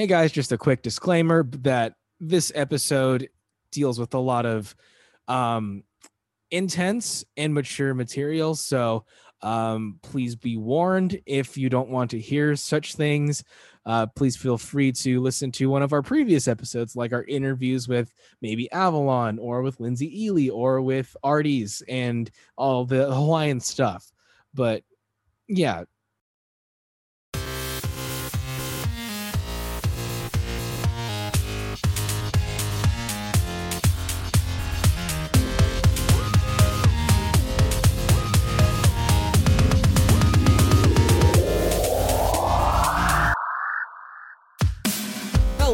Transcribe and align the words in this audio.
Hey 0.00 0.06
guys, 0.06 0.32
just 0.32 0.50
a 0.50 0.56
quick 0.56 0.80
disclaimer 0.80 1.42
that 1.58 1.92
this 2.20 2.50
episode 2.54 3.28
deals 3.70 3.98
with 3.98 4.14
a 4.14 4.18
lot 4.18 4.46
of 4.46 4.74
um, 5.28 5.82
intense 6.50 7.22
and 7.36 7.52
mature 7.52 7.92
material. 7.92 8.54
So 8.54 9.04
um, 9.42 9.98
please 10.00 10.36
be 10.36 10.56
warned 10.56 11.20
if 11.26 11.58
you 11.58 11.68
don't 11.68 11.90
want 11.90 12.12
to 12.12 12.18
hear 12.18 12.56
such 12.56 12.94
things. 12.94 13.44
Uh, 13.84 14.06
please 14.06 14.38
feel 14.38 14.56
free 14.56 14.90
to 14.92 15.20
listen 15.20 15.52
to 15.52 15.68
one 15.68 15.82
of 15.82 15.92
our 15.92 16.00
previous 16.00 16.48
episodes, 16.48 16.96
like 16.96 17.12
our 17.12 17.24
interviews 17.24 17.86
with 17.86 18.10
maybe 18.40 18.72
Avalon 18.72 19.38
or 19.38 19.60
with 19.60 19.80
Lindsay 19.80 20.24
Ely 20.24 20.48
or 20.48 20.80
with 20.80 21.14
Arties 21.22 21.82
and 21.88 22.30
all 22.56 22.86
the 22.86 23.12
Hawaiian 23.12 23.60
stuff. 23.60 24.10
But 24.54 24.82
yeah, 25.46 25.84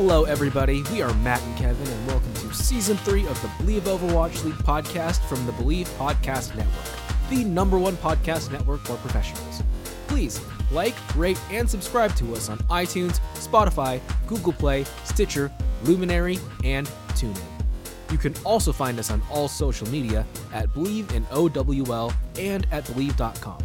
Hello, 0.09 0.23
everybody. 0.23 0.85
We 0.93 1.03
are 1.03 1.13
Matt 1.15 1.43
and 1.43 1.59
Kevin, 1.59 1.89
and 1.89 2.07
welcome 2.07 2.33
to 2.35 2.55
season 2.55 2.97
three 2.99 3.27
of 3.27 3.43
the 3.43 3.51
Believe 3.59 3.83
Overwatch 3.83 4.45
League 4.45 4.55
podcast 4.55 5.19
from 5.29 5.45
the 5.47 5.53
Believe 5.55 5.89
Podcast 5.99 6.55
Network, 6.55 7.29
the 7.29 7.43
number 7.43 7.77
one 7.77 7.97
podcast 7.97 8.53
network 8.53 8.83
for 8.83 8.95
professionals. 8.99 9.65
Please 10.07 10.41
like, 10.71 10.95
rate, 11.17 11.41
and 11.51 11.69
subscribe 11.69 12.15
to 12.15 12.37
us 12.37 12.49
on 12.49 12.59
iTunes, 12.71 13.19
Spotify, 13.35 14.01
Google 14.29 14.53
Play, 14.53 14.85
Stitcher, 15.03 15.51
Luminary, 15.83 16.39
and 16.63 16.87
TuneIn. 17.15 17.43
You 18.13 18.19
can 18.19 18.33
also 18.45 18.71
find 18.71 19.01
us 19.01 19.11
on 19.11 19.21
all 19.29 19.49
social 19.49 19.89
media 19.89 20.25
at 20.53 20.73
Believe 20.73 21.11
in 21.11 21.27
OWL 21.33 22.13
and 22.39 22.65
at 22.71 22.87
Believe.com. 22.87 23.59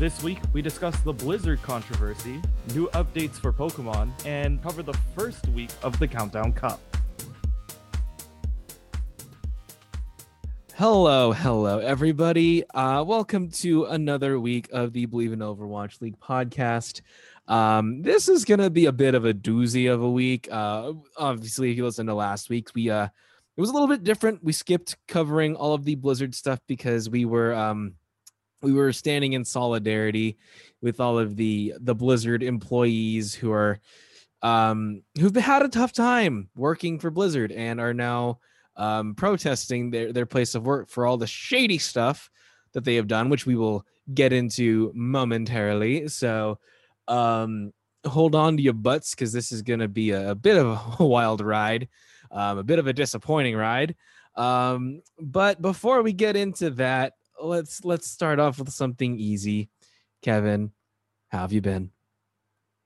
This 0.00 0.22
week, 0.22 0.38
we 0.54 0.62
discuss 0.62 0.98
the 1.00 1.12
Blizzard 1.12 1.62
controversy, 1.62 2.40
new 2.72 2.88
updates 2.94 3.34
for 3.34 3.52
Pokemon, 3.52 4.10
and 4.24 4.62
cover 4.62 4.82
the 4.82 4.94
first 5.14 5.46
week 5.48 5.68
of 5.82 5.98
the 5.98 6.08
Countdown 6.08 6.54
Cup. 6.54 6.80
Hello, 10.72 11.32
hello, 11.32 11.80
everybody. 11.80 12.64
Uh, 12.70 13.04
welcome 13.06 13.50
to 13.50 13.84
another 13.84 14.40
week 14.40 14.70
of 14.72 14.94
the 14.94 15.04
Believe 15.04 15.34
in 15.34 15.40
Overwatch 15.40 16.00
League 16.00 16.18
podcast. 16.18 17.02
Um, 17.46 18.00
this 18.00 18.30
is 18.30 18.46
gonna 18.46 18.70
be 18.70 18.86
a 18.86 18.92
bit 18.92 19.14
of 19.14 19.26
a 19.26 19.34
doozy 19.34 19.92
of 19.92 20.00
a 20.00 20.10
week. 20.10 20.48
Uh, 20.50 20.94
obviously, 21.18 21.72
if 21.72 21.76
you 21.76 21.84
listen 21.84 22.06
to 22.06 22.14
last 22.14 22.48
week's, 22.48 22.72
we 22.72 22.88
uh, 22.88 23.04
it 23.04 23.60
was 23.60 23.68
a 23.68 23.74
little 23.74 23.86
bit 23.86 24.02
different. 24.02 24.42
We 24.42 24.54
skipped 24.54 24.96
covering 25.08 25.56
all 25.56 25.74
of 25.74 25.84
the 25.84 25.96
Blizzard 25.96 26.34
stuff 26.34 26.60
because 26.66 27.10
we 27.10 27.26
were 27.26 27.52
um 27.52 27.96
we 28.62 28.72
were 28.72 28.92
standing 28.92 29.32
in 29.32 29.44
solidarity 29.44 30.38
with 30.82 31.00
all 31.00 31.18
of 31.18 31.36
the 31.36 31.74
the 31.80 31.94
Blizzard 31.94 32.42
employees 32.42 33.34
who 33.34 33.52
are 33.52 33.80
um, 34.42 35.02
who've 35.18 35.34
had 35.34 35.62
a 35.62 35.68
tough 35.68 35.92
time 35.92 36.48
working 36.56 36.98
for 36.98 37.10
Blizzard 37.10 37.52
and 37.52 37.80
are 37.80 37.94
now 37.94 38.38
um, 38.76 39.14
protesting 39.14 39.90
their 39.90 40.12
their 40.12 40.26
place 40.26 40.54
of 40.54 40.64
work 40.64 40.88
for 40.88 41.06
all 41.06 41.16
the 41.16 41.26
shady 41.26 41.78
stuff 41.78 42.30
that 42.72 42.84
they 42.84 42.94
have 42.96 43.08
done, 43.08 43.28
which 43.28 43.46
we 43.46 43.56
will 43.56 43.84
get 44.14 44.32
into 44.32 44.92
momentarily. 44.94 46.08
So 46.08 46.58
um, 47.08 47.72
hold 48.06 48.34
on 48.34 48.56
to 48.56 48.62
your 48.62 48.72
butts 48.72 49.14
because 49.14 49.32
this 49.32 49.52
is 49.52 49.62
going 49.62 49.80
to 49.80 49.88
be 49.88 50.10
a, 50.10 50.30
a, 50.30 50.34
bit 50.34 50.56
of 50.56 51.00
a 51.00 51.04
wild 51.04 51.40
ride, 51.40 51.88
um, 52.30 52.58
a 52.58 52.62
bit 52.62 52.78
of 52.78 52.86
a 52.86 52.92
disappointing 52.92 53.56
ride. 53.56 53.96
Um, 54.36 55.02
but 55.18 55.60
before 55.60 56.02
we 56.02 56.12
get 56.12 56.36
into 56.36 56.70
that, 56.70 57.14
let's 57.42 57.84
let's 57.84 58.06
start 58.06 58.38
off 58.38 58.58
with 58.58 58.70
something 58.70 59.18
easy. 59.18 59.70
Kevin, 60.22 60.72
how 61.28 61.40
have 61.40 61.52
you 61.52 61.60
been? 61.60 61.90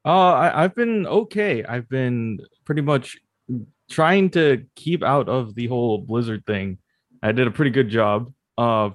Uh, 0.05 0.33
I, 0.33 0.63
have 0.63 0.75
been 0.75 1.07
okay. 1.07 1.65
I've 1.65 1.89
been 1.89 2.41
pretty 2.65 2.83
much 2.83 3.19
trying 3.91 4.31
to 4.31 4.67
keep 4.77 5.03
out 5.03 5.29
of 5.29 5.55
the 5.55 5.67
whole 5.67 5.99
Blizzard 5.99 6.45
thing. 6.47 6.79
I 7.23 7.33
did 7.33 7.47
a 7.47 7.51
pretty 7.51 7.71
good 7.71 7.89
job. 7.89 8.33
Uh, 8.59 8.91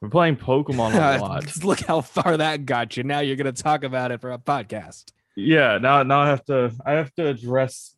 we're 0.00 0.08
playing 0.08 0.36
Pokemon 0.36 0.94
a 0.94 1.20
lot. 1.20 1.64
Look 1.64 1.80
how 1.80 2.00
far 2.00 2.38
that 2.38 2.64
got 2.64 2.96
you. 2.96 3.02
Now 3.02 3.20
you're 3.20 3.36
gonna 3.36 3.52
talk 3.52 3.84
about 3.84 4.12
it 4.12 4.20
for 4.20 4.32
a 4.32 4.38
podcast. 4.38 5.04
Yeah. 5.36 5.78
Now, 5.78 6.02
now 6.02 6.20
I 6.20 6.28
have 6.28 6.44
to. 6.46 6.72
I 6.84 6.92
have 6.92 7.14
to 7.16 7.26
address 7.28 7.94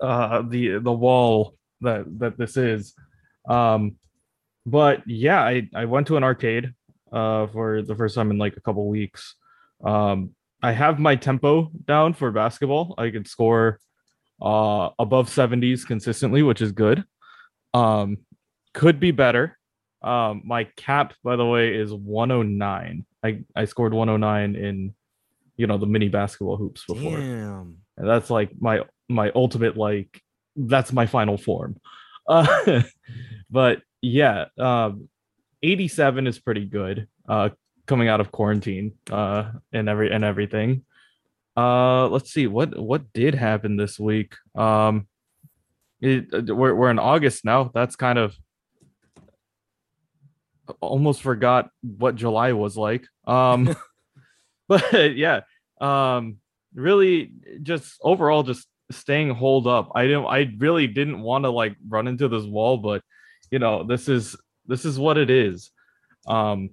uh 0.00 0.42
the 0.42 0.78
the 0.78 0.92
wall 0.92 1.56
that 1.82 2.04
that 2.18 2.36
this 2.36 2.56
is. 2.56 2.94
Um, 3.48 3.96
but 4.66 5.02
yeah, 5.06 5.42
I 5.42 5.68
I 5.74 5.84
went 5.86 6.06
to 6.08 6.16
an 6.16 6.24
arcade 6.24 6.72
uh 7.12 7.46
for 7.48 7.82
the 7.82 7.94
first 7.94 8.14
time 8.14 8.30
in 8.30 8.38
like 8.38 8.56
a 8.56 8.60
couple 8.60 8.86
weeks. 8.88 9.34
Um, 9.84 10.30
I 10.62 10.72
have 10.72 10.98
my 10.98 11.16
tempo 11.16 11.70
down 11.86 12.14
for 12.14 12.30
basketball. 12.30 12.94
I 12.98 13.10
can 13.10 13.24
score 13.24 13.78
uh 14.40 14.90
above 14.98 15.28
70s 15.28 15.86
consistently, 15.86 16.42
which 16.42 16.62
is 16.62 16.72
good. 16.72 17.04
Um, 17.74 18.18
could 18.74 19.00
be 19.00 19.10
better. 19.10 19.58
Um, 20.02 20.42
my 20.44 20.64
cap, 20.76 21.14
by 21.22 21.36
the 21.36 21.46
way, 21.46 21.74
is 21.74 21.92
109. 21.92 23.06
I 23.22 23.40
I 23.54 23.64
scored 23.66 23.94
109 23.94 24.56
in 24.56 24.94
you 25.56 25.66
know 25.66 25.78
the 25.78 25.86
mini 25.86 26.08
basketball 26.08 26.56
hoops 26.56 26.84
before. 26.86 27.18
Damn. 27.18 27.78
And 27.96 28.08
that's 28.08 28.30
like 28.30 28.50
my 28.58 28.82
my 29.08 29.30
ultimate 29.34 29.76
like 29.76 30.20
that's 30.56 30.92
my 30.92 31.06
final 31.06 31.38
form. 31.38 31.76
Uh, 32.28 32.82
but 33.50 33.82
yeah, 34.02 34.46
um, 34.58 35.08
87 35.62 36.26
is 36.26 36.38
pretty 36.38 36.66
good. 36.66 37.08
Uh, 37.28 37.50
coming 37.86 38.08
out 38.08 38.20
of 38.20 38.32
quarantine, 38.32 38.92
uh, 39.10 39.50
and 39.72 39.88
every 39.88 40.12
and 40.12 40.24
everything. 40.24 40.84
Uh, 41.56 42.08
let's 42.08 42.32
see 42.32 42.46
what 42.46 42.78
what 42.78 43.12
did 43.12 43.34
happen 43.34 43.76
this 43.76 43.98
week. 43.98 44.34
Um, 44.54 45.06
it, 46.00 46.26
uh, 46.32 46.54
we're 46.54 46.74
we're 46.74 46.90
in 46.90 46.98
August 46.98 47.44
now. 47.44 47.70
That's 47.72 47.96
kind 47.96 48.18
of 48.18 48.36
almost 50.80 51.22
forgot 51.22 51.70
what 51.82 52.16
July 52.16 52.52
was 52.52 52.76
like. 52.76 53.06
Um, 53.26 53.74
but 54.68 55.16
yeah, 55.16 55.40
um, 55.80 56.38
really 56.74 57.32
just 57.62 57.98
overall 58.00 58.42
just 58.42 58.66
staying 58.90 59.30
hold 59.30 59.66
up. 59.66 59.92
I 59.94 60.04
didn't. 60.04 60.26
I 60.26 60.52
really 60.58 60.86
didn't 60.86 61.20
want 61.20 61.44
to 61.44 61.50
like 61.50 61.76
run 61.86 62.08
into 62.08 62.28
this 62.28 62.44
wall, 62.44 62.78
but 62.78 63.02
you 63.52 63.60
know 63.60 63.84
this 63.84 64.08
is 64.08 64.34
this 64.66 64.84
is 64.84 64.98
what 64.98 65.16
it 65.16 65.30
is 65.30 65.70
um 66.26 66.70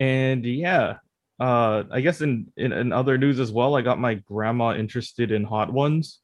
and 0.00 0.46
yeah 0.46 0.96
uh 1.38 1.82
i 1.90 2.00
guess 2.00 2.22
in, 2.22 2.50
in 2.56 2.72
in 2.72 2.92
other 2.92 3.18
news 3.18 3.38
as 3.38 3.52
well 3.52 3.76
i 3.76 3.82
got 3.82 3.98
my 3.98 4.14
grandma 4.14 4.74
interested 4.74 5.30
in 5.30 5.44
hot 5.44 5.70
ones 5.70 6.20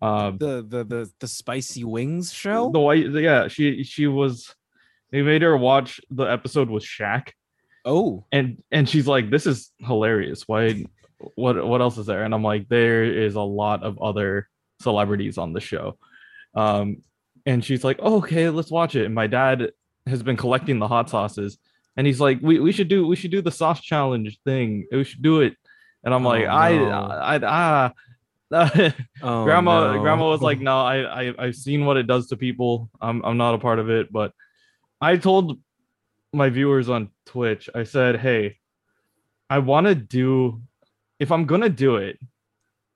um 0.00 0.38
the 0.38 0.64
the 0.66 0.84
the, 0.84 1.10
the 1.20 1.28
spicy 1.28 1.84
wings 1.84 2.32
show 2.32 2.70
the 2.70 2.80
white 2.80 3.10
yeah 3.10 3.48
she 3.48 3.84
she 3.84 4.06
was 4.06 4.54
they 5.14 5.22
made 5.22 5.42
her 5.42 5.56
watch 5.56 6.00
the 6.10 6.24
episode 6.24 6.68
with 6.68 6.82
Shaq. 6.82 7.28
Oh, 7.84 8.24
and 8.32 8.60
and 8.72 8.88
she's 8.88 9.06
like, 9.06 9.30
"This 9.30 9.46
is 9.46 9.70
hilarious. 9.78 10.42
Why? 10.48 10.84
What 11.36 11.64
what 11.64 11.80
else 11.80 11.98
is 11.98 12.06
there?" 12.06 12.24
And 12.24 12.34
I'm 12.34 12.42
like, 12.42 12.68
"There 12.68 13.04
is 13.04 13.36
a 13.36 13.40
lot 13.40 13.84
of 13.84 14.02
other 14.02 14.48
celebrities 14.80 15.38
on 15.38 15.52
the 15.52 15.60
show." 15.60 15.98
Um, 16.56 17.02
and 17.46 17.64
she's 17.64 17.84
like, 17.84 17.98
oh, 18.02 18.16
okay, 18.18 18.48
let's 18.48 18.70
watch 18.70 18.94
it. 18.94 19.04
And 19.04 19.14
my 19.14 19.26
dad 19.26 19.70
has 20.06 20.22
been 20.22 20.36
collecting 20.36 20.78
the 20.78 20.88
hot 20.88 21.10
sauces, 21.10 21.58
and 21.96 22.06
he's 22.06 22.20
like, 22.20 22.38
we, 22.42 22.58
we 22.58 22.72
should 22.72 22.88
do 22.88 23.06
we 23.06 23.16
should 23.16 23.30
do 23.30 23.42
the 23.42 23.50
sauce 23.50 23.80
challenge 23.80 24.38
thing. 24.44 24.86
We 24.90 25.04
should 25.04 25.22
do 25.22 25.40
it. 25.40 25.54
And 26.02 26.12
I'm 26.12 26.26
oh, 26.26 26.28
like, 26.28 26.44
no. 26.44 26.50
I, 26.50 26.68
I, 26.68 27.36
I, 27.36 27.40
ah. 27.44 27.92
oh, 29.22 29.44
grandma, 29.44 29.94
no. 29.94 30.00
grandma 30.00 30.28
was 30.28 30.42
like, 30.42 30.60
no, 30.60 30.80
I, 30.80 31.26
I, 31.28 31.34
I've 31.38 31.56
seen 31.56 31.86
what 31.86 31.96
it 31.96 32.06
does 32.06 32.28
to 32.28 32.36
people. 32.36 32.90
I'm, 33.00 33.24
I'm 33.24 33.36
not 33.36 33.54
a 33.54 33.58
part 33.58 33.78
of 33.78 33.90
it. 33.90 34.12
But 34.12 34.32
I 35.00 35.16
told 35.16 35.58
my 36.32 36.50
viewers 36.50 36.88
on 36.88 37.10
Twitch, 37.26 37.68
I 37.74 37.84
said, 37.84 38.20
hey, 38.20 38.58
I 39.48 39.58
want 39.58 39.86
to 39.86 39.94
do, 39.94 40.62
if 41.18 41.32
I'm 41.32 41.46
gonna 41.46 41.68
do 41.68 41.96
it, 41.96 42.18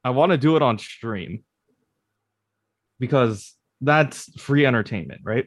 I 0.05 0.11
want 0.11 0.33
to 0.33 0.39
do 0.39 0.57
it 0.57 0.63
on 0.63 0.79
stream 0.79 1.45
because 2.99 3.55
that's 3.81 4.41
free 4.41 4.67
entertainment, 4.67 5.21
right? 5.25 5.47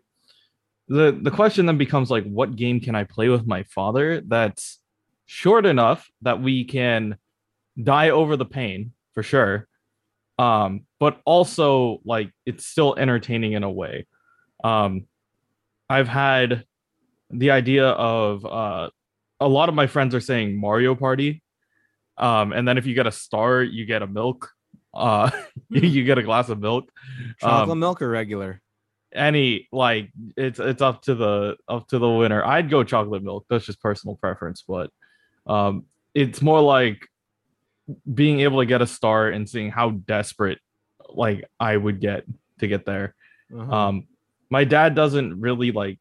The 0.87 1.17
the 1.21 1.31
question 1.31 1.65
then 1.65 1.77
becomes 1.77 2.09
like 2.09 2.25
what 2.25 2.55
game 2.55 2.79
can 2.79 2.95
I 2.95 3.03
play 3.03 3.29
with 3.29 3.47
my 3.47 3.63
father 3.63 4.21
that's 4.25 4.79
short 5.25 5.65
enough 5.65 6.09
that 6.23 6.41
we 6.41 6.65
can 6.65 7.17
die 7.81 8.09
over 8.09 8.35
the 8.35 8.45
pain 8.45 8.93
for 9.13 9.23
sure. 9.23 9.67
Um, 10.37 10.81
but 10.99 11.21
also 11.25 12.01
like 12.03 12.31
it's 12.45 12.65
still 12.65 12.95
entertaining 12.95 13.53
in 13.53 13.63
a 13.63 13.71
way. 13.71 14.07
Um, 14.63 15.05
I've 15.89 16.07
had 16.07 16.65
the 17.29 17.51
idea 17.51 17.87
of 17.87 18.45
uh, 18.45 18.89
a 19.39 19.47
lot 19.47 19.69
of 19.69 19.75
my 19.75 19.87
friends 19.87 20.15
are 20.15 20.21
saying 20.21 20.59
Mario 20.59 20.95
Party. 20.95 21.43
Um, 22.17 22.53
and 22.53 22.67
then 22.67 22.77
if 22.77 22.85
you 22.85 22.93
get 22.93 23.07
a 23.07 23.11
star, 23.11 23.63
you 23.63 23.85
get 23.85 24.01
a 24.01 24.07
milk 24.07 24.51
uh 24.93 25.29
you, 25.69 26.03
get 26.03 26.17
a 26.17 26.23
glass 26.23 26.49
of 26.49 26.59
milk 26.59 26.89
Chocolate 27.39 27.69
Um, 27.71 27.79
milk 27.79 28.01
or 28.01 28.09
regular? 28.09 28.61
any 29.13 29.67
like 29.73 30.09
it's 30.37 30.57
it's 30.59 30.81
up 30.81 31.01
to 31.01 31.13
the 31.15 31.57
up 31.67 31.85
to 31.89 31.99
the 31.99 32.09
winner 32.09 32.45
i'd 32.45 32.69
go 32.69 32.81
chocolate 32.81 33.21
milk 33.21 33.45
that's 33.49 33.65
just 33.65 33.81
personal 33.81 34.15
preference 34.15 34.63
but 34.65 34.89
um 35.47 35.83
it's 36.15 36.41
more 36.41 36.61
like 36.61 37.05
being 38.13 38.39
able 38.39 38.59
to 38.61 38.65
get 38.65 38.81
a 38.81 38.87
star 38.87 39.27
and 39.27 39.49
seeing 39.49 39.69
how 39.69 39.89
desperate 39.89 40.59
like 41.09 41.43
i 41.59 41.75
would 41.75 41.99
get 41.99 42.23
to 42.59 42.67
get 42.67 42.85
there 42.85 43.13
Uh-huh. 43.53 43.75
um 43.75 44.07
my 44.49 44.63
dad 44.63 44.95
doesn't 44.95 45.41
really 45.41 45.71
like 45.73 45.99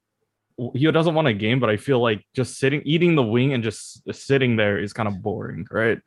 he 0.74 0.88
doesn't 0.92 1.14
want 1.14 1.26
a 1.26 1.32
game 1.34 1.58
but 1.58 1.68
i 1.70 1.76
feel 1.76 1.98
like 2.00 2.24
just 2.32 2.58
sitting 2.58 2.80
eating 2.84 3.16
the 3.16 3.24
wing 3.24 3.54
and 3.54 3.64
just 3.64 4.02
sitting 4.14 4.54
there 4.54 4.78
is 4.78 4.92
kind 4.92 5.08
of 5.08 5.20
boring 5.20 5.66
right 5.72 5.98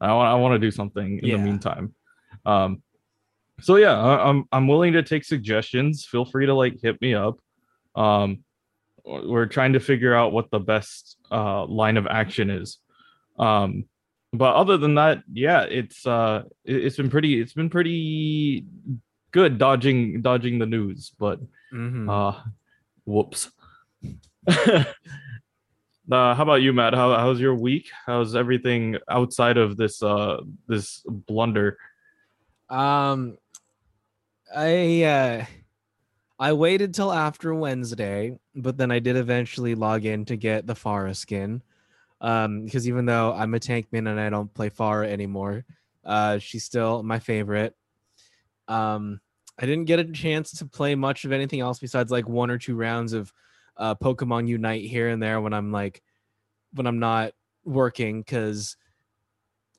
i 0.00 0.12
want 0.14 0.28
i 0.28 0.34
want 0.34 0.54
to 0.54 0.58
do 0.58 0.70
something 0.70 1.18
in 1.18 1.26
Yeah. 1.28 1.36
the 1.36 1.42
meantime 1.42 1.94
um 2.46 2.82
so 3.60 3.76
yeah 3.76 3.98
I, 3.98 4.28
i'm 4.28 4.44
i'm 4.52 4.68
willing 4.68 4.92
to 4.94 5.02
take 5.02 5.24
suggestions. 5.24 6.04
Feel 6.04 6.24
free 6.24 6.46
to 6.46 6.54
like 6.54 6.80
hit 6.82 7.00
me 7.00 7.14
up. 7.14 7.38
Um 7.94 8.44
we're 9.04 9.46
trying 9.46 9.72
to 9.72 9.80
figure 9.80 10.14
out 10.14 10.32
what 10.32 10.50
the 10.50 10.58
best 10.60 11.16
uh 11.30 11.64
line 11.64 11.96
of 11.96 12.06
action 12.06 12.50
is. 12.50 12.78
Um 13.38 13.84
but 14.32 14.54
other 14.54 14.76
than 14.76 14.96
that 14.96 15.22
yeah 15.32 15.62
it's 15.62 16.06
uh 16.06 16.42
it- 16.64 16.84
it's 16.84 16.96
been 16.96 17.10
pretty 17.10 17.40
it's 17.40 17.54
been 17.54 17.70
pretty 17.70 18.64
good 19.30 19.58
dodging 19.58 20.20
dodging 20.22 20.58
the 20.58 20.66
news 20.66 21.12
but 21.18 21.40
Mhm. 21.72 22.08
uh 22.08 22.38
whoops. 23.04 23.50
Uh 26.10 26.34
how 26.34 26.42
about 26.42 26.62
you 26.62 26.72
matt? 26.72 26.94
How, 26.94 27.14
how's 27.18 27.38
your 27.38 27.54
week? 27.54 27.90
How's 28.06 28.34
everything 28.34 28.96
outside 29.10 29.58
of 29.58 29.76
this 29.76 30.02
uh 30.02 30.38
this 30.66 31.02
blunder 31.06 31.76
Um, 32.70 33.38
I 34.54 35.02
uh, 35.02 35.44
I 36.38 36.52
waited 36.52 36.94
till 36.94 37.12
after 37.12 37.54
Wednesday, 37.54 38.38
but 38.54 38.76
then 38.76 38.90
I 38.90 38.98
did 38.98 39.16
eventually 39.16 39.74
log 39.74 40.04
in 40.04 40.24
to 40.26 40.36
get 40.36 40.66
the 40.66 40.74
Pharah 40.74 41.16
skin. 41.16 41.62
Um, 42.20 42.64
because 42.64 42.88
even 42.88 43.06
though 43.06 43.32
I'm 43.32 43.54
a 43.54 43.60
tank 43.60 43.86
man 43.92 44.06
and 44.06 44.20
I 44.20 44.28
don't 44.30 44.52
play 44.52 44.70
Pharah 44.70 45.08
anymore, 45.08 45.64
uh, 46.04 46.38
she's 46.38 46.64
still 46.64 47.02
my 47.02 47.18
favorite. 47.18 47.76
Um, 48.66 49.20
I 49.58 49.66
didn't 49.66 49.86
get 49.86 49.98
a 49.98 50.12
chance 50.12 50.52
to 50.58 50.66
play 50.66 50.94
much 50.94 51.24
of 51.24 51.32
anything 51.32 51.60
else 51.60 51.78
besides 51.78 52.10
like 52.10 52.28
one 52.28 52.50
or 52.50 52.58
two 52.58 52.76
rounds 52.76 53.12
of 53.12 53.32
uh 53.76 53.94
Pokemon 53.94 54.48
Unite 54.48 54.84
here 54.84 55.08
and 55.08 55.22
there 55.22 55.40
when 55.40 55.52
I'm 55.52 55.72
like 55.72 56.02
when 56.74 56.86
I'm 56.86 56.98
not 56.98 57.32
working 57.64 58.20
because 58.20 58.76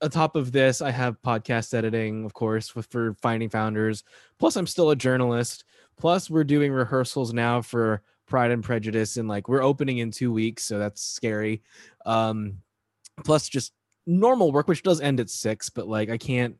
on 0.01 0.09
top 0.09 0.35
of 0.35 0.51
this, 0.51 0.81
I 0.81 0.91
have 0.91 1.21
podcast 1.21 1.73
editing, 1.73 2.25
of 2.25 2.33
course, 2.33 2.75
with 2.75 2.85
for 2.87 3.13
Finding 3.21 3.49
Founders. 3.49 4.03
Plus, 4.37 4.55
I'm 4.55 4.67
still 4.67 4.91
a 4.91 4.95
journalist. 4.95 5.65
Plus, 5.97 6.29
we're 6.29 6.45
doing 6.45 6.71
rehearsals 6.71 7.33
now 7.33 7.61
for 7.61 8.01
Pride 8.25 8.51
and 8.51 8.63
Prejudice, 8.63 9.17
and 9.17 9.27
like 9.27 9.49
we're 9.49 9.63
opening 9.63 9.97
in 9.97 10.11
two 10.11 10.31
weeks, 10.31 10.63
so 10.63 10.79
that's 10.79 11.03
scary. 11.03 11.61
Um, 12.05 12.59
plus, 13.25 13.49
just 13.49 13.73
normal 14.05 14.51
work, 14.51 14.67
which 14.67 14.83
does 14.83 15.01
end 15.01 15.19
at 15.19 15.29
six, 15.29 15.69
but 15.69 15.87
like 15.87 16.09
I 16.09 16.17
can't. 16.17 16.55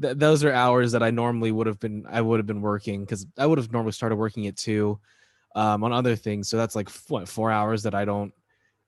Th- 0.00 0.16
those 0.16 0.44
are 0.44 0.52
hours 0.52 0.92
that 0.92 1.02
I 1.02 1.10
normally 1.10 1.52
would 1.52 1.66
have 1.66 1.78
been. 1.78 2.06
I 2.08 2.22
would 2.22 2.38
have 2.38 2.46
been 2.46 2.62
working 2.62 3.04
because 3.04 3.26
I 3.36 3.44
would 3.44 3.58
have 3.58 3.72
normally 3.72 3.92
started 3.92 4.16
working 4.16 4.46
at 4.46 4.56
two, 4.56 4.98
um, 5.54 5.84
on 5.84 5.92
other 5.92 6.16
things. 6.16 6.48
So 6.48 6.56
that's 6.56 6.74
like 6.74 6.88
what 7.08 7.28
four 7.28 7.50
hours 7.50 7.82
that 7.82 7.94
I 7.94 8.06
don't 8.06 8.32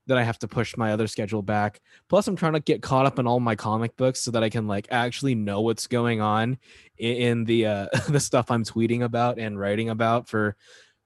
that 0.07 0.17
I 0.17 0.23
have 0.23 0.39
to 0.39 0.47
push 0.47 0.75
my 0.75 0.91
other 0.91 1.07
schedule 1.07 1.41
back. 1.41 1.79
Plus, 2.09 2.27
I'm 2.27 2.35
trying 2.35 2.53
to 2.53 2.59
get 2.59 2.81
caught 2.81 3.05
up 3.05 3.19
in 3.19 3.27
all 3.27 3.39
my 3.39 3.55
comic 3.55 3.95
books 3.95 4.19
so 4.19 4.31
that 4.31 4.43
I 4.43 4.49
can 4.49 4.67
like 4.67 4.87
actually 4.91 5.35
know 5.35 5.61
what's 5.61 5.87
going 5.87 6.21
on 6.21 6.57
in 6.97 7.45
the 7.45 7.65
uh, 7.65 7.87
the 8.09 8.19
stuff 8.19 8.51
I'm 8.51 8.63
tweeting 8.63 9.03
about 9.03 9.39
and 9.39 9.59
writing 9.59 9.89
about 9.89 10.27
for 10.27 10.55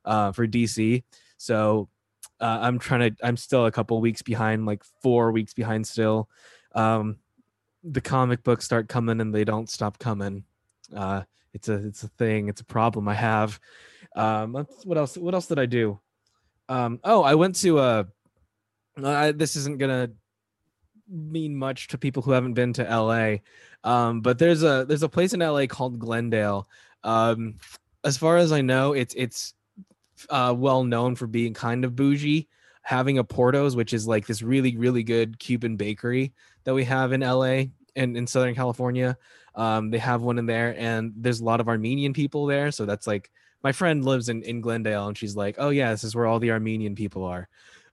uh, 0.06 0.32
for 0.32 0.48
DC. 0.48 1.04
So 1.38 1.90
uh, 2.40 2.60
I'm 2.62 2.80
trying 2.80 3.12
to. 3.12 3.26
I'm 3.26 3.38
still 3.38 3.66
a 3.66 3.72
couple 3.72 4.00
weeks 4.02 4.22
behind, 4.22 4.66
like 4.66 4.84
four 5.02 5.32
weeks 5.32 5.54
behind 5.54 5.88
still. 5.88 6.30
Um, 6.74 7.18
the 7.84 8.02
comic 8.02 8.44
books 8.44 8.66
start 8.66 8.90
coming 8.90 9.22
and 9.22 9.34
they 9.34 9.44
don't 9.44 9.70
stop 9.70 10.00
coming. 10.00 10.44
Uh, 10.96 11.24
it's 11.54 11.70
a 11.70 11.76
it's 11.86 12.04
a 12.04 12.10
thing. 12.10 12.50
It's 12.50 12.62
a 12.62 12.66
problem 12.66 13.08
I 13.08 13.14
have. 13.14 13.60
Um, 14.16 14.66
what 14.84 14.98
else? 14.98 15.18
What 15.18 15.34
else 15.34 15.48
did 15.48 15.60
I 15.60 15.66
do? 15.66 16.00
Um, 16.70 17.00
oh, 17.04 17.24
I 17.24 17.36
went 17.36 17.56
to 17.58 17.80
uh, 17.80 18.04
I, 19.06 19.32
this 19.32 19.56
isn't 19.56 19.78
gonna 19.78 20.12
mean 21.10 21.56
much 21.56 21.88
to 21.90 21.98
people 21.98 22.22
who 22.24 22.32
haven't 22.32 22.54
been 22.54 22.74
to 22.74 22.84
LA. 22.84 23.38
Um, 23.84 24.22
but 24.22 24.40
there's 24.40 24.64
a 24.64 24.86
there's 24.88 25.04
a 25.04 25.10
place 25.10 25.34
in 25.34 25.40
LA 25.40 25.66
called 25.68 26.00
Glendale. 26.00 26.68
Um, 27.04 27.56
as 28.04 28.18
far 28.18 28.38
as 28.38 28.52
I 28.52 28.62
know, 28.62 28.94
it's 28.94 29.14
it's 29.16 29.54
uh, 30.30 30.54
well 30.58 30.84
known 30.84 31.16
for 31.16 31.28
being 31.28 31.54
kind 31.54 31.86
of 31.86 31.96
bougie, 31.96 32.48
having 32.82 33.18
a 33.18 33.24
Portos, 33.24 33.76
which 33.76 33.94
is 33.94 34.08
like 34.08 34.28
this 34.28 34.42
really 34.42 34.76
really 34.78 35.04
good 35.04 35.40
Cuban 35.40 35.76
bakery 35.78 36.34
that 36.64 36.74
we 36.74 36.84
have 36.86 37.14
in 37.14 37.22
LA 37.22 37.66
and 37.96 38.18
in 38.18 38.28
Southern 38.28 38.56
California. 38.56 39.18
Um, 39.56 39.90
they 39.90 39.98
have 39.98 40.22
one 40.22 40.38
in 40.38 40.46
there, 40.46 40.76
and 40.78 41.14
there's 41.16 41.40
a 41.40 41.46
lot 41.46 41.60
of 41.60 41.68
Armenian 41.68 42.14
people 42.14 42.46
there. 42.46 42.72
So 42.72 42.86
that's 42.86 43.08
like 43.08 43.32
my 43.64 43.72
friend 43.72 44.04
lives 44.06 44.30
in 44.30 44.44
in 44.44 44.62
Glendale, 44.62 45.08
and 45.08 45.18
she's 45.18 45.36
like, 45.36 45.56
"Oh 45.58 45.70
yeah, 45.70 45.92
this 45.92 46.04
is 46.04 46.16
where 46.16 46.26
all 46.26 46.40
the 46.40 46.52
Armenian 46.52 46.96
people 46.96 47.24
are." 47.24 47.48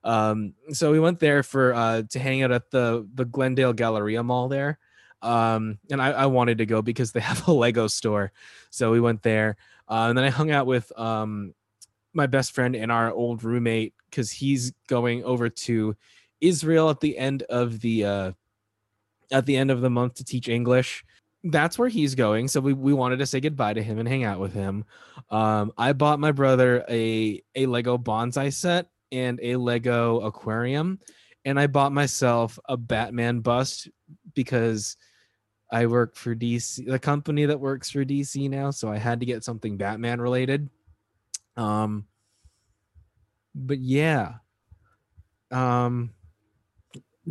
Um, 0.05 0.55
so 0.71 0.93
we 0.93 1.01
went 1.01 1.19
there 1.19 1.43
for 1.43 1.75
uh, 1.75 2.03
to 2.11 2.19
hang 2.19 2.43
out 2.43 2.53
at 2.53 2.71
the 2.71 3.09
the 3.15 3.25
Glendale 3.25 3.73
Galleria 3.73 4.23
Mall 4.23 4.49
there. 4.49 4.79
Um, 5.23 5.79
and 5.91 6.03
I, 6.03 6.11
I 6.11 6.27
wanted 6.27 6.59
to 6.59 6.67
go 6.67 6.83
because 6.83 7.13
they 7.13 7.21
have 7.31 7.49
a 7.49 7.53
Lego 7.53 7.87
store, 7.89 8.33
so 8.71 8.91
we 8.91 9.01
went 9.01 9.23
there. 9.23 9.57
Uh, 9.89 10.07
and 10.09 10.17
then 10.17 10.25
I 10.25 10.31
hung 10.31 10.51
out 10.51 10.67
with 10.67 10.93
um, 10.99 11.55
my 12.13 12.27
best 12.27 12.53
friend 12.53 12.77
and 12.77 12.93
our 12.93 13.11
old 13.11 13.43
roommate 13.43 13.95
because 14.11 14.31
he's 14.31 14.73
going 14.89 15.25
over 15.25 15.49
to 15.49 15.97
Israel 16.41 16.91
at 16.91 17.01
the 17.01 17.17
end 17.17 17.43
of 17.45 17.81
the 17.81 18.05
uh, 18.05 18.33
at 19.33 19.47
the 19.47 19.57
end 19.57 19.71
of 19.71 19.81
the 19.81 19.91
month 19.91 20.15
to 20.15 20.25
teach 20.25 20.49
English. 20.49 21.05
That's 21.43 21.79
where 21.79 21.89
he's 21.89 22.15
going. 22.15 22.49
So 22.49 22.61
we, 22.61 22.73
we 22.73 22.95
wanted 22.95 23.19
to 23.19 23.27
say 23.27 23.41
goodbye 23.41 23.75
to 23.75 23.83
him 23.83 23.99
and 23.99 24.09
hang 24.09 24.25
out 24.25 24.41
with 24.41 24.55
him. 24.55 24.85
Um, 25.31 25.73
I 25.77 25.93
bought 25.93 26.19
my 26.19 26.33
brother 26.33 26.85
a 26.89 27.43
a 27.55 27.67
Lego 27.67 27.99
bonsai 27.99 28.53
set 28.53 28.89
and 29.15 29.39
a 29.43 29.57
Lego 29.57 30.21
aquarium, 30.21 30.99
and 31.45 31.59
I 31.59 31.67
bought 31.69 31.93
myself 31.93 32.59
a 32.69 32.77
Batman 32.77 33.41
bust 33.41 33.89
because 34.35 34.97
I 35.73 35.87
work 35.87 36.17
for 36.17 36.35
DC, 36.35 36.87
the 36.87 36.99
company 36.99 37.47
that 37.47 37.59
works 37.59 37.91
for 37.91 38.05
DC 38.05 38.51
now, 38.51 38.71
so 38.71 38.91
I 38.91 38.99
had 38.99 39.21
to 39.21 39.27
get 39.27 39.45
something 39.45 39.77
Batman 39.77 40.21
related. 40.21 40.69
Um, 41.57 42.07
but 43.55 43.79
yeah, 43.79 44.35
um, 45.51 46.11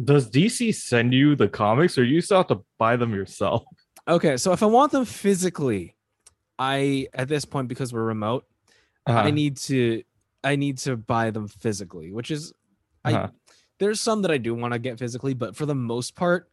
does 0.04 0.30
dc 0.30 0.74
send 0.74 1.13
you 1.13 1.36
the 1.36 1.48
comics 1.48 1.98
or 1.98 2.04
you 2.04 2.20
still 2.22 2.38
have 2.38 2.48
to 2.48 2.63
buy 2.80 2.96
them 2.96 3.13
yourself 3.13 3.63
okay. 4.08 4.38
So 4.38 4.52
if 4.54 4.63
I 4.63 4.66
want 4.66 4.92
them 4.92 5.06
physically, 5.06 5.96
I 6.58 7.08
at 7.13 7.28
this 7.28 7.46
point 7.46 7.68
because 7.68 7.94
we're 7.94 8.04
remote, 8.04 8.46
I 9.06 9.12
Uh-huh. 9.12 9.30
need 9.32 9.58
to 9.58 10.04
I 10.44 10.56
need 10.56 10.78
to 10.80 10.98
buy 10.98 11.32
them 11.32 11.48
physically, 11.48 12.12
which 12.12 12.32
is 12.32 12.54
I 13.06 13.14
Uh-huh. 13.14 13.30
there's 13.80 14.00
some 14.02 14.22
that 14.22 14.32
I 14.32 14.38
do 14.38 14.54
want 14.56 14.74
to 14.74 14.80
get 14.80 15.00
physically, 15.00 15.34
but 15.34 15.56
for 15.56 15.66
the 15.66 15.76
most 15.76 16.16
part, 16.16 16.50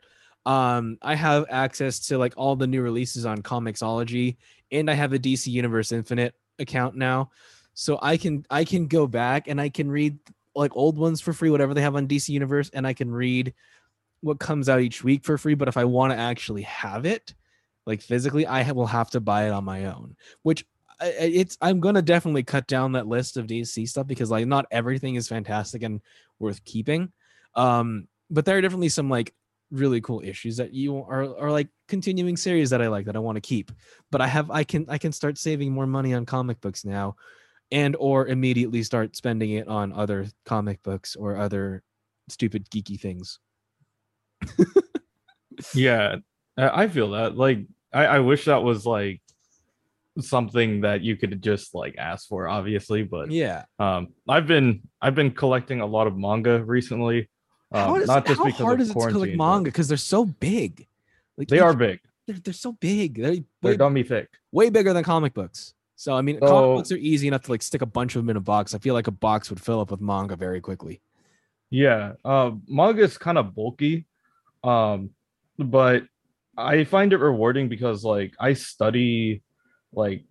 um, 0.47 0.99
I 1.03 1.15
have 1.15 1.45
access 1.51 2.01
to 2.09 2.19
like 2.19 2.35
all 2.37 2.57
the 2.57 2.67
new 2.67 2.83
releases 2.83 3.27
on 3.27 3.43
Comixology, 3.43 4.37
and 4.73 4.91
I 4.91 4.95
have 4.95 5.13
a 5.13 5.19
DC 5.19 5.51
Universe 5.51 5.93
Infinite 5.93 6.35
account 6.59 6.97
now, 6.97 7.31
so 7.75 7.99
I 8.03 8.17
can 8.17 8.45
I 8.51 8.65
can 8.65 8.87
go 8.87 9.07
back 9.07 9.49
and 9.49 9.61
I 9.61 9.69
can 9.69 9.91
read 9.91 10.19
like 10.55 10.75
old 10.77 10.99
ones 10.99 11.21
for 11.21 11.33
free, 11.33 11.51
whatever 11.51 11.75
they 11.75 11.83
have 11.83 11.95
on 11.97 12.07
DC 12.09 12.31
Universe, 12.31 12.71
and 12.75 12.87
I 12.87 12.93
can 12.95 13.11
read 13.11 13.55
what 14.23 14.39
comes 14.41 14.69
out 14.69 14.81
each 14.81 15.05
week 15.05 15.25
for 15.25 15.39
free. 15.39 15.55
But 15.55 15.69
if 15.69 15.77
I 15.77 15.85
want 15.85 16.13
to 16.13 16.19
actually 16.19 16.63
have 16.63 17.07
it, 17.07 17.35
like 17.87 18.01
physically, 18.03 18.47
I 18.47 18.71
will 18.73 18.87
have 18.87 19.11
to 19.11 19.21
buy 19.21 19.47
it 19.47 19.51
on 19.51 19.65
my 19.65 19.85
own, 19.87 20.17
which 20.43 20.65
I- 20.65 20.65
I- 20.65 20.80
it's 21.01 21.57
I'm 21.61 21.81
gonna 21.81 22.03
definitely 22.03 22.43
cut 22.43 22.67
down 22.67 22.93
that 22.93 23.07
list 23.07 23.37
of 23.37 23.47
DC 23.47 23.89
stuff 23.89 24.07
because 24.07 24.31
like 24.31 24.47
not 24.47 24.67
everything 24.71 25.15
is 25.15 25.29
fantastic 25.29 25.83
and 25.83 26.01
worth 26.39 26.65
keeping. 26.65 27.13
Um, 27.55 28.09
but 28.31 28.45
there 28.45 28.57
are 28.57 28.61
definitely 28.61 28.91
some 28.91 29.09
like 29.11 29.35
really 29.71 30.01
cool 30.01 30.21
issues 30.25 30.57
that 30.57 30.75
you 30.75 30.99
are 30.99 31.37
are 31.39 31.51
like 31.51 31.69
continuing 31.89 32.37
series 32.37 32.71
that 32.71 32.83
I 32.83 32.89
like 32.89 33.07
that 33.07 33.17
I 33.17 33.21
want 33.21 33.37
to 33.37 33.41
keep. 33.41 33.73
But 34.11 34.21
I 34.21 34.27
have 34.27 34.51
I 34.51 34.65
can 34.65 34.87
I 34.89 34.99
can 34.99 35.13
start 35.13 35.39
saving 35.39 35.73
more 35.73 35.87
money 35.87 36.15
on 36.15 36.27
comic 36.27 36.61
books 36.61 36.85
now, 36.85 37.17
and 37.71 37.97
or 37.99 38.29
immediately 38.29 38.83
start 38.83 39.17
spending 39.17 39.53
it 39.53 39.69
on 39.69 39.93
other 39.93 40.27
comic 40.45 40.83
books 40.83 41.17
or 41.17 41.37
other 41.37 41.83
stupid 42.29 42.69
geeky 42.71 43.01
things. 43.01 43.39
Yeah, 45.75 46.17
I 46.57 46.89
feel 46.89 47.11
that. 47.11 47.37
Like, 47.37 47.67
I, 47.93 48.07
I 48.07 48.19
wish 48.21 48.47
that 48.47 48.63
was 48.63 48.87
like 48.87 49.21
something 50.23 50.81
that 50.83 51.03
you 51.03 51.17
could 51.17 51.43
just 51.43 51.75
like 51.75 51.97
ask 51.99 52.29
for, 52.29 52.49
obviously. 52.49 53.03
But 53.03 53.31
Yeah. 53.31 53.65
um, 53.79 54.09
I've 54.29 54.47
been 54.47 54.83
I've 55.01 55.15
been 55.15 55.31
collecting 55.33 55.81
a 55.81 55.87
lot 55.87 56.07
of 56.07 56.17
manga 56.17 56.63
recently. 56.65 57.29
Um, 57.73 57.97
is, 57.97 58.09
not 58.09 58.27
just 58.27 58.39
how 58.39 58.45
because 58.47 58.61
hard 58.61 58.81
of 58.81 58.87
is 58.87 58.91
it 58.91 58.95
to 58.95 59.09
collect 59.11 59.37
manga 59.37 59.65
because 59.71 59.89
they're 59.89 59.97
so 59.97 60.25
big? 60.25 60.87
Like 61.37 61.49
They 61.49 61.61
are 61.61 61.75
big. 61.75 62.01
they're, 62.27 62.37
they're 62.37 62.53
so 62.55 62.73
big. 62.73 63.15
They're 63.23 63.37
They're 63.63 63.77
dummy 63.77 64.03
thick. 64.03 64.29
way 64.53 64.71
bigger 64.71 64.93
than 64.93 65.05
comic 65.05 65.35
books. 65.35 65.75
So 65.97 66.15
I 66.15 66.23
mean, 66.23 66.41
comic 66.41 66.77
books 66.79 66.93
are 66.93 66.97
easy 66.97 67.29
enough 67.29 67.43
to 67.43 67.51
like 67.51 67.63
stick 67.63 67.83
a 67.83 67.87
bunch 67.87 68.17
of 68.17 68.23
them 68.23 68.31
in 68.31 68.37
a 68.37 68.41
box. 68.41 68.75
I 68.75 68.79
feel 68.79 68.95
like 68.95 69.07
a 69.07 69.13
box 69.13 69.51
would 69.51 69.61
fill 69.61 69.81
up 69.81 69.91
with 69.91 70.01
manga 70.01 70.35
very 70.37 70.61
quickly. 70.61 71.01
Yeah, 71.69 72.15
uh, 72.25 72.53
manga 72.67 73.03
is 73.03 73.17
kind 73.17 73.39
of 73.39 73.55
bulky, 73.55 74.07
um, 74.65 75.11
but 75.59 76.05
I 76.57 76.85
find 76.85 77.13
it 77.13 77.19
rewarding 77.19 77.69
because 77.69 78.03
like 78.03 78.35
I 78.41 78.55
study, 78.55 79.43
like 79.93 80.25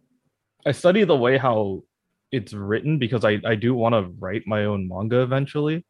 I 0.65 0.71
study 0.71 1.03
the 1.03 1.15
way 1.15 1.37
how 1.37 1.83
it's 2.31 2.53
written 2.53 2.99
because 2.99 3.23
I 3.25 3.39
I 3.45 3.55
do 3.55 3.73
want 3.73 3.93
to 3.95 4.03
write 4.19 4.43
my 4.45 4.65
own 4.65 4.87
manga 4.87 5.21
eventually. 5.21 5.85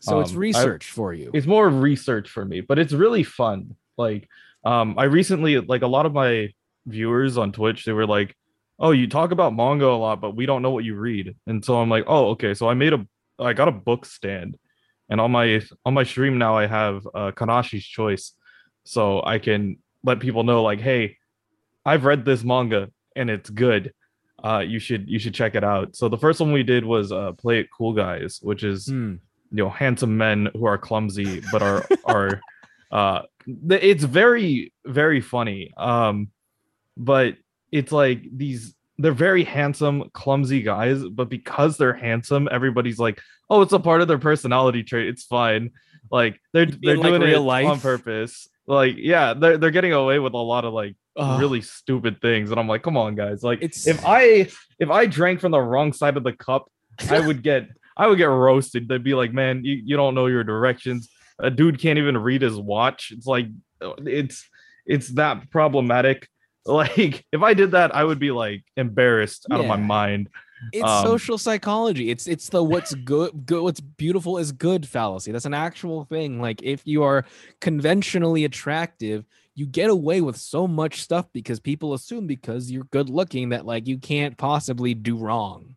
So 0.00 0.20
it's 0.20 0.32
Um, 0.32 0.36
I- 0.36 0.40
research 0.40 0.86
for 0.90 1.12
you. 1.14 1.30
It's 1.34 1.46
more 1.46 1.68
research 1.68 2.28
for 2.28 2.44
me, 2.44 2.60
but 2.60 2.78
it's 2.78 2.92
really 2.92 3.22
fun. 3.22 3.76
Like, 3.96 4.28
um, 4.64 4.94
I 4.98 5.04
recently 5.04 5.60
like 5.60 5.82
a 5.82 5.86
lot 5.86 6.06
of 6.06 6.12
my 6.12 6.52
viewers 6.86 7.36
on 7.38 7.52
Twitch, 7.52 7.84
they 7.84 7.92
were 7.92 8.06
like, 8.06 8.34
"Oh, 8.78 8.90
you 8.90 9.06
talk 9.06 9.30
about 9.30 9.54
manga 9.54 9.86
a 9.86 9.94
lot, 10.06 10.20
but 10.20 10.34
we 10.34 10.46
don't 10.46 10.62
know 10.62 10.70
what 10.70 10.84
you 10.84 10.96
read." 10.96 11.36
And 11.46 11.64
so 11.64 11.76
I'm 11.80 11.88
like, 11.90 12.04
"Oh, 12.08 12.30
okay." 12.30 12.54
So 12.54 12.68
I 12.68 12.74
made 12.74 12.92
a, 12.92 13.06
I 13.38 13.52
got 13.52 13.68
a 13.68 13.72
book 13.72 14.04
stand, 14.04 14.56
and 15.08 15.20
on 15.20 15.30
my 15.30 15.62
on 15.84 15.94
my 15.94 16.04
stream 16.04 16.38
now 16.38 16.56
I 16.56 16.66
have 16.66 17.06
uh, 17.14 17.30
Kanashi's 17.32 17.84
Choice, 17.86 18.32
so 18.84 19.22
I 19.24 19.38
can 19.38 19.76
let 20.02 20.18
people 20.20 20.42
know 20.42 20.62
like, 20.64 20.80
"Hey, 20.80 21.18
I've 21.84 22.04
read 22.04 22.24
this 22.24 22.42
manga 22.42 22.90
and 23.16 23.30
it's 23.30 23.50
good. 23.50 23.92
Uh, 24.42 24.58
you 24.58 24.78
should 24.78 25.08
you 25.08 25.18
should 25.18 25.34
check 25.34 25.54
it 25.54 25.64
out." 25.64 25.94
So 25.96 26.08
the 26.08 26.18
first 26.18 26.40
one 26.40 26.52
we 26.52 26.62
did 26.62 26.84
was 26.84 27.12
uh, 27.12 27.32
Play 27.32 27.60
It 27.60 27.68
Cool 27.76 27.92
Guys, 27.92 28.40
which 28.42 28.64
is 28.64 28.86
Hmm. 28.86 29.14
you 29.50 29.62
know 29.62 29.70
handsome 29.70 30.16
men 30.16 30.48
who 30.54 30.64
are 30.64 30.78
clumsy 30.78 31.42
but 31.52 31.62
are 31.62 31.86
are 32.04 32.40
uh 32.90 33.22
it's 33.68 34.04
very 34.04 34.72
very 34.86 35.20
funny 35.20 35.72
um 35.76 36.28
but 36.96 37.36
it's 37.70 37.92
like 37.92 38.22
these 38.34 38.74
they're 38.98 39.12
very 39.12 39.44
handsome 39.44 40.08
clumsy 40.12 40.62
guys 40.62 41.02
but 41.04 41.28
because 41.28 41.76
they're 41.76 41.92
handsome 41.94 42.48
everybody's 42.50 42.98
like 42.98 43.20
oh 43.50 43.60
it's 43.62 43.72
a 43.72 43.78
part 43.78 44.00
of 44.02 44.08
their 44.08 44.18
personality 44.18 44.82
trait 44.82 45.08
it's 45.08 45.24
fine 45.24 45.70
like 46.10 46.40
they're 46.52 46.66
they're 46.66 46.96
like 46.96 47.08
doing 47.08 47.22
real 47.22 47.50
it 47.50 47.64
on 47.64 47.80
purpose 47.80 48.48
like 48.66 48.94
yeah 48.96 49.34
they're, 49.34 49.58
they're 49.58 49.70
getting 49.70 49.92
away 49.92 50.18
with 50.18 50.34
a 50.34 50.38
lot 50.38 50.64
of 50.64 50.72
like 50.72 50.94
Ugh. 51.16 51.40
really 51.40 51.60
stupid 51.60 52.20
things 52.20 52.50
and 52.50 52.58
i'm 52.60 52.68
like 52.68 52.82
come 52.82 52.96
on 52.96 53.14
guys. 53.14 53.42
Like 53.42 53.58
It's- 53.62 53.86
if 53.86 54.04
i 54.06 54.48
if 54.78 54.90
i 54.90 55.06
drank 55.06 55.40
from 55.40 55.52
the 55.52 55.60
wrong 55.60 55.92
side 55.92 56.16
of 56.16 56.24
the 56.24 56.32
cup 56.32 56.70
i 57.10 57.20
would 57.20 57.42
get 57.50 57.68
i 57.96 58.06
would 58.06 58.18
get 58.18 58.26
roasted. 58.26 58.88
They'd 58.88 59.04
be 59.04 59.14
like 59.14 59.32
man 59.32 59.64
you, 59.64 59.74
you 59.84 59.96
don't 59.96 60.14
know 60.14 60.26
your 60.26 60.44
directions. 60.44 61.10
A 61.38 61.50
dude 61.50 61.78
can't 61.80 61.98
even 61.98 62.16
read 62.16 62.42
his 62.42 62.56
watch. 62.56 63.10
It's 63.10 63.26
like 63.26 63.46
uh, 63.80 63.94
it's 64.06 64.48
it's 64.86 65.08
that 65.10 65.50
problematic. 65.50 66.28
Like 66.64 67.24
if 67.32 67.42
i 67.42 67.54
did 67.54 67.72
that 67.72 67.92
i 67.92 68.04
would 68.04 68.20
be 68.20 68.30
like 68.30 68.62
embarrassed 68.76 69.46
out 69.50 69.58
of 69.58 69.66
my 69.66 69.76
mind 69.76 70.28
It's 70.72 70.84
Um, 70.84 71.06
social 71.06 71.38
psychology. 71.38 72.10
It's 72.10 72.26
it's 72.26 72.48
the 72.48 72.62
what's 72.62 72.94
good, 73.04 73.46
good 73.46 73.62
what's 73.62 73.80
beautiful 73.80 74.38
is 74.38 74.52
good 74.52 74.86
fallacy. 74.86 75.32
That's 75.32 75.44
an 75.44 75.54
actual 75.54 76.04
thing. 76.04 76.40
Like 76.40 76.62
if 76.62 76.82
you 76.86 77.02
are 77.02 77.24
conventionally 77.60 78.44
attractive, 78.44 79.24
you 79.54 79.66
get 79.66 79.90
away 79.90 80.20
with 80.20 80.36
so 80.36 80.66
much 80.66 81.02
stuff 81.02 81.26
because 81.32 81.60
people 81.60 81.94
assume 81.94 82.26
because 82.26 82.70
you're 82.70 82.84
good 82.84 83.10
looking 83.10 83.50
that 83.50 83.66
like 83.66 83.86
you 83.86 83.98
can't 83.98 84.36
possibly 84.36 84.94
do 84.94 85.16
wrong. 85.16 85.76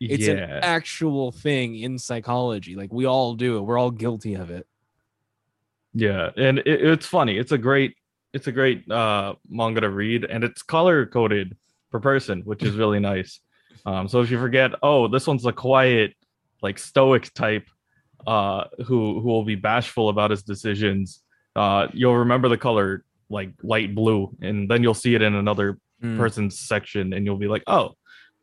It's 0.00 0.26
yeah 0.26 0.34
an 0.34 0.60
actual 0.62 1.32
thing 1.32 1.76
in 1.76 1.98
psychology. 1.98 2.76
Like 2.76 2.92
we 2.92 3.06
all 3.06 3.34
do 3.34 3.58
it. 3.58 3.62
We're 3.62 3.78
all 3.78 3.90
guilty 3.90 4.34
of 4.34 4.50
it. 4.50 4.66
Yeah, 5.94 6.30
and 6.36 6.58
it, 6.60 6.66
it's 6.66 7.06
funny. 7.06 7.38
It's 7.38 7.52
a 7.52 7.58
great 7.58 7.96
it's 8.32 8.46
a 8.46 8.52
great 8.52 8.88
uh 8.90 9.34
manga 9.48 9.80
to 9.80 9.90
read 9.90 10.24
and 10.24 10.44
it's 10.44 10.62
color 10.62 11.06
coded 11.06 11.56
per 11.90 11.98
person, 11.98 12.42
which 12.42 12.62
is 12.62 12.76
really 12.76 13.00
nice. 13.00 13.40
Um 13.88 14.04
so 14.10 14.16
if 14.24 14.28
you 14.32 14.38
forget, 14.46 14.70
oh, 14.90 15.00
this 15.14 15.26
one's 15.30 15.46
a 15.46 15.52
quiet 15.68 16.10
like 16.66 16.78
stoic 16.90 17.24
type 17.44 17.66
uh 18.26 18.64
who 18.86 18.98
who 19.20 19.28
will 19.34 19.44
be 19.54 19.58
bashful 19.70 20.06
about 20.14 20.30
his 20.34 20.42
decisions, 20.52 21.06
uh 21.62 21.82
you'll 21.98 22.20
remember 22.24 22.48
the 22.54 22.58
color 22.68 22.88
like 23.36 23.50
light 23.74 23.90
blue 24.00 24.20
and 24.46 24.56
then 24.70 24.82
you'll 24.82 25.02
see 25.04 25.14
it 25.18 25.22
in 25.28 25.34
another 25.44 25.68
Mm. 26.00 26.16
person's 26.22 26.56
section 26.72 27.04
and 27.12 27.26
you'll 27.26 27.42
be 27.46 27.50
like, 27.54 27.64
"Oh, 27.66 27.86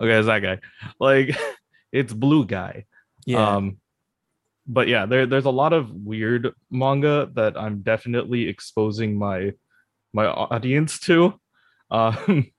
okay, 0.01 0.15
it's 0.19 0.27
that 0.27 0.41
guy." 0.47 0.57
Like 0.99 1.27
it's 1.99 2.11
blue 2.25 2.43
guy. 2.45 2.83
Yeah. 3.25 3.47
Um, 3.55 3.63
but 4.67 4.85
yeah, 4.93 5.05
there 5.11 5.25
there's 5.31 5.45
a 5.53 5.57
lot 5.63 5.71
of 5.71 5.83
weird 6.11 6.43
manga 6.69 7.29
that 7.39 7.53
I'm 7.63 7.77
definitely 7.91 8.41
exposing 8.53 9.11
my 9.27 9.39
my 10.13 10.25
audience 10.27 10.99
to. 11.07 11.39
Um, 11.99 12.51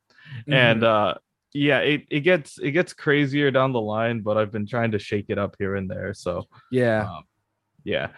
and 0.49 0.81
Mhm. 0.83 0.93
uh 0.97 1.15
yeah, 1.57 1.79
it, 1.79 2.03
it 2.11 2.21
gets 2.21 2.59
it 2.59 2.73
gets 2.73 2.93
crazier 2.93 3.51
down 3.51 3.73
the 3.73 3.81
line, 3.81 4.21
but 4.21 4.37
I've 4.37 4.53
been 4.53 4.67
trying 4.67 4.91
to 4.91 4.99
shake 4.99 5.27
it 5.29 5.39
up 5.39 5.57
here 5.59 5.75
and 5.75 5.91
there. 5.91 6.13
So 6.13 6.45
yeah. 6.71 7.09
um, 7.11 7.25
yeah. 7.83 8.09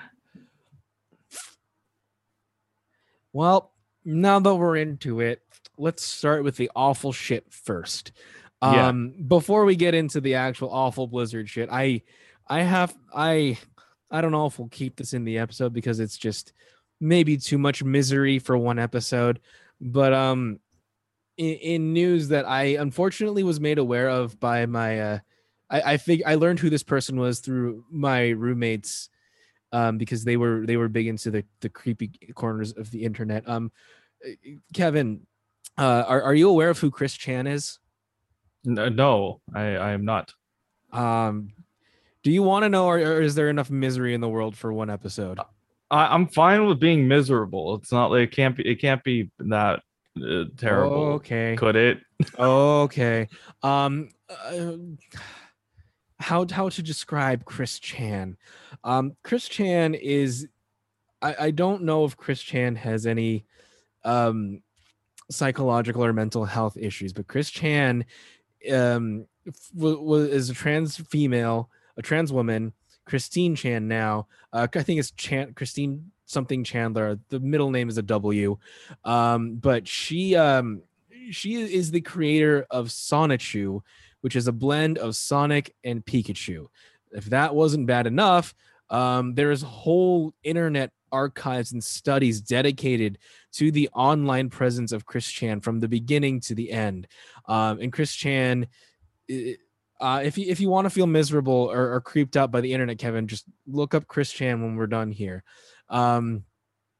Well, 3.32 3.72
now 4.04 4.40
that 4.40 4.54
we're 4.54 4.76
into 4.76 5.20
it, 5.20 5.40
let's 5.76 6.02
start 6.02 6.42
with 6.42 6.56
the 6.56 6.70
awful 6.74 7.12
shit 7.12 7.52
first. 7.52 8.12
Yeah. 8.60 8.88
Um 8.88 9.14
before 9.28 9.64
we 9.64 9.76
get 9.76 9.94
into 9.94 10.20
the 10.20 10.34
actual 10.34 10.70
awful 10.70 11.06
blizzard 11.06 11.48
shit, 11.48 11.68
I 11.70 12.02
I 12.48 12.62
have 12.62 12.92
I 13.14 13.56
I 14.10 14.20
don't 14.20 14.32
know 14.32 14.46
if 14.46 14.58
we'll 14.58 14.68
keep 14.68 14.96
this 14.96 15.14
in 15.14 15.24
the 15.24 15.38
episode 15.38 15.72
because 15.72 16.00
it's 16.00 16.18
just 16.18 16.52
maybe 17.00 17.36
too 17.36 17.58
much 17.58 17.84
misery 17.84 18.40
for 18.40 18.58
one 18.58 18.80
episode, 18.80 19.38
but 19.80 20.12
um 20.12 20.58
in, 21.38 21.54
in 21.54 21.92
news 21.92 22.28
that 22.28 22.46
I 22.46 22.64
unfortunately 22.64 23.44
was 23.44 23.60
made 23.60 23.78
aware 23.78 24.10
of 24.10 24.38
by 24.38 24.66
my 24.66 25.00
uh 25.00 25.18
I 25.70 25.92
I 25.92 25.96
think 25.96 26.22
I 26.26 26.34
learned 26.34 26.58
who 26.58 26.68
this 26.68 26.82
person 26.82 27.18
was 27.18 27.40
through 27.40 27.84
my 27.90 28.30
roommates 28.30 29.08
um 29.72 29.96
because 29.96 30.24
they 30.24 30.36
were 30.36 30.66
they 30.66 30.76
were 30.76 30.88
big 30.88 31.06
into 31.06 31.30
the 31.30 31.44
the 31.60 31.68
creepy 31.68 32.10
corners 32.34 32.72
of 32.72 32.90
the 32.90 33.04
internet. 33.04 33.48
Um 33.48 33.72
uh, 34.26 34.32
Kevin, 34.74 35.26
uh 35.78 36.04
are, 36.06 36.22
are 36.22 36.34
you 36.34 36.50
aware 36.50 36.70
of 36.70 36.78
who 36.78 36.90
Chris 36.90 37.14
Chan 37.14 37.46
is? 37.46 37.78
No, 38.64 39.40
I 39.54 39.76
I 39.76 39.90
am 39.92 40.04
not. 40.04 40.34
Um 40.92 41.52
do 42.24 42.32
you 42.32 42.42
want 42.42 42.64
to 42.64 42.68
know 42.68 42.86
or, 42.86 42.98
or 42.98 43.22
is 43.22 43.36
there 43.36 43.48
enough 43.48 43.70
misery 43.70 44.12
in 44.12 44.20
the 44.20 44.28
world 44.28 44.56
for 44.56 44.72
one 44.72 44.90
episode? 44.90 45.38
I, 45.90 46.14
I'm 46.14 46.26
fine 46.26 46.66
with 46.66 46.80
being 46.80 47.06
miserable. 47.06 47.76
It's 47.76 47.92
not 47.92 48.10
like 48.10 48.22
it 48.22 48.32
can't 48.32 48.56
be 48.56 48.68
it 48.68 48.80
can't 48.80 49.02
be 49.04 49.30
that 49.38 49.82
uh, 50.22 50.44
terrible. 50.56 51.04
Okay. 51.14 51.56
Could 51.56 51.76
it? 51.76 52.00
okay. 52.38 53.28
Um 53.62 54.10
uh, 54.28 54.76
how 56.20 56.46
how 56.50 56.68
to 56.68 56.82
describe 56.82 57.44
Chris 57.44 57.78
Chan? 57.78 58.36
Um 58.84 59.16
Chris 59.24 59.48
Chan 59.48 59.94
is 59.94 60.48
I, 61.20 61.34
I 61.40 61.50
don't 61.50 61.82
know 61.82 62.04
if 62.04 62.16
Chris 62.16 62.40
Chan 62.40 62.76
has 62.76 63.06
any 63.06 63.46
um 64.04 64.62
psychological 65.30 66.04
or 66.04 66.12
mental 66.12 66.44
health 66.44 66.76
issues, 66.76 67.12
but 67.12 67.26
Chris 67.26 67.50
Chan 67.50 68.04
um 68.70 69.26
was 69.74 70.28
is 70.28 70.50
a 70.50 70.54
trans 70.54 70.98
female, 70.98 71.70
a 71.96 72.02
trans 72.02 72.32
woman, 72.32 72.72
Christine 73.06 73.56
Chan 73.56 73.88
now. 73.88 74.28
Uh, 74.52 74.68
I 74.72 74.82
think 74.82 75.00
it's 75.00 75.10
Chan 75.12 75.54
Christine 75.54 76.12
something 76.28 76.62
Chandler. 76.62 77.18
The 77.30 77.40
middle 77.40 77.70
name 77.70 77.88
is 77.88 77.98
a 77.98 78.02
W. 78.02 78.58
Um, 79.04 79.56
but 79.56 79.88
she 79.88 80.36
um 80.36 80.82
she 81.30 81.56
is 81.56 81.90
the 81.90 82.00
creator 82.00 82.66
of 82.70 82.88
Sonichu, 82.88 83.80
which 84.20 84.36
is 84.36 84.46
a 84.46 84.52
blend 84.52 84.98
of 84.98 85.16
Sonic 85.16 85.74
and 85.84 86.04
Pikachu. 86.04 86.66
If 87.12 87.26
that 87.26 87.54
wasn't 87.54 87.86
bad 87.86 88.06
enough, 88.06 88.54
um, 88.90 89.34
there's 89.34 89.62
whole 89.62 90.34
internet 90.42 90.92
archives 91.10 91.72
and 91.72 91.82
studies 91.82 92.40
dedicated 92.40 93.18
to 93.52 93.70
the 93.70 93.88
online 93.94 94.50
presence 94.50 94.92
of 94.92 95.06
Chris 95.06 95.30
Chan 95.30 95.60
from 95.60 95.80
the 95.80 95.88
beginning 95.88 96.40
to 96.40 96.54
the 96.54 96.70
end. 96.70 97.06
Um, 97.46 97.80
and 97.80 97.92
Chris 97.92 98.14
Chan, 98.14 98.66
uh, 100.00 100.20
if 100.24 100.38
you 100.38 100.46
if 100.48 100.60
you 100.60 100.68
want 100.68 100.84
to 100.86 100.90
feel 100.90 101.06
miserable 101.06 101.70
or, 101.72 101.94
or 101.94 102.00
creeped 102.00 102.36
out 102.36 102.50
by 102.50 102.60
the 102.60 102.72
internet, 102.72 102.98
Kevin, 102.98 103.26
just 103.26 103.44
look 103.66 103.94
up 103.94 104.06
Chris 104.06 104.30
Chan 104.30 104.62
when 104.62 104.76
we're 104.76 104.86
done 104.86 105.10
here. 105.10 105.42
Um, 105.88 106.44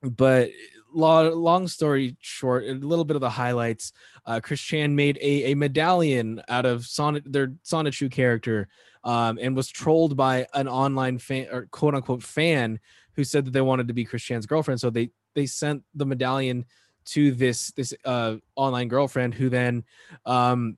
but 0.03 0.51
long, 0.93 1.33
long 1.35 1.69
story 1.69 2.17
short, 2.21 2.65
a 2.65 2.73
little 2.73 3.05
bit 3.05 3.17
of 3.17 3.21
the 3.21 3.31
highlights. 3.31 3.93
Uh, 4.27 4.41
Chris 4.41 4.61
Chan 4.61 4.95
made 4.95 5.19
a, 5.21 5.53
a 5.53 5.55
medallion 5.55 6.43
out 6.49 6.67
of 6.67 6.87
Sonic, 6.87 7.25
their 7.27 7.49
Sonichu 7.65 8.11
character, 8.11 8.69
um, 9.05 9.39
and 9.41 9.57
was 9.57 9.69
trolled 9.69 10.17
by 10.17 10.47
an 10.55 10.69
online 10.69 11.19
fan 11.19 11.49
or 11.53 11.67
quote 11.71 11.95
unquote 11.95 12.23
fan 12.23 12.79
who 13.15 13.25
said 13.25 13.45
that 13.45 13.53
they 13.53 13.61
wanted 13.61 13.89
to 13.89 13.95
be 13.95 14.05
Chris 14.05 14.23
Chan's 14.23 14.47
girlfriend. 14.47 14.81
So 14.81 14.91
they 14.91 15.11
they 15.35 15.47
sent 15.47 15.83
the 15.95 16.07
medallion 16.07 16.65
to 17.07 17.33
this 17.33 17.73
this 17.73 17.95
uh, 18.05 18.37
online 18.55 18.89
girlfriend 18.89 19.35
who 19.35 19.49
then 19.49 19.85
um, 20.27 20.77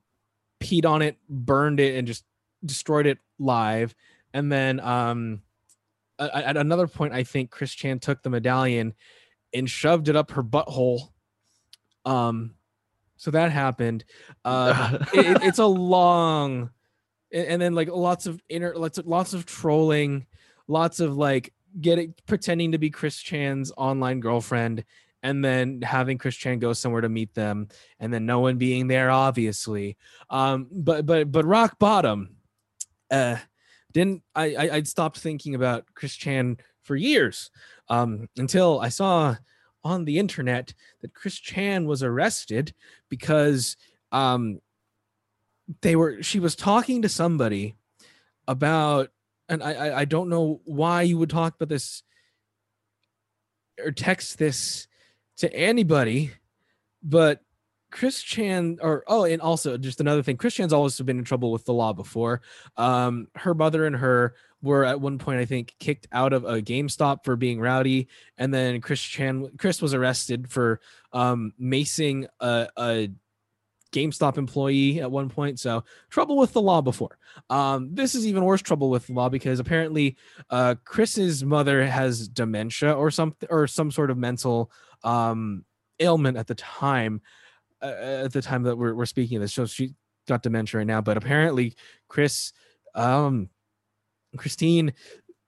peed 0.61 0.85
on 0.85 1.01
it, 1.01 1.17
burned 1.29 1.79
it, 1.79 1.95
and 1.95 2.07
just 2.07 2.23
destroyed 2.63 3.05
it 3.05 3.17
live. 3.39 3.93
And 4.33 4.51
then 4.51 4.79
um, 4.79 5.41
at 6.29 6.57
another 6.57 6.87
point, 6.87 7.13
I 7.13 7.23
think 7.23 7.49
Chris 7.49 7.73
Chan 7.73 7.99
took 7.99 8.21
the 8.21 8.29
medallion 8.29 8.93
and 9.53 9.69
shoved 9.69 10.09
it 10.09 10.15
up 10.15 10.31
her 10.31 10.43
butthole 10.43 11.09
Um, 12.05 12.55
so 13.17 13.31
that 13.31 13.51
happened. 13.51 14.03
Uh, 14.43 14.97
it, 15.13 15.43
it's 15.43 15.59
a 15.59 15.65
long, 15.65 16.71
and 17.31 17.61
then 17.61 17.75
like 17.75 17.89
lots 17.89 18.25
of 18.25 18.41
inner, 18.49 18.75
lots 18.75 18.97
of 18.97 19.05
lots 19.05 19.33
of 19.33 19.45
trolling, 19.45 20.25
lots 20.67 20.99
of 20.99 21.15
like 21.15 21.53
getting 21.79 22.15
pretending 22.25 22.71
to 22.71 22.79
be 22.79 22.89
Chris 22.89 23.17
Chan's 23.17 23.71
online 23.77 24.21
girlfriend, 24.21 24.83
and 25.21 25.45
then 25.45 25.83
having 25.83 26.17
Chris 26.17 26.35
Chan 26.35 26.59
go 26.59 26.73
somewhere 26.73 27.01
to 27.01 27.09
meet 27.09 27.35
them, 27.35 27.67
and 27.99 28.11
then 28.11 28.25
no 28.25 28.39
one 28.39 28.57
being 28.57 28.87
there, 28.87 29.11
obviously. 29.11 29.97
Um, 30.31 30.67
but 30.71 31.05
but 31.05 31.31
but 31.31 31.45
rock 31.45 31.77
bottom, 31.77 32.37
uh, 33.11 33.37
didn't 33.91 34.23
I? 34.35 34.55
I 34.55 34.75
I'd 34.75 34.87
stopped 34.87 35.19
thinking 35.19 35.55
about 35.55 35.85
Chris 35.93 36.15
Chan 36.15 36.57
for 36.81 36.95
years, 36.95 37.51
um, 37.89 38.29
until 38.37 38.79
I 38.79 38.89
saw 38.89 39.35
on 39.83 40.05
the 40.05 40.19
internet 40.19 40.73
that 41.01 41.13
Chris 41.13 41.37
Chan 41.37 41.85
was 41.85 42.03
arrested 42.03 42.73
because 43.09 43.77
um 44.11 44.59
they 45.81 45.95
were 45.95 46.21
she 46.21 46.39
was 46.39 46.55
talking 46.55 47.01
to 47.01 47.09
somebody 47.09 47.75
about 48.47 49.09
and 49.49 49.63
I 49.63 49.99
I 49.99 50.05
don't 50.05 50.29
know 50.29 50.61
why 50.65 51.01
you 51.03 51.17
would 51.17 51.29
talk 51.29 51.55
about 51.55 51.69
this 51.69 52.03
or 53.83 53.91
text 53.91 54.37
this 54.37 54.87
to 55.37 55.53
anybody, 55.53 56.31
but 57.01 57.41
Chris 57.91 58.21
Chan, 58.21 58.79
or 58.81 59.03
oh, 59.07 59.25
and 59.25 59.41
also 59.41 59.77
just 59.77 60.01
another 60.01 60.23
thing, 60.23 60.37
Chris 60.37 60.55
Chan's 60.55 60.73
always 60.73 60.99
been 61.01 61.19
in 61.19 61.23
trouble 61.23 61.51
with 61.51 61.65
the 61.65 61.73
law 61.73 61.93
before. 61.93 62.41
Um, 62.77 63.27
her 63.35 63.53
mother 63.53 63.85
and 63.85 63.95
her 63.97 64.35
were 64.61 64.85
at 64.85 65.01
one 65.01 65.17
point, 65.17 65.39
I 65.39 65.45
think, 65.45 65.75
kicked 65.79 66.07
out 66.11 66.33
of 66.33 66.45
a 66.45 66.61
GameStop 66.61 67.25
for 67.25 67.35
being 67.35 67.59
rowdy, 67.59 68.07
and 68.37 68.53
then 68.53 68.81
Chris 68.81 69.01
Chan, 69.01 69.51
Chris 69.57 69.81
was 69.81 69.93
arrested 69.93 70.49
for 70.49 70.79
um, 71.13 71.53
macing 71.59 72.27
a, 72.39 72.67
a 72.77 73.11
GameStop 73.91 74.37
employee 74.37 75.01
at 75.01 75.11
one 75.11 75.29
point. 75.29 75.59
So 75.59 75.83
trouble 76.09 76.37
with 76.37 76.53
the 76.53 76.61
law 76.61 76.81
before. 76.81 77.17
Um, 77.49 77.93
this 77.93 78.15
is 78.15 78.25
even 78.25 78.45
worse 78.45 78.61
trouble 78.61 78.89
with 78.89 79.07
the 79.07 79.13
law 79.13 79.29
because 79.29 79.59
apparently 79.59 80.17
uh, 80.49 80.75
Chris's 80.85 81.43
mother 81.43 81.85
has 81.85 82.27
dementia 82.27 82.93
or 82.93 83.11
something 83.11 83.49
or 83.51 83.67
some 83.67 83.91
sort 83.91 84.09
of 84.09 84.17
mental 84.17 84.71
um, 85.03 85.65
ailment 85.99 86.37
at 86.37 86.47
the 86.47 86.55
time. 86.55 87.21
Uh, 87.81 88.23
at 88.25 88.33
the 88.33 88.41
time 88.41 88.63
that 88.63 88.77
we're, 88.77 88.93
we're 88.93 89.05
speaking 89.05 89.37
of 89.37 89.41
this, 89.41 89.53
so 89.53 89.65
she 89.65 89.93
got 90.27 90.43
dementia 90.43 90.79
right 90.79 90.87
now. 90.87 91.01
But 91.01 91.17
apparently, 91.17 91.75
Chris, 92.07 92.53
um, 92.95 93.49
Christine 94.37 94.93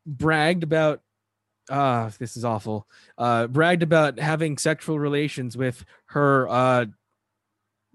bragged 0.06 0.64
about 0.64 1.02
uh 1.70 2.10
this 2.20 2.36
is 2.36 2.44
awful 2.44 2.86
uh 3.18 3.48
bragged 3.48 3.84
about 3.84 4.20
having 4.20 4.58
sexual 4.58 5.00
relations 5.00 5.56
with 5.56 5.86
her 6.08 6.46
uh 6.50 6.86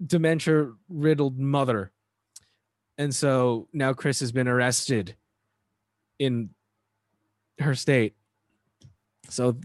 dementia 0.03 0.71
riddled 0.87 1.37
mother. 1.37 1.91
And 2.97 3.13
so 3.13 3.67
now 3.73 3.93
Chris 3.93 4.19
has 4.19 4.31
been 4.31 4.47
arrested 4.47 5.15
in 6.17 6.49
her 7.59 7.75
state. 7.75 8.15
So 9.29 9.57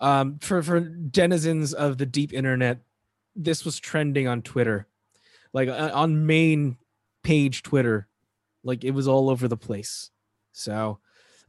um, 0.00 0.38
for 0.38 0.62
for 0.62 0.80
denizens 0.80 1.74
of 1.74 1.98
the 1.98 2.06
deep 2.06 2.32
internet, 2.32 2.80
this 3.38 3.64
was 3.64 3.78
trending 3.78 4.26
on 4.26 4.42
Twitter, 4.42 4.86
like 5.52 5.68
uh, 5.68 5.90
on 5.94 6.26
main 6.26 6.76
page 7.22 7.62
Twitter, 7.62 8.08
like 8.64 8.84
it 8.84 8.90
was 8.90 9.08
all 9.08 9.30
over 9.30 9.48
the 9.48 9.56
place. 9.56 10.10
So 10.52 10.98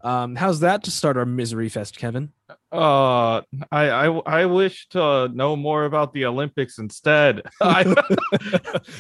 um, 0.02 0.36
how's 0.36 0.62
that 0.62 0.84
to 0.84 0.92
start 0.92 1.18
our 1.18 1.26
misery 1.26 1.70
fest, 1.70 1.98
Kevin? 1.98 2.32
Uh, 2.72 3.42
I 3.72 3.90
I 3.90 4.06
I 4.26 4.46
wish 4.46 4.88
to 4.90 5.28
know 5.30 5.56
more 5.56 5.86
about 5.86 6.14
the 6.14 6.26
Olympics 6.26 6.78
instead. 6.78 7.42
I, 7.62 7.84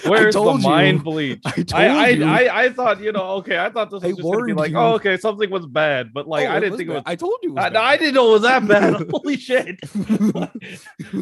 where's 0.07 0.35
the 0.35 0.43
you. 0.43 0.57
mind 0.57 1.03
bleach? 1.03 1.41
I, 1.45 1.65
I, 1.71 1.87
I, 1.87 2.09
I, 2.23 2.63
I 2.63 2.69
thought 2.69 2.99
you 2.99 3.11
know 3.11 3.27
okay. 3.37 3.59
I 3.59 3.69
thought 3.69 3.91
this 3.91 4.01
was 4.01 4.17
just 4.17 4.21
gonna 4.23 4.45
be 4.45 4.53
like 4.53 4.71
you. 4.71 4.77
oh 4.77 4.95
okay 4.95 5.17
something 5.17 5.49
was 5.49 5.67
bad, 5.67 6.13
but 6.13 6.27
like 6.27 6.47
oh, 6.47 6.51
I 6.51 6.59
didn't 6.59 6.77
think 6.77 6.89
bad. 6.89 6.95
it 6.95 6.97
was. 6.97 7.03
I 7.05 7.15
told 7.15 7.37
you. 7.43 7.57
I, 7.57 7.91
I, 7.91 7.97
didn't 7.97 8.15
know 8.15 8.29
it 8.29 8.33
was 8.33 8.41
that 8.41 8.67
bad. 8.67 9.09
Holy 9.11 9.37
shit! 9.37 9.79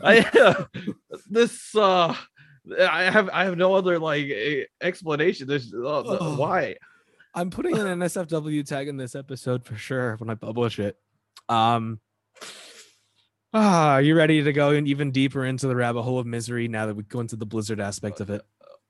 I 0.03 0.19
uh, 0.19 0.65
this 1.29 1.75
uh. 1.75 2.15
I 2.79 3.03
have 3.03 3.29
I 3.31 3.45
have 3.45 3.57
no 3.57 3.75
other 3.75 3.97
like 3.97 4.29
explanation. 4.81 5.47
There's 5.47 5.73
uh, 5.73 6.35
why. 6.37 6.75
I'm 7.37 7.51
putting 7.51 7.77
an 7.77 7.85
NSFW 7.99 8.65
tag 8.65 8.87
in 8.87 8.97
this 8.97 9.13
episode 9.13 9.63
for 9.63 9.75
sure 9.75 10.15
when 10.15 10.27
I 10.27 10.33
publish 10.33 10.79
it. 10.79 10.97
Um, 11.47 11.99
ah, 13.53 13.91
are 13.91 14.01
you 14.01 14.15
ready 14.15 14.41
to 14.41 14.51
go 14.51 14.73
even 14.73 15.11
deeper 15.11 15.45
into 15.45 15.67
the 15.67 15.75
rabbit 15.75 16.01
hole 16.01 16.17
of 16.17 16.25
misery 16.25 16.67
now 16.67 16.87
that 16.87 16.95
we 16.95 17.03
go 17.03 17.19
into 17.19 17.35
the 17.35 17.45
Blizzard 17.45 17.79
aspect 17.79 18.21
of 18.21 18.31
it? 18.31 18.41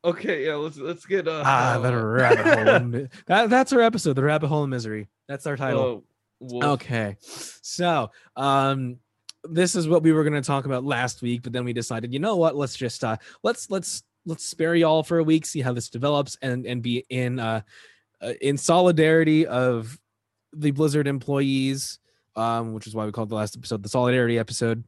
Okay, 0.05 0.45
yeah, 0.45 0.55
let's 0.55 0.77
let's 0.77 1.05
get 1.05 1.27
uh, 1.27 1.43
ah 1.45 1.77
that 1.79 1.89
rabbit 1.89 2.45
hole. 2.45 3.07
that, 3.25 3.49
that's 3.49 3.73
our 3.73 3.81
episode, 3.81 4.13
the 4.13 4.23
rabbit 4.23 4.47
hole 4.47 4.63
of 4.63 4.69
misery. 4.69 5.09
That's 5.27 5.45
our 5.45 5.57
title. 5.57 6.05
Uh, 6.41 6.71
okay, 6.71 7.17
so 7.19 8.11
um, 8.37 8.95
this 9.43 9.75
is 9.75 9.89
what 9.89 10.03
we 10.03 10.13
were 10.13 10.23
going 10.23 10.41
to 10.41 10.47
talk 10.47 10.63
about 10.63 10.85
last 10.85 11.21
week, 11.21 11.43
but 11.43 11.51
then 11.51 11.65
we 11.65 11.73
decided, 11.73 12.13
you 12.13 12.19
know 12.19 12.37
what? 12.37 12.55
Let's 12.55 12.77
just 12.77 13.03
uh, 13.03 13.17
let's 13.43 13.69
let's 13.69 14.03
let's 14.25 14.45
spare 14.45 14.73
y'all 14.73 15.03
for 15.03 15.17
a 15.17 15.23
week, 15.23 15.45
see 15.45 15.59
how 15.59 15.73
this 15.73 15.89
develops, 15.89 16.37
and 16.41 16.65
and 16.65 16.81
be 16.81 17.03
in 17.09 17.39
uh 17.39 17.59
uh, 18.21 18.33
in 18.41 18.57
solidarity 18.57 19.45
of 19.45 19.99
the 20.53 20.71
Blizzard 20.71 21.07
employees, 21.07 21.99
um, 22.35 22.73
which 22.73 22.87
is 22.87 22.95
why 22.95 23.05
we 23.05 23.11
called 23.11 23.29
the 23.29 23.35
last 23.35 23.57
episode 23.57 23.83
the 23.83 23.89
solidarity 23.89 24.39
episode. 24.39 24.83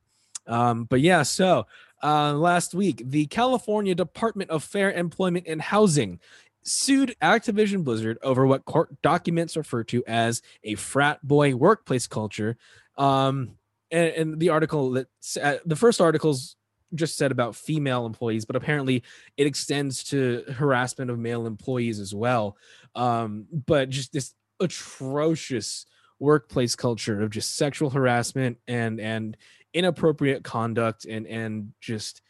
Um, 0.47 0.85
but 0.85 1.01
yeah, 1.01 1.23
so 1.23 1.67
uh, 2.03 2.33
last 2.33 2.73
week, 2.73 3.03
the 3.05 3.27
California 3.27 3.93
Department 3.93 4.49
of 4.49 4.63
Fair 4.63 4.91
Employment 4.91 5.45
and 5.47 5.61
Housing 5.61 6.19
sued 6.63 7.15
Activision 7.21 7.83
Blizzard 7.83 8.17
over 8.21 8.45
what 8.45 8.65
court 8.65 9.01
documents 9.01 9.57
refer 9.57 9.83
to 9.85 10.03
as 10.07 10.41
a 10.63 10.75
frat 10.75 11.25
boy 11.25 11.55
workplace 11.55 12.07
culture. 12.07 12.57
Um, 12.97 13.57
and, 13.91 14.09
and 14.09 14.39
the 14.39 14.49
article 14.49 14.91
that 14.91 15.07
uh, 15.41 15.55
the 15.65 15.75
first 15.75 16.01
articles 16.01 16.55
just 16.95 17.17
said 17.17 17.31
about 17.31 17.55
female 17.55 18.05
employees, 18.05 18.45
but 18.45 18.55
apparently 18.55 19.03
it 19.37 19.47
extends 19.47 20.03
to 20.05 20.43
harassment 20.53 21.11
of 21.11 21.19
male 21.19 21.45
employees 21.45 21.99
as 21.99 22.13
well. 22.13 22.57
Um, 22.95 23.47
but 23.51 23.89
just 23.89 24.13
this 24.13 24.33
atrocious 24.59 25.85
workplace 26.19 26.75
culture 26.75 27.21
of 27.21 27.29
just 27.29 27.55
sexual 27.55 27.89
harassment 27.89 28.57
and 28.67 28.99
and 28.99 29.37
inappropriate 29.73 30.43
conduct 30.43 31.05
and 31.05 31.25
and 31.27 31.71
just 31.79 32.21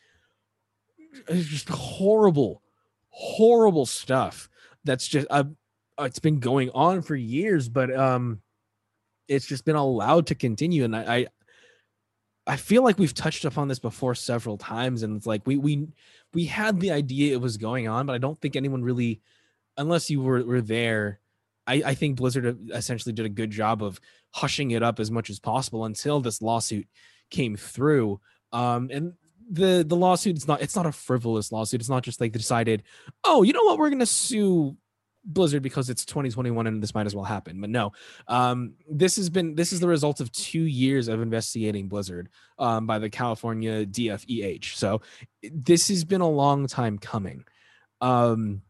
just 1.31 1.69
horrible 1.69 2.61
horrible 3.09 3.87
stuff 3.87 4.47
that's 4.83 5.07
just 5.07 5.25
uh, 5.31 5.43
it's 6.01 6.19
been 6.19 6.39
going 6.39 6.69
on 6.75 7.01
for 7.01 7.15
years 7.15 7.67
but 7.67 7.93
um 7.95 8.41
it's 9.29 9.45
just 9.45 9.63
been 9.63 9.75
allowed 9.75 10.27
to 10.27 10.35
continue. 10.35 10.83
And 10.83 10.95
I, 10.95 11.15
I 11.15 11.27
I 12.47 12.55
feel 12.55 12.83
like 12.83 12.97
we've 12.97 13.13
touched 13.13 13.45
upon 13.45 13.67
this 13.67 13.77
before 13.77 14.15
several 14.15 14.57
times, 14.57 15.03
and 15.03 15.15
it's 15.15 15.27
like 15.27 15.43
we 15.45 15.55
we 15.55 15.87
we 16.33 16.45
had 16.45 16.79
the 16.79 16.91
idea 16.91 17.33
it 17.33 17.41
was 17.41 17.57
going 17.57 17.87
on, 17.87 18.07
but 18.07 18.13
I 18.13 18.17
don't 18.17 18.41
think 18.41 18.55
anyone 18.55 18.83
really, 18.83 19.21
unless 19.79 20.09
you 20.09 20.21
were 20.21 20.43
were 20.43 20.61
there, 20.61 21.19
I, 21.65 21.81
I 21.85 21.93
think 21.95 22.17
Blizzard 22.17 22.69
essentially 22.73 23.13
did 23.13 23.25
a 23.25 23.29
good 23.29 23.49
job 23.49 23.81
of 23.81 23.99
hushing 24.31 24.71
it 24.71 24.83
up 24.83 24.99
as 24.99 25.09
much 25.09 25.29
as 25.29 25.39
possible 25.39 25.85
until 25.85 26.19
this 26.19 26.41
lawsuit 26.41 26.87
came 27.31 27.55
through. 27.55 28.19
Um, 28.51 28.89
and 28.91 29.13
the 29.49 29.83
the 29.87 29.95
lawsuit 29.95 30.37
is 30.37 30.47
not 30.47 30.61
it's 30.61 30.75
not 30.75 30.85
a 30.85 30.91
frivolous 30.91 31.51
lawsuit. 31.51 31.79
It's 31.79 31.89
not 31.89 32.03
just 32.03 32.21
like 32.21 32.33
they 32.33 32.37
decided, 32.37 32.83
oh, 33.23 33.43
you 33.43 33.53
know 33.53 33.63
what, 33.63 33.79
we're 33.79 33.89
gonna 33.89 34.05
sue 34.05 34.77
Blizzard 35.25 35.61
because 35.61 35.89
it's 35.89 36.05
2021 36.05 36.67
and 36.67 36.81
this 36.81 36.93
might 36.93 37.05
as 37.05 37.15
well 37.15 37.25
happen. 37.25 37.59
But 37.61 37.69
no, 37.69 37.91
um, 38.27 38.73
this 38.89 39.15
has 39.17 39.29
been 39.29 39.55
this 39.55 39.73
is 39.73 39.79
the 39.79 39.87
result 39.87 40.19
of 40.19 40.31
two 40.31 40.63
years 40.63 41.07
of 41.07 41.21
investigating 41.21 41.87
Blizzard 41.87 42.29
um, 42.57 42.85
by 42.85 42.99
the 42.99 43.09
California 43.09 43.85
DFEH. 43.85 44.75
So 44.75 45.01
this 45.51 45.87
has 45.89 46.03
been 46.03 46.21
a 46.21 46.29
long 46.29 46.67
time 46.67 46.97
coming. 46.97 47.45
Um, 48.01 48.61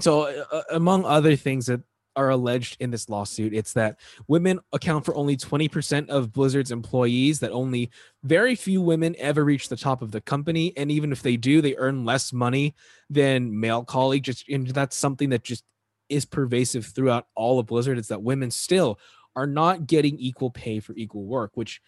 so 0.00 0.44
uh, 0.50 0.62
among 0.70 1.04
other 1.04 1.36
things 1.36 1.66
that 1.66 1.80
are 2.16 2.30
alleged 2.30 2.78
in 2.80 2.90
this 2.90 3.08
lawsuit, 3.08 3.52
it's 3.52 3.74
that 3.74 4.00
women 4.26 4.58
account 4.72 5.04
for 5.04 5.14
only 5.14 5.36
20% 5.36 6.08
of 6.08 6.32
Blizzard's 6.32 6.70
employees, 6.70 7.40
that 7.40 7.52
only 7.52 7.90
very 8.24 8.54
few 8.54 8.80
women 8.80 9.14
ever 9.18 9.44
reach 9.44 9.68
the 9.68 9.76
top 9.76 10.00
of 10.02 10.12
the 10.12 10.20
company. 10.20 10.72
And 10.76 10.90
even 10.90 11.12
if 11.12 11.22
they 11.22 11.36
do, 11.36 11.60
they 11.60 11.76
earn 11.76 12.04
less 12.04 12.32
money 12.32 12.74
than 13.10 13.58
male 13.58 13.84
colleagues. 13.84 14.26
Just 14.26 14.48
and 14.48 14.66
that's 14.68 14.96
something 14.96 15.28
that 15.30 15.44
just 15.44 15.62
is 16.08 16.24
pervasive 16.24 16.86
throughout 16.86 17.26
all 17.34 17.58
of 17.58 17.66
Blizzard 17.66 17.98
is 17.98 18.08
that 18.08 18.22
women 18.22 18.50
still 18.50 18.98
are 19.34 19.46
not 19.46 19.86
getting 19.86 20.18
equal 20.18 20.50
pay 20.50 20.80
for 20.80 20.94
equal 20.94 21.24
work, 21.24 21.50
which 21.54 21.82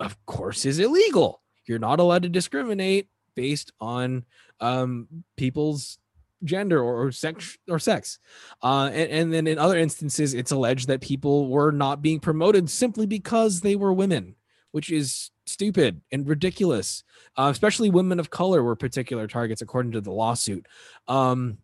of 0.00 0.16
course 0.26 0.64
is 0.64 0.78
illegal. 0.78 1.42
You're 1.66 1.78
not 1.78 2.00
allowed 2.00 2.22
to 2.22 2.28
discriminate 2.28 3.08
based 3.34 3.72
on 3.80 4.24
um, 4.60 5.08
people's 5.36 5.98
gender 6.44 6.82
or, 6.82 7.06
or 7.06 7.12
sex 7.12 7.56
or 7.68 7.78
sex. 7.78 8.18
Uh, 8.62 8.90
and, 8.92 9.10
and 9.10 9.32
then 9.32 9.46
in 9.46 9.58
other 9.58 9.78
instances, 9.78 10.34
it's 10.34 10.52
alleged 10.52 10.88
that 10.88 11.00
people 11.00 11.48
were 11.48 11.72
not 11.72 12.02
being 12.02 12.20
promoted 12.20 12.68
simply 12.68 13.06
because 13.06 13.60
they 13.60 13.76
were 13.76 13.92
women, 13.92 14.34
which 14.72 14.90
is 14.90 15.30
stupid 15.46 16.00
and 16.10 16.28
ridiculous. 16.28 17.04
Uh, 17.36 17.48
especially 17.50 17.90
women 17.90 18.20
of 18.20 18.30
color 18.30 18.62
were 18.62 18.76
particular 18.76 19.26
targets, 19.26 19.62
according 19.62 19.92
to 19.92 20.00
the 20.00 20.12
lawsuit. 20.12 20.66
Um, 21.08 21.58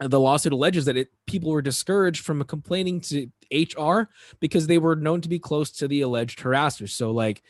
the 0.00 0.20
lawsuit 0.20 0.52
alleges 0.52 0.84
that 0.86 0.96
it, 0.96 1.08
people 1.26 1.50
were 1.50 1.62
discouraged 1.62 2.24
from 2.24 2.42
complaining 2.44 3.00
to 3.00 3.28
HR 3.52 4.08
because 4.40 4.66
they 4.66 4.78
were 4.78 4.96
known 4.96 5.20
to 5.20 5.28
be 5.28 5.38
close 5.38 5.70
to 5.72 5.88
the 5.88 6.02
alleged 6.02 6.40
harassers. 6.40 6.90
So, 6.90 7.12
like, 7.12 7.42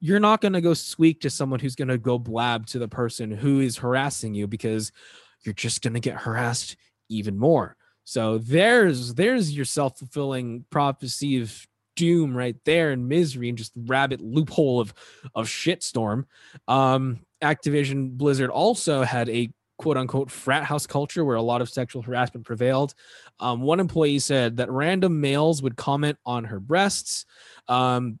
you're 0.00 0.20
not 0.20 0.40
going 0.40 0.54
to 0.54 0.60
go 0.60 0.74
squeak 0.74 1.20
to 1.20 1.30
someone 1.30 1.60
who's 1.60 1.74
going 1.74 1.88
to 1.88 1.98
go 1.98 2.18
blab 2.18 2.66
to 2.66 2.78
the 2.78 2.88
person 2.88 3.30
who 3.30 3.60
is 3.60 3.76
harassing 3.76 4.34
you 4.34 4.46
because 4.46 4.92
you're 5.42 5.54
just 5.54 5.82
going 5.82 5.94
to 5.94 6.00
get 6.00 6.16
harassed 6.16 6.76
even 7.08 7.38
more. 7.38 7.76
So 8.04 8.38
there's 8.38 9.14
there's 9.14 9.54
your 9.54 9.64
self-fulfilling 9.64 10.64
prophecy 10.70 11.40
of 11.40 11.66
doom 11.96 12.36
right 12.36 12.56
there 12.64 12.92
and 12.92 13.08
misery 13.08 13.48
and 13.48 13.58
just 13.58 13.72
rabbit 13.76 14.20
loophole 14.20 14.80
of 14.80 14.94
of 15.34 15.46
shitstorm. 15.46 16.24
Um 16.66 17.20
Activision 17.42 18.12
Blizzard 18.12 18.50
also 18.50 19.02
had 19.02 19.28
a 19.28 19.50
quote 19.78 19.96
unquote 19.96 20.30
frat 20.30 20.62
house 20.64 20.86
culture 20.86 21.24
where 21.24 21.36
a 21.36 21.42
lot 21.42 21.62
of 21.62 21.70
sexual 21.70 22.02
harassment 22.02 22.44
prevailed. 22.44 22.94
Um, 23.38 23.62
one 23.62 23.80
employee 23.80 24.18
said 24.18 24.58
that 24.58 24.70
random 24.70 25.20
males 25.22 25.62
would 25.62 25.76
comment 25.76 26.18
on 26.26 26.44
her 26.44 26.60
breasts. 26.60 27.24
Um, 27.66 28.18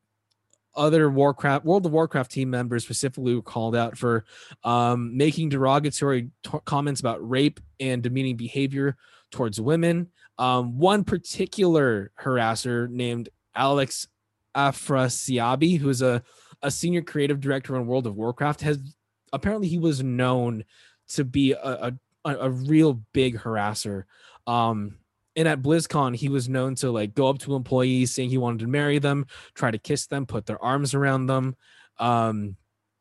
other 0.74 1.10
Warcraft 1.10 1.64
World 1.64 1.86
of 1.86 1.92
Warcraft 1.92 2.30
team 2.30 2.50
members 2.50 2.84
specifically 2.84 3.34
were 3.34 3.42
called 3.42 3.74
out 3.74 3.98
for 3.98 4.24
um, 4.64 5.16
making 5.16 5.48
derogatory 5.48 6.30
t- 6.42 6.58
comments 6.64 7.00
about 7.00 7.28
rape 7.28 7.60
and 7.78 8.02
demeaning 8.02 8.36
behavior 8.36 8.96
towards 9.30 9.60
women. 9.60 10.08
Um, 10.38 10.78
one 10.78 11.04
particular 11.04 12.12
harasser 12.20 12.88
named 12.88 13.28
Alex 13.54 14.08
Afrasiabi, 14.54 15.78
who 15.78 15.88
is 15.88 16.02
a, 16.02 16.22
a 16.62 16.70
senior 16.70 17.02
creative 17.02 17.40
director 17.40 17.76
on 17.76 17.86
World 17.86 18.06
of 18.06 18.16
Warcraft, 18.16 18.60
has 18.62 18.78
apparently 19.32 19.68
he 19.68 19.78
was 19.78 20.02
known 20.02 20.64
to 21.08 21.24
be 21.24 21.52
a, 21.52 21.92
a, 22.24 22.36
a 22.36 22.50
real 22.50 23.02
big 23.12 23.38
harasser. 23.38 24.04
Um, 24.46 24.96
and 25.36 25.46
at 25.46 25.62
BlizzCon, 25.62 26.16
he 26.16 26.28
was 26.28 26.48
known 26.48 26.74
to 26.76 26.90
like 26.90 27.14
go 27.14 27.28
up 27.28 27.38
to 27.40 27.54
employees 27.54 28.12
saying 28.12 28.30
he 28.30 28.38
wanted 28.38 28.60
to 28.60 28.66
marry 28.66 28.98
them, 28.98 29.26
try 29.54 29.70
to 29.70 29.78
kiss 29.78 30.06
them, 30.06 30.26
put 30.26 30.46
their 30.46 30.62
arms 30.62 30.94
around 30.94 31.26
them. 31.26 31.56
Um, 31.98 32.56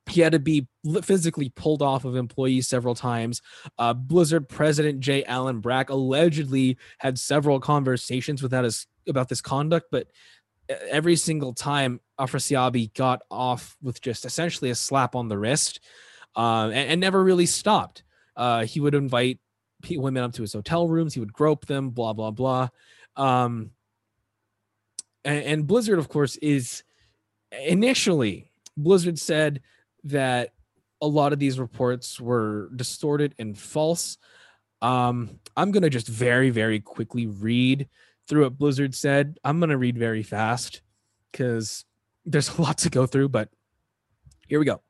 he 0.10 0.22
had 0.22 0.32
to 0.32 0.39
be 0.39 0.68
physically 1.04 1.50
pulled 1.50 1.82
off 1.82 2.04
of 2.04 2.15
employees 2.15 2.68
several 2.68 2.96
times. 2.96 3.42
Uh, 3.78 3.94
Blizzard 3.94 4.50
president 4.50 5.00
J. 5.02 5.24
Allen 5.26 5.60
Brack 5.60 5.89
allegedly 5.89 6.78
had 6.98 7.20
several 7.20 7.60
conversations 7.60 8.42
with 8.42 8.52
that 8.52 8.86
about 9.08 9.30
this 9.30 9.42
conduct, 9.42 9.88
but 9.92 10.08
every 10.89 11.15
single 11.15 11.54
time 11.54 12.00
Afrasiabi 12.20 12.94
got 12.94 13.22
off 13.32 13.76
with 13.82 14.02
just 14.02 14.26
essentially 14.26 14.70
a 14.70 14.76
slap 14.76 15.15
on 15.15 15.28
the 15.28 15.38
wrist 15.38 15.80
uh, 16.36 16.65
and, 16.65 16.92
and, 16.92 17.02
never 17.02 17.24
really 17.24 17.48
stopped. 17.48 18.04
Uh, 18.36 18.63
he 18.65 18.80
would 18.80 18.94
invite 18.94 19.39
women 19.92 20.24
up 20.24 20.34
to 20.34 20.42
his 20.42 20.54
hotel 20.54 20.88
rooms. 20.88 21.13
He 21.13 21.20
would 21.20 21.34
grope 21.34 21.65
them, 21.65 21.89
blah 21.89 22.13
blah 22.13 22.32
blah. 22.32 22.70
Um, 23.15 23.72
and, 25.26 25.44
and 25.44 25.68
Blizzard, 25.68 26.00
of 26.00 26.10
course, 26.10 26.38
is 26.38 26.84
initially 27.52 28.52
Blizzard 28.78 29.20
said 29.20 29.62
that 30.06 30.54
a 31.02 31.08
lot 31.08 31.34
of 31.34 31.39
these 31.39 31.60
reports 31.60 32.20
were 32.20 32.70
distorted 32.76 33.36
and 33.39 33.58
false. 33.58 34.18
Um, 34.82 35.39
I'm 35.58 35.72
gonna 35.72 35.89
just 35.89 36.08
very 36.08 36.50
very 36.50 36.80
quickly 36.80 37.28
read 37.28 37.88
through 38.28 38.44
what 38.44 38.58
Blizzard 38.58 38.96
said. 38.96 39.39
I'm 39.44 39.60
gonna 39.60 39.78
read 39.78 39.98
very 39.98 40.24
fast 40.24 40.82
because 41.32 41.86
there's 42.26 42.50
a 42.58 42.62
lot 42.62 42.80
to 42.80 42.89
go 42.89 43.06
through, 43.06 43.30
but 43.30 43.50
here 44.48 44.60
we 44.60 44.65
go. 44.65 44.82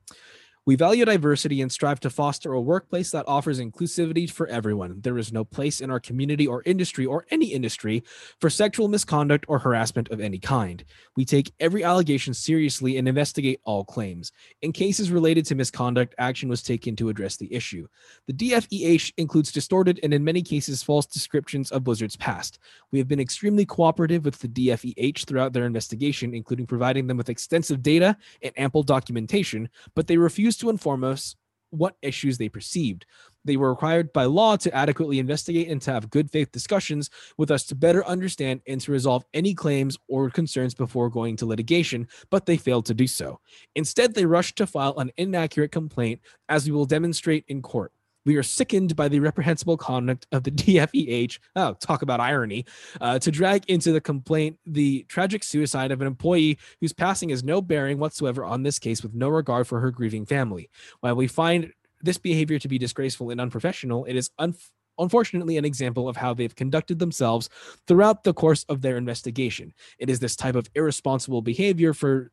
We 0.70 0.76
value 0.76 1.04
diversity 1.04 1.64
and 1.64 1.72
strive 1.72 2.00
to 2.02 2.12
foster 2.12 2.54
a 2.54 2.62
workplace 2.62 3.10
that 3.10 3.28
offers 3.28 3.60
inclusivity 3.60 4.30
for 4.30 4.46
everyone. 4.46 5.02
There 5.02 5.18
is 5.18 5.34
no 5.34 5.44
place 5.44 5.82
in 5.82 5.90
our 5.90 6.00
community 6.00 6.46
or 6.46 6.62
industry 6.64 7.08
or 7.08 7.26
any 7.32 7.48
industry 7.48 8.04
for 8.40 8.52
sexual 8.52 8.88
misconduct 8.88 9.46
or 9.48 9.58
harassment 9.58 10.10
of 10.10 10.20
any 10.20 10.38
kind. 10.38 10.86
We 11.16 11.26
take 11.26 11.52
every 11.60 11.84
allegation 11.84 12.36
seriously 12.36 12.98
and 12.98 13.08
investigate 13.08 13.62
all 13.64 13.84
claims. 13.84 14.32
In 14.62 14.72
cases 14.72 15.10
related 15.10 15.44
to 15.48 15.56
misconduct, 15.56 16.14
action 16.20 16.50
was 16.50 16.62
taken 16.62 16.96
to 16.98 17.10
address 17.10 17.36
the 17.36 17.52
issue. 17.52 17.88
The 18.28 18.34
DFEH 18.34 19.14
includes 19.18 19.52
distorted 19.52 20.00
and 20.04 20.14
in 20.14 20.24
many 20.24 20.44
cases 20.44 20.84
false 20.84 21.08
descriptions 21.08 21.72
of 21.72 21.84
Blizzard's 21.84 22.16
past. 22.16 22.60
We 22.92 23.00
have 23.00 23.08
been 23.08 23.20
extremely 23.20 23.66
cooperative 23.66 24.24
with 24.24 24.38
the 24.38 24.48
DFEH 24.48 25.26
throughout 25.26 25.52
their 25.52 25.66
investigation, 25.66 26.36
including 26.36 26.68
providing 26.68 27.08
them 27.08 27.18
with 27.18 27.30
extensive 27.30 27.82
data 27.82 28.16
and 28.44 28.54
ample 28.56 28.84
documentation, 28.84 29.68
but 29.96 30.06
they 30.06 30.18
refused 30.18 30.59
to 30.60 30.70
inform 30.70 31.04
us 31.04 31.36
what 31.72 31.96
issues 32.02 32.38
they 32.38 32.50
perceived. 32.50 33.06
They 33.46 33.58
were 33.58 33.70
required 33.70 34.12
by 34.12 34.26
law 34.26 34.58
to 34.58 34.76
adequately 34.76 35.20
investigate 35.20 35.70
and 35.70 35.82
to 35.84 35.92
have 35.92 36.10
good 36.10 36.30
faith 36.32 36.52
discussions 36.52 37.10
with 37.38 37.52
us 37.52 37.64
to 37.66 37.76
better 37.76 38.06
understand 38.06 38.62
and 38.68 38.82
to 38.82 38.92
resolve 38.92 39.26
any 39.34 39.54
claims 39.54 39.98
or 40.08 40.30
concerns 40.30 40.74
before 40.74 41.10
going 41.10 41.36
to 41.38 41.46
litigation, 41.46 42.08
but 42.30 42.46
they 42.46 42.58
failed 42.58 42.86
to 42.88 42.94
do 42.94 43.08
so. 43.08 43.40
Instead, 43.76 44.14
they 44.14 44.26
rushed 44.26 44.58
to 44.58 44.68
file 44.68 44.98
an 44.98 45.12
inaccurate 45.18 45.72
complaint, 45.72 46.20
as 46.50 46.66
we 46.66 46.72
will 46.72 46.86
demonstrate 46.86 47.46
in 47.48 47.62
court. 47.62 47.92
We 48.26 48.36
are 48.36 48.44
sickened 48.44 48.96
by 48.96 49.08
the 49.08 49.20
reprehensible 49.20 49.78
conduct 49.78 50.28
of 50.32 50.44
the 50.44 50.52
DFEH. 50.52 51.40
Oh, 51.56 51.74
talk 51.74 52.02
about 52.02 52.20
irony. 52.20 52.66
Uh, 53.00 53.20
to 53.20 53.32
drag 53.32 53.70
into 53.70 53.92
the 53.92 54.02
complaint 54.02 54.58
the 54.66 55.06
tragic 55.08 55.44
suicide 55.44 55.92
of 55.92 56.02
an 56.02 56.08
employee 56.08 56.58
whose 56.82 56.94
passing 56.94 57.30
has 57.30 57.44
no 57.44 57.62
bearing 57.62 57.98
whatsoever 57.98 58.46
on 58.46 58.64
this 58.64 58.80
case 58.80 59.02
with 59.04 59.14
no 59.14 59.30
regard 59.30 59.68
for 59.68 59.80
her 59.80 59.92
grieving 59.92 60.26
family. 60.26 60.70
While 61.02 61.16
we 61.16 61.28
find 61.28 61.72
this 62.02 62.18
behavior 62.18 62.60
to 62.60 62.68
be 62.68 62.78
disgraceful 62.78 63.30
and 63.30 63.42
unprofessional, 63.42 64.06
it 64.06 64.16
is 64.16 64.32
un- 64.40 64.56
unfortunately 64.98 65.58
an 65.58 65.66
example 65.66 66.08
of 66.08 66.18
how 66.18 66.34
they've 66.34 66.56
conducted 66.56 67.00
themselves 67.00 67.50
throughout 67.88 68.24
the 68.24 68.34
course 68.34 68.66
of 68.70 68.82
their 68.82 68.98
investigation. 68.98 69.74
It 69.98 70.10
is 70.10 70.20
this 70.20 70.36
type 70.36 70.56
of 70.56 70.70
irresponsible 70.76 71.42
behavior 71.42 71.94
for 71.94 72.32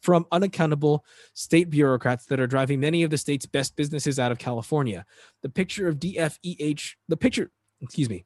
from 0.00 0.26
unaccountable 0.32 1.04
state 1.34 1.70
bureaucrats 1.70 2.26
that 2.26 2.40
are 2.40 2.46
driving 2.46 2.80
many 2.80 3.02
of 3.02 3.10
the 3.10 3.18
state's 3.18 3.46
best 3.46 3.76
businesses 3.76 4.18
out 4.18 4.32
of 4.32 4.38
California. 4.38 5.04
The 5.42 5.48
picture 5.48 5.88
of 5.88 5.98
DFEH, 5.98 6.94
the 7.08 7.16
picture, 7.16 7.50
excuse 7.80 8.08
me, 8.08 8.24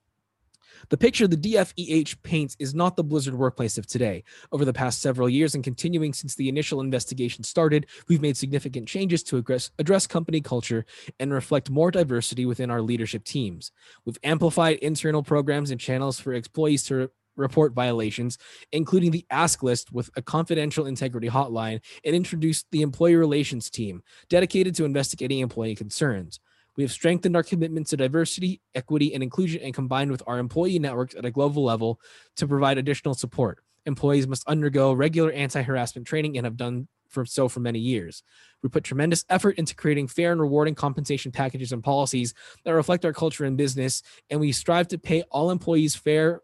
the 0.88 0.96
picture 0.96 1.27
the 1.27 1.37
DFEH 1.37 2.22
paints 2.22 2.57
is 2.59 2.74
not 2.74 2.96
the 2.96 3.05
Blizzard 3.05 3.35
workplace 3.35 3.79
of 3.79 3.87
today. 3.87 4.24
Over 4.53 4.64
the 4.64 4.72
past 4.72 5.00
several 5.00 5.29
years 5.29 5.55
and 5.55 5.64
continuing 5.64 6.12
since 6.12 6.35
the 6.35 6.48
initial 6.48 6.81
investigation 6.81 7.44
started, 7.44 7.87
we've 8.09 8.20
made 8.20 8.37
significant 8.37 8.88
changes 8.88 9.22
to 9.24 9.37
address, 9.37 9.70
address 9.79 10.07
company 10.07 10.40
culture 10.40 10.85
and 11.20 11.33
reflect 11.33 11.70
more 11.70 11.90
diversity 11.90 12.46
within 12.46 12.70
our 12.70 12.83
leadership 12.83 13.24
teams. 13.24 13.72
We've 14.05 14.18
amplified 14.22 14.79
internal 14.79 15.22
programs 15.22 15.70
and 15.70 15.81
channels 15.81 16.20
for 16.20 16.33
employees 16.33 16.83
to 16.85 17.11
report 17.37 17.75
violations, 17.75 18.38
including 18.73 19.11
the 19.11 19.27
ask 19.31 19.62
list 19.62 19.92
with 19.92 20.11
a 20.16 20.23
confidential 20.23 20.87
integrity 20.87 21.29
hotline, 21.29 21.81
and 22.05 22.14
introduced 22.14 22.66
the 22.70 22.83
employee 22.83 23.16
relations 23.16 23.70
team 23.70 24.03
dedicated 24.29 24.75
to 24.75 24.85
investigating 24.85 25.40
employee 25.40 25.75
concerns. 25.75 26.40
We 26.77 26.83
have 26.83 26.92
strengthened 26.92 27.37
our 27.37 27.42
commitment 27.42 27.87
to 27.88 27.97
diversity, 27.97 28.61
equity, 28.75 29.14
and 29.14 29.23
inclusion, 29.23 29.62
and 29.62 29.73
combined 29.73 30.11
with 30.11 30.23
our 30.27 30.38
employee 30.38 30.79
networks 30.79 31.14
at 31.14 31.25
a 31.25 31.31
global 31.31 31.64
level 31.64 32.01
to 32.37 32.49
provide 32.49 32.79
additional 32.79 33.14
support. 33.14 33.62
Employees 33.87 34.27
must 34.27 34.49
undergo 34.49 34.92
regular 34.92 35.31
anti 35.31 35.62
harassment 35.62 36.07
training 36.07 36.37
and 36.37 36.44
have 36.44 36.57
done 36.57 36.88
for 37.14 37.25
so 37.25 37.49
for 37.49 37.61
many 37.61 37.79
years. 37.79 38.23
We 38.62 38.68
put 38.68 38.83
tremendous 38.83 39.25
effort 39.29 39.57
into 39.57 39.75
creating 39.77 40.09
fair 40.09 40.33
and 40.33 40.40
rewarding 40.40 40.75
compensation 40.75 41.31
packages 41.31 41.70
and 41.70 41.85
policies 41.85 42.35
that 42.64 42.75
reflect 42.75 43.05
our 43.05 43.12
culture 43.12 43.44
and 43.44 43.57
business, 43.57 44.03
and 44.31 44.40
we 44.40 44.51
strive 44.51 44.88
to 44.88 44.99
pay 44.99 45.23
all 45.31 45.51
employees 45.51 45.94
fair 45.94 46.40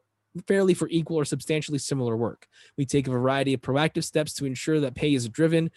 fairly 0.46 0.74
for 0.74 0.88
equal 0.88 1.16
or 1.16 1.24
substantially 1.24 1.78
similar 1.78 2.16
work. 2.16 2.46
We 2.76 2.86
take 2.86 3.06
a 3.06 3.10
variety 3.10 3.54
of 3.54 3.60
proactive 3.60 4.04
steps 4.04 4.34
to 4.34 4.46
ensure 4.46 4.80
that 4.80 4.94
pay 4.94 5.14
is 5.14 5.28
driven 5.28 5.70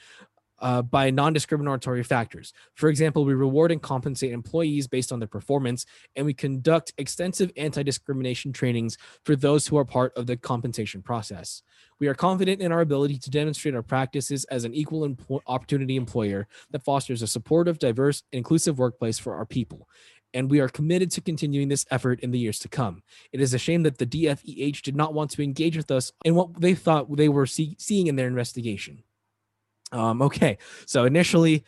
uh, 0.60 0.82
by 0.82 1.10
non 1.10 1.34
discriminatory 1.34 2.04
factors. 2.04 2.54
For 2.76 2.88
example, 2.90 3.26
we 3.26 3.34
reward 3.34 3.72
and 3.72 3.82
compensate 3.82 4.32
employees 4.32 4.88
based 4.88 5.12
on 5.12 5.20
their 5.20 5.28
performance, 5.28 5.86
and 6.16 6.26
we 6.26 6.34
conduct 6.34 6.94
extensive 6.98 7.52
anti 7.58 7.84
discrimination 7.84 8.54
trainings 8.54 8.98
for 9.26 9.36
those 9.36 9.68
who 9.68 9.78
are 9.78 9.86
part 9.86 10.14
of 10.16 10.26
the 10.26 10.38
compensation 10.38 11.02
process. 11.02 11.64
We 12.00 12.08
are 12.08 12.14
confident 12.14 12.62
in 12.62 12.72
our 12.72 12.82
ability 12.82 13.18
to 13.20 13.30
demonstrate 13.30 13.76
our 13.76 13.84
practices 13.84 14.46
as 14.46 14.64
an 14.64 14.74
equal 14.74 15.08
impo- 15.08 15.42
opportunity 15.48 15.98
employer 15.98 16.48
that 16.72 16.84
fosters 16.84 17.22
a 17.22 17.28
supportive, 17.28 17.78
diverse, 17.78 18.24
inclusive 18.32 18.80
workplace 18.80 19.20
for 19.20 19.36
our 19.36 19.46
people 19.46 19.88
and 20.34 20.50
we 20.50 20.60
are 20.60 20.70
committed 20.70 21.12
to 21.12 21.22
continuing 21.22 21.70
this 21.70 21.86
effort 21.92 22.20
in 22.22 22.32
the 22.32 22.40
years 22.40 22.60
to 22.60 22.70
come. 22.70 23.04
It 23.32 23.42
is 23.42 23.54
a 23.54 23.60
shame 23.60 23.84
that 23.84 23.98
the 23.98 24.06
DFEH 24.06 24.82
did 24.82 24.96
not 24.96 25.14
want 25.14 25.32
to 25.32 25.44
engage 25.44 25.78
with 25.78 25.92
us 25.92 26.12
in 26.26 26.36
what 26.36 26.60
they 26.60 26.74
thought 26.76 27.16
they 27.16 27.30
were 27.30 27.46
see- 27.46 27.76
seeing 27.80 28.08
in 28.08 28.16
their 28.16 28.28
investigation. 28.28 29.04
Um, 29.92 30.22
okay, 30.24 30.58
so 30.86 31.06
initially, 31.06 31.64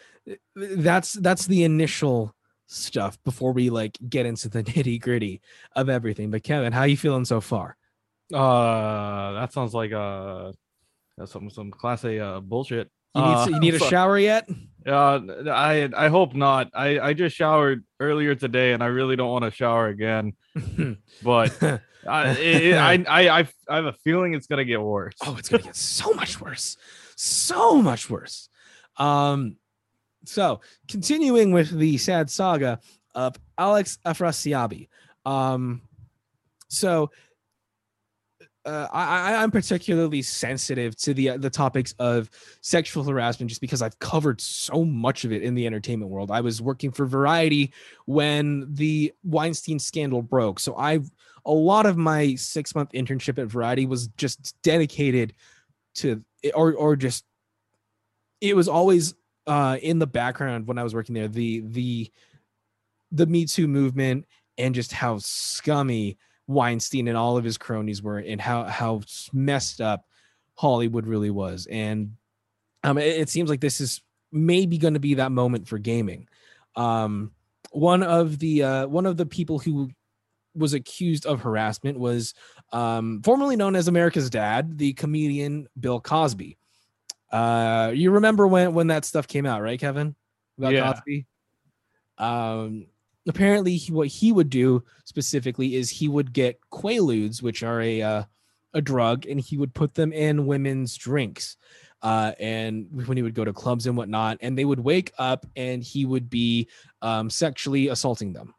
that's 0.55 1.13
that's 1.13 1.45
the 1.45 1.63
initial 1.63 2.35
stuff 2.67 3.21
before 3.23 3.51
we 3.53 3.69
like 3.69 3.97
get 4.09 4.25
into 4.25 4.49
the 4.49 4.63
nitty 4.71 4.99
gritty 4.99 5.41
of 5.75 5.89
everything. 5.89 6.31
But 6.31 6.43
Kevin, 6.43 6.73
how 6.73 6.81
are 6.81 6.87
you 6.87 6.97
feeling 6.97 7.25
so 7.25 7.41
far? 7.41 7.77
Uh, 8.33 9.33
that 9.33 9.53
sounds 9.53 9.73
like 9.75 9.91
That's 9.91 11.31
some 11.31 11.49
some 11.49 11.71
class 11.71 12.03
A 12.03 12.19
uh, 12.19 12.39
bullshit. 12.39 12.89
You 13.15 13.21
need, 13.21 13.27
Uh, 13.27 13.47
you 13.49 13.59
need 13.59 13.73
a 13.75 13.79
shower 13.79 14.19
yet? 14.19 14.49
Uh, 14.85 15.19
I 15.49 15.89
I 15.95 16.09
hope 16.09 16.35
not. 16.35 16.69
I 16.73 16.99
I 16.99 17.13
just 17.13 17.35
showered 17.35 17.83
earlier 17.99 18.35
today, 18.35 18.73
and 18.73 18.83
I 18.83 18.87
really 18.87 19.15
don't 19.15 19.29
want 19.31 19.45
to 19.45 19.51
shower 19.51 19.87
again. 19.87 20.33
But 21.23 21.57
I, 22.07 22.29
it, 22.37 22.75
I 22.75 22.93
I 23.07 23.47
I 23.67 23.75
have 23.75 23.85
a 23.85 23.93
feeling 23.93 24.35
it's 24.35 24.45
gonna 24.47 24.65
get 24.65 24.81
worse. 24.81 25.15
oh, 25.25 25.35
it's 25.39 25.49
gonna 25.49 25.63
get 25.63 25.75
so 25.75 26.13
much 26.13 26.39
worse, 26.39 26.77
so 27.15 27.81
much 27.81 28.09
worse. 28.09 28.49
Um, 28.97 29.57
so 30.25 30.61
continuing 30.87 31.51
with 31.51 31.71
the 31.71 31.97
sad 31.97 32.29
saga 32.29 32.79
of 33.15 33.35
Alex 33.57 33.97
Afrasiabi. 34.05 34.87
Um, 35.25 35.81
so 36.67 37.09
uh, 38.65 38.87
I, 38.91 39.33
I- 39.33 39.43
I'm 39.43 39.51
particularly 39.51 40.21
sensitive 40.21 40.95
to 40.97 41.13
the 41.13 41.37
the 41.37 41.49
topics 41.49 41.93
of 41.99 42.29
sexual 42.61 43.03
harassment 43.03 43.49
just 43.49 43.61
because 43.61 43.81
I've 43.81 43.97
covered 43.99 44.41
so 44.41 44.83
much 44.83 45.23
of 45.23 45.31
it 45.31 45.43
in 45.43 45.55
the 45.55 45.65
entertainment 45.67 46.11
world. 46.11 46.31
I 46.31 46.41
was 46.41 46.61
working 46.61 46.91
for 46.91 47.05
Variety 47.05 47.71
when 48.05 48.67
the 48.73 49.13
Weinstein 49.23 49.79
scandal 49.79 50.21
broke, 50.21 50.59
so 50.59 50.75
I've 50.75 51.09
a 51.45 51.51
lot 51.51 51.85
of 51.85 51.95
my 51.95 52.35
six 52.35 52.73
month 52.73 52.91
internship 52.93 53.37
at 53.37 53.47
Variety 53.47 53.85
was 53.85 54.07
just 54.17 54.55
dedicated 54.63 55.33
to 55.95 56.23
or 56.53 56.73
or 56.73 56.95
just 56.95 57.23
it 58.41 58.55
was 58.55 58.67
always 58.67 59.13
uh 59.47 59.77
in 59.81 59.99
the 59.99 60.07
background 60.07 60.67
when 60.67 60.77
I 60.77 60.83
was 60.83 60.93
working 60.95 61.13
there 61.15 61.27
the 61.27 61.61
the 61.67 62.11
the 63.11 63.25
Me 63.27 63.45
Too 63.45 63.67
movement 63.67 64.25
and 64.57 64.73
just 64.73 64.91
how 64.91 65.19
scummy 65.19 66.17
Weinstein 66.47 67.07
and 67.07 67.17
all 67.17 67.37
of 67.37 67.43
his 67.43 67.57
cronies 67.57 68.01
were 68.01 68.19
and 68.19 68.39
how 68.39 68.63
how 68.65 69.01
messed 69.33 69.81
up 69.81 70.05
Hollywood 70.55 71.07
really 71.07 71.31
was. 71.31 71.67
And 71.69 72.15
um 72.83 72.97
it, 72.97 73.19
it 73.19 73.29
seems 73.29 73.49
like 73.49 73.61
this 73.61 73.81
is 73.81 74.01
maybe 74.31 74.77
going 74.77 74.93
to 74.93 74.99
be 74.99 75.15
that 75.15 75.31
moment 75.31 75.67
for 75.67 75.77
gaming. 75.79 76.27
Um 76.75 77.31
one 77.71 78.03
of 78.03 78.39
the 78.39 78.63
uh 78.63 78.87
one 78.87 79.05
of 79.05 79.17
the 79.17 79.25
people 79.25 79.59
who 79.59 79.89
was 80.55 80.73
accused 80.73 81.25
of 81.25 81.41
harassment 81.41 81.99
was 81.99 82.33
um 82.71 83.21
formerly 83.23 83.55
known 83.55 83.75
as 83.75 83.87
America's 83.87 84.29
dad 84.29 84.77
the 84.77 84.93
comedian 84.93 85.67
Bill 85.79 85.99
Cosby. 85.99 86.57
Uh 87.31 87.91
you 87.93 88.11
remember 88.11 88.47
when 88.47 88.73
when 88.73 88.87
that 88.87 89.03
stuff 89.05 89.27
came 89.27 89.45
out 89.45 89.61
right 89.61 89.79
Kevin? 89.79 90.15
About 90.57 90.73
Yeah. 90.73 90.93
Cosby? 90.93 91.25
Um 92.17 92.85
apparently 93.27 93.77
he, 93.77 93.91
what 93.91 94.07
he 94.07 94.31
would 94.31 94.49
do 94.49 94.83
specifically 95.05 95.75
is 95.75 95.89
he 95.89 96.07
would 96.07 96.33
get 96.33 96.59
quaaludes 96.71 97.41
which 97.41 97.63
are 97.63 97.81
a 97.81 98.01
uh, 98.01 98.23
a 98.73 98.81
drug 98.81 99.25
and 99.25 99.39
he 99.39 99.57
would 99.57 99.73
put 99.73 99.95
them 99.95 100.11
in 100.11 100.45
women's 100.45 100.95
drinks 100.95 101.57
uh, 102.01 102.33
and 102.39 102.87
when 103.07 103.17
he 103.17 103.23
would 103.23 103.33
go 103.33 103.45
to 103.45 103.53
clubs 103.53 103.87
and 103.87 103.97
whatnot 103.97 104.37
and 104.41 104.57
they 104.57 104.65
would 104.65 104.79
wake 104.79 105.11
up 105.17 105.45
and 105.55 105.81
he 105.81 106.05
would 106.05 106.29
be 106.29 106.67
um, 107.01 107.29
sexually 107.29 107.87
assaulting 107.87 108.33
them. 108.33 108.53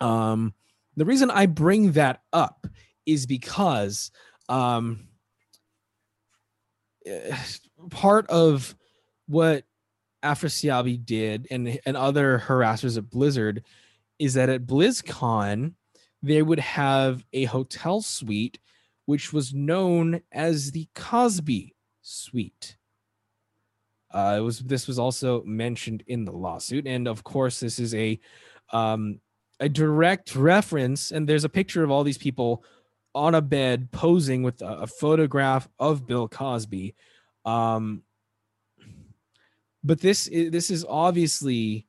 Um, 0.00 0.52
the 0.96 1.04
reason 1.04 1.30
i 1.30 1.46
bring 1.46 1.92
that 1.92 2.22
up 2.32 2.66
is 3.06 3.24
because 3.24 4.10
um, 4.48 5.08
eh, 7.06 7.36
part 7.90 8.28
of 8.28 8.74
what 9.28 9.64
Afrasiabi 10.22 11.04
did 11.04 11.46
and 11.50 11.80
and 11.86 11.96
other 11.96 12.42
harassers 12.46 12.96
at 12.96 13.10
Blizzard 13.10 13.64
is 14.18 14.34
that 14.34 14.48
at 14.48 14.66
BlizzCon 14.66 15.74
they 16.22 16.42
would 16.42 16.58
have 16.58 17.24
a 17.32 17.44
hotel 17.44 18.00
suite 18.00 18.58
which 19.06 19.32
was 19.32 19.54
known 19.54 20.20
as 20.32 20.72
the 20.72 20.86
Cosby 20.94 21.74
Suite. 22.02 22.76
Uh, 24.12 24.36
it 24.38 24.40
was 24.42 24.58
this 24.60 24.86
was 24.86 24.98
also 24.98 25.42
mentioned 25.44 26.02
in 26.06 26.24
the 26.24 26.32
lawsuit, 26.32 26.86
and 26.86 27.08
of 27.08 27.24
course 27.24 27.60
this 27.60 27.78
is 27.78 27.94
a 27.94 28.18
um, 28.72 29.20
a 29.60 29.68
direct 29.68 30.34
reference. 30.34 31.10
And 31.10 31.28
there's 31.28 31.44
a 31.44 31.48
picture 31.48 31.82
of 31.82 31.90
all 31.90 32.04
these 32.04 32.18
people 32.18 32.64
on 33.14 33.34
a 33.34 33.40
bed 33.40 33.90
posing 33.92 34.42
with 34.42 34.60
a, 34.62 34.80
a 34.80 34.86
photograph 34.86 35.68
of 35.78 36.06
Bill 36.06 36.28
Cosby. 36.28 36.94
Um, 37.44 38.02
but 39.84 40.00
this 40.00 40.26
is, 40.26 40.50
this 40.50 40.70
is 40.70 40.84
obviously 40.88 41.86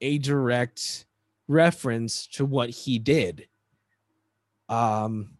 a 0.00 0.18
direct 0.18 1.06
reference 1.48 2.26
to 2.28 2.44
what 2.44 2.70
he 2.70 2.98
did. 2.98 3.48
Um, 4.68 5.36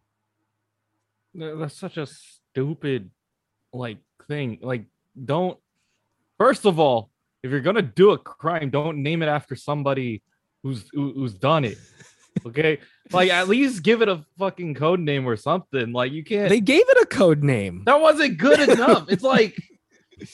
That's 1.34 1.78
such 1.78 1.96
a 1.96 2.06
stupid 2.06 3.10
like 3.72 3.98
thing. 4.26 4.58
Like, 4.60 4.84
don't. 5.24 5.58
First 6.38 6.66
of 6.66 6.80
all, 6.80 7.10
if 7.42 7.50
you're 7.50 7.60
gonna 7.60 7.82
do 7.82 8.10
a 8.10 8.18
crime, 8.18 8.70
don't 8.70 9.02
name 9.02 9.22
it 9.22 9.26
after 9.26 9.54
somebody 9.54 10.22
who's 10.62 10.88
who, 10.92 11.12
who's 11.12 11.34
done 11.34 11.64
it. 11.64 11.78
Okay, 12.46 12.78
like 13.10 13.28
at 13.28 13.48
least 13.48 13.82
give 13.82 14.02
it 14.02 14.08
a 14.08 14.24
fucking 14.38 14.74
code 14.74 15.00
name 15.00 15.26
or 15.26 15.36
something. 15.36 15.92
Like 15.92 16.12
you 16.12 16.22
can't. 16.22 16.48
they 16.48 16.60
gave 16.60 16.84
it 16.88 17.02
a 17.02 17.06
code 17.06 17.42
name. 17.42 17.82
that 17.86 18.00
wasn't 18.00 18.38
good 18.38 18.60
enough. 18.60 19.06
it's 19.10 19.24
like, 19.24 19.60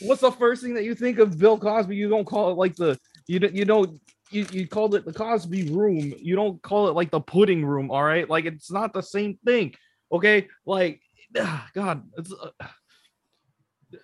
what's 0.01 0.20
the 0.20 0.33
first 0.33 0.62
thing 0.62 0.75
that 0.75 0.85
you 0.85 0.94
think 0.94 1.18
of 1.18 1.38
Bill 1.38 1.59
Cosby? 1.59 1.96
You 1.96 2.09
don't 2.09 2.25
call 2.25 2.51
it 2.51 2.55
like 2.55 2.77
the 2.77 2.99
you 3.27 3.38
don't 3.38 3.55
you 3.55 3.64
don't 3.64 4.01
you, 4.31 4.46
you 4.51 4.66
called 4.66 4.94
it 4.94 5.05
the 5.05 5.12
Cosby 5.12 5.70
room. 5.70 6.14
You 6.18 6.37
don't 6.37 6.61
call 6.62 6.88
it 6.88 6.92
like 6.94 7.11
the 7.11 7.20
pudding 7.20 7.64
room. 7.64 7.90
All 7.90 8.03
right, 8.03 8.29
like 8.29 8.44
it's 8.44 8.70
not 8.70 8.92
the 8.92 9.03
same 9.03 9.38
thing. 9.44 9.75
Okay, 10.12 10.49
like 10.64 11.01
God, 11.75 12.05
it's 12.16 12.33
uh, 12.33 12.66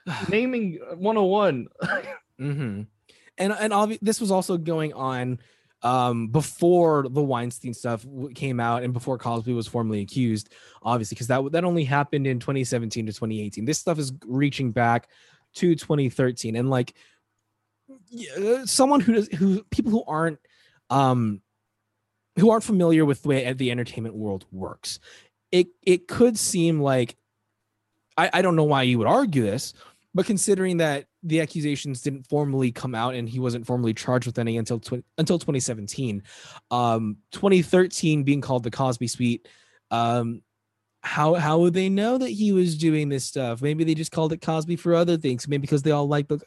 naming 0.28 0.78
101. 0.96 1.68
Mm-hmm. 2.40 2.82
And 3.38 3.52
and 3.52 3.72
obvi- 3.72 3.98
this 4.02 4.20
was 4.20 4.30
also 4.30 4.56
going 4.56 4.92
on 4.92 5.38
um, 5.82 6.28
before 6.28 7.06
the 7.08 7.22
Weinstein 7.22 7.74
stuff 7.74 8.06
came 8.34 8.60
out 8.60 8.82
and 8.82 8.92
before 8.92 9.18
Cosby 9.18 9.52
was 9.52 9.66
formally 9.66 10.00
accused, 10.00 10.52
obviously, 10.82 11.16
because 11.16 11.26
that 11.28 11.52
that 11.52 11.64
only 11.64 11.84
happened 11.84 12.26
in 12.26 12.38
2017 12.38 13.06
to 13.06 13.12
2018. 13.12 13.64
This 13.64 13.78
stuff 13.78 13.98
is 13.98 14.12
reaching 14.26 14.70
back 14.70 15.08
to 15.54 15.74
2013, 15.74 16.56
and 16.56 16.70
like 16.70 16.94
uh, 18.38 18.66
someone 18.66 19.00
who 19.00 19.14
does 19.14 19.28
who 19.28 19.62
people 19.64 19.90
who 19.90 20.04
aren't 20.06 20.38
um 20.90 21.40
who 22.38 22.50
aren't 22.50 22.64
familiar 22.64 23.04
with 23.04 23.22
the 23.22 23.28
way 23.28 23.52
the 23.52 23.70
entertainment 23.70 24.14
world 24.14 24.46
works, 24.50 24.98
it 25.50 25.68
it 25.82 26.08
could 26.08 26.38
seem 26.38 26.80
like 26.80 27.16
I, 28.16 28.30
I 28.32 28.42
don't 28.42 28.56
know 28.56 28.64
why 28.64 28.82
you 28.82 28.98
would 28.98 29.06
argue 29.06 29.42
this, 29.42 29.74
but 30.14 30.26
considering 30.26 30.78
that 30.78 31.06
the 31.22 31.40
accusations 31.40 32.02
didn't 32.02 32.26
formally 32.26 32.72
come 32.72 32.94
out 32.94 33.14
and 33.14 33.28
he 33.28 33.38
wasn't 33.38 33.66
formally 33.66 33.94
charged 33.94 34.26
with 34.26 34.38
any 34.38 34.58
until 34.58 34.80
until 35.18 35.38
2017, 35.38 36.22
um, 36.70 37.16
2013 37.32 38.24
being 38.24 38.40
called 38.40 38.64
the 38.64 38.70
Cosby 38.70 39.06
Suite, 39.06 39.48
um, 39.90 40.42
how 41.02 41.34
how 41.34 41.58
would 41.58 41.74
they 41.74 41.88
know 41.88 42.16
that 42.16 42.30
he 42.30 42.52
was 42.52 42.76
doing 42.76 43.08
this 43.08 43.24
stuff? 43.24 43.60
Maybe 43.60 43.82
they 43.82 43.94
just 43.94 44.12
called 44.12 44.32
it 44.32 44.40
Cosby 44.40 44.76
for 44.76 44.94
other 44.94 45.16
things. 45.16 45.48
Maybe 45.48 45.62
because 45.62 45.82
they 45.82 45.90
all 45.90 46.06
like 46.06 46.28
the 46.28 46.40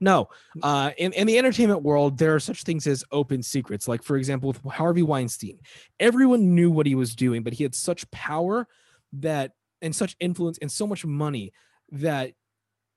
no. 0.00 0.28
Uh, 0.62 0.90
in 0.98 1.12
in 1.14 1.26
the 1.26 1.38
entertainment 1.38 1.82
world, 1.82 2.18
there 2.18 2.34
are 2.34 2.40
such 2.40 2.62
things 2.62 2.86
as 2.86 3.04
open 3.10 3.42
secrets. 3.42 3.88
Like 3.88 4.02
for 4.02 4.16
example, 4.16 4.48
with 4.48 4.72
Harvey 4.72 5.02
Weinstein, 5.02 5.58
everyone 5.98 6.54
knew 6.54 6.70
what 6.70 6.86
he 6.86 6.94
was 6.94 7.14
doing, 7.14 7.42
but 7.42 7.54
he 7.54 7.62
had 7.62 7.74
such 7.74 8.08
power 8.10 8.68
that 9.14 9.52
and 9.80 9.96
such 9.96 10.14
influence 10.20 10.58
and 10.58 10.70
so 10.70 10.86
much 10.86 11.04
money 11.04 11.52
that 11.90 12.32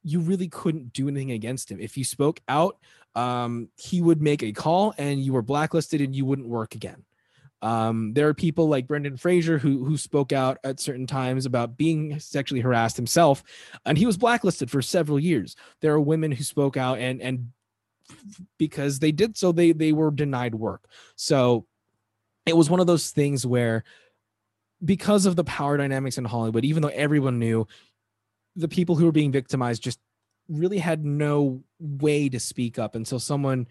you 0.04 0.20
really 0.20 0.50
couldn't 0.50 0.94
do 0.94 1.08
anything 1.08 1.32
against 1.32 1.72
him. 1.72 1.80
If 1.80 1.98
you 1.98 2.04
spoke 2.04 2.40
out, 2.48 2.78
um, 3.16 3.70
he 3.78 4.02
would 4.02 4.22
make 4.22 4.44
a 4.44 4.52
call 4.52 4.94
and 4.98 5.20
you 5.20 5.34
were 5.34 5.42
blacklisted 5.42 6.02
and 6.02 6.16
you 6.16 6.26
wouldn't 6.26 6.48
work 6.48 6.76
again. 6.76 7.06
Um, 7.66 8.14
there 8.14 8.28
are 8.28 8.36
people 8.36 8.68
like 8.68 8.86
Brendan 8.86 9.18
Fraser 9.18 9.58
who 9.58 9.84
who 9.84 9.98
spoke 9.98 10.32
out 10.32 10.60
at 10.64 10.80
certain 10.80 11.08
times 11.08 11.48
about 11.48 11.78
being 11.78 12.20
sexually 12.20 12.62
harassed 12.62 12.96
himself, 12.96 13.44
and 13.88 13.98
he 13.98 14.06
was 14.06 14.18
blacklisted 14.18 14.70
for 14.70 14.84
several 14.84 15.20
years. 15.20 15.56
There 15.82 15.92
are 15.94 16.00
women 16.00 16.32
who 16.32 16.44
spoke 16.44 16.78
out 16.78 17.00
and 17.00 17.20
and 17.24 17.48
because 18.60 19.00
they 19.00 19.12
did 19.12 19.36
so, 19.36 19.52
they 19.52 19.72
they 19.72 19.94
were 19.94 20.12
denied 20.12 20.54
work. 20.54 20.88
So 21.16 21.66
it 22.46 22.56
was 22.56 22.70
one 22.70 22.82
of 22.82 22.86
those 22.86 23.10
things 23.10 23.48
where 23.48 23.84
because 24.84 25.26
of 25.26 25.36
the 25.36 25.44
power 25.44 25.76
dynamics 25.76 26.20
in 26.20 26.26
Hollywood, 26.26 26.66
even 26.66 26.84
though 26.84 26.90
everyone 26.90 27.40
knew, 27.40 27.68
the 28.56 28.68
people 28.68 28.96
who 28.96 29.06
were 29.06 29.12
being 29.12 29.32
victimized 29.32 29.82
just 29.82 29.98
really 30.48 30.78
had 30.78 31.04
no 31.04 31.64
way 31.80 32.30
to 32.30 32.40
speak 32.40 32.78
up 32.78 32.94
until 32.94 33.20
someone 33.20 33.68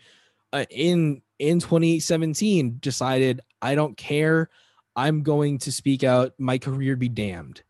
uh, 0.52 0.64
in 0.68 1.22
in 1.38 1.60
2017 1.60 2.78
decided 2.80 3.40
I 3.60 3.74
don't 3.74 3.96
care, 3.96 4.50
I'm 4.96 5.22
going 5.22 5.58
to 5.58 5.72
speak 5.72 6.04
out, 6.04 6.32
my 6.38 6.58
career 6.58 6.96
be 6.96 7.08
damned. 7.08 7.62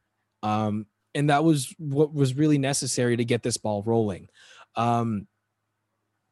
Um, 0.42 0.86
and 1.14 1.30
that 1.30 1.44
was 1.44 1.74
what 1.78 2.12
was 2.12 2.34
really 2.34 2.58
necessary 2.58 3.16
to 3.16 3.24
get 3.24 3.42
this 3.42 3.56
ball 3.56 3.82
rolling. 3.82 4.28
Um, 4.74 5.26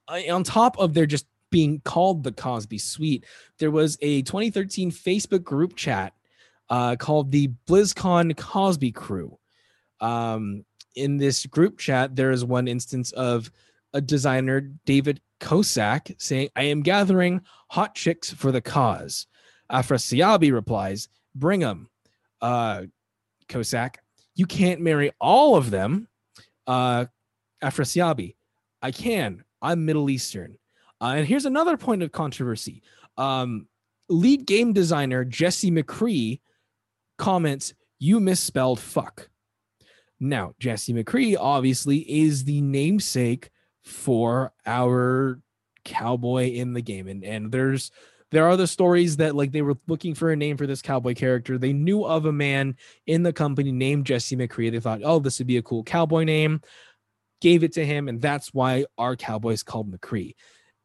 I- 0.09 0.29
on 0.29 0.45
top 0.45 0.79
of 0.79 0.95
there 0.95 1.07
just 1.07 1.27
being 1.51 1.81
called 1.81 2.25
the 2.25 2.33
Cosby 2.33 2.79
Suite, 2.79 3.25
there 3.59 3.71
was 3.71 3.97
a 4.03 4.23
2013 4.23 4.91
Facebook 4.91 5.45
group 5.45 5.77
chat 5.77 6.15
uh, 6.69 6.97
called 6.97 7.31
the 7.31 7.49
BlizzCon 7.67 8.37
Cosby 8.37 8.93
Crew. 8.93 9.39
Um, 10.01 10.65
in 10.95 11.17
this 11.19 11.47
group 11.47 11.79
chat, 11.79 12.17
there 12.17 12.33
is 12.33 12.45
one 12.45 12.67
instance 12.69 13.13
of 13.13 13.51
a 13.93 14.01
designer, 14.01 14.61
David 14.85 15.21
Kosak, 15.43 16.15
saying, 16.19 16.51
I 16.55 16.65
am 16.65 16.83
gathering 16.83 17.41
hot 17.69 17.95
chicks 17.97 18.31
for 18.33 18.53
the 18.53 18.61
cause. 18.61 19.27
Afrasiabi 19.71 20.53
replies, 20.53 21.09
Bring 21.35 21.61
them. 21.61 21.89
Uh, 22.41 22.83
Kosak, 23.49 23.97
you 24.35 24.47
can't 24.47 24.81
marry 24.81 25.11
all 25.21 25.57
of 25.57 25.71
them. 25.71 26.09
Uh, 26.67 27.07
Afrasiabi, 27.63 28.37
I 28.81 28.93
can. 28.93 29.45
I'm 29.61 29.85
Middle 29.85 30.11
Eastern. 30.11 30.59
Uh, 31.01 31.15
and 31.17 31.27
here's 31.27 31.45
another 31.45 31.77
point 31.77 32.03
of 32.03 32.13
controversy. 32.13 32.83
Um, 33.17 33.67
lead 34.09 34.47
game 34.47 34.73
designer 34.73 35.25
Jesse 35.25 35.71
McCree 35.73 36.41
comments, 37.19 37.75
You 37.99 38.21
misspelled 38.21 38.79
fuck. 38.79 39.29
Now, 40.21 40.55
Jesse 40.61 40.95
McCree 40.95 41.37
obviously 41.39 41.99
is 41.99 42.45
the 42.45 42.61
namesake 42.61 43.51
for 43.83 44.53
our 44.67 45.41
cowboy 45.85 46.51
in 46.53 46.73
the 46.73 46.83
game. 46.83 47.09
And, 47.09 47.25
and 47.25 47.51
there's 47.51 47.91
there 48.31 48.47
are 48.47 48.57
the 48.57 48.67
stories 48.67 49.19
that 49.19 49.37
like 49.37 49.53
they 49.53 49.63
were 49.63 49.77
looking 49.87 50.15
for 50.15 50.33
a 50.33 50.37
name 50.37 50.57
for 50.57 50.67
this 50.67 50.83
cowboy 50.83 51.15
character. 51.15 51.59
They 51.59 51.75
knew 51.75 52.05
of 52.05 52.25
a 52.25 52.33
man 52.33 52.77
in 53.07 53.23
the 53.23 53.33
company 53.33 53.73
named 53.73 54.07
Jesse 54.07 54.37
McCree. 54.37 54.73
They 54.73 54.81
thought, 54.81 55.03
oh, 55.05 55.19
this 55.19 55.39
would 55.39 55.47
be 55.47 55.59
a 55.59 55.63
cool 55.63 55.85
cowboy 55.85 56.25
name. 56.25 56.63
Gave 57.43 57.63
it 57.63 57.73
to 57.75 57.85
him, 57.85 58.09
and 58.09 58.23
that's 58.23 58.55
why 58.55 58.87
our 58.97 59.17
cowboy 59.17 59.53
is 59.53 59.63
called 59.63 59.93
McCree. 59.93 60.35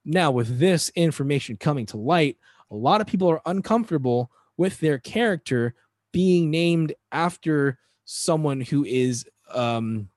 Now, 0.04 0.32
with 0.32 0.60
this 0.60 0.90
information 0.96 1.56
coming 1.56 1.86
to 1.88 1.98
light, 1.98 2.38
a 2.70 2.76
lot 2.76 3.00
of 3.00 3.08
people 3.08 3.30
are 3.30 3.42
uncomfortable 3.46 4.30
with 4.58 4.80
their 4.80 4.98
character 4.98 5.74
being 6.12 6.50
named 6.50 6.94
after 7.12 7.78
someone 8.06 8.60
who 8.60 8.84
is 8.84 9.26
um, 9.54 10.10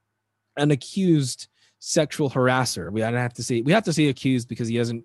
an 0.57 0.71
accused 0.71 1.49
sexual 1.81 2.31
harasser. 2.31 2.93
We 2.93 3.01
have 3.01 3.35
to 3.35 3.43
say 3.43 3.63
we 3.63 3.73
have 3.73 3.85
to 3.85 3.93
say 3.93 4.07
accused 4.09 4.49
because 4.49 4.69
he 4.69 4.77
hasn't 4.77 5.05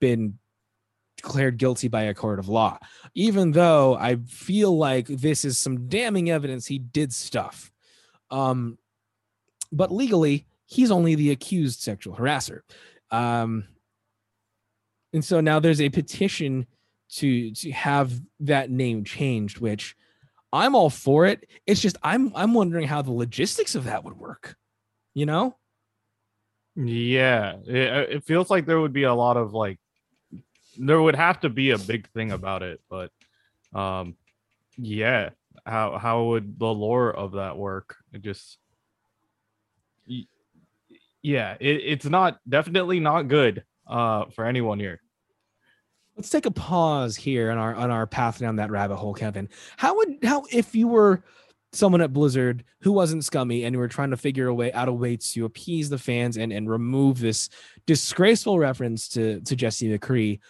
been 0.00 0.38
declared 1.16 1.58
guilty 1.58 1.88
by 1.88 2.04
a 2.04 2.14
court 2.14 2.38
of 2.38 2.48
law. 2.48 2.78
Even 3.14 3.52
though 3.52 3.94
I 3.94 4.16
feel 4.26 4.76
like 4.76 5.06
this 5.06 5.44
is 5.44 5.58
some 5.58 5.88
damning 5.88 6.30
evidence 6.30 6.66
he 6.66 6.78
did 6.78 7.12
stuff. 7.12 7.70
Um, 8.30 8.78
but 9.70 9.92
legally, 9.92 10.46
he's 10.66 10.90
only 10.90 11.14
the 11.14 11.30
accused 11.30 11.80
sexual 11.80 12.16
harasser. 12.16 12.60
Um, 13.10 13.64
and 15.12 15.24
so 15.24 15.40
now 15.40 15.60
there's 15.60 15.80
a 15.80 15.90
petition 15.90 16.66
to 17.10 17.52
to 17.52 17.70
have 17.72 18.12
that 18.40 18.70
name 18.70 19.04
changed, 19.04 19.58
which 19.58 19.94
I'm 20.52 20.74
all 20.74 20.88
for 20.88 21.26
it. 21.26 21.48
It's 21.66 21.80
just 21.80 21.98
I'm 22.02 22.32
I'm 22.34 22.54
wondering 22.54 22.86
how 22.86 23.02
the 23.02 23.12
logistics 23.12 23.74
of 23.74 23.84
that 23.84 24.04
would 24.04 24.16
work. 24.16 24.56
You 25.14 25.26
know? 25.26 25.56
Yeah, 26.74 27.56
it, 27.66 27.76
it 28.10 28.24
feels 28.24 28.48
like 28.50 28.64
there 28.64 28.80
would 28.80 28.92
be 28.92 29.02
a 29.02 29.14
lot 29.14 29.36
of 29.36 29.52
like 29.52 29.78
there 30.78 31.00
would 31.00 31.16
have 31.16 31.40
to 31.40 31.50
be 31.50 31.70
a 31.70 31.78
big 31.78 32.08
thing 32.10 32.32
about 32.32 32.62
it, 32.62 32.80
but 32.88 33.10
um 33.74 34.16
yeah, 34.78 35.30
how 35.66 35.98
how 35.98 36.24
would 36.24 36.58
the 36.58 36.66
lore 36.66 37.10
of 37.14 37.32
that 37.32 37.58
work? 37.58 37.96
It 38.12 38.22
just 38.22 38.58
yeah, 41.22 41.56
it, 41.60 41.82
it's 41.84 42.06
not 42.06 42.40
definitely 42.48 43.00
not 43.00 43.28
good 43.28 43.64
uh 43.86 44.26
for 44.26 44.46
anyone 44.46 44.80
here. 44.80 45.00
Let's 46.16 46.30
take 46.30 46.46
a 46.46 46.50
pause 46.50 47.16
here 47.16 47.50
on 47.50 47.58
our 47.58 47.74
on 47.74 47.90
our 47.90 48.06
path 48.06 48.38
down 48.38 48.56
that 48.56 48.70
rabbit 48.70 48.96
hole, 48.96 49.14
Kevin. 49.14 49.50
How 49.76 49.96
would 49.96 50.18
how 50.22 50.44
if 50.50 50.74
you 50.74 50.88
were 50.88 51.22
someone 51.72 52.00
at 52.00 52.12
Blizzard 52.12 52.64
who 52.80 52.92
wasn't 52.92 53.24
scummy 53.24 53.64
and 53.64 53.74
you 53.74 53.78
were 53.78 53.88
trying 53.88 54.10
to 54.10 54.16
figure 54.16 54.48
a 54.48 54.54
way 54.54 54.72
out 54.72 54.88
a 54.88 54.92
way 54.92 55.16
to 55.16 55.44
appease 55.44 55.88
the 55.88 55.98
fans 55.98 56.36
and 56.36 56.52
and 56.52 56.68
remove 56.68 57.18
this 57.18 57.48
disgraceful 57.86 58.58
reference 58.58 59.08
to 59.08 59.40
to 59.40 59.56
Jesse 59.56 59.88
McCree, 59.88 60.40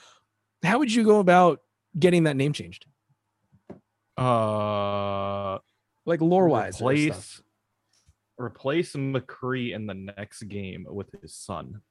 how 0.63 0.79
would 0.79 0.93
you 0.93 1.05
go 1.05 1.21
about 1.21 1.61
getting 1.99 2.25
that 2.25 2.37
name 2.37 2.53
changed? 2.53 2.87
Uh 4.17 5.59
like 6.05 6.21
lore 6.21 6.49
wise. 6.49 6.81
Replace 6.81 7.43
replace 8.39 8.93
McCree 8.95 9.75
in 9.75 9.87
the 9.87 9.95
next 9.95 10.43
game 10.45 10.87
with 10.89 11.09
his 11.21 11.35
son 11.35 11.83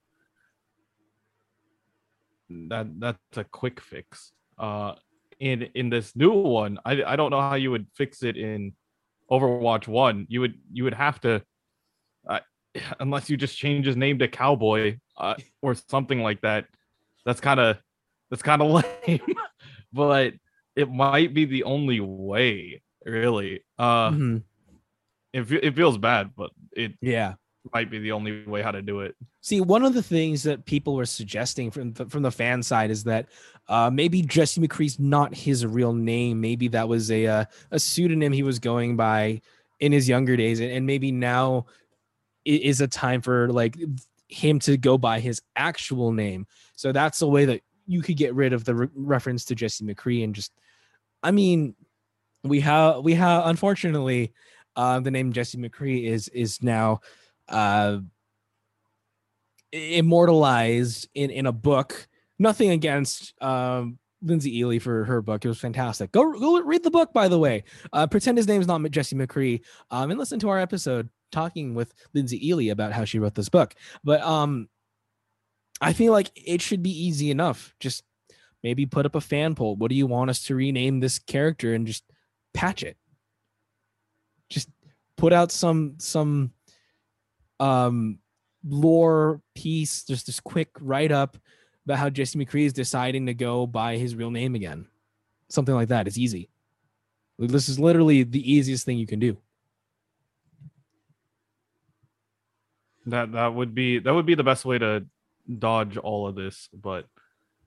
that 2.68 2.86
that's 2.98 3.18
a 3.36 3.44
quick 3.44 3.80
fix. 3.80 4.32
Uh, 4.58 4.94
in 5.40 5.62
in 5.74 5.90
this 5.90 6.14
new 6.14 6.32
one, 6.32 6.78
I 6.84 7.02
I 7.04 7.16
don't 7.16 7.30
know 7.30 7.40
how 7.40 7.54
you 7.54 7.70
would 7.70 7.86
fix 7.94 8.22
it 8.22 8.36
in 8.36 8.72
Overwatch 9.32 9.88
One. 9.88 10.26
You 10.28 10.42
would 10.42 10.54
you 10.72 10.84
would 10.84 10.94
have 10.94 11.20
to, 11.22 11.42
uh, 12.28 12.40
unless 13.00 13.30
you 13.30 13.36
just 13.36 13.56
change 13.56 13.86
his 13.86 13.96
name 13.96 14.18
to 14.18 14.28
Cowboy 14.28 14.98
uh, 15.16 15.34
or 15.62 15.74
something 15.74 16.20
like 16.20 16.40
that. 16.42 16.66
That's 17.24 17.40
kind 17.40 17.58
of 17.58 17.78
that's 18.30 18.42
kind 18.42 18.62
of 18.62 18.84
lame, 19.06 19.20
but 19.92 20.34
it 20.76 20.90
might 20.90 21.34
be 21.34 21.44
the 21.44 21.64
only 21.64 22.00
way. 22.00 22.82
Really, 23.04 23.64
uh, 23.78 24.10
mm-hmm. 24.10 24.36
it 25.32 25.50
it 25.50 25.74
feels 25.74 25.98
bad, 25.98 26.30
but 26.36 26.50
it 26.72 26.92
yeah 27.00 27.34
might 27.72 27.90
be 27.90 27.98
the 27.98 28.12
only 28.12 28.44
way 28.44 28.62
how 28.62 28.70
to 28.70 28.82
do 28.82 29.00
it. 29.00 29.14
See, 29.40 29.60
one 29.60 29.84
of 29.84 29.94
the 29.94 30.02
things 30.02 30.42
that 30.42 30.64
people 30.64 30.94
were 30.94 31.06
suggesting 31.06 31.70
from 31.70 31.92
the, 31.92 32.06
from 32.06 32.22
the 32.22 32.30
fan 32.30 32.62
side 32.62 32.90
is 32.90 33.04
that 33.04 33.28
uh, 33.68 33.90
maybe 33.90 34.22
Jesse 34.22 34.60
McCree's 34.60 34.98
not 34.98 35.34
his 35.34 35.64
real 35.64 35.92
name. 35.92 36.40
Maybe 36.40 36.68
that 36.68 36.88
was 36.88 37.10
a 37.10 37.26
uh, 37.26 37.44
a 37.70 37.78
pseudonym 37.78 38.32
he 38.32 38.42
was 38.42 38.58
going 38.58 38.96
by 38.96 39.40
in 39.80 39.92
his 39.92 40.08
younger 40.08 40.36
days, 40.36 40.60
and 40.60 40.86
maybe 40.86 41.12
now 41.12 41.66
is 42.44 42.80
a 42.80 42.88
time 42.88 43.20
for 43.20 43.52
like 43.52 43.76
him 44.28 44.58
to 44.60 44.76
go 44.76 44.98
by 44.98 45.20
his 45.20 45.40
actual 45.56 46.12
name. 46.12 46.46
So 46.74 46.90
that's 46.90 47.22
a 47.22 47.26
way 47.26 47.44
that 47.44 47.60
you 47.86 48.02
could 48.02 48.16
get 48.16 48.34
rid 48.34 48.52
of 48.52 48.64
the 48.64 48.74
re- 48.74 48.88
reference 48.94 49.44
to 49.46 49.54
Jesse 49.54 49.84
McCree 49.84 50.24
and 50.24 50.34
just, 50.34 50.52
I 51.22 51.30
mean, 51.30 51.74
we 52.42 52.60
have 52.60 53.04
we 53.04 53.14
have 53.14 53.46
unfortunately, 53.46 54.32
uh, 54.74 55.00
the 55.00 55.10
name 55.10 55.32
Jesse 55.32 55.58
McCree 55.58 56.04
is 56.04 56.28
is 56.28 56.62
now 56.62 57.00
uh, 57.52 57.98
immortalized 59.72 61.08
in 61.14 61.30
in 61.30 61.46
a 61.46 61.52
book. 61.52 62.08
Nothing 62.38 62.70
against 62.70 63.34
um, 63.40 63.98
Lyndsay 64.24 64.52
Ely 64.52 64.78
for 64.78 65.04
her 65.04 65.22
book. 65.22 65.44
It 65.44 65.48
was 65.48 65.58
fantastic. 65.58 66.12
Go, 66.12 66.32
go 66.32 66.60
read 66.62 66.82
the 66.82 66.90
book, 66.90 67.12
by 67.12 67.28
the 67.28 67.38
way. 67.38 67.64
Uh, 67.92 68.06
pretend 68.06 68.38
his 68.38 68.48
name 68.48 68.60
is 68.60 68.66
not 68.66 68.82
Jesse 68.90 69.16
McCree, 69.16 69.60
um, 69.90 70.10
and 70.10 70.18
listen 70.18 70.38
to 70.40 70.48
our 70.48 70.58
episode 70.58 71.08
talking 71.30 71.74
with 71.74 71.94
Lyndsay 72.14 72.42
Ely 72.42 72.64
about 72.64 72.92
how 72.92 73.04
she 73.04 73.18
wrote 73.18 73.34
this 73.34 73.48
book. 73.48 73.74
But 74.04 74.20
um, 74.22 74.68
I 75.80 75.92
feel 75.92 76.12
like 76.12 76.30
it 76.34 76.60
should 76.62 76.82
be 76.82 76.90
easy 76.90 77.30
enough. 77.30 77.74
Just 77.80 78.04
maybe 78.62 78.86
put 78.86 79.06
up 79.06 79.14
a 79.14 79.20
fan 79.20 79.54
poll. 79.54 79.76
What 79.76 79.88
do 79.88 79.96
you 79.96 80.06
want 80.06 80.30
us 80.30 80.44
to 80.44 80.54
rename 80.54 81.00
this 81.00 81.18
character, 81.18 81.74
and 81.74 81.86
just 81.86 82.04
patch 82.54 82.82
it. 82.82 82.96
Just 84.50 84.68
put 85.16 85.32
out 85.32 85.50
some 85.50 85.94
some 85.98 86.52
um, 87.62 88.18
lore 88.66 89.40
piece, 89.54 90.04
just 90.04 90.26
this 90.26 90.40
quick 90.40 90.70
write 90.80 91.12
up 91.12 91.36
about 91.84 91.98
how 91.98 92.10
Jesse 92.10 92.38
McCree 92.38 92.66
is 92.66 92.72
deciding 92.72 93.26
to 93.26 93.34
go 93.34 93.66
by 93.66 93.96
his 93.96 94.16
real 94.16 94.30
name 94.30 94.54
again. 94.54 94.86
Something 95.48 95.74
like 95.74 95.88
that. 95.88 96.08
It's 96.08 96.18
easy. 96.18 96.48
This 97.38 97.68
is 97.68 97.78
literally 97.78 98.24
the 98.24 98.52
easiest 98.52 98.84
thing 98.84 98.98
you 98.98 99.06
can 99.06 99.20
do. 99.20 99.36
That 103.06 103.32
that 103.32 103.54
would 103.54 103.74
be 103.74 103.98
that 103.98 104.14
would 104.14 104.26
be 104.26 104.36
the 104.36 104.44
best 104.44 104.64
way 104.64 104.78
to 104.78 105.04
dodge 105.58 105.96
all 105.96 106.28
of 106.28 106.36
this, 106.36 106.68
but 106.72 107.06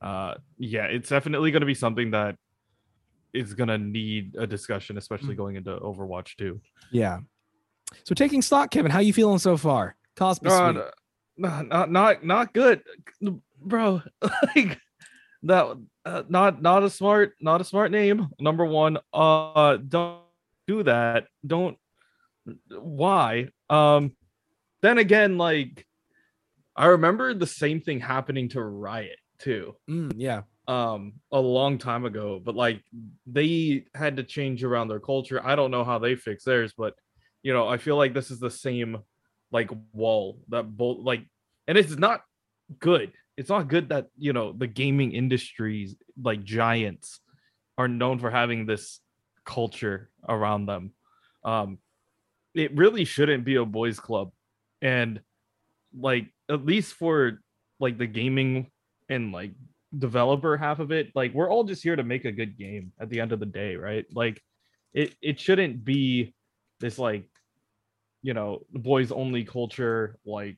uh 0.02 0.36
yeah, 0.58 0.86
it's 0.86 1.10
definitely 1.10 1.52
going 1.52 1.62
to 1.62 1.66
be 1.66 1.74
something 1.74 2.12
that 2.12 2.38
is 3.34 3.54
going 3.54 3.68
to 3.68 3.78
need 3.78 4.36
a 4.38 4.48
discussion 4.48 4.98
especially 4.98 5.34
mm. 5.34 5.38
going 5.38 5.56
into 5.58 5.76
Overwatch 5.78 6.38
2. 6.38 6.60
Yeah. 6.92 7.20
So 8.04 8.16
taking 8.16 8.42
stock, 8.42 8.72
Kevin, 8.72 8.92
how 8.92 9.00
you 9.00 9.14
feeling 9.14 9.40
so 9.40 9.58
far? 9.58 9.96
Cosby 10.16 10.50
no, 10.50 10.72
no, 10.72 10.92
no, 11.38 11.62
not 11.64 11.92
not 11.92 12.26
not 12.26 12.54
good, 12.54 12.82
bro. 13.60 14.02
like 14.56 14.80
that, 15.44 15.78
uh, 16.06 16.24
not 16.30 16.62
not 16.62 16.84
a 16.84 16.90
smart, 16.90 17.34
not 17.42 17.62
a 17.62 17.66
smart 17.66 17.92
name. 17.92 18.30
Number 18.40 18.66
one, 18.66 18.98
uh, 19.14 19.78
don't 19.78 20.22
do 20.68 20.84
that. 20.84 21.28
Don't. 21.46 21.78
Why? 22.70 23.50
Um, 23.70 24.16
then 24.82 24.98
again, 24.98 25.38
like 25.38 25.86
I 26.76 26.88
remember 26.88 27.34
the 27.34 27.48
same 27.48 27.82
thing 27.82 28.00
happening 28.00 28.50
to 28.50 28.62
Riot 28.62 29.18
too. 29.40 29.76
Mm, 29.90 30.14
yeah. 30.16 30.42
Um, 30.68 31.14
a 31.32 31.40
long 31.40 31.78
time 31.78 32.06
ago, 32.06 32.42
but 32.44 32.56
like 32.56 32.84
they 33.26 33.86
had 33.94 34.18
to 34.18 34.24
change 34.24 34.64
around 34.64 34.88
their 34.88 35.00
culture. 35.00 35.42
I 35.44 35.56
don't 35.56 35.72
know 35.72 35.84
how 35.84 36.00
they 36.00 36.16
fix 36.16 36.44
theirs, 36.44 36.74
but 36.76 36.96
you 37.46 37.54
know, 37.54 37.68
I 37.68 37.78
feel 37.78 37.96
like 37.96 38.16
this 38.16 38.32
is 38.32 38.40
the 38.40 38.50
same 38.50 38.98
like 39.52 39.70
wall 39.94 40.40
that 40.50 40.64
both 40.64 40.98
like, 41.06 41.22
and 41.68 41.78
it's 41.78 41.96
not 41.96 42.22
good. 42.80 43.12
It's 43.38 43.50
not 43.50 43.68
good 43.68 43.90
that 43.90 44.08
you 44.18 44.34
know 44.34 44.52
the 44.52 44.66
gaming 44.66 45.12
industries 45.12 45.96
like 46.20 46.44
giants 46.44 47.20
are 47.78 47.88
known 47.88 48.18
for 48.18 48.32
having 48.32 48.66
this 48.66 49.00
culture 49.46 50.10
around 50.28 50.66
them. 50.66 50.94
Um, 51.44 51.78
it 52.56 52.76
really 52.76 53.06
shouldn't 53.06 53.46
be 53.46 53.58
a 53.58 53.66
boys 53.66 54.00
club 54.00 54.32
and 54.82 55.22
like 55.96 56.26
at 56.50 56.66
least 56.66 56.94
for 56.94 57.42
like 57.80 58.00
the 58.00 58.08
gaming 58.08 58.72
and 59.08 59.32
like 59.32 59.52
developer 59.96 60.58
half 60.58 60.80
of 60.80 60.92
it 60.92 61.12
like 61.16 61.34
we're 61.34 61.50
all 61.50 61.64
just 61.64 61.84
here 61.84 61.96
to 61.96 62.04
make 62.04 62.26
a 62.26 62.32
good 62.32 62.58
game 62.58 62.92
at 63.00 63.10
the 63.10 63.22
end 63.22 63.32
of 63.32 63.40
the 63.40 63.46
day 63.46 63.76
right 63.76 64.06
like 64.14 64.42
it 64.94 65.14
it 65.22 65.40
shouldn't 65.40 65.86
be 65.86 66.34
this 66.80 67.00
like 67.00 67.30
you 68.28 68.34
know 68.34 68.52
boys 68.74 69.12
only 69.12 69.44
culture 69.44 70.18
like 70.26 70.58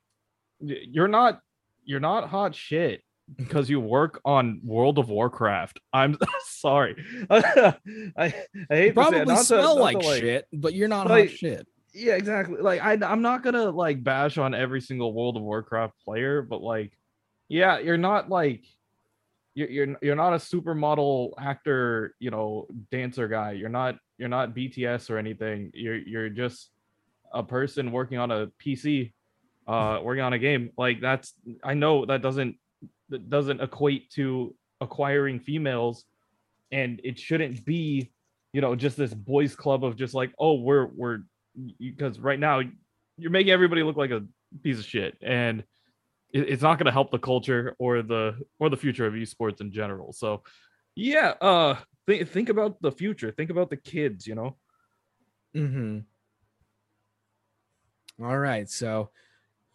you're 0.59 1.07
not 1.19 1.41
you're 1.83 1.99
not 2.11 2.29
hot 2.29 2.55
shit 2.55 3.01
because 3.35 3.69
you 3.69 3.79
work 3.81 4.21
on 4.23 4.61
World 4.63 4.97
of 4.97 5.09
Warcraft. 5.09 5.81
I'm 5.91 6.17
sorry. 6.45 6.95
I, 7.29 7.73
I 8.17 8.27
hate 8.69 8.85
You 8.87 8.93
probably 8.93 9.19
to 9.19 9.19
say 9.19 9.21
it, 9.23 9.27
not 9.27 9.37
to- 9.39 9.43
smell 9.45 9.75
not 9.75 9.81
like, 9.81 10.01
shit, 10.03 10.47
but 10.53 10.73
you're 10.73 10.87
not 10.87 11.07
like- 11.09 11.29
hot 11.29 11.37
shit. 11.37 11.67
yeah, 11.93 12.15
exactly. 12.15 12.61
Like 12.61 12.81
I, 12.81 12.93
I'm 13.05 13.21
not 13.21 13.43
gonna 13.43 13.69
like 13.69 14.01
bash 14.03 14.37
on 14.37 14.53
every 14.55 14.79
single 14.81 15.11
World 15.13 15.35
of 15.35 15.43
Warcraft 15.43 15.93
player, 16.05 16.41
but 16.41 16.61
like, 16.61 16.93
yeah, 17.49 17.79
you're 17.79 17.97
not 17.97 18.29
like, 18.29 18.63
you're 19.55 19.69
you're 19.69 19.97
you're 20.01 20.15
not 20.15 20.33
a 20.33 20.37
supermodel 20.37 21.31
actor, 21.37 22.15
you 22.19 22.31
know, 22.31 22.67
dancer 22.91 23.27
guy. 23.27 23.51
You're 23.51 23.67
not 23.81 23.97
you're 24.17 24.29
not 24.29 24.55
BTS 24.55 25.09
or 25.09 25.17
anything. 25.17 25.71
You're 25.73 25.97
you're 25.97 26.29
just 26.29 26.69
a 27.33 27.43
person 27.43 27.91
working 27.91 28.17
on 28.17 28.31
a 28.31 28.47
PC, 28.63 29.13
uh, 29.67 29.99
working 30.03 30.23
on 30.23 30.33
a 30.33 30.39
game. 30.39 30.71
Like 30.77 31.01
that's 31.01 31.33
I 31.63 31.73
know 31.73 32.05
that 32.05 32.21
doesn't 32.21 32.55
that 33.09 33.29
doesn't 33.29 33.61
equate 33.61 34.09
to 34.11 34.55
acquiring 34.81 35.39
females, 35.39 36.05
and 36.71 36.99
it 37.03 37.19
shouldn't 37.19 37.65
be, 37.65 38.11
you 38.53 38.61
know, 38.61 38.75
just 38.75 38.97
this 38.97 39.13
boys 39.13 39.55
club 39.55 39.83
of 39.83 39.95
just 39.95 40.13
like, 40.13 40.33
oh, 40.39 40.55
we're 40.55 40.87
we're 40.87 41.19
because 41.79 42.19
right 42.19 42.39
now 42.39 42.61
you're 43.17 43.31
making 43.31 43.51
everybody 43.51 43.83
look 43.83 43.97
like 43.97 44.11
a 44.11 44.23
piece 44.63 44.79
of 44.79 44.85
shit 44.85 45.17
and 45.21 45.63
it's 46.29 46.61
not 46.61 46.77
going 46.77 46.85
to 46.85 46.91
help 46.91 47.09
the 47.09 47.17
culture 47.17 47.75
or 47.79 48.01
the 48.01 48.35
or 48.59 48.69
the 48.69 48.77
future 48.77 49.07
of 49.07 49.13
esports 49.13 49.59
in 49.59 49.71
general 49.71 50.13
so 50.13 50.43
yeah 50.95 51.33
uh 51.41 51.75
think 52.05 52.29
think 52.29 52.49
about 52.49 52.79
the 52.81 52.91
future 52.91 53.31
think 53.31 53.49
about 53.49 53.71
the 53.71 53.77
kids 53.77 54.27
you 54.27 54.35
know 54.35 54.55
Mm-hmm. 55.55 55.99
All 58.23 58.37
right, 58.37 58.69
so 58.69 59.09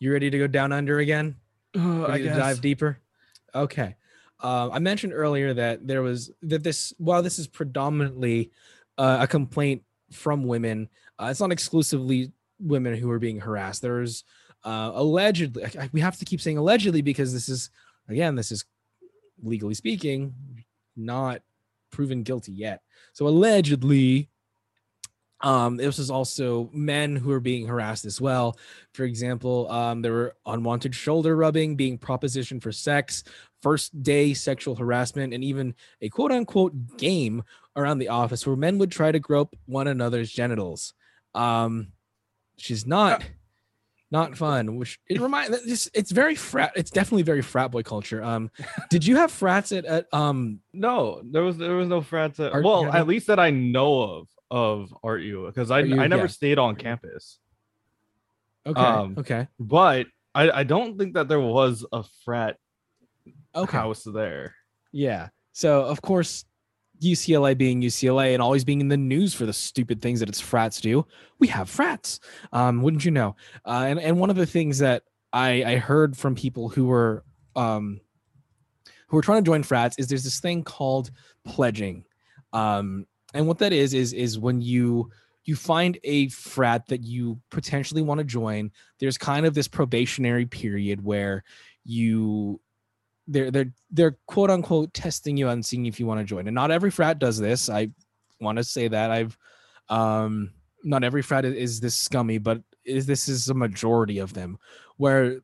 you 0.01 0.13
ready 0.13 0.31
to 0.31 0.39
go 0.39 0.47
down 0.47 0.73
under 0.73 0.99
again? 0.99 1.37
uh, 1.77 2.07
Ready 2.09 2.25
to 2.25 2.31
dive 2.31 2.61
deeper? 2.61 2.99
Okay. 3.55 3.95
Uh, 4.43 4.69
I 4.73 4.81
mentioned 4.81 5.13
earlier 5.13 5.55
that 5.55 5.87
there 5.87 6.03
was 6.03 6.33
that 6.43 6.65
this 6.65 6.93
while 6.99 7.23
this 7.23 7.39
is 7.39 7.47
predominantly 7.47 8.51
uh, 8.99 9.19
a 9.21 9.27
complaint 9.29 9.83
from 10.11 10.45
women, 10.45 10.89
uh, 11.21 11.29
it's 11.31 11.41
not 11.41 11.53
exclusively 11.53 12.33
women 12.59 12.97
who 12.97 13.09
are 13.11 13.21
being 13.21 13.39
harassed. 13.39 13.83
There's 13.83 14.25
uh, 14.65 14.91
allegedly, 14.95 15.65
I- 15.65 15.85
I- 15.85 15.91
we 15.93 16.01
have 16.01 16.19
to 16.19 16.25
keep 16.25 16.41
saying 16.41 16.59
allegedly 16.59 17.03
because 17.03 17.33
this 17.33 17.49
is 17.49 17.71
again, 18.09 18.35
this 18.35 18.51
is 18.51 18.65
legally 19.43 19.75
speaking, 19.75 20.35
not 20.97 21.43
proven 21.93 22.25
guilty 22.25 22.53
yet. 22.53 22.83
So 23.13 23.29
allegedly, 23.29 24.29
um, 25.43 25.77
this 25.77 25.99
is 25.99 26.11
also 26.11 26.71
men 26.73 27.17
who 27.17 27.33
are 27.33 27.41
being 27.41 27.67
harassed 27.67 28.05
as 28.05 28.21
well. 28.21 28.57
For 28.93 29.05
example, 29.05 29.71
um, 29.71 30.03
there 30.03 30.13
were 30.13 30.37
unwanted 30.47 30.95
shoulder 30.95 31.37
rubbing, 31.37 31.75
being 31.75 31.99
propositioned 31.99 32.63
for 32.63 32.73
sex, 32.73 33.25
first 33.61 34.03
day 34.03 34.35
sexual 34.35 34.77
harassment, 34.77 35.35
and 35.35 35.43
even 35.43 35.75
a 36.01 36.09
quote 36.09 36.31
unquote 36.31 36.97
game 36.97 37.43
around 37.75 37.99
the 37.99 38.09
office 38.09 38.47
where 38.47 38.57
men 38.57 38.79
would 38.79 38.93
try 38.93 39.11
to 39.11 39.19
grope 39.19 39.57
one 39.67 39.89
another's 39.89 40.31
genitals. 40.31 40.95
Um, 41.35 41.89
she's 42.57 42.87
not. 42.87 43.25
Not 44.13 44.37
fun. 44.37 44.77
Which 44.77 45.01
it 45.09 45.21
remind 45.23 45.55
it's 45.55 45.89
it's 45.95 46.11
very 46.11 46.35
frat. 46.35 46.73
It's 46.77 46.91
definitely 46.91 47.23
very 47.23 47.41
frat 47.41 47.71
boy 47.71 47.83
culture. 47.83 48.23
Um, 48.23 48.51
did 48.91 49.07
you 49.07 49.17
have 49.17 49.33
frats 49.33 49.73
at, 49.73 49.87
at 49.87 50.13
um? 50.13 50.61
no 50.75 51.23
there 51.25 51.43
was 51.43 51.57
there 51.57 51.77
was 51.77 51.89
no 51.89 52.03
frats 52.03 52.39
at, 52.39 52.53
well 52.63 52.91
at 52.93 53.07
least 53.07 53.27
that 53.27 53.39
i 53.39 53.51
know 53.51 54.03
of 54.03 54.29
of 54.53 54.95
art 55.03 55.23
u 55.23 55.47
because 55.47 55.73
i 55.73 55.81
i 55.81 56.07
never 56.07 56.23
yeah. 56.23 56.27
stayed 56.29 56.59
on 56.59 56.77
campus 56.77 57.39
Okay, 58.65 58.81
Um, 58.81 59.17
okay, 59.19 59.49
but 59.59 60.07
i 60.37 60.49
i 60.51 60.63
don't 60.63 60.97
think 60.97 61.15
that 61.15 61.27
there 61.27 61.41
was 61.41 61.85
a 61.93 62.05
frat 62.25 62.59
okay. 63.57 63.77
house 63.77 64.05
there 64.05 64.55
Yeah. 64.93 65.29
So 65.53 65.83
of 65.83 66.01
course, 66.03 66.45
UCLA 67.03 67.59
being 67.59 67.81
UCLA 67.81 68.35
and 68.35 68.43
always 68.43 68.65
being 68.65 68.81
in 68.81 68.89
the 68.89 68.97
news 68.97 69.35
for 69.35 69.45
the 69.45 69.53
stupid 69.53 70.01
things 70.01 70.21
that 70.21 70.29
its 70.29 70.41
frats 70.41 70.81
do, 70.81 71.05
we 71.41 71.49
have 71.49 71.69
frats. 71.69 72.21
Um, 72.53 72.83
wouldn't 72.83 73.05
you 73.05 73.11
know? 73.11 73.35
Uh, 73.67 73.87
and 73.89 73.99
and 73.99 74.19
one 74.19 74.31
of 74.31 74.37
the 74.37 74.47
things 74.47 74.79
that 74.79 75.03
I 75.33 75.65
I 75.65 75.77
heard 75.77 76.17
from 76.17 76.35
people 76.35 76.69
who 76.69 76.87
were 76.87 77.25
um 77.57 78.01
who 79.09 79.17
were 79.17 79.23
trying 79.23 79.43
to 79.43 79.49
join 79.49 79.63
frats 79.63 79.99
is 79.99 80.07
there's 80.07 80.25
this 80.25 80.41
thing 80.41 80.63
called 80.63 81.11
pledging. 81.45 82.05
Um, 82.53 83.07
and 83.35 83.47
what 83.47 83.59
that 83.59 83.73
is 83.73 83.95
is 83.95 84.13
is 84.13 84.39
when 84.39 84.61
you 84.61 85.11
you 85.45 85.57
find 85.57 85.99
a 86.05 86.29
frat 86.29 86.87
that 86.87 87.03
you 87.03 87.41
potentially 87.51 88.03
want 88.03 88.19
to 88.19 88.25
join, 88.25 88.71
there's 89.01 89.19
kind 89.19 89.45
of 89.45 89.55
this 89.55 89.67
probationary 89.67 90.47
period 90.47 91.03
where 91.05 91.43
you 91.85 92.61
they're 93.27 93.51
they're 93.51 93.73
they're 93.91 94.19
quote 94.27 94.51
unquote 94.51 94.93
testing 94.95 95.37
you 95.37 95.49
and 95.49 95.65
seeing 95.65 95.87
if 95.87 95.99
you 95.99 96.07
want 96.07 96.21
to 96.21 96.25
join. 96.25 96.47
And 96.47 96.55
not 96.55 96.71
every 96.71 96.91
frat 96.91 97.19
does 97.19 97.39
this. 97.39 97.69
I 97.69 97.89
want 98.41 98.59
to 98.59 98.65
say 98.65 98.89
that 98.89 99.11
I've 99.11 99.37
um 99.89 100.51
not 100.85 101.05
every 101.05 101.23
frat 101.23 101.45
is 101.45 101.81
this 101.81 101.95
scummy, 101.95 102.39
but 102.39 102.63
is 102.85 103.07
this 103.07 103.29
is 103.29 103.49
a 103.49 103.55
majority 103.55 104.19
of 104.19 104.33
them 104.35 104.59
where 104.97 105.41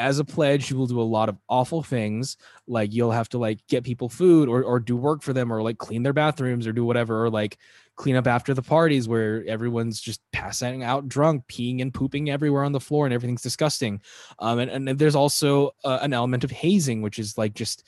as 0.00 0.18
a 0.18 0.24
pledge 0.24 0.70
you 0.70 0.76
will 0.76 0.86
do 0.86 1.00
a 1.00 1.02
lot 1.02 1.28
of 1.28 1.36
awful 1.46 1.82
things 1.82 2.38
like 2.66 2.92
you'll 2.92 3.10
have 3.10 3.28
to 3.28 3.36
like 3.36 3.58
get 3.68 3.84
people 3.84 4.08
food 4.08 4.48
or 4.48 4.64
or 4.64 4.80
do 4.80 4.96
work 4.96 5.22
for 5.22 5.34
them 5.34 5.52
or 5.52 5.62
like 5.62 5.76
clean 5.76 6.02
their 6.02 6.14
bathrooms 6.14 6.66
or 6.66 6.72
do 6.72 6.84
whatever 6.84 7.24
or 7.24 7.30
like 7.30 7.58
clean 7.96 8.16
up 8.16 8.26
after 8.26 8.54
the 8.54 8.62
parties 8.62 9.06
where 9.06 9.44
everyone's 9.46 10.00
just 10.00 10.22
passing 10.32 10.82
out 10.82 11.06
drunk 11.06 11.44
peeing 11.48 11.82
and 11.82 11.92
pooping 11.92 12.30
everywhere 12.30 12.64
on 12.64 12.72
the 12.72 12.80
floor 12.80 13.04
and 13.04 13.12
everything's 13.12 13.42
disgusting. 13.42 14.00
Um, 14.38 14.58
and, 14.58 14.88
and 14.88 14.98
there's 14.98 15.14
also 15.14 15.72
uh, 15.84 15.98
an 16.00 16.14
element 16.14 16.42
of 16.42 16.50
hazing 16.50 17.02
which 17.02 17.18
is 17.18 17.36
like 17.36 17.52
just 17.52 17.84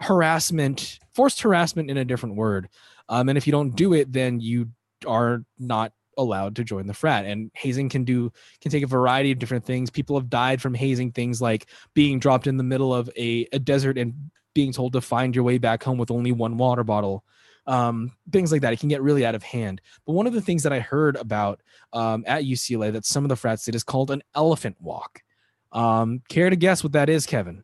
harassment 0.00 1.00
forced 1.12 1.40
harassment 1.40 1.90
in 1.90 1.96
a 1.96 2.04
different 2.04 2.36
word. 2.36 2.68
Um, 3.08 3.28
and 3.28 3.36
if 3.36 3.48
you 3.48 3.50
don't 3.50 3.74
do 3.74 3.94
it 3.94 4.12
then 4.12 4.38
you 4.38 4.68
are 5.04 5.44
not 5.58 5.92
allowed 6.18 6.56
to 6.56 6.64
join 6.64 6.86
the 6.86 6.94
frat 6.94 7.24
and 7.24 7.50
hazing 7.54 7.88
can 7.88 8.04
do 8.04 8.30
can 8.60 8.70
take 8.70 8.82
a 8.82 8.88
variety 8.88 9.30
of 9.30 9.38
different 9.38 9.64
things. 9.64 9.88
People 9.88 10.18
have 10.18 10.28
died 10.28 10.60
from 10.60 10.74
hazing 10.74 11.12
things 11.12 11.40
like 11.40 11.66
being 11.94 12.18
dropped 12.18 12.46
in 12.46 12.56
the 12.56 12.64
middle 12.64 12.92
of 12.92 13.08
a, 13.16 13.46
a 13.52 13.58
desert 13.58 13.96
and 13.96 14.30
being 14.54 14.72
told 14.72 14.92
to 14.92 15.00
find 15.00 15.34
your 15.34 15.44
way 15.44 15.56
back 15.56 15.82
home 15.82 15.96
with 15.96 16.10
only 16.10 16.32
one 16.32 16.58
water 16.58 16.84
bottle. 16.84 17.24
Um, 17.66 18.12
things 18.32 18.50
like 18.50 18.62
that 18.62 18.72
it 18.72 18.80
can 18.80 18.88
get 18.88 19.02
really 19.02 19.24
out 19.24 19.34
of 19.34 19.42
hand. 19.42 19.80
But 20.06 20.14
one 20.14 20.26
of 20.26 20.32
the 20.32 20.40
things 20.40 20.62
that 20.62 20.72
i 20.72 20.80
heard 20.80 21.16
about 21.16 21.60
um, 21.92 22.24
at 22.26 22.44
ucla 22.44 22.92
that 22.92 23.04
some 23.04 23.24
of 23.24 23.28
the 23.28 23.36
frats 23.36 23.64
did 23.64 23.74
is 23.74 23.84
called 23.84 24.10
an 24.10 24.22
elephant 24.34 24.76
walk. 24.80 25.22
Um, 25.70 26.22
care 26.28 26.50
to 26.50 26.56
guess 26.56 26.82
what 26.82 26.92
that 26.92 27.08
is 27.08 27.26
kevin? 27.26 27.62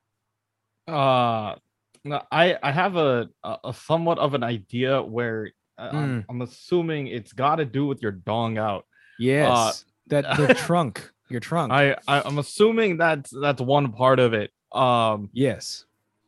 Uh, 0.86 1.56
no, 2.04 2.20
I 2.30 2.58
I 2.62 2.70
have 2.70 2.96
a 2.96 3.30
a 3.42 3.58
a 3.64 3.74
somewhat 3.74 4.18
of 4.18 4.34
an 4.34 4.42
idea 4.42 5.02
where 5.02 5.50
uh, 5.78 5.90
Hmm. 5.90 5.96
I'm, 5.96 6.24
I'm 6.28 6.42
assuming 6.42 7.06
it's 7.08 7.32
got 7.32 7.56
to 7.56 7.64
do 7.64 7.86
with 7.86 8.02
your 8.02 8.12
dong 8.12 8.58
out. 8.58 8.86
yes 9.18 9.84
that 10.08 10.36
the 10.36 10.52
trunk 10.66 11.10
your 11.30 11.40
trunk 11.40 11.72
I, 11.72 11.96
I 12.06 12.20
I'm 12.22 12.38
assuming 12.38 12.96
that's 12.98 13.30
that's 13.30 13.60
one 13.62 13.92
part 13.92 14.18
of 14.20 14.34
it. 14.34 14.50
Um, 14.72 15.30
yes 15.32 15.84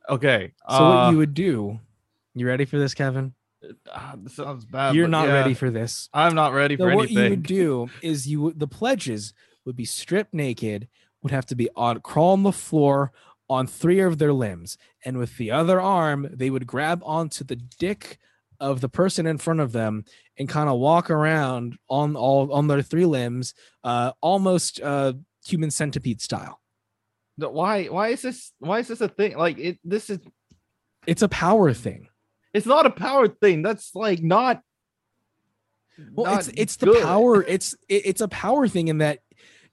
okay. 0.09 0.53
so 0.69 0.75
uh, 0.75 0.95
what 1.05 1.11
you 1.11 1.17
would 1.17 1.33
do 1.33 1.79
you 2.33 2.47
ready 2.47 2.65
for 2.65 2.77
this 2.79 2.93
kevin 2.93 3.33
ah, 3.91 4.13
this 4.17 4.35
sounds 4.35 4.63
bad. 4.65 4.95
you're 4.95 5.07
not 5.07 5.27
yeah, 5.27 5.33
ready 5.33 5.53
for 5.53 5.69
this 5.69 6.09
I'm 6.13 6.33
not 6.35 6.53
ready 6.53 6.77
So 6.77 6.85
for 6.85 6.95
what 6.95 7.09
you 7.11 7.29
would 7.29 7.43
do 7.43 7.89
is 8.01 8.27
you 8.27 8.41
would- 8.41 8.59
the 8.59 8.67
pledges 8.67 9.33
would 9.65 9.75
be 9.75 9.85
stripped 9.85 10.33
naked, 10.33 10.87
would 11.21 11.31
have 11.33 11.45
to 11.47 11.55
be 11.55 11.67
on 11.75 11.99
crawl 11.99 12.31
on 12.33 12.43
the 12.43 12.51
floor 12.53 13.11
on 13.49 13.67
three 13.67 13.99
of 13.99 14.17
their 14.17 14.31
limbs, 14.33 14.77
and 15.05 15.17
with 15.17 15.35
the 15.37 15.51
other 15.51 15.79
arm 15.81 16.29
they 16.33 16.49
would 16.49 16.65
grab 16.67 17.01
onto 17.05 17.43
the 17.43 17.55
dick 17.57 18.17
of 18.59 18.81
the 18.81 18.89
person 18.89 19.25
in 19.27 19.37
front 19.37 19.59
of 19.59 19.71
them 19.71 20.05
and 20.37 20.49
kind 20.49 20.69
of 20.69 20.79
walk 20.79 21.09
around 21.09 21.77
on 21.89 22.15
all 22.15 22.51
on 22.51 22.67
their 22.67 22.81
three 22.81 23.05
limbs, 23.05 23.53
uh, 23.83 24.11
almost 24.21 24.81
uh, 24.81 25.13
human 25.45 25.71
centipede 25.71 26.21
style. 26.21 26.59
Why 27.37 27.85
why 27.85 28.09
is 28.09 28.21
this 28.21 28.51
why 28.59 28.79
is 28.79 28.87
this 28.87 29.01
a 29.01 29.07
thing? 29.07 29.37
Like 29.37 29.57
it 29.59 29.79
this 29.83 30.09
is 30.09 30.19
It's 31.05 31.21
a 31.21 31.29
power 31.29 31.73
thing. 31.73 32.09
it's 32.53 32.65
not 32.65 32.85
a 32.85 32.89
power 32.89 33.27
thing. 33.27 33.61
That's 33.61 33.93
like 33.93 34.21
not. 34.23 34.61
Well, 36.13 36.35
it's 36.37 36.47
not 36.47 36.57
it's 36.57 36.75
the 36.77 36.87
good. 36.87 37.03
power. 37.03 37.43
It's 37.43 37.73
it, 37.87 38.05
it's 38.05 38.21
a 38.21 38.27
power 38.27 38.67
thing 38.67 38.87
in 38.87 38.99
that 38.99 39.19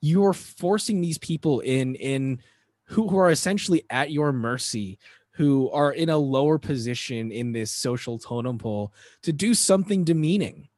you're 0.00 0.34
forcing 0.34 1.00
these 1.00 1.18
people 1.18 1.60
in 1.60 1.94
in 1.94 2.40
who, 2.88 3.08
who 3.08 3.16
are 3.16 3.30
essentially 3.30 3.84
at 3.88 4.10
your 4.10 4.32
mercy, 4.32 4.98
who 5.34 5.70
are 5.70 5.92
in 5.92 6.08
a 6.08 6.16
lower 6.16 6.58
position 6.58 7.32
in 7.32 7.52
this 7.52 7.70
social 7.70 8.18
totem 8.18 8.58
pole 8.58 8.92
to 9.22 9.32
do 9.32 9.54
something 9.54 10.04
demeaning. 10.04 10.68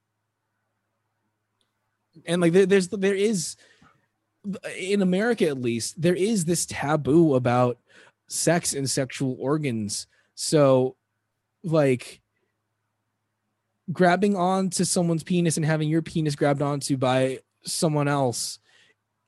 and 2.25 2.41
like 2.41 2.53
there, 2.53 2.67
there's 2.67 2.89
there 2.89 3.15
is 3.15 3.57
in 4.79 5.03
America 5.03 5.47
at 5.47 5.61
least 5.61 6.01
there 6.01 6.15
is 6.15 6.45
this 6.45 6.67
taboo 6.67 7.35
about 7.35 7.79
sex 8.29 8.73
and 8.73 8.89
sexual 8.89 9.37
organs. 9.39 10.07
So 10.35 10.97
like 11.63 12.21
grabbing 13.93 14.37
onto 14.37 14.85
someone's 14.85 15.23
penis 15.23 15.57
and 15.57 15.67
having 15.67 15.89
your 15.89 16.03
penis 16.03 16.35
grabbed 16.35 16.63
onto 16.63 16.97
by 16.97 17.41
someone 17.65 18.09
else 18.09 18.59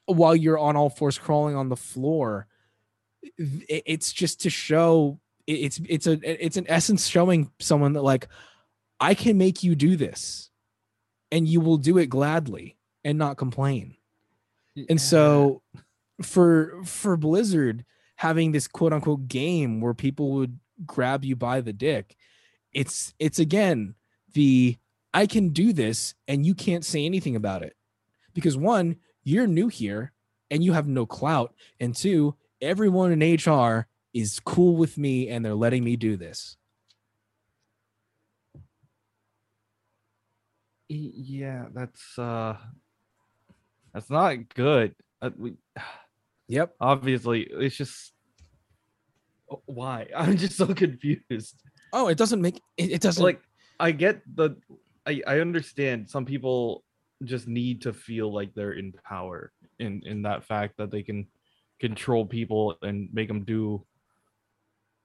while 0.07 0.35
you're 0.35 0.59
on 0.59 0.77
all 0.77 0.89
fours 0.91 1.19
crawling 1.19 1.55
on 1.55 1.69
the 1.69 1.77
floor 1.77 2.47
it's 3.37 4.13
just 4.13 4.41
to 4.43 4.51
show 4.51 5.19
it's 5.47 5.81
it's 5.89 6.07
a 6.07 6.19
it's 6.45 6.57
an 6.57 6.67
essence 6.69 7.07
showing 7.07 7.51
someone 7.59 7.95
that 7.95 8.03
like 8.03 8.29
i 9.01 9.15
can 9.15 9.39
make 9.39 9.63
you 9.63 9.75
do 9.75 9.97
this 9.97 10.51
and 11.31 11.49
you 11.49 11.61
will 11.61 11.77
do 11.77 11.99
it 11.99 12.07
gladly 12.07 12.77
and 13.05 13.19
not 13.19 13.37
complain. 13.37 13.97
And 14.89 15.01
so 15.01 15.63
for 16.23 16.83
for 16.85 17.17
blizzard 17.17 17.85
having 18.17 18.53
this 18.53 18.67
quote 18.67 18.93
unquote 18.93 19.29
game 19.29 19.81
where 19.81 19.95
people 19.95 20.33
would 20.33 20.59
grab 20.85 21.25
you 21.25 21.37
by 21.37 21.61
the 21.61 21.73
dick 21.73 22.17
it's 22.73 23.15
it's 23.21 23.39
again 23.39 23.95
the 24.35 24.77
i 25.15 25.27
can 25.27 25.51
do 25.51 25.73
this 25.73 26.15
and 26.27 26.45
you 26.45 26.55
can't 26.55 26.85
say 26.85 27.05
anything 27.05 27.37
about 27.37 27.63
it. 27.63 27.75
Because 28.35 28.57
one 28.57 28.97
you're 29.25 29.47
new 29.47 29.69
here 29.69 30.13
and 30.51 30.63
you 30.63 30.73
have 30.73 30.87
no 30.87 31.07
clout. 31.07 31.55
And 31.81 31.95
two 31.95 32.35
everyone 32.61 33.13
in 33.13 33.37
hr 33.37 33.87
is 34.15 34.41
cool 34.41 34.77
with 34.77 34.99
me 34.99 35.29
and 35.29 35.45
they're 35.45 35.55
letting 35.55 35.85
me 35.85 35.97
do 35.97 36.17
this. 36.17 36.57
Yeah 40.89 41.67
that's 41.75 42.19
uh 42.19 42.57
that's 43.93 44.11
not 44.11 44.55
good. 44.55 44.95
Uh, 45.21 45.31
we, 45.37 45.55
yep. 46.49 46.75
obviously 46.81 47.43
it's 47.43 47.77
just 47.77 48.13
why? 49.67 50.07
I'm 50.17 50.37
just 50.37 50.57
so 50.57 50.67
confused. 50.67 51.63
Oh 51.93 52.09
it 52.09 52.19
doesn't 52.19 52.41
make 52.41 52.61
it, 52.77 52.91
it 52.91 53.01
doesn't 53.01 53.23
like 53.23 53.41
i 53.81 53.91
get 53.93 54.21
the 54.35 54.57
I, 55.07 55.23
I 55.27 55.41
understand 55.41 56.09
some 56.09 56.25
people 56.25 56.85
just 57.25 57.49
need 57.49 57.83
to 57.83 57.93
feel 57.93 58.33
like 58.33 58.55
they're 58.55 58.73
in 58.73 58.93
power 59.05 59.53
in 59.79 60.03
in 60.05 60.23
that 60.23 60.45
fact 60.45 60.77
that 60.79 60.91
they 60.91 61.03
can 61.03 61.27
control 61.81 62.27
people 62.27 62.77
and 62.83 63.09
make 63.13 63.29
them 63.29 63.45
do 63.45 63.85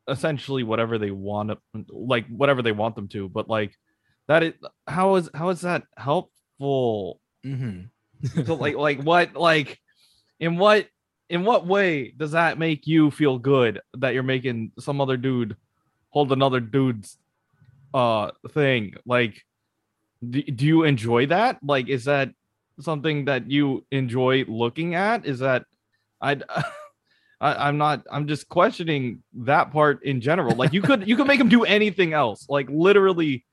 essentially 0.07 0.63
whatever 0.63 0.97
they 0.97 1.11
want 1.11 1.57
like 1.89 2.27
whatever 2.27 2.61
they 2.61 2.73
want 2.73 2.95
them 2.95 3.07
to 3.07 3.29
but 3.29 3.47
like 3.47 3.73
that 4.27 4.43
is 4.43 4.53
how 4.87 5.15
is 5.15 5.29
how 5.33 5.49
is 5.49 5.61
that 5.61 5.83
helpful? 5.97 7.19
Mm-hmm. 7.45 8.43
so 8.45 8.55
like 8.55 8.75
like 8.87 9.01
what 9.01 9.35
like 9.35 9.79
in 10.39 10.57
what 10.57 10.87
in 11.29 11.43
what 11.43 11.65
way 11.65 12.13
does 12.15 12.31
that 12.31 12.57
make 12.57 12.87
you 12.87 13.11
feel 13.11 13.37
good 13.37 13.81
that 13.95 14.13
you're 14.13 14.23
making 14.23 14.71
some 14.79 15.01
other 15.01 15.17
dude 15.17 15.55
hold 16.09 16.31
another 16.31 16.59
dude's 16.59 17.17
uh 17.93 18.31
thing? 18.51 18.95
Like 19.05 19.41
do, 20.27 20.41
do 20.41 20.65
you 20.65 20.83
enjoy 20.83 21.27
that? 21.27 21.59
Like 21.63 21.89
is 21.89 22.05
that 22.05 22.31
something 22.79 23.25
that 23.25 23.51
you 23.51 23.85
enjoy 23.91 24.45
looking 24.47 24.95
at? 24.95 25.25
Is 25.25 25.39
that 25.39 25.65
i 26.43 26.63
I, 27.41 27.67
am 27.67 27.77
not. 27.77 28.05
I'm 28.09 28.27
just 28.27 28.47
questioning 28.47 29.21
that 29.33 29.71
part 29.73 30.03
in 30.05 30.21
general. 30.21 30.55
Like 30.55 30.71
you 30.71 30.81
could, 30.81 31.05
you 31.05 31.17
could 31.17 31.27
make 31.27 31.41
him 31.41 31.49
do 31.49 31.65
anything 31.65 32.13
else. 32.13 32.45
Like 32.47 32.69
literally 32.69 33.45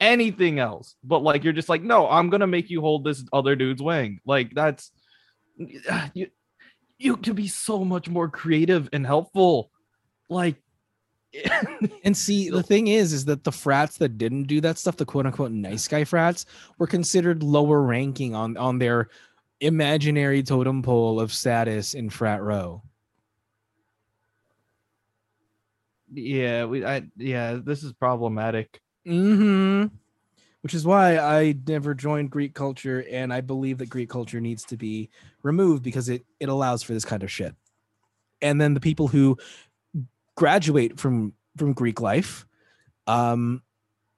anything 0.00 0.58
else. 0.58 0.96
But 1.02 1.22
like 1.22 1.44
you're 1.44 1.54
just 1.54 1.68
like, 1.68 1.82
no, 1.82 2.08
I'm 2.08 2.28
gonna 2.30 2.46
make 2.46 2.70
you 2.70 2.80
hold 2.80 3.04
this 3.04 3.24
other 3.32 3.56
dude's 3.56 3.82
wing. 3.82 4.20
Like 4.26 4.54
that's 4.54 4.90
you 6.14 6.28
you 6.98 7.16
could 7.16 7.36
be 7.36 7.48
so 7.48 7.84
much 7.84 8.08
more 8.08 8.28
creative 8.28 8.88
and 8.92 9.06
helpful. 9.06 9.70
Like 10.28 10.56
and 12.04 12.16
see 12.16 12.48
the 12.50 12.62
thing 12.62 12.88
is 12.88 13.12
is 13.12 13.26
that 13.26 13.44
the 13.44 13.52
frats 13.52 13.98
that 13.98 14.16
didn't 14.16 14.44
do 14.44 14.62
that 14.62 14.78
stuff 14.78 14.96
the 14.96 15.04
quote 15.04 15.26
unquote 15.26 15.52
nice 15.52 15.86
guy 15.86 16.02
frats 16.02 16.46
were 16.78 16.86
considered 16.86 17.42
lower 17.42 17.82
ranking 17.82 18.34
on 18.34 18.56
on 18.56 18.78
their 18.78 19.10
imaginary 19.60 20.42
totem 20.42 20.82
pole 20.82 21.20
of 21.20 21.32
status 21.32 21.94
in 21.94 22.08
frat 22.08 22.42
row 22.42 22.82
yeah 26.12 26.64
we 26.64 26.84
i 26.84 27.02
yeah 27.16 27.58
this 27.62 27.82
is 27.82 27.92
problematic 27.92 28.80
Mm-hmm. 29.08 29.86
Which 30.60 30.74
is 30.74 30.84
why 30.84 31.18
I 31.18 31.54
never 31.66 31.94
joined 31.94 32.30
Greek 32.30 32.54
culture, 32.54 33.04
and 33.10 33.32
I 33.32 33.40
believe 33.40 33.78
that 33.78 33.88
Greek 33.88 34.10
culture 34.10 34.40
needs 34.40 34.64
to 34.66 34.76
be 34.76 35.08
removed 35.42 35.82
because 35.82 36.08
it 36.08 36.24
it 36.40 36.48
allows 36.48 36.82
for 36.82 36.92
this 36.92 37.04
kind 37.04 37.22
of 37.22 37.30
shit. 37.30 37.54
And 38.42 38.60
then 38.60 38.74
the 38.74 38.80
people 38.80 39.08
who 39.08 39.38
graduate 40.34 40.98
from 40.98 41.32
from 41.56 41.72
Greek 41.72 42.00
life, 42.00 42.44
um, 43.06 43.62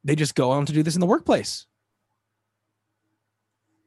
they 0.02 0.16
just 0.16 0.34
go 0.34 0.50
on 0.50 0.66
to 0.66 0.72
do 0.72 0.82
this 0.82 0.96
in 0.96 1.00
the 1.00 1.06
workplace. 1.06 1.66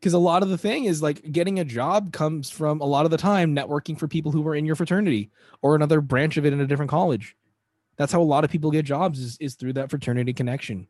Because 0.04 0.14
a 0.14 0.20
lot 0.20 0.44
of 0.44 0.50
the 0.50 0.58
thing 0.58 0.84
is 0.84 1.02
like 1.02 1.32
getting 1.32 1.62
a 1.62 1.64
job 1.64 2.12
comes 2.12 2.50
from 2.50 2.82
a 2.82 2.86
lot 2.86 3.06
of 3.06 3.12
the 3.12 3.16
time 3.16 3.56
networking 3.56 3.98
for 3.98 4.06
people 4.06 4.34
who 4.34 4.42
were 4.42 4.54
in 4.54 4.66
your 4.66 4.76
fraternity 4.76 5.32
or 5.62 5.76
another 5.78 6.02
branch 6.02 6.36
of 6.36 6.46
it 6.46 6.52
in 6.52 6.60
a 6.60 6.68
different 6.68 6.92
college. 6.92 7.38
That's 7.96 8.12
how 8.12 8.22
a 8.22 8.24
lot 8.24 8.44
of 8.44 8.52
people 8.52 8.70
get 8.70 8.84
jobs 8.84 9.18
is, 9.18 9.38
is 9.38 9.56
through 9.56 9.72
that 9.74 9.90
fraternity 9.90 10.34
connection. 10.34 10.90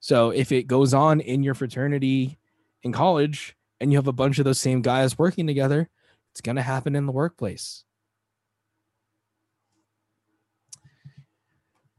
So 0.00 0.30
if 0.30 0.52
it 0.52 0.66
goes 0.66 0.94
on 0.94 1.20
in 1.20 1.42
your 1.42 1.52
fraternity 1.52 2.38
in 2.82 2.92
college 2.92 3.54
and 3.78 3.92
you 3.92 3.98
have 3.98 4.08
a 4.08 4.12
bunch 4.12 4.38
of 4.38 4.46
those 4.46 4.58
same 4.58 4.80
guys 4.80 5.18
working 5.18 5.46
together, 5.46 5.90
it's 6.32 6.40
going 6.40 6.56
to 6.56 6.62
happen 6.62 6.96
in 6.96 7.04
the 7.04 7.12
workplace. 7.12 7.84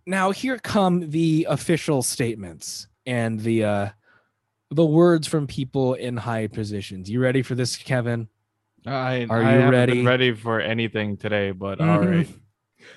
Now 0.07 0.31
here 0.31 0.57
come 0.57 1.11
the 1.11 1.45
official 1.47 2.01
statements 2.01 2.87
and 3.05 3.39
the 3.41 3.63
uh 3.63 3.89
the 4.71 4.85
words 4.85 5.27
from 5.27 5.47
people 5.47 5.93
in 5.93 6.17
high 6.17 6.47
positions. 6.47 7.09
You 7.09 7.19
ready 7.19 7.41
for 7.41 7.55
this, 7.55 7.75
Kevin? 7.75 8.29
I 8.85 9.27
are 9.29 9.43
I 9.43 9.59
you 9.59 9.69
ready? 9.69 10.01
ready 10.03 10.33
for 10.33 10.59
anything 10.59 11.17
today, 11.17 11.51
but 11.51 11.77
mm-hmm. 11.77 11.89
all 11.89 11.99
right 11.99 12.27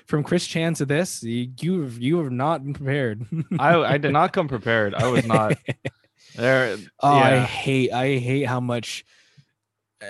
from 0.05 0.23
Chris 0.23 0.47
Chan 0.47 0.75
to 0.75 0.85
this, 0.85 1.23
you 1.23 1.51
you, 1.59 1.85
you 1.99 2.17
have 2.19 2.31
not 2.31 2.63
been 2.63 2.73
prepared. 2.73 3.25
I 3.59 3.75
I 3.75 3.97
did 3.97 4.11
not 4.11 4.33
come 4.33 4.47
prepared. 4.47 4.95
I 4.95 5.07
was 5.07 5.25
not 5.25 5.57
there. 6.35 6.77
Oh, 7.01 7.17
yeah. 7.17 7.23
I 7.23 7.39
hate 7.39 7.91
I 7.91 8.17
hate 8.17 8.43
how 8.43 8.59
much 8.59 9.05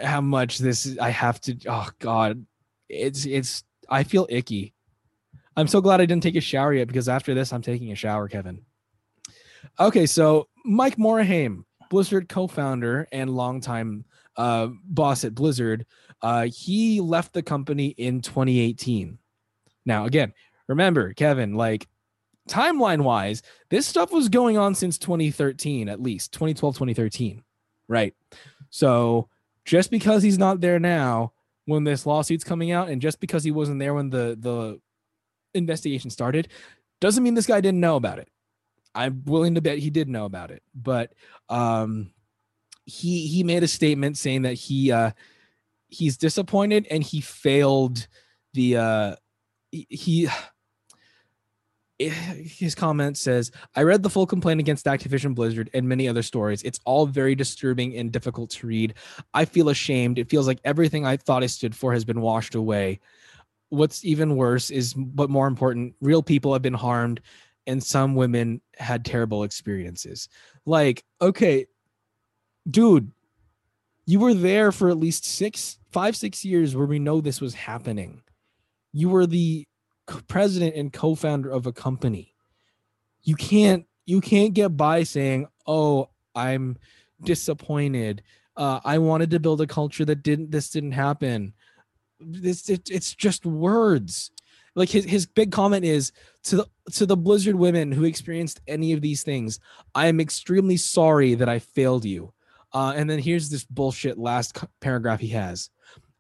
how 0.03 0.21
much 0.21 0.57
this 0.59 0.97
I 0.99 1.09
have 1.09 1.39
to. 1.41 1.57
Oh 1.67 1.89
God, 1.99 2.45
it's 2.89 3.25
it's. 3.25 3.63
I 3.89 4.03
feel 4.03 4.25
icky. 4.29 4.73
I'm 5.57 5.67
so 5.67 5.79
glad 5.79 6.01
I 6.01 6.05
didn't 6.05 6.23
take 6.23 6.35
a 6.35 6.41
shower 6.41 6.73
yet 6.73 6.87
because 6.87 7.07
after 7.07 7.33
this, 7.33 7.53
I'm 7.53 7.61
taking 7.61 7.91
a 7.91 7.95
shower, 7.95 8.27
Kevin. 8.27 8.64
Okay, 9.79 10.05
so 10.05 10.47
Mike 10.63 10.97
Morhaime, 10.97 11.63
Blizzard 11.89 12.29
co-founder 12.29 13.07
and 13.11 13.29
longtime 13.29 14.05
uh, 14.37 14.67
boss 14.83 15.23
at 15.23 15.35
Blizzard, 15.35 15.85
uh, 16.21 16.47
he 16.53 17.01
left 17.01 17.33
the 17.33 17.43
company 17.43 17.87
in 17.87 18.21
2018. 18.21 19.17
Now, 19.85 20.05
again, 20.05 20.33
remember, 20.67 21.13
Kevin, 21.13 21.53
like 21.53 21.87
timeline 22.49 23.01
wise, 23.01 23.41
this 23.69 23.87
stuff 23.87 24.11
was 24.11 24.29
going 24.29 24.57
on 24.57 24.75
since 24.75 24.97
2013, 24.97 25.89
at 25.89 26.01
least 26.01 26.31
2012, 26.33 26.75
2013. 26.75 27.43
Right. 27.87 28.13
So 28.69 29.29
just 29.63 29.91
because 29.91 30.23
he's 30.23 30.37
not 30.37 30.61
there 30.61 30.79
now 30.79 31.33
when 31.65 31.83
this 31.83 32.05
lawsuit's 32.05 32.43
coming 32.43 32.71
out, 32.71 32.89
and 32.89 33.01
just 33.01 33.19
because 33.19 33.43
he 33.43 33.51
wasn't 33.51 33.79
there 33.79 33.93
when 33.93 34.09
the 34.09 34.37
the 34.39 34.79
investigation 35.53 36.09
started, 36.09 36.49
doesn't 37.01 37.23
mean 37.23 37.33
this 37.33 37.47
guy 37.47 37.61
didn't 37.61 37.79
know 37.79 37.95
about 37.95 38.19
it. 38.19 38.29
I'm 38.95 39.23
willing 39.25 39.55
to 39.55 39.61
bet 39.61 39.77
he 39.77 39.89
did 39.89 40.07
know 40.07 40.25
about 40.25 40.51
it, 40.51 40.63
but 40.73 41.13
um, 41.49 42.11
he 42.85 43.27
he 43.27 43.43
made 43.43 43.61
a 43.61 43.67
statement 43.67 44.17
saying 44.17 44.43
that 44.43 44.53
he 44.53 44.91
uh, 44.91 45.11
he's 45.89 46.17
disappointed 46.17 46.87
and 46.89 47.03
he 47.03 47.21
failed 47.21 48.07
the 48.53 48.77
uh, 48.77 49.15
he 49.71 50.29
his 51.99 52.75
comment 52.75 53.17
says, 53.17 53.51
I 53.75 53.83
read 53.83 54.03
the 54.03 54.09
full 54.09 54.25
complaint 54.25 54.59
against 54.59 54.85
Activision 54.85 55.33
Blizzard 55.33 55.69
and 55.73 55.87
many 55.87 56.07
other 56.07 56.23
stories. 56.23 56.61
It's 56.63 56.79
all 56.85 57.05
very 57.05 57.35
disturbing 57.35 57.95
and 57.95 58.11
difficult 58.11 58.49
to 58.51 58.67
read. 58.67 58.95
I 59.33 59.45
feel 59.45 59.69
ashamed. 59.69 60.19
It 60.19 60.29
feels 60.29 60.47
like 60.47 60.59
everything 60.65 61.05
I 61.05 61.17
thought 61.17 61.43
I 61.43 61.47
stood 61.47 61.75
for 61.75 61.93
has 61.93 62.03
been 62.03 62.21
washed 62.21 62.55
away. 62.55 62.99
What's 63.69 64.03
even 64.03 64.35
worse 64.35 64.69
is, 64.71 64.93
but 64.93 65.29
more 65.29 65.47
important, 65.47 65.95
real 66.01 66.21
people 66.21 66.53
have 66.53 66.61
been 66.61 66.73
harmed 66.73 67.21
and 67.67 67.83
some 67.83 68.15
women 68.15 68.61
had 68.77 69.05
terrible 69.05 69.43
experiences. 69.43 70.29
Like, 70.65 71.03
okay, 71.21 71.67
dude, 72.69 73.11
you 74.05 74.19
were 74.19 74.33
there 74.33 74.71
for 74.71 74.89
at 74.89 74.97
least 74.97 75.25
six, 75.25 75.79
five, 75.91 76.15
six 76.15 76.45
years 76.45 76.75
where 76.75 76.87
we 76.87 76.99
know 76.99 77.21
this 77.21 77.41
was 77.41 77.53
happening 77.55 78.21
you 78.97 79.09
were 79.09 79.27
the 79.27 79.67
president 80.27 80.73
and 80.75 80.93
co-founder 80.93 81.49
of 81.49 81.67
a 81.67 81.73
company 81.73 82.33
you 83.23 83.35
can't 83.35 83.85
you 84.05 84.21
can't 84.21 84.53
get 84.53 84.77
by 84.77 85.03
saying 85.03 85.45
oh 85.67 86.09
i'm 86.33 86.77
disappointed 87.23 88.23
Uh, 88.57 88.79
I 88.85 88.99
wanted 88.99 89.31
to 89.31 89.39
build 89.39 89.59
a 89.59 89.67
culture 89.67 90.05
that 90.05 90.23
didn't. 90.23 90.49
This 90.49 90.69
didn't 90.69 90.93
happen. 90.93 91.53
This 92.21 92.69
it, 92.69 92.89
it's 92.89 93.13
just 93.13 93.45
words. 93.45 94.31
Like 94.75 94.89
his 94.89 95.05
his 95.05 95.25
big 95.25 95.51
comment 95.51 95.85
is 95.85 96.11
to 96.43 96.57
the 96.57 96.67
to 96.93 97.05
the 97.05 97.17
Blizzard 97.17 97.55
women 97.55 97.91
who 97.91 98.03
experienced 98.03 98.61
any 98.67 98.93
of 98.93 99.01
these 99.01 99.23
things. 99.23 99.59
I 99.93 100.07
am 100.07 100.19
extremely 100.19 100.77
sorry 100.77 101.35
that 101.35 101.49
I 101.49 101.59
failed 101.59 102.05
you. 102.05 102.33
Uh, 102.73 102.93
and 102.95 103.09
then 103.09 103.19
here's 103.19 103.49
this 103.49 103.63
bullshit 103.63 104.17
last 104.17 104.57
paragraph 104.81 105.21
he 105.21 105.29
has. 105.29 105.69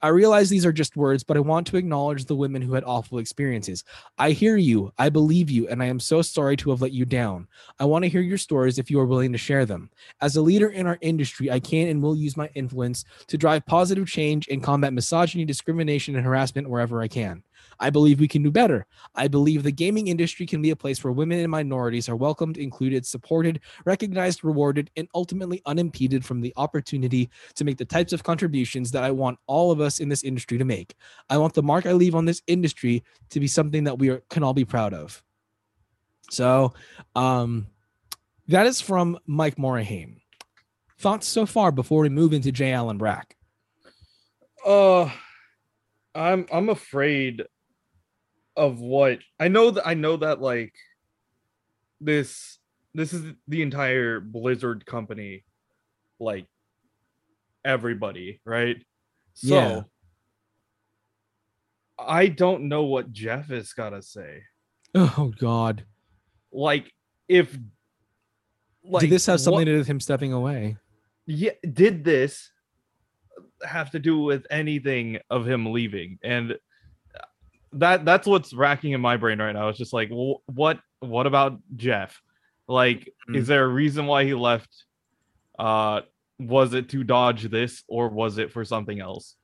I 0.01 0.09
realize 0.09 0.49
these 0.49 0.65
are 0.65 0.71
just 0.71 0.95
words, 0.95 1.23
but 1.23 1.35
I 1.35 1.39
want 1.39 1.65
to 1.67 1.77
acknowledge 1.77 2.25
the 2.25 2.35
women 2.35 2.61
who 2.61 2.73
had 2.73 2.83
awful 2.83 3.17
experiences. 3.17 3.83
I 4.19 4.31
hear 4.31 4.55
you, 4.55 4.93
I 4.99 5.09
believe 5.09 5.49
you, 5.49 5.67
and 5.67 5.81
I 5.81 5.87
am 5.87 5.99
so 5.99 6.21
sorry 6.21 6.55
to 6.57 6.69
have 6.69 6.81
let 6.81 6.91
you 6.91 7.05
down. 7.05 7.47
I 7.79 7.85
want 7.85 8.03
to 8.03 8.09
hear 8.09 8.21
your 8.21 8.37
stories 8.37 8.77
if 8.77 8.91
you 8.91 8.99
are 8.99 9.05
willing 9.07 9.31
to 9.31 9.37
share 9.39 9.65
them. 9.65 9.89
As 10.21 10.35
a 10.35 10.43
leader 10.43 10.69
in 10.69 10.85
our 10.85 10.99
industry, 11.01 11.49
I 11.49 11.59
can 11.59 11.87
and 11.87 12.03
will 12.03 12.15
use 12.15 12.37
my 12.37 12.49
influence 12.53 13.03
to 13.27 13.37
drive 13.37 13.65
positive 13.65 14.07
change 14.07 14.47
and 14.47 14.61
combat 14.61 14.93
misogyny, 14.93 15.43
discrimination, 15.43 16.15
and 16.15 16.25
harassment 16.25 16.69
wherever 16.69 17.01
I 17.01 17.07
can. 17.07 17.41
I 17.79 17.89
believe 17.89 18.19
we 18.19 18.27
can 18.27 18.43
do 18.43 18.51
better. 18.51 18.85
I 19.15 19.27
believe 19.27 19.63
the 19.63 19.71
gaming 19.71 20.07
industry 20.07 20.45
can 20.45 20.61
be 20.61 20.71
a 20.71 20.75
place 20.75 21.03
where 21.03 21.13
women 21.13 21.39
and 21.39 21.51
minorities 21.51 22.09
are 22.09 22.15
welcomed, 22.15 22.57
included, 22.57 23.05
supported, 23.05 23.59
recognized, 23.85 24.43
rewarded, 24.43 24.89
and 24.95 25.07
ultimately 25.13 25.61
unimpeded 25.65 26.23
from 26.23 26.41
the 26.41 26.53
opportunity 26.57 27.29
to 27.55 27.63
make 27.63 27.77
the 27.77 27.85
types 27.85 28.13
of 28.13 28.23
contributions 28.23 28.91
that 28.91 29.03
I 29.03 29.11
want 29.11 29.39
all 29.47 29.71
of 29.71 29.81
us 29.81 29.99
in 29.99 30.09
this 30.09 30.23
industry 30.23 30.57
to 30.57 30.65
make. 30.65 30.95
I 31.29 31.37
want 31.37 31.53
the 31.53 31.63
mark 31.63 31.85
I 31.85 31.93
leave 31.93 32.15
on 32.15 32.25
this 32.25 32.41
industry 32.47 33.03
to 33.29 33.39
be 33.39 33.47
something 33.47 33.83
that 33.85 33.99
we 33.99 34.09
are, 34.09 34.23
can 34.29 34.43
all 34.43 34.53
be 34.53 34.65
proud 34.65 34.93
of. 34.93 35.23
So, 36.29 36.73
um, 37.15 37.67
that 38.47 38.67
is 38.67 38.81
from 38.81 39.17
Mike 39.25 39.55
Morhaime. 39.55 40.21
Thoughts 40.99 41.27
so 41.27 41.45
far 41.45 41.71
before 41.71 42.01
we 42.01 42.09
move 42.09 42.33
into 42.33 42.51
J. 42.51 42.71
Allen 42.71 42.97
Brack? 42.97 43.35
Uh, 44.65 45.09
I'm 46.15 46.45
I'm 46.51 46.69
afraid 46.69 47.43
of 48.57 48.79
what 48.79 49.19
I 49.39 49.47
know 49.47 49.71
that 49.71 49.85
I 49.87 49.93
know 49.93 50.17
that 50.17 50.41
like 50.41 50.73
this 52.01 52.57
this 52.93 53.11
is 53.13 53.33
the 53.47 53.61
entire 53.61 54.19
Blizzard 54.19 54.85
company 54.85 55.43
like 56.19 56.45
everybody, 57.65 58.39
right? 58.45 58.77
So 59.33 59.55
Yeah. 59.55 59.81
I 61.97 62.27
don't 62.27 62.67
know 62.67 62.83
what 62.83 63.11
Jeff 63.11 63.47
has 63.47 63.71
got 63.73 63.91
to 63.91 64.01
say. 64.01 64.41
Oh 64.93 65.31
God! 65.39 65.85
Like 66.51 66.91
if 67.27 67.57
like 68.83 69.01
Did 69.01 69.09
this 69.09 69.25
have 69.25 69.39
something 69.41 69.59
what- 69.59 69.65
to 69.65 69.71
do 69.73 69.77
with 69.77 69.87
him 69.87 69.99
stepping 69.99 70.31
away? 70.33 70.77
yeah 71.27 71.49
did 71.73 72.03
this 72.03 72.51
have 73.67 73.89
to 73.89 73.97
do 73.97 74.19
with 74.19 74.45
anything 74.51 75.17
of 75.31 75.47
him 75.47 75.65
leaving 75.73 76.19
and 76.23 76.55
that 77.75 78.05
that's 78.05 78.27
what's 78.27 78.53
racking 78.53 78.91
in 78.91 79.01
my 79.01 79.17
brain 79.17 79.39
right 79.39 79.53
now. 79.53 79.69
It's 79.69 79.77
just 79.77 79.93
like 79.93 80.09
wh- 80.09 80.41
what 80.49 80.79
what 80.99 81.27
about 81.27 81.59
jeff? 81.75 82.21
Like 82.67 83.13
is 83.33 83.47
there 83.47 83.63
a 83.63 83.67
reason 83.67 84.05
why 84.07 84.23
he 84.23 84.33
left 84.33 84.69
uh 85.59 86.01
was 86.39 86.73
it 86.73 86.89
to 86.89 87.03
dodge 87.03 87.43
this 87.43 87.83
or 87.87 88.09
was 88.09 88.37
it 88.37 88.51
for 88.51 88.65
something 88.65 88.99
else? 88.99 89.35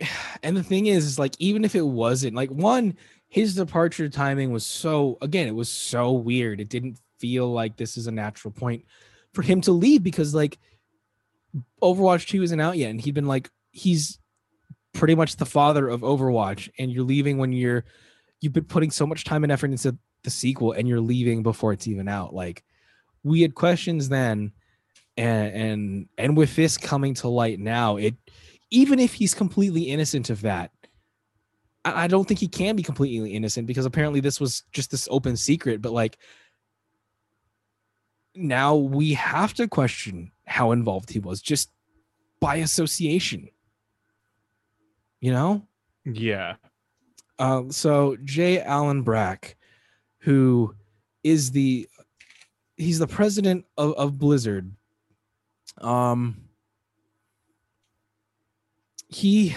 And 0.44 0.56
the 0.56 0.62
thing 0.64 0.86
is, 0.86 1.04
is 1.04 1.20
like 1.20 1.36
even 1.38 1.64
if 1.64 1.76
it 1.76 1.86
wasn't 1.86 2.34
like 2.34 2.50
one, 2.50 2.96
his 3.28 3.54
departure 3.54 4.08
timing 4.08 4.50
was 4.50 4.66
so 4.66 5.16
again, 5.22 5.46
it 5.46 5.54
was 5.54 5.68
so 5.68 6.10
weird. 6.10 6.60
It 6.60 6.68
didn't 6.68 6.98
feel 7.20 7.52
like 7.52 7.76
this 7.76 7.96
is 7.96 8.08
a 8.08 8.10
natural 8.12 8.50
point 8.50 8.84
for 9.32 9.42
him 9.42 9.60
to 9.60 9.70
leave 9.70 10.02
because 10.02 10.34
like 10.34 10.58
Overwatch 11.80 12.26
2 12.26 12.42
isn't 12.42 12.60
out 12.60 12.76
yet, 12.76 12.90
and 12.90 13.00
he'd 13.00 13.14
been 13.14 13.28
like 13.28 13.50
he's 13.70 14.18
pretty 14.92 15.14
much 15.14 15.36
the 15.36 15.46
father 15.46 15.88
of 15.88 16.00
Overwatch, 16.00 16.70
and 16.78 16.90
you're 16.90 17.04
leaving 17.04 17.38
when 17.38 17.52
you're 17.52 17.84
you've 18.40 18.52
been 18.52 18.64
putting 18.64 18.90
so 18.90 19.06
much 19.06 19.24
time 19.24 19.44
and 19.44 19.52
effort 19.52 19.70
into 19.70 19.96
the 20.24 20.30
sequel 20.30 20.72
and 20.72 20.88
you're 20.88 21.00
leaving 21.00 21.42
before 21.42 21.72
it's 21.72 21.88
even 21.88 22.08
out. 22.08 22.34
Like 22.34 22.64
we 23.22 23.42
had 23.42 23.54
questions 23.54 24.08
then 24.08 24.52
and 25.16 25.54
and 25.54 26.08
and 26.18 26.36
with 26.36 26.54
this 26.56 26.76
coming 26.76 27.14
to 27.14 27.28
light 27.28 27.58
now, 27.58 27.96
it 27.96 28.14
even 28.70 28.98
if 28.98 29.14
he's 29.14 29.34
completely 29.34 29.82
innocent 29.82 30.30
of 30.30 30.40
that, 30.42 30.70
I, 31.84 32.04
I 32.04 32.06
don't 32.06 32.26
think 32.26 32.40
he 32.40 32.48
can 32.48 32.76
be 32.76 32.82
completely 32.82 33.32
innocent 33.34 33.66
because 33.66 33.86
apparently 33.86 34.20
this 34.20 34.40
was 34.40 34.64
just 34.72 34.90
this 34.90 35.08
open 35.10 35.36
secret. 35.36 35.82
But 35.82 35.92
like 35.92 36.18
now 38.34 38.76
we 38.76 39.14
have 39.14 39.54
to 39.54 39.68
question 39.68 40.32
how 40.46 40.72
involved 40.72 41.10
he 41.10 41.18
was 41.18 41.40
just 41.40 41.70
by 42.40 42.56
association. 42.56 43.48
You 45.22 45.30
know? 45.32 45.62
yeah 46.04 46.56
Uh, 47.38 47.62
so 47.70 48.16
J. 48.24 48.60
Allen 48.60 49.02
Brack, 49.02 49.56
who 50.18 50.74
is 51.24 51.50
the 51.52 51.88
he's 52.76 52.98
the 52.98 53.06
president 53.06 53.64
of, 53.78 53.94
of 53.94 54.18
Blizzard. 54.18 54.70
Um, 55.78 56.48
he 59.08 59.54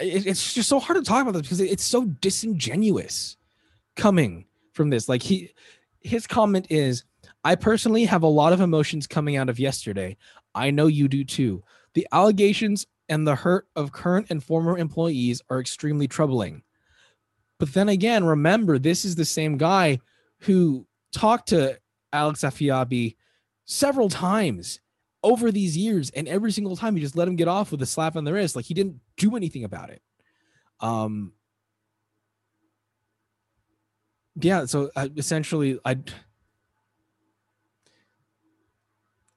it- 0.00 0.26
it's 0.26 0.54
just 0.54 0.68
so 0.68 0.78
hard 0.80 0.96
to 0.96 1.02
talk 1.08 1.22
about 1.22 1.32
this 1.32 1.42
because 1.42 1.60
it- 1.60 1.70
it's 1.70 1.84
so 1.84 2.04
disingenuous 2.06 3.36
coming 3.96 4.46
from 4.72 4.90
this. 4.90 5.08
Like 5.08 5.22
he 5.22 5.50
his 6.00 6.26
comment 6.26 6.66
is, 6.70 7.04
I 7.44 7.54
personally 7.54 8.04
have 8.06 8.22
a 8.22 8.26
lot 8.28 8.52
of 8.52 8.60
emotions 8.60 9.06
coming 9.06 9.36
out 9.36 9.48
of 9.48 9.60
yesterday. 9.60 10.16
I 10.54 10.70
know 10.70 10.88
you 10.88 11.06
do 11.08 11.24
too. 11.24 11.62
The 11.94 12.06
allegations 12.12 12.86
and 13.12 13.26
the 13.26 13.34
hurt 13.34 13.68
of 13.76 13.92
current 13.92 14.28
and 14.30 14.42
former 14.42 14.78
employees 14.78 15.42
are 15.50 15.60
extremely 15.60 16.08
troubling. 16.08 16.62
But 17.58 17.74
then 17.74 17.90
again, 17.90 18.24
remember, 18.24 18.78
this 18.78 19.04
is 19.04 19.16
the 19.16 19.26
same 19.26 19.58
guy 19.58 20.00
who 20.40 20.86
talked 21.12 21.50
to 21.50 21.78
Alex 22.14 22.40
Afrasiabi 22.40 23.16
several 23.66 24.08
times 24.08 24.80
over 25.22 25.52
these 25.52 25.76
years, 25.76 26.08
and 26.10 26.26
every 26.26 26.52
single 26.52 26.74
time 26.74 26.96
he 26.96 27.02
just 27.02 27.14
let 27.14 27.28
him 27.28 27.36
get 27.36 27.48
off 27.48 27.70
with 27.70 27.82
a 27.82 27.86
slap 27.86 28.16
on 28.16 28.24
the 28.24 28.32
wrist, 28.32 28.56
like 28.56 28.64
he 28.64 28.72
didn't 28.72 28.98
do 29.18 29.36
anything 29.36 29.64
about 29.64 29.90
it. 29.90 30.00
Um, 30.80 31.34
yeah. 34.40 34.64
So 34.64 34.90
uh, 34.96 35.08
essentially, 35.18 35.78
I, 35.84 35.98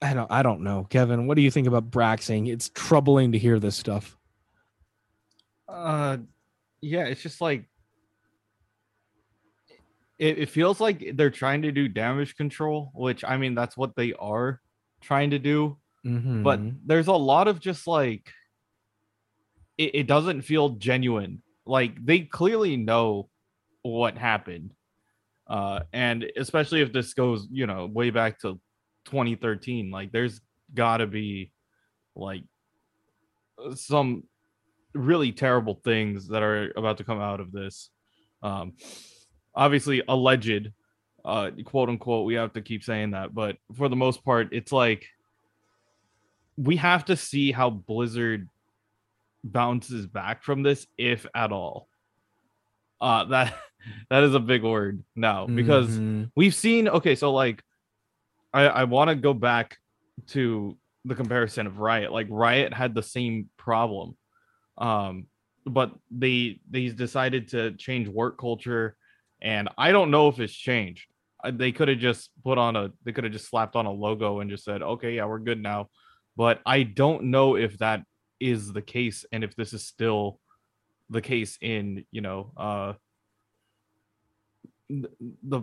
I 0.06 0.14
don't, 0.14 0.32
I 0.32 0.44
don't 0.44 0.62
know, 0.62 0.86
Kevin. 0.90 1.26
What 1.26 1.36
do 1.36 1.42
you 1.42 1.50
think 1.50 1.68
about 1.68 1.90
Brack 1.90 2.22
saying 2.22 2.46
it's 2.48 2.70
troubling 2.70 3.32
to 3.32 3.40
hear 3.40 3.60
this 3.60 3.76
stuff? 3.76 4.18
uh 5.68 6.18
yeah 6.80 7.06
it's 7.06 7.24
just 7.24 7.42
like 7.42 7.66
it, 10.20 10.38
it 10.38 10.50
feels 10.50 10.80
like 10.80 11.04
they're 11.16 11.32
trying 11.32 11.64
to 11.64 11.72
do 11.72 11.88
damage 11.88 12.36
control 12.36 12.92
which 12.94 13.24
i 13.24 13.36
mean 13.36 13.56
that's 13.56 13.76
what 13.76 13.96
they 13.96 14.14
are 14.14 14.62
trying 15.02 15.32
to 15.32 15.40
do 15.40 15.76
but 16.04 16.60
Mhm. 16.60 16.78
there's 16.86 17.08
a 17.08 17.14
lot 17.14 17.48
of 17.48 17.60
just 17.60 17.88
like 17.88 18.32
it, 19.80 19.96
it 19.96 20.08
doesn't 20.08 20.44
feel 20.44 20.70
genuine 20.70 21.42
like 21.66 22.06
they 22.06 22.20
clearly 22.20 22.78
know 22.78 23.28
what 23.82 24.16
happened 24.20 24.72
uh 25.48 25.80
and 25.94 26.28
especially 26.38 26.82
if 26.82 26.94
this 26.94 27.16
goes 27.16 27.48
you 27.52 27.66
know 27.66 27.88
way 27.88 28.12
back 28.12 28.40
to 28.42 28.60
2013 29.06 29.92
like 29.92 30.12
there's 30.12 30.42
gotta 30.74 31.08
be 31.08 31.52
like 32.16 32.44
some 33.76 34.24
really 34.94 35.32
terrible 35.32 35.80
things 35.84 36.28
that 36.30 36.42
are 36.44 36.72
about 36.76 36.98
to 36.98 37.04
come 37.04 37.20
out 37.20 37.40
of 37.40 37.52
this 37.52 37.90
um 38.44 38.74
obviously 39.54 40.02
alleged 40.08 40.72
uh 41.24 41.52
quote 41.66 41.90
unquote 41.90 42.26
we 42.26 42.34
have 42.36 42.54
to 42.54 42.62
keep 42.62 42.84
saying 42.84 43.12
that 43.12 43.34
but 43.34 43.58
for 43.76 43.90
the 43.90 43.96
most 43.96 44.24
part 44.24 44.50
it's 44.52 44.72
like 44.72 45.06
we 46.58 46.76
have 46.78 47.06
to 47.06 47.16
see 47.16 47.52
how 47.52 47.70
blizzard 47.70 48.50
bounces 49.44 50.08
back 50.08 50.44
from 50.44 50.64
this 50.64 50.88
if 50.98 51.26
at 51.36 51.52
all 51.52 51.88
uh 53.02 53.26
that 53.26 53.54
that 54.10 54.24
is 54.24 54.34
a 54.34 54.40
big 54.40 54.64
word 54.64 55.04
now 55.16 55.46
because 55.48 56.00
Mhm. 56.00 56.32
we've 56.36 56.56
seen 56.56 56.88
okay 56.88 57.16
so 57.16 57.32
like 57.34 57.62
i 58.56 58.64
i 58.68 58.84
want 58.86 59.10
to 59.10 59.16
go 59.16 59.34
back 59.34 59.78
to 60.28 60.78
the 61.04 61.14
comparison 61.14 61.68
of 61.68 61.78
riot. 61.78 62.12
Like 62.12 62.28
riot 62.32 62.74
had 62.74 62.96
the 62.96 63.04
same 63.04 63.50
problem 63.58 64.18
um 64.78 65.28
but 65.66 65.92
they 66.12 66.60
they 66.70 66.88
decided 66.90 67.50
to 67.50 67.72
change 67.74 68.08
work 68.08 68.38
culture 68.40 68.98
and 69.42 69.70
i 69.78 69.92
don't 69.92 70.12
know 70.12 70.28
if 70.28 70.40
it's 70.40 70.54
changed. 70.54 71.08
Uh, 71.44 71.52
they 71.54 71.72
could 71.72 71.88
have 71.88 72.00
just 72.00 72.32
put 72.44 72.58
on 72.58 72.76
a 72.76 72.92
they 73.04 73.12
could 73.12 73.24
have 73.24 73.34
just 73.34 73.50
slapped 73.50 73.76
on 73.76 73.86
a 73.86 73.92
logo 73.92 74.40
and 74.40 74.50
just 74.50 74.64
said 74.64 74.82
okay 74.82 75.16
yeah 75.16 75.26
we're 75.26 75.40
good 75.40 75.62
now. 75.62 75.90
But 76.36 76.62
i 76.66 76.84
don't 76.84 77.26
know 77.26 77.56
if 77.56 77.78
that 77.78 78.04
is 78.40 78.74
the 78.74 78.82
case 78.82 79.26
and 79.32 79.44
if 79.44 79.56
this 79.56 79.74
is 79.74 79.88
still 79.88 80.40
the 81.10 81.22
case 81.22 81.58
in 81.62 82.04
you 82.12 82.22
know 82.22 82.52
uh 82.58 82.94
the 84.90 85.10
the 85.44 85.62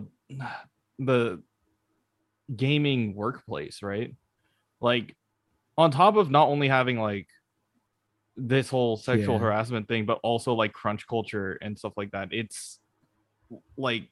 the 0.99 1.43
gaming 2.55 3.15
workplace, 3.15 3.81
right? 3.81 4.15
Like 4.81 5.15
on 5.77 5.91
top 5.91 6.15
of 6.15 6.29
not 6.29 6.47
only 6.47 6.67
having 6.67 6.99
like 6.99 7.27
this 8.35 8.69
whole 8.69 8.97
sexual 8.97 9.35
Yeah. 9.35 9.41
harassment 9.41 9.87
thing, 9.87 10.05
but 10.05 10.19
also 10.23 10.53
like 10.53 10.73
crunch 10.73 11.07
culture 11.07 11.57
and 11.61 11.77
stuff 11.77 11.93
like 11.97 12.11
that. 12.11 12.29
It's 12.31 12.79
like 13.77 14.09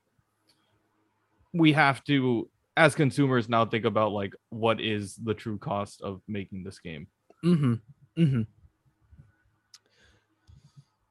we 1.53 1.73
have 1.73 2.03
to 2.05 2.49
as 2.77 2.95
consumers 2.95 3.49
now 3.49 3.65
think 3.65 3.85
about 3.85 4.11
like 4.11 4.33
what 4.49 4.79
is 4.79 5.15
the 5.15 5.33
true 5.33 5.57
cost 5.57 6.01
of 6.01 6.21
making 6.27 6.63
this 6.63 6.79
game. 6.79 7.07
Mm-hmm. 7.43 7.73
Mm-hmm. 8.17 8.41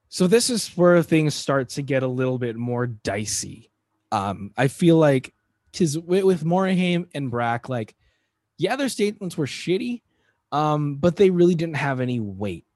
So 0.09 0.27
this 0.27 0.51
is 0.51 0.69
where 0.77 1.03
things 1.03 1.35
start 1.35 1.69
to 1.71 1.83
get 1.83 2.03
a 2.03 2.09
little 2.09 2.39
bit 2.39 2.57
more 2.57 2.87
dicey. 2.87 3.71
Um, 4.11 4.53
I 4.57 4.69
feel 4.69 4.97
like 4.97 5.33
because 5.73 5.99
with, 5.99 6.25
with 6.25 6.45
Morhaime 6.45 7.07
and 7.15 7.31
Brack, 7.31 7.69
like, 7.69 7.95
yeah, 8.59 8.77
their 8.77 8.89
statements 8.89 9.37
were 9.37 9.47
shitty, 9.47 10.03
um, 10.53 10.97
but 10.97 11.17
they 11.17 11.31
really 11.31 11.55
didn't 11.55 11.77
have 11.77 12.01
any 12.01 12.21
weight. 12.21 12.67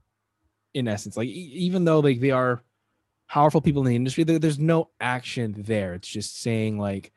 In 0.72 0.88
essence, 0.88 1.16
like 1.16 1.28
e- 1.28 1.52
even 1.54 1.84
though 1.84 2.00
like 2.00 2.20
they 2.20 2.32
are 2.32 2.62
powerful 3.28 3.60
people 3.60 3.82
in 3.82 3.88
the 3.88 3.96
industry, 3.96 4.24
there, 4.24 4.38
there's 4.38 4.58
no 4.58 4.90
action 5.00 5.54
there. 5.56 5.94
It's 5.94 6.08
just 6.08 6.40
saying 6.40 6.78
like, 6.78 7.12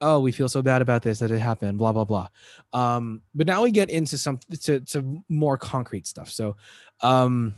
"Oh, 0.00 0.20
we 0.20 0.32
feel 0.32 0.48
so 0.48 0.62
bad 0.62 0.80
about 0.80 1.02
this 1.02 1.18
that 1.18 1.30
it 1.30 1.38
happened," 1.38 1.76
blah 1.76 1.92
blah 1.92 2.04
blah. 2.04 2.28
Um, 2.72 3.20
but 3.34 3.46
now 3.46 3.62
we 3.62 3.72
get 3.72 3.90
into 3.90 4.16
some 4.16 4.38
to, 4.62 4.80
to 4.80 5.22
more 5.28 5.58
concrete 5.58 6.06
stuff. 6.06 6.30
So, 6.30 6.56
um, 7.02 7.54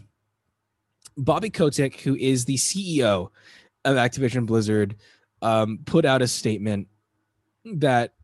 Bobby 1.17 1.51
Kotick, 1.51 2.01
who 2.01 2.17
is 2.17 2.45
the 2.45 2.57
CEO 2.57 3.31
of 3.85 3.97
Activision 3.97 4.47
Blizzard, 4.47 4.97
um, 5.43 5.79
put 5.85 6.05
out 6.05 6.23
a 6.23 6.29
statement 6.29 6.89
that 7.75 8.15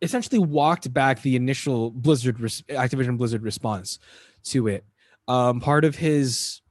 essentially 0.00 0.38
walked 0.38 0.92
back 0.92 1.22
the 1.22 1.36
initial 1.36 1.90
Blizzard 1.90 2.36
Activision 2.36 3.18
Blizzard 3.18 3.42
response 3.42 3.98
to 4.44 4.68
it. 4.68 4.84
Um, 5.26 5.60
part 5.60 5.84
of 5.84 5.96
his 5.96 6.62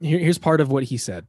here, 0.00 0.18
here's 0.18 0.38
part 0.38 0.60
of 0.60 0.70
what 0.70 0.84
he 0.84 0.96
said. 0.96 1.26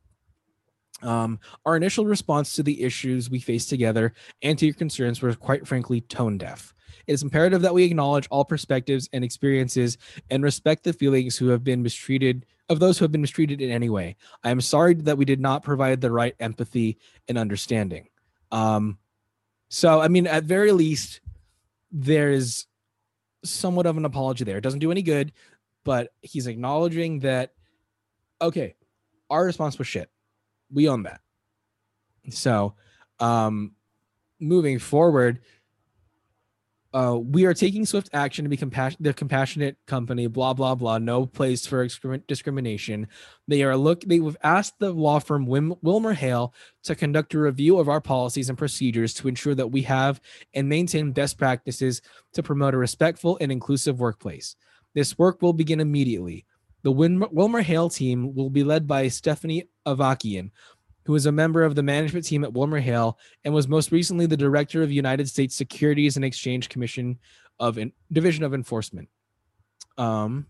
Um, 1.01 1.39
our 1.65 1.75
initial 1.75 2.05
response 2.05 2.53
to 2.53 2.63
the 2.63 2.83
issues 2.83 3.29
we 3.29 3.39
faced 3.39 3.69
together 3.69 4.13
and 4.41 4.57
to 4.59 4.65
your 4.65 4.75
concerns 4.75 5.21
were 5.21 5.33
quite 5.33 5.67
frankly 5.67 6.01
tone 6.01 6.37
deaf. 6.37 6.73
It 7.07 7.13
is 7.13 7.23
imperative 7.23 7.63
that 7.63 7.73
we 7.73 7.83
acknowledge 7.83 8.27
all 8.29 8.45
perspectives 8.45 9.09
and 9.11 9.23
experiences 9.23 9.97
and 10.29 10.43
respect 10.43 10.83
the 10.83 10.93
feelings 10.93 11.35
who 11.37 11.47
have 11.47 11.63
been 11.63 11.81
mistreated 11.81 12.45
of 12.69 12.79
those 12.79 12.97
who 12.97 13.03
have 13.03 13.11
been 13.11 13.21
mistreated 13.21 13.61
in 13.61 13.71
any 13.71 13.89
way. 13.89 14.15
I 14.43 14.51
am 14.51 14.61
sorry 14.61 14.93
that 14.93 15.17
we 15.17 15.25
did 15.25 15.39
not 15.39 15.63
provide 15.63 15.99
the 15.99 16.11
right 16.11 16.35
empathy 16.39 16.99
and 17.27 17.37
understanding. 17.37 18.07
Um, 18.51 18.97
so 19.71 20.01
I 20.01 20.09
mean, 20.09 20.27
at 20.27 20.43
very 20.43 20.73
least, 20.73 21.21
there's 21.93 22.67
somewhat 23.45 23.85
of 23.85 23.95
an 23.95 24.03
apology 24.03 24.43
there. 24.43 24.57
It 24.57 24.61
doesn't 24.61 24.79
do 24.79 24.91
any 24.91 25.01
good, 25.01 25.31
but 25.85 26.11
he's 26.21 26.45
acknowledging 26.45 27.19
that 27.19 27.53
okay, 28.41 28.75
our 29.29 29.45
response 29.45 29.77
was 29.77 29.87
shit. 29.87 30.09
We 30.69 30.89
own 30.89 31.03
that. 31.03 31.21
So, 32.31 32.75
um, 33.19 33.71
moving 34.41 34.77
forward, 34.77 35.39
uh, 36.93 37.17
we 37.17 37.45
are 37.45 37.53
taking 37.53 37.85
swift 37.85 38.09
action 38.11 38.43
to 38.43 38.49
be 38.49 38.57
the 38.57 39.13
compassionate 39.13 39.77
company. 39.87 40.27
Blah 40.27 40.53
blah 40.53 40.75
blah. 40.75 40.97
No 40.97 41.25
place 41.25 41.65
for 41.65 41.85
excrim- 41.85 42.25
discrimination. 42.27 43.07
They 43.47 43.63
are 43.63 43.77
look. 43.77 44.01
They've 44.01 44.37
asked 44.43 44.79
the 44.79 44.91
law 44.91 45.19
firm 45.19 45.47
Wim- 45.47 45.77
Wilmer 45.81 46.13
Hale 46.13 46.53
to 46.83 46.95
conduct 46.95 47.33
a 47.33 47.39
review 47.39 47.79
of 47.79 47.87
our 47.87 48.01
policies 48.01 48.49
and 48.49 48.57
procedures 48.57 49.13
to 49.15 49.27
ensure 49.27 49.55
that 49.55 49.71
we 49.71 49.83
have 49.83 50.19
and 50.53 50.67
maintain 50.67 51.13
best 51.13 51.37
practices 51.37 52.01
to 52.33 52.43
promote 52.43 52.73
a 52.73 52.77
respectful 52.77 53.37
and 53.39 53.51
inclusive 53.51 53.99
workplace. 53.99 54.55
This 54.93 55.17
work 55.17 55.41
will 55.41 55.53
begin 55.53 55.79
immediately. 55.79 56.45
The 56.83 56.91
Win- 56.91 57.25
Wilmer 57.31 57.61
Hale 57.61 57.89
team 57.89 58.33
will 58.33 58.49
be 58.49 58.63
led 58.63 58.87
by 58.87 59.07
Stephanie 59.07 59.69
Avakian, 59.85 60.51
who 61.05 61.15
is 61.15 61.25
a 61.25 61.31
member 61.31 61.63
of 61.63 61.75
the 61.75 61.83
management 61.83 62.25
team 62.25 62.43
at 62.43 62.53
Wilmer 62.53 62.79
Hale 62.79 63.17
and 63.43 63.53
was 63.53 63.67
most 63.67 63.91
recently 63.91 64.25
the 64.25 64.37
director 64.37 64.83
of 64.83 64.91
United 64.91 65.27
States 65.27 65.55
Securities 65.55 66.15
and 66.15 66.25
Exchange 66.25 66.69
Commission 66.69 67.17
of 67.59 67.77
En- 67.77 67.93
Division 68.11 68.43
of 68.43 68.53
Enforcement. 68.53 69.09
Um, 69.97 70.47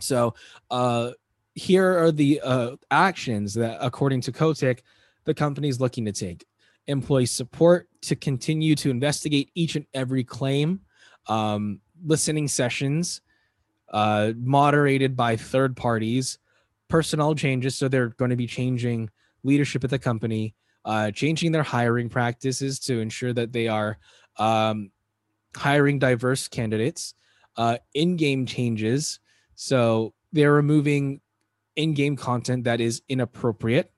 so 0.00 0.34
uh, 0.70 1.12
here 1.54 1.98
are 1.98 2.12
the 2.12 2.40
uh, 2.42 2.76
actions 2.90 3.54
that, 3.54 3.78
according 3.80 4.20
to 4.22 4.32
Kotick, 4.32 4.82
the 5.24 5.34
company 5.34 5.68
is 5.68 5.80
looking 5.80 6.04
to 6.04 6.12
take. 6.12 6.44
Employee 6.86 7.26
support 7.26 7.88
to 8.02 8.16
continue 8.16 8.74
to 8.76 8.90
investigate 8.90 9.50
each 9.54 9.76
and 9.76 9.86
every 9.94 10.24
claim, 10.24 10.80
um, 11.28 11.80
listening 12.04 12.48
sessions 12.48 13.20
uh, 13.92 14.32
moderated 14.36 15.16
by 15.16 15.36
third 15.36 15.76
parties, 15.76 16.38
personnel 16.88 17.34
changes. 17.34 17.76
So 17.76 17.88
they're 17.88 18.08
going 18.08 18.30
to 18.30 18.36
be 18.36 18.46
changing 18.46 19.10
leadership 19.44 19.84
at 19.84 19.90
the 19.90 19.98
company, 19.98 20.54
uh, 20.84 21.10
changing 21.10 21.52
their 21.52 21.62
hiring 21.62 22.08
practices 22.08 22.78
to 22.80 23.00
ensure 23.00 23.32
that 23.32 23.52
they 23.52 23.68
are 23.68 23.98
um, 24.38 24.90
hiring 25.56 25.98
diverse 25.98 26.48
candidates, 26.48 27.14
uh, 27.56 27.78
in-game 27.94 28.46
changes. 28.46 29.20
So 29.54 30.14
they're 30.32 30.52
removing 30.52 31.20
in-game 31.76 32.16
content 32.16 32.64
that 32.64 32.80
is 32.80 33.02
inappropriate. 33.08 33.92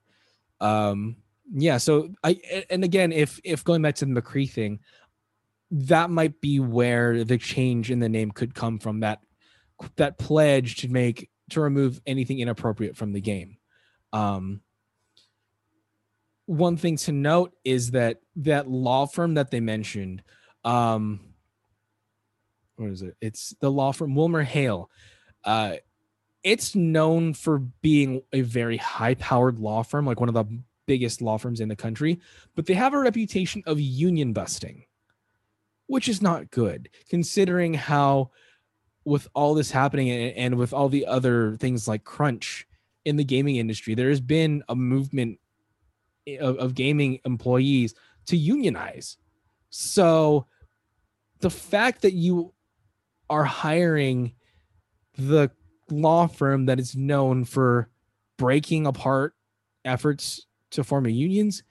Um, 0.61 1.17
yeah. 1.53 1.79
So 1.79 2.11
I, 2.23 2.65
and 2.71 2.85
again, 2.85 3.13
if 3.13 3.41
if 3.45 3.65
going 3.65 3.83
back 3.83 3.97
to 3.97 4.07
the 4.07 4.21
McCree 4.21 4.51
thing, 4.51 4.81
that 5.71 6.11
might 6.11 6.41
be 6.41 6.61
where 6.61 7.25
the 7.25 7.39
change 7.39 7.91
in 7.91 7.99
the 8.01 8.09
name 8.09 8.31
could 8.31 8.55
come 8.55 8.79
from. 8.79 9.01
That 9.01 9.21
that 9.97 10.19
pledge 10.19 10.77
to 10.77 10.89
make 10.89 11.29
to 11.51 11.61
remove 11.61 12.01
anything 12.07 12.39
inappropriate 12.39 12.97
from 12.97 13.13
the 13.13 13.21
game. 13.21 13.59
Um, 14.13 14.61
one 16.47 16.77
thing 16.77 16.97
to 16.99 17.13
note 17.13 17.55
is 17.65 17.93
that 17.93 18.21
that 18.37 18.69
law 18.69 19.07
firm 19.07 19.35
that 19.35 19.51
they 19.51 19.61
mentioned, 19.61 20.23
um, 20.65 21.21
what 22.77 22.91
is 22.91 23.03
it? 23.03 23.17
It's 23.21 23.55
the 23.61 23.71
law 23.71 23.93
firm 23.93 24.15
Wilmer 24.15 24.43
Hale. 24.43 24.91
Uh, 25.45 25.77
it's 26.43 26.75
known 26.75 27.33
for 27.33 27.59
being 27.59 28.23
a 28.33 28.43
very 28.43 28.77
high-powered 28.77 29.59
law 29.59 29.83
firm, 29.83 30.07
like 30.07 30.21
one 30.21 30.29
of 30.29 30.35
the 30.35 30.45
biggest 30.87 31.23
law 31.23 31.39
firms 31.39 31.61
in 31.61 31.69
the 31.69 31.77
country, 31.77 32.21
but 32.55 32.67
they 32.67 32.75
have 32.75 32.93
a 32.93 32.99
reputation 32.99 33.63
of 33.67 33.81
union 33.81 34.35
busting, 34.35 34.85
which 35.87 36.09
is 36.09 36.21
not 36.21 36.51
good, 36.51 36.91
considering 37.09 37.73
how 37.73 38.31
with 39.07 39.29
all 39.35 39.55
this 39.55 39.71
happening 39.71 40.11
and, 40.11 40.37
and 40.37 40.55
with 40.57 40.75
all 40.75 40.89
the 40.91 41.07
other 41.07 41.57
things 41.57 41.89
like 41.89 42.05
crunch 42.05 42.67
in 43.07 43.17
the 43.17 43.25
gaming 43.25 43.57
industry, 43.57 43.95
there 43.95 44.11
has 44.11 44.21
been 44.21 44.63
a 44.69 44.75
movement 44.75 45.39
of, 46.41 46.57
of 46.59 46.75
gaming 46.75 47.21
employees 47.25 47.95
to 48.27 48.37
unionize. 48.37 49.17
So 49.71 50.47
the 51.41 51.51
fact 51.51 52.03
that 52.03 52.15
you 52.15 52.55
are 53.29 53.45
hiring 53.45 54.33
the 55.17 55.51
law 55.91 56.27
firm 56.27 56.67
that 56.67 56.81
is 56.81 56.97
known 56.97 57.45
for 57.45 57.89
breaking 58.37 58.87
apart 58.87 59.35
efforts 59.85 60.47
to 60.71 60.85
form 60.85 61.07
unions, 61.07 61.63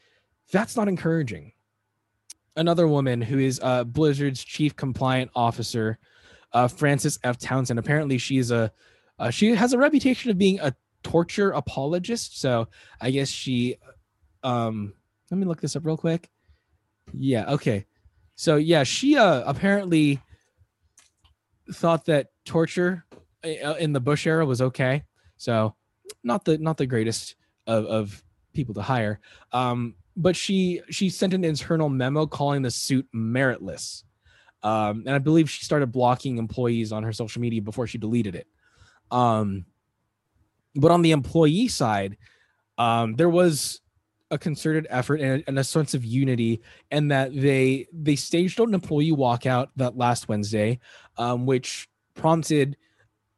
that's 0.52 0.76
not 0.76 0.88
encouraging. 0.88 1.54
Another 2.56 2.88
woman 2.88 3.22
who 3.22 3.40
is 3.40 3.60
uh, 3.64 3.84
Blizzard's 3.84 4.44
chief 4.44 4.76
compliant 4.76 5.32
officer, 5.36 5.98
uh, 6.54 6.68
Frances 6.68 7.18
F. 7.24 7.38
Townsend. 7.40 7.80
Apparently, 7.80 8.18
she's 8.18 8.52
a 8.52 8.72
uh, 9.18 9.30
she 9.30 9.56
has 9.56 9.74
a 9.74 9.78
reputation 9.78 10.30
of 10.30 10.38
being 10.38 10.60
a 10.60 10.76
torture 11.04 11.52
apologist. 11.52 12.40
So 12.40 12.68
I 13.02 13.12
guess 13.12 13.30
she 13.30 13.78
um 14.44 14.94
let 15.32 15.38
me 15.38 15.46
look 15.46 15.62
this 15.62 15.76
up 15.76 15.86
real 15.86 15.98
quick. 15.98 16.30
Yeah 17.14 17.52
okay. 17.54 17.86
So 18.36 18.58
yeah 18.58 18.84
she 18.84 19.18
uh 19.18 19.44
apparently 19.46 20.20
thought 21.72 22.06
that 22.06 22.28
torture 22.46 23.06
uh, 23.44 23.76
in 23.80 23.94
the 23.94 24.00
bush 24.00 24.28
era 24.28 24.46
was 24.46 24.62
okay. 24.62 25.04
So 25.38 25.76
not 26.24 26.46
the 26.46 26.58
not 26.58 26.78
the 26.78 26.86
greatest 26.86 27.36
of, 27.68 27.86
of 27.86 28.24
people 28.54 28.74
to 28.76 28.82
hire. 28.82 29.20
Um 29.52 29.96
but 30.16 30.36
she 30.36 30.82
she 30.90 31.10
sent 31.10 31.34
an 31.34 31.44
internal 31.44 31.90
memo 31.90 32.28
calling 32.28 32.62
the 32.62 32.72
suit 32.72 33.08
meritless. 33.16 34.04
Um 34.62 35.04
and 35.06 35.16
i 35.16 35.18
believe 35.18 35.50
she 35.50 35.66
started 35.66 35.92
blocking 35.92 36.38
employees 36.38 36.92
on 36.92 37.04
her 37.04 37.14
social 37.14 37.42
media 37.42 37.62
before 37.62 37.88
she 37.88 37.98
deleted 37.98 38.36
it. 38.36 38.48
Um 39.12 39.66
but 40.76 40.92
on 40.92 41.02
the 41.02 41.12
employee 41.12 41.68
side 41.68 42.18
um 42.78 43.16
there 43.16 43.30
was 43.30 43.82
a 44.34 44.38
concerted 44.38 44.88
effort 44.90 45.22
and 45.22 45.42
a, 45.42 45.44
and 45.48 45.60
a 45.60 45.64
sense 45.64 45.94
of 45.94 46.04
unity 46.04 46.62
and 46.92 47.12
that 47.12 47.34
they 47.34 47.88
they 47.94 48.16
staged 48.16 48.60
an 48.60 48.74
employee 48.74 49.12
walkout 49.12 49.68
that 49.76 49.96
last 49.98 50.28
wednesday 50.28 50.80
um, 51.18 51.46
which 51.46 51.88
prompted 52.16 52.76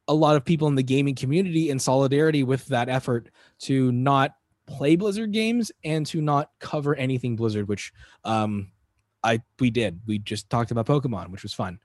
a 0.07 0.13
lot 0.13 0.35
of 0.35 0.45
people 0.45 0.67
in 0.67 0.75
the 0.75 0.83
gaming 0.83 1.15
community 1.15 1.69
in 1.69 1.79
solidarity 1.79 2.43
with 2.43 2.65
that 2.67 2.89
effort 2.89 3.29
to 3.59 3.91
not 3.91 4.35
play 4.67 4.95
blizzard 4.95 5.31
games 5.31 5.71
and 5.83 6.05
to 6.05 6.21
not 6.21 6.49
cover 6.59 6.95
anything 6.95 7.35
blizzard 7.35 7.67
which 7.67 7.91
um, 8.23 8.71
I 9.25 9.41
we 9.59 9.71
did. 9.71 9.99
We 10.05 10.19
just 10.19 10.49
talked 10.49 10.71
about 10.71 10.85
Pokemon, 10.85 11.29
which 11.29 11.43
was 11.43 11.53
fun. 11.53 11.79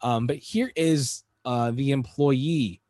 Um, 0.00 0.26
but 0.26 0.36
here 0.36 0.70
is 0.76 1.24
uh, 1.44 1.72
the 1.72 1.90
employee 1.90 2.80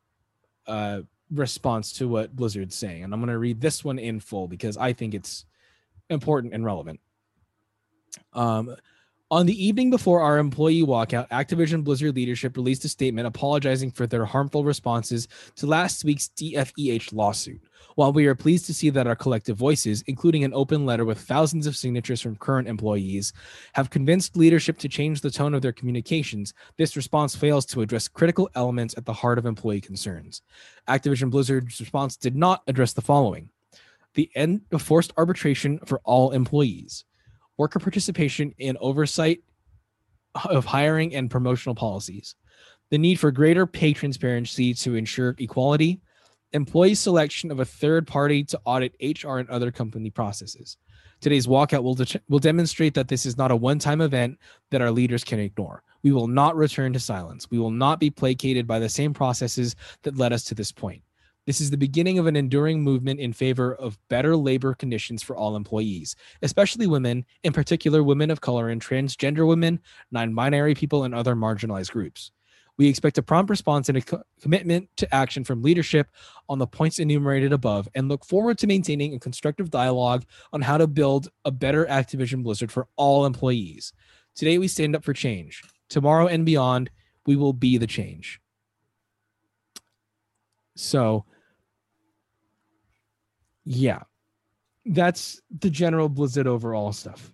uh, 0.66 1.00
response 1.32 1.92
to 1.94 2.06
what 2.06 2.36
Blizzard's 2.36 2.76
saying, 2.76 3.02
and 3.02 3.12
I'm 3.12 3.20
going 3.20 3.32
to 3.32 3.38
read 3.38 3.60
this 3.60 3.82
one 3.82 3.98
in 3.98 4.20
full 4.20 4.46
because 4.46 4.76
I 4.76 4.92
think 4.92 5.14
it's 5.14 5.46
important 6.10 6.54
and 6.54 6.64
relevant. 6.64 7.00
Um, 8.32 8.76
on 9.30 9.46
the 9.46 9.66
evening 9.66 9.90
before 9.90 10.20
our 10.20 10.38
employee 10.38 10.82
walkout, 10.82 11.28
Activision 11.30 11.82
Blizzard 11.82 12.14
leadership 12.14 12.56
released 12.56 12.84
a 12.84 12.88
statement 12.88 13.26
apologizing 13.26 13.90
for 13.90 14.06
their 14.06 14.24
harmful 14.24 14.62
responses 14.64 15.26
to 15.56 15.66
last 15.66 16.04
week's 16.04 16.28
DFEH 16.36 17.12
lawsuit. 17.12 17.60
While 17.96 18.12
we 18.12 18.26
are 18.26 18.34
pleased 18.34 18.66
to 18.66 18.74
see 18.74 18.90
that 18.90 19.06
our 19.06 19.16
collective 19.16 19.56
voices, 19.56 20.04
including 20.06 20.44
an 20.44 20.52
open 20.54 20.84
letter 20.84 21.04
with 21.04 21.18
thousands 21.18 21.66
of 21.66 21.76
signatures 21.76 22.20
from 22.20 22.36
current 22.36 22.68
employees, 22.68 23.32
have 23.72 23.90
convinced 23.90 24.36
leadership 24.36 24.78
to 24.78 24.88
change 24.88 25.20
the 25.20 25.30
tone 25.30 25.54
of 25.54 25.62
their 25.62 25.72
communications, 25.72 26.52
this 26.76 26.94
response 26.94 27.34
fails 27.34 27.64
to 27.66 27.80
address 27.80 28.08
critical 28.08 28.50
elements 28.54 28.94
at 28.96 29.06
the 29.06 29.12
heart 29.12 29.38
of 29.38 29.46
employee 29.46 29.80
concerns. 29.80 30.42
Activision 30.86 31.30
Blizzard's 31.30 31.80
response 31.80 32.16
did 32.16 32.36
not 32.36 32.62
address 32.66 32.92
the 32.92 33.02
following 33.02 33.48
the 34.14 34.30
end 34.34 34.62
of 34.72 34.82
forced 34.82 35.12
arbitration 35.16 35.78
for 35.86 36.00
all 36.04 36.30
employees, 36.30 37.04
worker 37.56 37.78
participation 37.78 38.54
in 38.58 38.76
oversight 38.80 39.40
of 40.46 40.64
hiring 40.64 41.14
and 41.14 41.30
promotional 41.30 41.74
policies, 41.74 42.34
the 42.90 42.98
need 42.98 43.18
for 43.18 43.30
greater 43.30 43.66
pay 43.66 43.92
transparency 43.92 44.74
to 44.74 44.94
ensure 44.94 45.34
equality, 45.38 46.00
employee 46.52 46.94
selection 46.94 47.50
of 47.50 47.60
a 47.60 47.64
third 47.64 48.06
party 48.06 48.44
to 48.44 48.60
audit 48.64 48.94
HR 49.00 49.38
and 49.38 49.50
other 49.50 49.70
company 49.70 50.10
processes. 50.10 50.76
Today's 51.20 51.46
walkout 51.46 51.82
will, 51.82 51.94
de- 51.94 52.20
will 52.28 52.38
demonstrate 52.38 52.94
that 52.94 53.08
this 53.08 53.24
is 53.26 53.38
not 53.38 53.50
a 53.50 53.56
one 53.56 53.78
time 53.78 54.00
event 54.00 54.38
that 54.70 54.82
our 54.82 54.90
leaders 54.90 55.24
can 55.24 55.40
ignore. 55.40 55.82
We 56.02 56.12
will 56.12 56.28
not 56.28 56.54
return 56.54 56.92
to 56.92 57.00
silence. 57.00 57.50
We 57.50 57.58
will 57.58 57.70
not 57.70 57.98
be 57.98 58.10
placated 58.10 58.66
by 58.66 58.78
the 58.78 58.88
same 58.88 59.14
processes 59.14 59.74
that 60.02 60.18
led 60.18 60.32
us 60.32 60.44
to 60.44 60.54
this 60.54 60.70
point. 60.70 61.02
This 61.46 61.60
is 61.60 61.70
the 61.70 61.76
beginning 61.76 62.18
of 62.18 62.26
an 62.26 62.36
enduring 62.36 62.82
movement 62.82 63.20
in 63.20 63.34
favor 63.34 63.74
of 63.74 63.98
better 64.08 64.34
labor 64.34 64.72
conditions 64.74 65.22
for 65.22 65.36
all 65.36 65.56
employees, 65.56 66.16
especially 66.40 66.86
women, 66.86 67.26
in 67.42 67.52
particular 67.52 68.02
women 68.02 68.30
of 68.30 68.40
color 68.40 68.70
and 68.70 68.80
transgender 68.80 69.46
women, 69.46 69.80
non 70.10 70.34
binary 70.34 70.74
people, 70.74 71.04
and 71.04 71.14
other 71.14 71.34
marginalized 71.34 71.90
groups. 71.90 72.30
We 72.76 72.88
expect 72.88 73.18
a 73.18 73.22
prompt 73.22 73.50
response 73.50 73.88
and 73.88 73.98
a 73.98 74.00
co- 74.00 74.22
commitment 74.40 74.88
to 74.96 75.14
action 75.14 75.44
from 75.44 75.62
leadership 75.62 76.08
on 76.48 76.58
the 76.58 76.66
points 76.66 76.98
enumerated 76.98 77.52
above 77.52 77.88
and 77.94 78.08
look 78.08 78.24
forward 78.24 78.58
to 78.58 78.66
maintaining 78.66 79.14
a 79.14 79.20
constructive 79.20 79.70
dialogue 79.70 80.24
on 80.52 80.62
how 80.62 80.78
to 80.78 80.86
build 80.86 81.28
a 81.44 81.50
better 81.50 81.84
Activision 81.86 82.42
Blizzard 82.42 82.72
for 82.72 82.88
all 82.96 83.26
employees. 83.26 83.92
Today, 84.34 84.58
we 84.58 84.66
stand 84.66 84.96
up 84.96 85.04
for 85.04 85.12
change. 85.12 85.62
Tomorrow 85.88 86.26
and 86.26 86.44
beyond, 86.44 86.90
we 87.26 87.36
will 87.36 87.52
be 87.52 87.78
the 87.78 87.86
change. 87.86 88.40
So, 90.74 91.24
yeah, 93.64 94.02
that's 94.84 95.40
the 95.60 95.70
general 95.70 96.08
Blizzard 96.08 96.46
overall 96.46 96.92
stuff. 96.92 97.32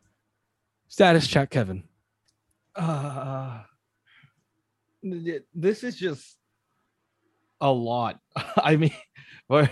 Status 0.88 1.26
check, 1.26 1.50
Kevin. 1.50 1.84
Uh, 2.74 3.62
this 5.02 5.84
is 5.84 5.96
just 5.96 6.36
a 7.60 7.70
lot. 7.70 8.18
I 8.56 8.76
mean, 8.76 8.94
for 9.48 9.70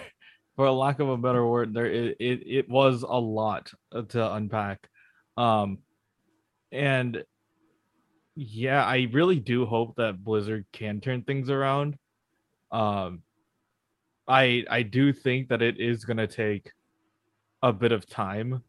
for 0.56 0.70
lack 0.70 0.98
of 1.00 1.09
a 1.09 1.16
better 1.16 1.46
word, 1.46 1.74
there 1.74 1.86
it 1.86 2.16
it, 2.18 2.42
it 2.46 2.68
was 2.68 3.02
a 3.02 3.18
lot 3.18 3.72
to 4.09 4.32
unpack. 4.32 4.88
Um, 5.36 5.78
and 6.72 7.24
yeah, 8.34 8.84
I 8.84 9.09
really 9.12 9.40
do 9.40 9.66
hope 9.66 9.96
that 9.96 10.22
Blizzard 10.22 10.66
can 10.72 11.00
turn 11.00 11.22
things 11.22 11.50
around. 11.50 11.96
Um, 12.70 13.22
I 14.29 14.64
I 14.70 14.83
do 14.83 15.12
think 15.12 15.49
that 15.49 15.62
it 15.62 15.81
is 15.81 16.05
going 16.05 16.18
to 16.18 16.26
take 16.26 16.70
a 17.62 17.72
bit 17.72 17.93
of 17.93 18.09
time, 18.09 18.62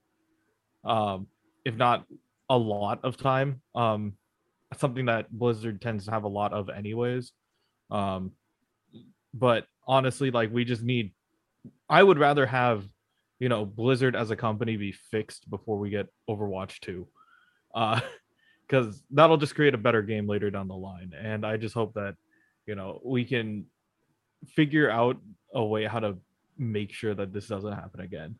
um, 0.83 1.27
if 1.65 1.75
not 1.75 2.05
a 2.49 2.57
lot 2.57 2.99
of 3.03 3.17
time. 3.17 3.61
Um, 3.75 4.13
something 4.77 5.05
that 5.05 5.31
Blizzard 5.31 5.81
tends 5.81 6.05
to 6.05 6.11
have 6.11 6.23
a 6.23 6.29
lot 6.29 6.53
of, 6.53 6.69
anyways. 6.69 7.33
Um, 7.91 8.31
but 9.33 9.65
honestly, 9.85 10.31
like 10.31 10.51
we 10.51 10.65
just 10.65 10.83
need. 10.83 11.11
I 11.89 12.01
would 12.01 12.19
rather 12.19 12.45
have, 12.45 12.85
you 13.39 13.49
know, 13.49 13.65
Blizzard 13.65 14.15
as 14.15 14.31
a 14.31 14.35
company 14.35 14.77
be 14.77 14.93
fixed 15.11 15.49
before 15.49 15.77
we 15.77 15.89
get 15.89 16.07
Overwatch 16.29 16.79
two, 16.79 17.07
uh, 17.75 17.99
because 18.67 19.03
that'll 19.11 19.37
just 19.37 19.55
create 19.55 19.73
a 19.73 19.77
better 19.77 20.01
game 20.01 20.27
later 20.27 20.49
down 20.49 20.69
the 20.69 20.75
line. 20.75 21.11
And 21.19 21.45
I 21.45 21.57
just 21.57 21.75
hope 21.75 21.95
that, 21.95 22.15
you 22.65 22.75
know, 22.75 23.01
we 23.03 23.25
can 23.25 23.65
figure 24.47 24.89
out 24.89 25.17
a 25.53 25.63
way 25.63 25.85
how 25.85 25.99
to 25.99 26.17
make 26.57 26.91
sure 26.91 27.13
that 27.13 27.33
this 27.33 27.47
doesn't 27.47 27.73
happen 27.73 28.01
again. 28.01 28.35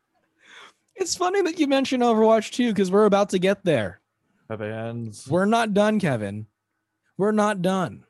It's 0.94 1.16
funny 1.16 1.42
that 1.42 1.58
you 1.58 1.66
mentioned 1.66 2.02
Overwatch 2.02 2.52
2 2.52 2.72
because 2.72 2.90
we're 2.90 3.06
about 3.06 3.30
to 3.30 3.38
get 3.38 3.64
there. 3.64 4.00
Fans. 4.48 5.26
We're 5.28 5.46
not 5.46 5.72
done, 5.72 6.00
Kevin. 6.00 6.46
We're 7.16 7.32
not 7.32 7.62
done. 7.62 8.04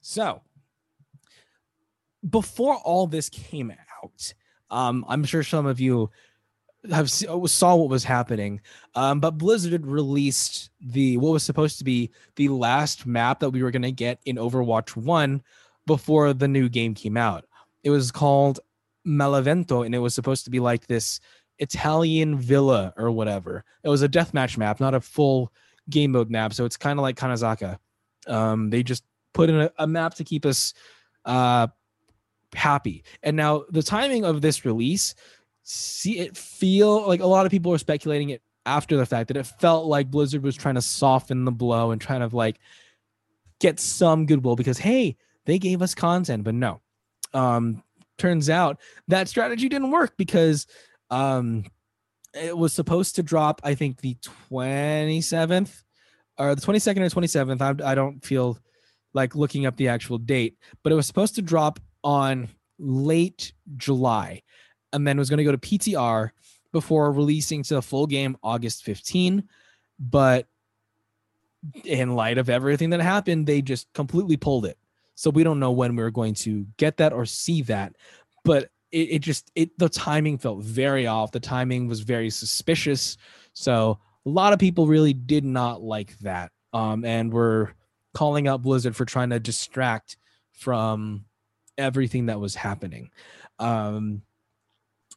So, 0.00 0.42
before 2.28 2.76
all 2.76 3.06
this 3.06 3.28
came 3.28 3.72
out, 4.02 4.34
um, 4.70 5.04
I'm 5.08 5.24
sure 5.24 5.42
some 5.42 5.66
of 5.66 5.80
you 5.80 6.10
have 6.90 7.10
saw 7.10 7.76
what 7.76 7.88
was 7.88 8.04
happening. 8.04 8.60
Um, 8.94 9.20
but 9.20 9.38
Blizzard 9.38 9.86
released 9.86 10.70
the 10.80 11.16
what 11.16 11.32
was 11.32 11.42
supposed 11.42 11.78
to 11.78 11.84
be 11.84 12.10
the 12.36 12.48
last 12.48 13.06
map 13.06 13.40
that 13.40 13.50
we 13.50 13.62
were 13.62 13.70
going 13.70 13.82
to 13.82 13.92
get 13.92 14.20
in 14.24 14.36
Overwatch 14.36 14.96
1 14.96 15.42
before 15.86 16.32
the 16.32 16.48
new 16.48 16.68
game 16.68 16.94
came 16.94 17.16
out. 17.16 17.44
It 17.82 17.90
was 17.90 18.10
called 18.10 18.60
Malevento, 19.06 19.84
and 19.84 19.94
it 19.94 19.98
was 19.98 20.14
supposed 20.14 20.44
to 20.44 20.50
be 20.50 20.60
like 20.60 20.86
this 20.86 21.20
Italian 21.58 22.38
villa 22.38 22.92
or 22.96 23.10
whatever. 23.10 23.64
It 23.82 23.88
was 23.88 24.02
a 24.02 24.08
deathmatch 24.08 24.56
map, 24.56 24.80
not 24.80 24.94
a 24.94 25.00
full 25.00 25.52
game 25.90 26.12
mode 26.12 26.30
map. 26.30 26.52
So 26.52 26.64
it's 26.64 26.76
kind 26.76 26.98
of 26.98 27.02
like 27.02 27.16
Kanezaka. 27.16 27.78
Um, 28.26 28.70
they 28.70 28.82
just 28.82 29.04
put 29.32 29.50
in 29.50 29.60
a, 29.60 29.70
a 29.78 29.86
map 29.86 30.14
to 30.14 30.24
keep 30.24 30.46
us 30.46 30.74
uh, 31.24 31.68
happy. 32.54 33.04
And 33.22 33.36
now 33.36 33.64
the 33.70 33.82
timing 33.82 34.24
of 34.24 34.40
this 34.40 34.64
release, 34.64 35.14
see 35.62 36.18
it 36.18 36.36
feel 36.36 37.06
like 37.06 37.20
a 37.20 37.26
lot 37.26 37.46
of 37.46 37.52
people 37.52 37.72
are 37.72 37.78
speculating 37.78 38.30
it 38.30 38.42
after 38.66 38.96
the 38.96 39.06
fact 39.06 39.28
that 39.28 39.36
it 39.36 39.46
felt 39.46 39.86
like 39.86 40.10
Blizzard 40.10 40.42
was 40.42 40.56
trying 40.56 40.76
to 40.76 40.82
soften 40.82 41.44
the 41.44 41.52
blow 41.52 41.90
and 41.90 42.00
trying 42.00 42.28
to 42.28 42.34
like 42.34 42.58
get 43.60 43.80
some 43.80 44.26
goodwill 44.26 44.56
because 44.56 44.78
hey, 44.78 45.16
they 45.46 45.58
gave 45.58 45.82
us 45.82 45.94
content, 45.94 46.44
but 46.44 46.54
no. 46.54 46.80
Um, 47.34 47.82
turns 48.18 48.50
out 48.50 48.78
that 49.08 49.28
strategy 49.28 49.68
didn't 49.68 49.90
work 49.90 50.14
because 50.16 50.66
um, 51.10 51.64
it 52.34 52.56
was 52.56 52.72
supposed 52.72 53.16
to 53.16 53.22
drop, 53.22 53.60
I 53.64 53.74
think, 53.74 54.00
the 54.00 54.16
27th 54.50 55.82
or 56.38 56.54
the 56.54 56.60
22nd 56.60 56.98
or 56.98 57.20
27th. 57.20 57.82
I, 57.84 57.90
I 57.90 57.94
don't 57.94 58.24
feel 58.24 58.58
like 59.14 59.34
looking 59.34 59.66
up 59.66 59.76
the 59.76 59.88
actual 59.88 60.18
date, 60.18 60.56
but 60.82 60.92
it 60.92 60.96
was 60.96 61.06
supposed 61.06 61.34
to 61.34 61.42
drop 61.42 61.80
on 62.04 62.48
late 62.78 63.52
July 63.76 64.42
and 64.92 65.06
then 65.06 65.18
was 65.18 65.30
going 65.30 65.38
to 65.38 65.44
go 65.44 65.52
to 65.52 65.58
PTR 65.58 66.30
before 66.72 67.12
releasing 67.12 67.62
to 67.64 67.74
the 67.74 67.82
full 67.82 68.06
game 68.06 68.36
August 68.42 68.84
15. 68.84 69.44
But 69.98 70.46
in 71.84 72.14
light 72.14 72.38
of 72.38 72.48
everything 72.48 72.90
that 72.90 73.00
happened, 73.00 73.46
they 73.46 73.62
just 73.62 73.92
completely 73.92 74.36
pulled 74.36 74.66
it. 74.66 74.78
So 75.14 75.30
we 75.30 75.44
don't 75.44 75.60
know 75.60 75.72
when 75.72 75.96
we're 75.96 76.10
going 76.10 76.34
to 76.34 76.66
get 76.76 76.96
that 76.98 77.12
or 77.12 77.26
see 77.26 77.62
that. 77.62 77.94
But 78.44 78.70
it, 78.90 79.08
it 79.10 79.18
just 79.20 79.50
it 79.54 79.76
the 79.78 79.88
timing 79.88 80.38
felt 80.38 80.62
very 80.62 81.06
off. 81.06 81.32
The 81.32 81.40
timing 81.40 81.88
was 81.88 82.00
very 82.00 82.30
suspicious. 82.30 83.16
So 83.52 83.98
a 84.24 84.28
lot 84.28 84.52
of 84.52 84.58
people 84.58 84.86
really 84.86 85.12
did 85.12 85.44
not 85.44 85.82
like 85.82 86.18
that. 86.18 86.52
Um, 86.74 87.04
and 87.04 87.32
were 87.32 87.74
calling 88.14 88.48
out 88.48 88.62
Blizzard 88.62 88.96
for 88.96 89.04
trying 89.04 89.30
to 89.30 89.38
distract 89.38 90.16
from 90.52 91.26
everything 91.76 92.26
that 92.26 92.40
was 92.40 92.54
happening. 92.54 93.10
Um, 93.58 94.22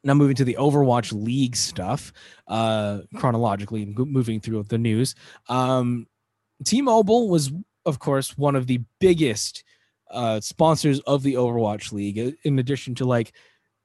now 0.04 0.14
moving 0.14 0.36
to 0.36 0.46
the 0.46 0.58
Overwatch 0.60 1.12
League 1.14 1.56
stuff, 1.56 2.14
uh, 2.48 3.00
chronologically 3.16 3.86
moving 3.86 4.40
through 4.40 4.64
the 4.64 4.78
news. 4.78 5.16
Um, 5.50 6.08
T-Mobile 6.64 7.30
was, 7.30 7.52
of 7.86 8.00
course, 8.00 8.38
one 8.38 8.56
of 8.56 8.68
the 8.68 8.82
biggest 9.00 9.64
uh, 10.12 10.40
sponsors 10.40 11.00
of 11.02 11.24
the 11.24 11.34
Overwatch 11.34 11.92
League, 11.92 12.20
uh, 12.20 12.32
in 12.44 12.60
addition 12.60 12.96
to 12.96 13.06
like 13.06 13.34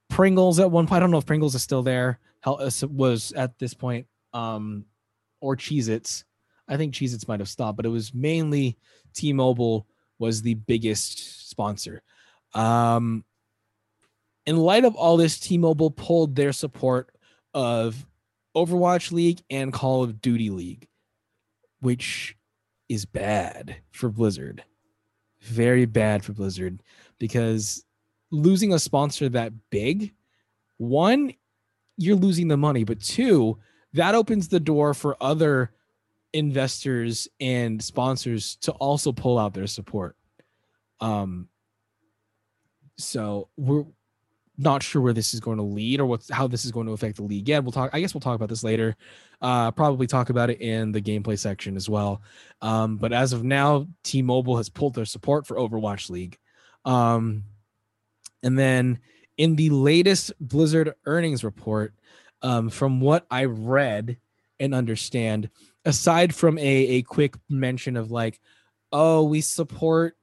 Pringles 0.09 0.59
at 0.59 0.71
one 0.71 0.87
point. 0.87 0.97
I 0.97 0.99
don't 0.99 1.11
know 1.11 1.17
if 1.17 1.25
Pringles 1.25 1.55
is 1.55 1.63
still 1.63 1.83
there, 1.83 2.19
uh, 2.43 2.69
was 2.89 3.31
at 3.33 3.57
this 3.59 3.73
point, 3.73 4.07
um, 4.33 4.85
or 5.39 5.55
Cheez 5.55 5.89
Its. 5.89 6.25
I 6.67 6.77
think 6.77 6.93
Cheez 6.93 7.13
Its 7.13 7.27
might 7.27 7.39
have 7.39 7.49
stopped, 7.49 7.77
but 7.77 7.85
it 7.85 7.89
was 7.89 8.13
mainly 8.13 8.77
T 9.13 9.33
Mobile 9.33 9.87
was 10.19 10.41
the 10.41 10.53
biggest 10.53 11.49
sponsor. 11.49 12.03
Um, 12.53 13.25
in 14.45 14.57
light 14.57 14.85
of 14.85 14.95
all 14.95 15.17
this, 15.17 15.39
T 15.39 15.57
Mobile 15.57 15.91
pulled 15.91 16.35
their 16.35 16.53
support 16.53 17.15
of 17.53 18.05
Overwatch 18.55 19.11
League 19.11 19.41
and 19.49 19.71
Call 19.73 20.03
of 20.03 20.21
Duty 20.21 20.49
League. 20.49 20.87
which 21.81 22.37
is 22.89 23.05
bad 23.05 23.77
for 23.91 24.09
Blizzard. 24.09 24.63
Very 25.41 25.85
bad 25.85 26.23
for 26.23 26.33
Blizzard 26.33 26.81
because 27.19 27.83
losing 28.31 28.73
a 28.73 28.79
sponsor 28.79 29.29
that 29.29 29.53
big, 29.69 30.13
one, 30.77 31.33
you're 31.97 32.15
losing 32.15 32.47
the 32.47 32.57
money, 32.57 32.83
but 32.83 33.01
two, 33.01 33.57
that 33.93 34.15
opens 34.15 34.47
the 34.47 34.59
door 34.59 34.93
for 34.93 35.17
other 35.21 35.71
investors 36.33 37.27
and 37.39 37.83
sponsors 37.83 38.55
to 38.57 38.71
also 38.73 39.11
pull 39.11 39.37
out 39.37 39.53
their 39.53 39.67
support. 39.67 40.15
Um, 40.99 41.49
so 42.97 43.49
we're 43.57 43.85
not 44.61 44.83
sure 44.83 45.01
where 45.01 45.13
this 45.13 45.33
is 45.33 45.39
going 45.39 45.57
to 45.57 45.63
lead 45.63 45.99
or 45.99 46.05
what's 46.05 46.29
how 46.29 46.47
this 46.47 46.65
is 46.65 46.71
going 46.71 46.87
to 46.87 46.93
affect 46.93 47.17
the 47.17 47.23
league 47.23 47.47
yet. 47.47 47.63
We'll 47.63 47.71
talk. 47.71 47.89
I 47.93 47.99
guess 47.99 48.13
we'll 48.13 48.21
talk 48.21 48.35
about 48.35 48.49
this 48.49 48.63
later. 48.63 48.95
Uh, 49.41 49.71
probably 49.71 50.07
talk 50.07 50.29
about 50.29 50.49
it 50.49 50.61
in 50.61 50.91
the 50.91 51.01
gameplay 51.01 51.37
section 51.37 51.75
as 51.75 51.89
well. 51.89 52.21
Um, 52.61 52.97
but 52.97 53.11
as 53.11 53.33
of 53.33 53.43
now, 53.43 53.87
T-Mobile 54.03 54.57
has 54.57 54.69
pulled 54.69 54.93
their 54.93 55.05
support 55.05 55.47
for 55.47 55.57
Overwatch 55.57 56.09
League. 56.09 56.37
Um, 56.85 57.43
and 58.43 58.57
then 58.57 58.99
in 59.37 59.55
the 59.55 59.69
latest 59.71 60.33
Blizzard 60.39 60.93
earnings 61.05 61.43
report, 61.43 61.93
um, 62.43 62.69
from 62.69 63.01
what 63.01 63.25
I 63.29 63.45
read 63.45 64.17
and 64.59 64.75
understand, 64.75 65.49
aside 65.85 66.33
from 66.35 66.57
a, 66.57 66.61
a 66.61 67.01
quick 67.03 67.35
mention 67.49 67.97
of 67.97 68.11
like, 68.11 68.39
oh, 68.91 69.23
we 69.23 69.41
support 69.41 70.17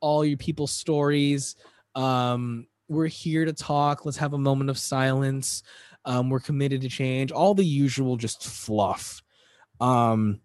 all 0.00 0.24
your 0.24 0.38
people's 0.38 0.72
stories. 0.72 1.56
Um, 1.94 2.66
we're 2.92 3.06
here 3.06 3.44
to 3.44 3.52
talk. 3.52 4.04
Let's 4.04 4.18
have 4.18 4.32
a 4.32 4.38
moment 4.38 4.70
of 4.70 4.78
silence. 4.78 5.62
Um, 6.04 6.30
we're 6.30 6.40
committed 6.40 6.82
to 6.82 6.88
change. 6.88 7.32
All 7.32 7.54
the 7.54 7.64
usual 7.64 8.16
just 8.16 8.44
fluff. 8.44 9.22
Um, 9.80 10.40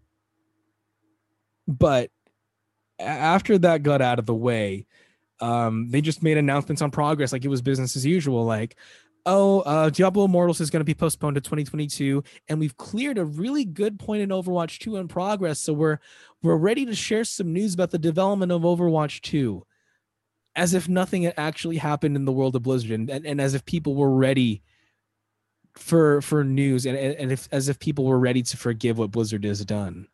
but 1.68 2.10
after 3.00 3.58
that 3.60 3.84
got 3.84 4.02
out 4.02 4.20
of 4.20 4.26
the 4.26 4.34
way, 4.34 4.86
um, 5.39 5.89
they 5.89 6.02
just 6.02 6.24
made 6.24 6.38
announcements 6.38 6.82
on 6.82 6.91
progress 6.91 7.32
like 7.32 7.45
it 7.45 7.50
was 7.50 7.62
business 7.62 7.95
as 7.95 8.06
usual. 8.06 8.45
Like, 8.45 8.76
oh, 9.26 9.62
uh, 9.62 9.89
Diablo 9.89 10.26
Immortals 10.26 10.62
is 10.62 10.70
going 10.70 10.80
to 10.80 10.86
be 10.86 10.93
postponed 10.93 11.36
to 11.36 11.41
2022, 11.41 12.24
and 12.48 12.60
we've 12.60 12.78
cleared 12.78 13.18
a 13.18 13.26
really 13.26 13.66
good 13.66 14.00
point 14.00 14.22
in 14.22 14.30
Overwatch 14.30 14.80
2 14.80 14.98
in 14.98 15.08
progress. 15.08 15.60
So 15.60 15.74
we're 15.74 16.00
we're 16.41 16.56
ready 16.56 16.86
to 16.86 16.95
share 16.95 17.24
some 17.24 17.54
news 17.54 17.74
about 17.74 17.91
the 17.91 18.00
development 18.00 18.52
of 18.52 18.62
Overwatch 18.62 19.22
2, 19.22 19.64
as 20.58 20.74
if 20.74 20.89
nothing 20.89 21.24
had 21.24 21.36
actually 21.38 21.78
happened 21.78 22.16
in 22.16 22.26
the 22.26 22.32
world 22.34 22.55
of 22.55 22.64
Blizzard, 22.64 22.91
and, 22.91 23.10
and, 23.10 23.39
as 23.39 23.53
if 23.53 23.64
people 23.64 23.95
were 23.95 24.14
ready 24.14 24.62
for 25.76 26.22
for 26.22 26.43
news, 26.43 26.86
and 26.86 26.97
and 26.97 27.32
if 27.32 27.47
as 27.51 27.70
if 27.70 27.80
people 27.80 28.03
were 28.03 28.20
ready 28.20 28.41
to 28.41 28.58
forgive 28.58 28.97
what 28.97 29.12
Blizzard 29.12 29.45
has 29.45 29.64
done. 29.64 30.08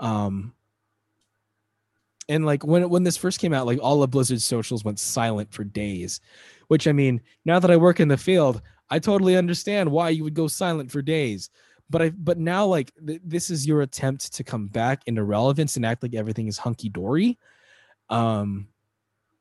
Um, 0.00 0.54
and 2.28 2.46
like 2.46 2.64
when 2.64 2.88
when 2.88 3.02
this 3.02 3.16
first 3.16 3.40
came 3.40 3.52
out 3.52 3.66
like 3.66 3.78
all 3.82 4.02
of 4.02 4.10
blizzard's 4.10 4.44
socials 4.44 4.84
went 4.84 4.98
silent 4.98 5.52
for 5.52 5.64
days 5.64 6.20
which 6.68 6.86
i 6.86 6.92
mean 6.92 7.20
now 7.44 7.58
that 7.58 7.70
i 7.70 7.76
work 7.76 8.00
in 8.00 8.08
the 8.08 8.16
field 8.16 8.62
i 8.90 8.98
totally 8.98 9.36
understand 9.36 9.90
why 9.90 10.08
you 10.08 10.24
would 10.24 10.34
go 10.34 10.46
silent 10.46 10.90
for 10.90 11.02
days 11.02 11.50
but 11.90 12.02
i 12.02 12.10
but 12.10 12.38
now 12.38 12.64
like 12.64 12.92
th- 13.06 13.20
this 13.24 13.50
is 13.50 13.66
your 13.66 13.82
attempt 13.82 14.32
to 14.32 14.44
come 14.44 14.68
back 14.68 15.02
into 15.06 15.22
relevance 15.22 15.76
and 15.76 15.84
act 15.84 16.02
like 16.02 16.14
everything 16.14 16.46
is 16.46 16.58
hunky-dory 16.58 17.38
um 18.10 18.66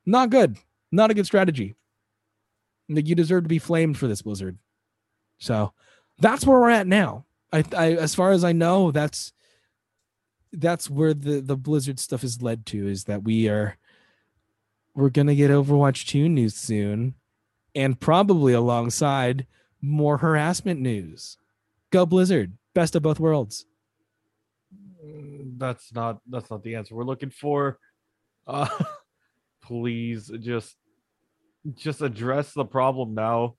not 0.06 0.30
good 0.30 0.58
not 0.92 1.12
a 1.12 1.14
good 1.14 1.26
strategy 1.26 1.76
you 2.88 3.16
deserve 3.16 3.44
to 3.44 3.50
be 3.50 3.60
flamed 3.60 3.98
for 3.98 4.08
this 4.08 4.22
blizzard 4.22 4.58
so 5.38 5.74
that's 6.20 6.46
where 6.46 6.60
we're 6.60 6.70
at 6.70 6.88
now 6.88 7.26
i, 7.52 7.64
I 7.76 7.94
as 7.94 8.14
far 8.14 8.32
as 8.32 8.44
i 8.44 8.52
know 8.52 8.92
that's 8.92 9.34
that's 10.54 10.90
where 10.90 11.14
the 11.14 11.42
the 11.42 11.58
Blizzard 11.58 12.00
stuff 12.00 12.22
has 12.22 12.42
led 12.42 12.66
to 12.68 12.88
is 12.88 13.06
that 13.06 13.24
we 13.24 13.50
are 13.50 13.78
we're 14.96 15.10
gonna 15.10 15.36
get 15.36 15.50
Overwatch 15.50 16.06
2 16.08 16.30
news 16.30 16.56
soon, 16.56 17.16
and 17.74 18.00
probably 18.00 18.54
alongside 18.54 19.48
more 19.82 20.18
harassment 20.20 20.80
news. 20.80 21.38
Go 21.92 22.06
Blizzard, 22.06 22.54
best 22.76 22.96
of 22.96 23.02
both 23.02 23.20
worlds. 23.20 23.66
Mm, 25.04 25.58
That's 25.58 25.92
not 25.94 26.22
that's 26.30 26.50
not 26.52 26.64
the 26.64 26.76
answer. 26.76 26.96
We're 26.96 27.04
looking 27.04 27.32
for 27.32 27.80
uh 28.46 28.68
please 29.64 30.32
just 30.40 30.76
just 31.76 32.02
address 32.02 32.54
the 32.54 32.66
problem 32.66 33.16
now. 33.16 33.56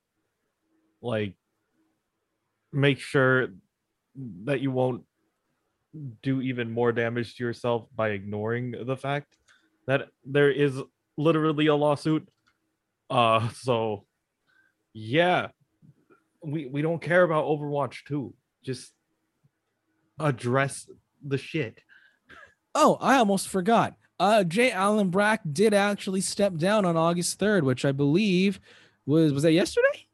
Like 1.03 1.35
make 2.73 2.99
sure 2.99 3.49
that 4.45 4.61
you 4.61 4.71
won't 4.71 5.03
do 6.23 6.41
even 6.41 6.71
more 6.71 6.93
damage 6.93 7.37
to 7.37 7.45
yourself 7.45 7.87
by 7.95 8.11
ignoring 8.11 8.75
the 8.87 8.97
fact 8.97 9.37
that 9.87 10.09
there 10.25 10.51
is 10.51 10.81
literally 11.17 11.67
a 11.67 11.75
lawsuit. 11.75 12.29
Uh 13.11 13.49
so 13.51 14.05
yeah, 14.93 15.49
we 16.43 16.67
we 16.67 16.83
don't 16.83 17.03
care 17.03 17.23
about 17.23 17.45
Overwatch 17.45 18.05
2. 18.07 18.35
Just 18.65 18.93
address 20.19 20.89
the 21.27 21.39
shit. 21.39 21.81
Oh, 22.75 22.99
I 23.01 23.17
almost 23.17 23.49
forgot. 23.49 23.95
Uh 24.19 24.45
J. 24.45 24.71
Allen 24.71 25.11
Brack 25.11 25.41
did 25.51 25.75
actually 25.75 26.21
step 26.21 26.57
down 26.57 26.85
on 26.85 26.97
August 26.97 27.39
3rd, 27.41 27.63
which 27.63 27.85
I 27.85 27.93
believe 27.93 28.61
was 29.07 29.33
was 29.33 29.43
that 29.43 29.53
yesterday? 29.53 30.07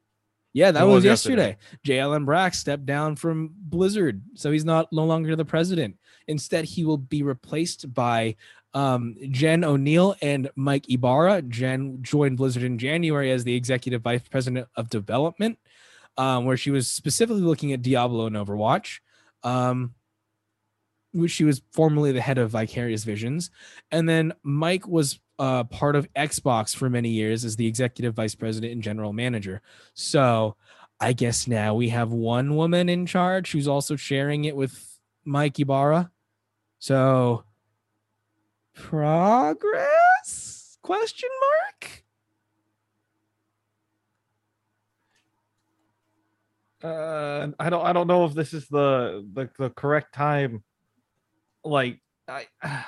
Yeah, 0.53 0.73
that 0.73 0.83
was, 0.83 0.97
was 0.97 1.05
yesterday. 1.05 1.51
yesterday. 1.51 1.79
J. 1.85 1.99
Allen 2.01 2.25
Brack 2.25 2.55
stepped 2.55 2.85
down 2.85 3.15
from 3.15 3.53
Blizzard, 3.57 4.23
so 4.35 4.51
he's 4.51 4.65
not 4.65 4.93
no 4.93 5.05
longer 5.05 5.37
the 5.37 5.45
president. 5.45 5.97
Instead, 6.27 6.65
he 6.65 6.85
will 6.85 6.97
be 6.97 7.23
replaced 7.23 7.93
by 7.95 8.35
um, 8.75 9.17
Jen 9.31 9.65
O'Neill 9.65 10.17
and 10.23 10.51
Mike 10.57 10.89
Ibarra. 10.89 11.43
Jen 11.43 11.99
joined 12.03 12.37
Blizzard 12.37 12.65
in 12.65 12.79
January 12.79 13.31
as 13.31 13.45
the 13.45 13.55
executive 13.55 14.03
vice 14.03 14.27
president 14.29 14.69
of 14.77 14.91
development, 14.91 15.59
um, 16.17 16.45
where 16.45 16.57
she 16.57 16.71
was 16.71 16.91
specifically 16.91 17.43
looking 17.43 17.73
at 17.73 17.83
Diablo 17.83 18.27
and 18.27 18.37
Overwatch. 18.37 19.01
Um, 19.43 19.95
she 21.27 21.45
was 21.45 21.63
formerly 21.73 22.13
the 22.13 22.21
head 22.21 22.39
of 22.39 22.51
Vicarious 22.51 23.05
Visions, 23.05 23.51
and 23.91 24.09
then 24.09 24.33
Mike 24.43 24.87
was 24.87 25.19
uh, 25.39 25.65
part 25.65 25.97
of 25.97 26.13
Xbox 26.15 26.77
for 26.77 26.91
many 26.91 27.09
years 27.09 27.45
as 27.45 27.57
the 27.57 27.67
executive 27.67 28.15
vice 28.15 28.35
president 28.35 28.73
and 28.73 28.83
general 28.83 29.13
manager. 29.13 29.63
So 29.95 30.57
I 31.01 31.15
guess 31.15 31.49
now 31.49 31.75
we 31.75 31.89
have 31.89 32.13
one 32.13 32.57
woman 32.57 32.89
in 32.89 33.07
charge 33.07 33.53
who's 33.53 33.67
also 33.67 33.97
sharing 33.97 34.45
it 34.45 34.55
with 34.55 34.99
Mike 35.25 35.59
Ibarra. 35.59 36.11
So 36.79 37.45
progress? 38.75 40.77
Question 40.83 41.31
mark? 41.41 42.05
uh 46.83 47.49
i 47.59 47.69
don't 47.69 47.85
i 47.85 47.93
don't 47.93 48.07
know 48.07 48.25
if 48.25 48.33
this 48.33 48.55
is 48.55 48.67
the 48.69 49.27
the, 49.35 49.51
the 49.59 49.69
correct 49.71 50.15
time 50.15 50.63
like 51.65 52.01
i 52.29 52.47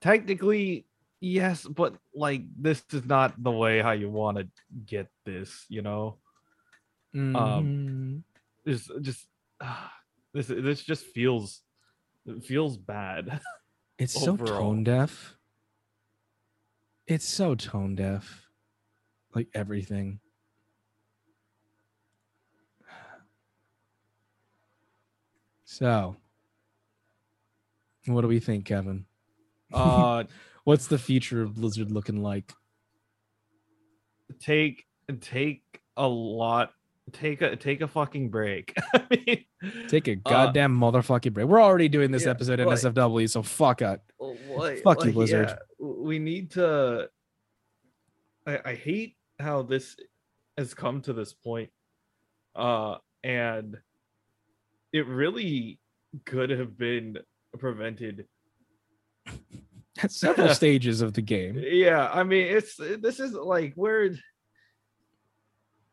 technically 0.00 0.86
yes 1.20 1.64
but 1.66 1.94
like 2.14 2.42
this 2.56 2.82
is 2.92 3.04
not 3.04 3.34
the 3.42 3.50
way 3.50 3.80
how 3.80 3.92
you 3.92 4.08
want 4.08 4.38
to 4.38 4.48
get 4.86 5.08
this 5.24 5.66
you 5.68 5.82
know 5.82 6.18
Mhm. 7.14 8.22
just 8.66 8.90
just 9.00 9.26
ah, 9.60 9.92
this 10.32 10.46
this 10.46 10.82
just 10.82 11.04
feels 11.06 11.62
it 12.26 12.44
feels 12.44 12.76
bad 12.76 13.40
it's 13.98 14.12
so 14.12 14.36
tone 14.36 14.84
deaf. 14.84 15.36
It's 17.06 17.26
so 17.26 17.54
tone 17.54 17.96
deaf. 17.96 18.48
Like 19.34 19.48
everything. 19.54 20.20
So, 25.64 26.16
what 28.06 28.22
do 28.22 28.28
we 28.28 28.40
think, 28.40 28.64
Kevin? 28.64 29.06
uh 29.72 30.24
What's 30.64 30.88
the 30.88 30.98
future 30.98 31.42
of 31.42 31.54
Blizzard 31.54 31.90
looking 31.90 32.22
like? 32.22 32.52
take 34.38 34.86
take 35.20 35.80
a 35.96 36.06
lot 36.06 36.72
take 37.12 37.42
a 37.42 37.56
take 37.56 37.80
a 37.80 37.88
fucking 37.88 38.30
break 38.30 38.72
i 38.94 39.02
mean 39.10 39.44
Take 39.88 40.08
a 40.08 40.12
uh, 40.12 40.16
goddamn 40.24 40.74
motherfucking 40.78 41.34
break. 41.34 41.46
We're 41.46 41.60
already 41.60 41.88
doing 41.88 42.10
this 42.10 42.24
yeah, 42.24 42.30
episode 42.30 42.60
in 42.60 42.66
like- 42.66 42.78
SFW, 42.78 43.28
so 43.28 43.42
fuck 43.42 43.82
it. 43.82 44.00
like, 44.48 44.78
Fuck 44.82 45.04
you, 45.04 45.12
Blizzard. 45.12 45.48
yeah, 45.48 45.56
we 45.78 46.18
need 46.18 46.52
to. 46.52 47.10
I, 48.46 48.58
I 48.64 48.74
hate 48.74 49.16
how 49.38 49.62
this 49.62 49.96
has 50.56 50.72
come 50.72 51.02
to 51.02 51.12
this 51.12 51.34
point, 51.34 51.68
uh, 52.56 52.96
and 53.22 53.76
it 54.94 55.06
really 55.06 55.78
could 56.24 56.48
have 56.48 56.78
been 56.78 57.18
prevented. 57.58 58.26
At 60.02 60.12
several 60.12 60.48
stages 60.54 61.00
of 61.00 61.12
the 61.12 61.22
game. 61.22 61.62
Yeah, 61.62 62.10
I 62.12 62.22
mean, 62.22 62.46
it's 62.46 62.76
this 62.76 63.20
is 63.20 63.32
like 63.32 63.74
where. 63.74 64.10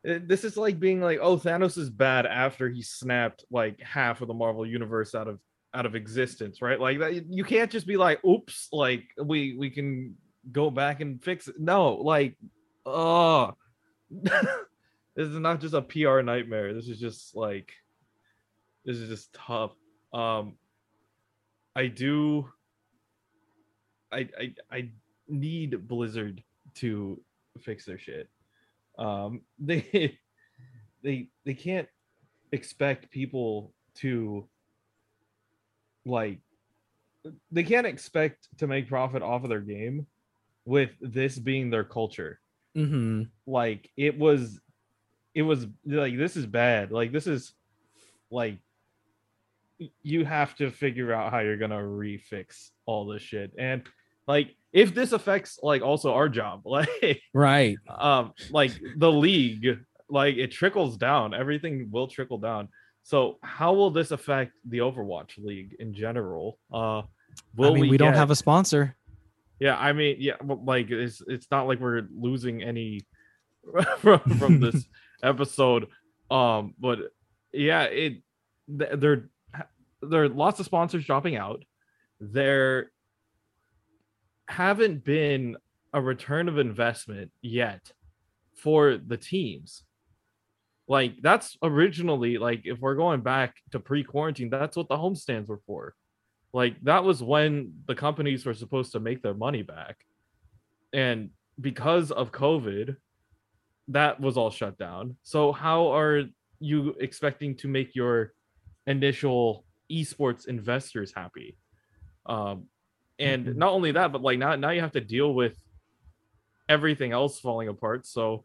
This 0.04 0.44
is 0.44 0.56
like 0.56 0.78
being 0.78 1.00
like, 1.02 1.18
oh, 1.20 1.36
Thanos 1.36 1.76
is 1.76 1.90
bad 1.90 2.24
after 2.24 2.68
he 2.68 2.82
snapped 2.82 3.44
like 3.50 3.80
half 3.80 4.20
of 4.22 4.28
the 4.28 4.34
Marvel 4.34 4.64
universe 4.64 5.14
out 5.14 5.26
of 5.26 5.40
out 5.74 5.86
of 5.86 5.94
existence, 5.94 6.62
right? 6.62 6.80
Like 6.80 7.00
that 7.00 7.30
you 7.30 7.44
can't 7.44 7.70
just 7.70 7.86
be 7.86 7.96
like, 7.96 8.24
oops, 8.24 8.68
like 8.72 9.04
we 9.22 9.56
we 9.58 9.70
can 9.70 10.16
go 10.50 10.70
back 10.70 11.00
and 11.00 11.22
fix 11.22 11.48
it. 11.48 11.56
No, 11.58 11.94
like 11.94 12.36
oh 12.86 13.54
this 14.10 14.32
is 15.16 15.38
not 15.38 15.60
just 15.60 15.74
a 15.74 15.82
PR 15.82 16.20
nightmare. 16.20 16.74
This 16.74 16.88
is 16.88 16.98
just 16.98 17.36
like 17.36 17.72
this 18.84 18.96
is 18.98 19.08
just 19.08 19.32
tough. 19.34 19.72
Um 20.12 20.54
I 21.78 21.86
do 21.86 22.50
I 24.10 24.28
I 24.36 24.54
I 24.70 24.90
need 25.28 25.86
Blizzard 25.86 26.42
to 26.76 27.22
fix 27.60 27.84
their 27.84 27.98
shit. 27.98 28.28
Um 28.98 29.42
they 29.60 30.18
they 31.04 31.28
they 31.44 31.54
can't 31.54 31.88
expect 32.50 33.10
people 33.10 33.72
to 33.96 34.48
like 36.04 36.40
they 37.52 37.62
can't 37.62 37.86
expect 37.86 38.48
to 38.58 38.66
make 38.66 38.88
profit 38.88 39.22
off 39.22 39.44
of 39.44 39.48
their 39.48 39.60
game 39.60 40.06
with 40.64 40.90
this 41.00 41.38
being 41.38 41.70
their 41.70 41.84
culture 41.84 42.40
Mm-hmm. 42.76 43.22
like 43.46 43.90
it 43.96 44.16
was 44.16 44.60
it 45.34 45.42
was 45.42 45.66
like 45.84 46.16
this 46.16 46.36
is 46.36 46.46
bad 46.46 46.92
like 46.92 47.10
this 47.12 47.26
is 47.26 47.54
like 48.30 48.58
you 50.02 50.24
have 50.24 50.54
to 50.56 50.70
figure 50.70 51.12
out 51.12 51.30
how 51.32 51.40
you're 51.40 51.56
gonna 51.56 51.76
refix 51.76 52.70
all 52.86 53.06
this 53.06 53.22
shit. 53.22 53.52
And 53.58 53.82
like 54.26 54.54
if 54.72 54.94
this 54.94 55.12
affects 55.12 55.58
like 55.62 55.82
also 55.82 56.12
our 56.12 56.28
job 56.28 56.62
like 56.64 57.22
Right. 57.32 57.76
um 57.88 58.32
like 58.50 58.72
the 58.96 59.10
league 59.10 59.78
like 60.10 60.36
it 60.36 60.50
trickles 60.50 60.96
down. 60.96 61.34
Everything 61.34 61.88
will 61.90 62.08
trickle 62.08 62.38
down. 62.38 62.68
So 63.02 63.38
how 63.42 63.72
will 63.74 63.90
this 63.90 64.10
affect 64.10 64.52
the 64.68 64.78
overwatch 64.78 65.38
league 65.38 65.76
in 65.78 65.94
general? 65.94 66.58
Uh 66.72 67.02
will 67.56 67.72
I 67.72 67.80
mean, 67.80 67.90
we, 67.90 67.96
don't 67.98 68.14
have 68.14 68.30
a 68.30 68.36
sponsor. 68.36 68.96
yeah 69.60 69.76
i 69.78 69.92
mean 69.92 70.16
yeah 70.18 70.34
like 70.64 70.90
it's 70.90 71.22
it's 71.26 71.46
not 71.50 71.66
like 71.68 71.78
we're 71.80 72.06
losing 72.14 72.62
any 72.62 73.00
from 73.98 74.18
from 74.38 74.60
this 74.60 74.86
episode. 75.22 75.86
Um 76.30 76.74
but 76.78 76.98
yeah 77.52 77.84
it 77.84 78.22
th- 78.78 78.90
there 80.02 80.24
are 80.24 80.28
lots 80.28 80.60
of 80.60 80.66
sponsors 80.66 81.04
dropping 81.04 81.36
out. 81.36 81.64
There 82.20 82.90
haven't 84.48 85.04
been 85.04 85.56
a 85.92 86.00
return 86.00 86.48
of 86.48 86.58
investment 86.58 87.30
yet 87.42 87.92
for 88.54 88.96
the 88.96 89.16
teams. 89.16 89.84
Like 90.86 91.14
that's 91.22 91.56
originally 91.62 92.38
like 92.38 92.62
if 92.64 92.78
we're 92.78 92.94
going 92.94 93.20
back 93.20 93.56
to 93.72 93.80
pre-quarantine 93.80 94.48
that's 94.48 94.76
what 94.76 94.88
the 94.88 94.96
homestands 94.96 95.48
were 95.48 95.60
for. 95.66 95.94
Like 96.52 96.80
that 96.82 97.04
was 97.04 97.22
when 97.22 97.74
the 97.86 97.94
companies 97.94 98.46
were 98.46 98.54
supposed 98.54 98.92
to 98.92 99.00
make 99.00 99.22
their 99.22 99.34
money 99.34 99.62
back. 99.62 99.98
And 100.92 101.30
because 101.60 102.10
of 102.10 102.32
covid 102.32 102.96
that 103.88 104.20
was 104.20 104.36
all 104.36 104.50
shut 104.50 104.78
down. 104.78 105.16
So 105.22 105.52
how 105.52 105.94
are 105.94 106.24
you 106.60 106.94
expecting 107.00 107.56
to 107.56 107.68
make 107.68 107.94
your 107.94 108.32
initial 108.86 109.64
esports 109.90 110.46
investors 110.46 111.12
happy. 111.14 111.56
Um 112.26 112.66
and 113.18 113.46
Mhm. 113.46 113.56
not 113.56 113.72
only 113.72 113.92
that 113.92 114.12
but 114.12 114.22
like 114.22 114.38
now 114.38 114.54
now 114.56 114.70
you 114.70 114.80
have 114.80 114.92
to 114.92 115.00
deal 115.00 115.34
with 115.34 115.56
everything 116.68 117.12
else 117.12 117.40
falling 117.40 117.68
apart. 117.68 118.06
So 118.06 118.44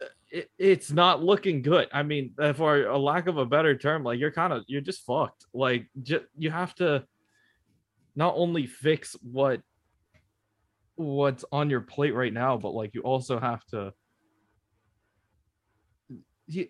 uh, 0.00 0.06
it, 0.30 0.50
it's 0.58 0.90
not 0.90 1.22
looking 1.22 1.62
good. 1.62 1.88
I 1.92 2.02
mean 2.02 2.34
uh, 2.38 2.52
for 2.52 2.86
a 2.86 2.98
lack 2.98 3.26
of 3.26 3.38
a 3.38 3.44
better 3.46 3.76
term 3.76 4.04
like 4.04 4.18
you're 4.18 4.30
kind 4.32 4.52
of 4.52 4.64
you're 4.68 4.80
just 4.80 5.04
fucked. 5.04 5.44
Like 5.52 5.88
ju- 6.02 6.26
you 6.38 6.50
have 6.50 6.74
to 6.76 7.04
not 8.14 8.34
only 8.36 8.66
fix 8.66 9.16
what 9.22 9.60
what's 10.94 11.44
on 11.50 11.70
your 11.70 11.80
plate 11.80 12.14
right 12.14 12.32
now 12.32 12.56
but 12.58 12.74
like 12.74 12.94
you 12.94 13.00
also 13.00 13.40
have 13.40 13.64
to 13.64 13.92
you 16.46 16.68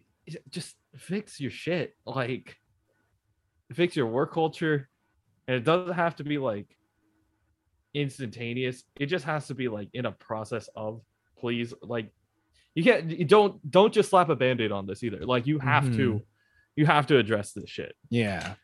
just 0.48 0.76
fix 0.96 1.40
your 1.40 1.50
shit. 1.50 1.96
Like 2.06 2.56
fix 3.74 3.96
your 3.96 4.06
work 4.06 4.32
culture 4.32 4.88
and 5.48 5.56
it 5.56 5.64
doesn't 5.64 5.94
have 5.94 6.16
to 6.16 6.24
be 6.24 6.38
like 6.38 6.76
instantaneous 7.94 8.84
it 8.98 9.06
just 9.06 9.24
has 9.24 9.46
to 9.46 9.54
be 9.54 9.68
like 9.68 9.88
in 9.92 10.06
a 10.06 10.12
process 10.12 10.68
of 10.76 11.02
please 11.38 11.74
like 11.82 12.10
you 12.74 12.82
can't 12.82 13.10
you 13.10 13.24
don't 13.24 13.70
don't 13.70 13.92
just 13.92 14.08
slap 14.10 14.28
a 14.30 14.36
band-aid 14.36 14.72
on 14.72 14.86
this 14.86 15.02
either 15.02 15.24
like 15.26 15.46
you 15.46 15.58
have 15.58 15.84
to 15.96 16.14
Mhm. 16.14 16.24
you 16.76 16.86
have 16.86 17.06
to 17.08 17.18
address 17.18 17.52
this 17.52 17.68
shit 17.68 17.94
Yeah. 18.08 18.54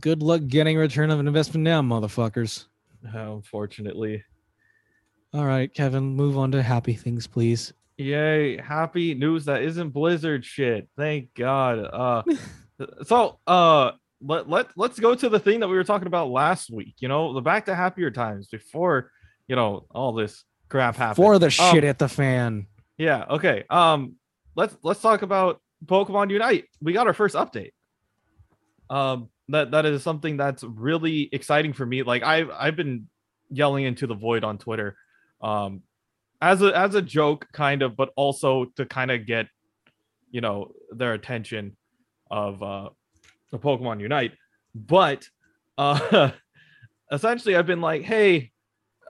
Good 0.00 0.22
luck 0.24 0.42
getting 0.48 0.76
return 0.76 1.10
of 1.12 1.20
an 1.20 1.28
investment 1.28 1.62
now, 1.62 1.80
motherfuckers. 1.80 2.66
unfortunately 3.04 4.24
All 5.32 5.46
right, 5.46 5.72
Kevin, 5.72 6.04
move 6.14 6.38
on 6.38 6.52
to 6.52 6.62
happy 6.62 6.94
things, 6.94 7.26
please. 7.26 7.72
Yay, 7.96 8.56
happy 8.56 9.14
news 9.14 9.44
that 9.44 9.62
isn't 9.62 9.90
Blizzard 9.90 10.44
shit. 10.44 10.88
Thank 10.96 11.34
God. 11.34 11.78
Uh 11.78 12.22
so 13.04 13.38
uh 13.46 13.92
let, 14.20 14.48
let 14.48 14.66
let's 14.76 14.98
go 14.98 15.14
to 15.14 15.28
the 15.28 15.38
thing 15.38 15.60
that 15.60 15.68
we 15.68 15.76
were 15.76 15.84
talking 15.84 16.06
about 16.08 16.30
last 16.30 16.70
week, 16.70 16.94
you 16.98 17.08
know, 17.08 17.34
the 17.34 17.40
back 17.40 17.66
to 17.66 17.74
happier 17.74 18.10
times 18.10 18.48
before, 18.48 19.10
you 19.46 19.54
know, 19.54 19.86
all 19.90 20.12
this 20.12 20.44
crap 20.68 20.96
happened. 20.96 21.16
For 21.16 21.38
the 21.38 21.46
Um, 21.46 21.50
shit 21.50 21.84
at 21.84 21.98
the 21.98 22.08
fan. 22.08 22.66
Yeah, 22.98 23.24
okay. 23.30 23.64
Um 23.70 24.14
let's 24.56 24.76
let's 24.82 25.00
talk 25.00 25.22
about 25.22 25.60
Pokemon 25.84 26.30
Unite. 26.30 26.64
We 26.80 26.92
got 26.94 27.06
our 27.06 27.14
first 27.14 27.36
update. 27.36 27.72
Um 28.90 29.28
that 29.48 29.70
that 29.72 29.84
is 29.86 30.02
something 30.02 30.36
that's 30.36 30.64
really 30.64 31.28
exciting 31.30 31.74
for 31.74 31.86
me. 31.86 32.02
Like 32.02 32.22
I've 32.22 32.50
I've 32.50 32.76
been 32.76 33.08
yelling 33.50 33.84
into 33.84 34.06
the 34.06 34.14
void 34.14 34.42
on 34.42 34.58
Twitter. 34.58 34.96
Um 35.40 35.82
as 36.44 36.60
a 36.60 36.76
as 36.76 36.94
a 36.94 37.00
joke 37.00 37.48
kind 37.52 37.80
of 37.80 37.96
but 37.96 38.10
also 38.16 38.66
to 38.76 38.84
kind 38.84 39.10
of 39.10 39.24
get 39.24 39.46
you 40.30 40.42
know 40.42 40.72
their 40.90 41.14
attention 41.14 41.74
of 42.30 42.62
uh 42.62 42.90
the 43.50 43.58
Pokemon 43.58 44.00
Unite. 44.00 44.32
But 44.74 45.26
uh 45.78 46.30
essentially 47.12 47.56
I've 47.56 47.66
been 47.66 47.80
like, 47.80 48.02
"Hey, 48.02 48.50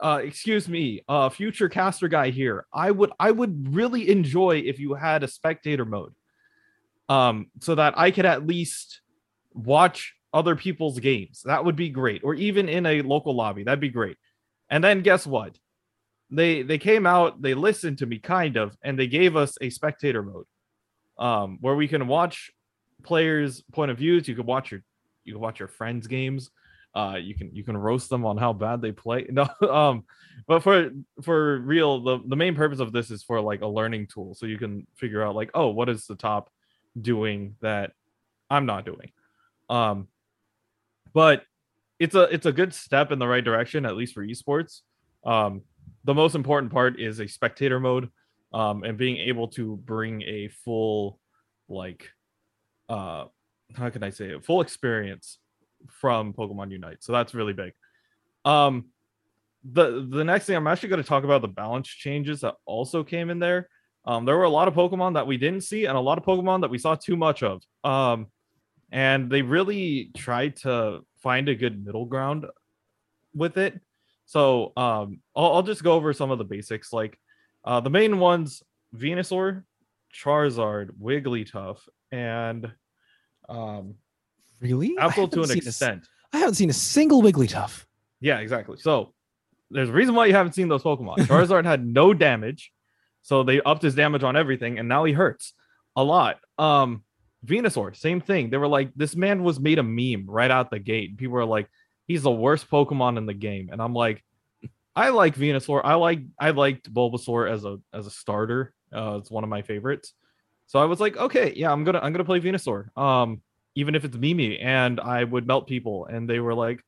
uh 0.01 0.21
excuse 0.23 0.69
me 0.69 1.01
uh 1.09 1.27
future 1.29 1.67
caster 1.67 2.07
guy 2.07 2.29
here. 2.29 2.65
I 2.71 2.91
would 2.91 3.11
i 3.19 3.31
would 3.31 3.75
really 3.75 4.09
enjoy 4.09 4.63
if 4.65 4.79
you 4.79 4.93
had 4.93 5.23
a 5.23 5.27
spectator 5.27 5.85
mode 5.85 6.13
um 7.07 7.51
so 7.59 7.75
that 7.75 7.93
i 7.99 8.09
could 8.09 8.25
at 8.25 8.47
least 8.47 9.01
watch 9.53 10.15
other 10.33 10.55
people's 10.55 10.99
games. 10.99 11.43
That 11.45 11.63
would 11.63 11.75
be 11.75 11.89
great. 11.89 12.23
Or 12.23 12.33
even 12.33 12.67
in 12.67 12.85
a 12.85 13.01
local 13.03 13.33
lobby. 13.35 13.63
That'd 13.63 13.79
be 13.79 13.89
great. 13.89 14.17
And 14.69 14.83
then 14.83 15.01
guess 15.01 15.25
what 15.25 15.57
they 16.35 16.61
they 16.61 16.77
came 16.77 17.05
out 17.05 17.41
they 17.41 17.53
listened 17.53 17.97
to 17.99 18.05
me 18.05 18.19
kind 18.19 18.57
of 18.57 18.75
and 18.83 18.97
they 18.97 19.07
gave 19.07 19.35
us 19.35 19.57
a 19.61 19.69
spectator 19.69 20.23
mode 20.23 20.45
um 21.17 21.57
where 21.61 21.75
we 21.75 21.87
can 21.87 22.07
watch 22.07 22.51
players 23.05 23.63
point 23.71 23.91
of 23.91 23.97
views. 23.97 24.27
You 24.27 24.35
can 24.35 24.45
watch 24.45 24.71
your 24.71 24.81
you 25.23 25.33
can 25.33 25.41
watch 25.41 25.59
your 25.59 25.69
friends 25.69 26.07
games. 26.07 26.49
Uh 26.93 27.17
you 27.21 27.35
can 27.35 27.55
you 27.55 27.63
can 27.63 27.77
roast 27.77 28.09
them 28.09 28.25
on 28.25 28.37
how 28.37 28.51
bad 28.51 28.81
they 28.81 28.91
play. 28.91 29.27
No 29.31 29.47
um 29.69 30.03
but 30.47 30.63
for 30.63 30.91
for 31.21 31.59
real 31.59 32.03
the 32.03 32.19
the 32.27 32.35
main 32.35 32.55
purpose 32.55 32.79
of 32.79 32.91
this 32.91 33.11
is 33.11 33.23
for 33.23 33.39
like 33.39 33.61
a 33.61 33.67
learning 33.67 34.07
tool. 34.07 34.35
So 34.35 34.45
you 34.45 34.57
can 34.57 34.87
figure 34.95 35.23
out 35.23 35.35
like 35.35 35.51
oh 35.53 35.69
what 35.69 35.87
is 35.87 36.05
the 36.05 36.15
top 36.15 36.49
doing 36.99 37.55
that 37.61 37.91
i'm 38.49 38.65
not 38.65 38.85
doing? 38.85 39.11
Um 39.69 40.07
but 41.13 41.43
it's 41.99 42.15
a 42.15 42.23
it's 42.23 42.45
a 42.45 42.51
good 42.51 42.73
step 42.73 43.11
in 43.11 43.19
the 43.19 43.27
right 43.27 43.43
direction 43.43 43.85
at 43.85 43.95
least 43.95 44.13
for 44.13 44.25
esports. 44.25 44.81
Um 45.23 45.61
the 46.05 46.13
most 46.13 46.35
important 46.35 46.71
part 46.71 46.99
is 46.99 47.19
a 47.19 47.27
spectator 47.27 47.79
mode 47.79 48.09
um 48.53 48.83
and 48.83 48.97
being 48.97 49.17
able 49.17 49.47
to 49.49 49.75
bring 49.77 50.21
a 50.21 50.47
full 50.47 51.19
like 51.67 52.09
uh 52.89 53.25
how 53.75 53.89
can 53.89 54.03
i 54.03 54.09
say 54.09 54.27
it 54.27 54.45
full 54.45 54.61
experience 54.61 55.39
from 55.89 56.33
Pokemon 56.33 56.71
Unite. 56.71 57.03
So 57.03 57.11
that's 57.11 57.33
really 57.33 57.53
big. 57.53 57.73
Um 58.43 58.85
the 59.63 60.07
the 60.07 60.23
next 60.23 60.45
thing 60.45 60.55
I'm 60.55 60.67
actually 60.67 60.89
going 60.89 61.01
to 61.01 61.07
talk 61.07 61.23
about 61.23 61.41
the 61.41 61.47
balance 61.47 61.87
changes 61.87 62.41
that 62.41 62.55
also 62.65 63.03
came 63.03 63.29
in 63.29 63.39
there. 63.39 63.69
Um 64.05 64.25
there 64.25 64.37
were 64.37 64.43
a 64.43 64.49
lot 64.49 64.67
of 64.67 64.73
Pokemon 64.73 65.15
that 65.15 65.27
we 65.27 65.37
didn't 65.37 65.61
see 65.61 65.85
and 65.85 65.97
a 65.97 66.01
lot 66.01 66.17
of 66.17 66.23
Pokemon 66.23 66.61
that 66.61 66.69
we 66.69 66.77
saw 66.77 66.95
too 66.95 67.15
much 67.15 67.43
of. 67.43 67.61
Um 67.83 68.27
and 68.91 69.29
they 69.29 69.41
really 69.41 70.11
tried 70.15 70.57
to 70.57 71.01
find 71.21 71.49
a 71.49 71.55
good 71.55 71.83
middle 71.83 72.05
ground 72.05 72.45
with 73.33 73.57
it. 73.57 73.79
So 74.25 74.73
um 74.77 75.19
I'll, 75.35 75.53
I'll 75.55 75.63
just 75.63 75.83
go 75.83 75.93
over 75.93 76.13
some 76.13 76.31
of 76.31 76.37
the 76.37 76.43
basics 76.45 76.91
like 76.93 77.19
uh 77.63 77.79
the 77.79 77.89
main 77.89 78.19
ones 78.19 78.63
Venusaur, 78.95 79.63
Charizard, 80.13 80.89
Wigglytuff, 81.01 81.77
and 82.11 82.71
um 83.49 83.95
Really? 84.61 84.97
Apple 84.97 85.27
to 85.27 85.41
an 85.41 85.47
seen 85.47 85.57
a 85.57 85.59
s- 85.59 85.67
extent. 85.67 86.07
I 86.33 86.37
haven't 86.39 86.55
seen 86.55 86.69
a 86.69 86.73
single 86.73 87.21
Wigglytuff. 87.21 87.85
Yeah, 88.21 88.39
exactly. 88.39 88.77
So 88.79 89.13
there's 89.69 89.89
a 89.89 89.93
reason 89.93 90.15
why 90.15 90.25
you 90.27 90.33
haven't 90.33 90.53
seen 90.53 90.67
those 90.69 90.83
Pokemon. 90.83 91.17
Charizard 91.27 91.65
had 91.65 91.85
no 91.85 92.13
damage, 92.13 92.71
so 93.21 93.43
they 93.43 93.61
upped 93.61 93.81
his 93.81 93.95
damage 93.95 94.23
on 94.23 94.35
everything, 94.35 94.79
and 94.79 94.87
now 94.87 95.03
he 95.03 95.13
hurts 95.13 95.53
a 95.95 96.03
lot. 96.03 96.39
Um, 96.57 97.03
Venusaur, 97.45 97.95
same 97.95 98.21
thing. 98.21 98.49
They 98.49 98.57
were 98.57 98.67
like, 98.67 98.91
this 98.95 99.15
man 99.15 99.43
was 99.43 99.59
made 99.59 99.77
a 99.77 99.83
meme 99.83 100.25
right 100.27 100.49
out 100.49 100.71
the 100.71 100.79
gate. 100.79 101.17
People 101.17 101.33
were 101.35 101.45
like, 101.45 101.67
he's 102.07 102.23
the 102.23 102.31
worst 102.31 102.69
Pokemon 102.69 103.17
in 103.17 103.25
the 103.25 103.33
game. 103.33 103.69
And 103.71 103.81
I'm 103.81 103.93
like, 103.93 104.23
I 104.95 105.09
like 105.09 105.35
Venusaur. 105.35 105.81
I 105.83 105.95
like 105.95 106.21
I 106.39 106.51
liked 106.51 106.93
Bulbasaur 106.93 107.51
as 107.51 107.65
a 107.65 107.79
as 107.93 108.07
a 108.07 108.11
starter. 108.11 108.73
Uh, 108.93 109.17
it's 109.19 109.29
one 109.29 109.43
of 109.43 109.49
my 109.49 109.61
favorites. 109.61 110.13
So 110.67 110.79
I 110.79 110.85
was 110.85 110.99
like, 110.99 111.17
okay, 111.17 111.53
yeah, 111.55 111.71
I'm 111.71 111.83
gonna 111.83 111.99
I'm 111.99 112.13
gonna 112.13 112.23
play 112.23 112.39
Venusaur. 112.39 112.95
Um, 112.97 113.41
even 113.75 113.93
if 113.95 114.05
it's 114.05 114.15
Mimi, 114.15 114.57
and 114.57 114.99
I 114.99 115.23
would 115.23 115.45
melt 115.45 115.67
people, 115.67 116.05
and 116.05 116.29
they 116.29 116.39
were 116.39 116.53
like, 116.53 116.81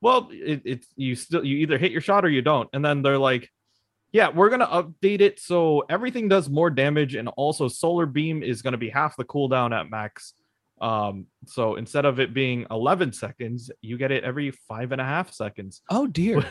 well, 0.00 0.28
it, 0.30 0.62
it's 0.64 0.86
you 0.96 1.16
still 1.16 1.44
you 1.44 1.56
either 1.58 1.78
hit 1.78 1.90
your 1.90 2.00
shot 2.00 2.24
or 2.24 2.30
you 2.30 2.42
don't, 2.42 2.68
and 2.72 2.84
then 2.84 3.02
they're 3.02 3.18
like, 3.18 3.50
yeah, 4.12 4.28
we're 4.28 4.50
gonna 4.50 4.66
update 4.66 5.20
it 5.20 5.40
so 5.40 5.84
everything 5.88 6.28
does 6.28 6.48
more 6.48 6.70
damage, 6.70 7.16
and 7.16 7.28
also 7.28 7.66
Solar 7.66 8.06
Beam 8.06 8.44
is 8.44 8.62
gonna 8.62 8.78
be 8.78 8.88
half 8.88 9.16
the 9.16 9.24
cooldown 9.24 9.76
at 9.78 9.90
max. 9.90 10.32
Um, 10.80 11.26
so 11.46 11.76
instead 11.76 12.04
of 12.04 12.20
it 12.20 12.34
being 12.34 12.66
11 12.70 13.12
seconds, 13.12 13.70
you 13.80 13.98
get 13.98 14.12
it 14.12 14.24
every 14.24 14.50
five 14.68 14.92
and 14.92 15.00
a 15.00 15.04
half 15.04 15.32
seconds. 15.32 15.82
Oh 15.90 16.06
dear. 16.06 16.44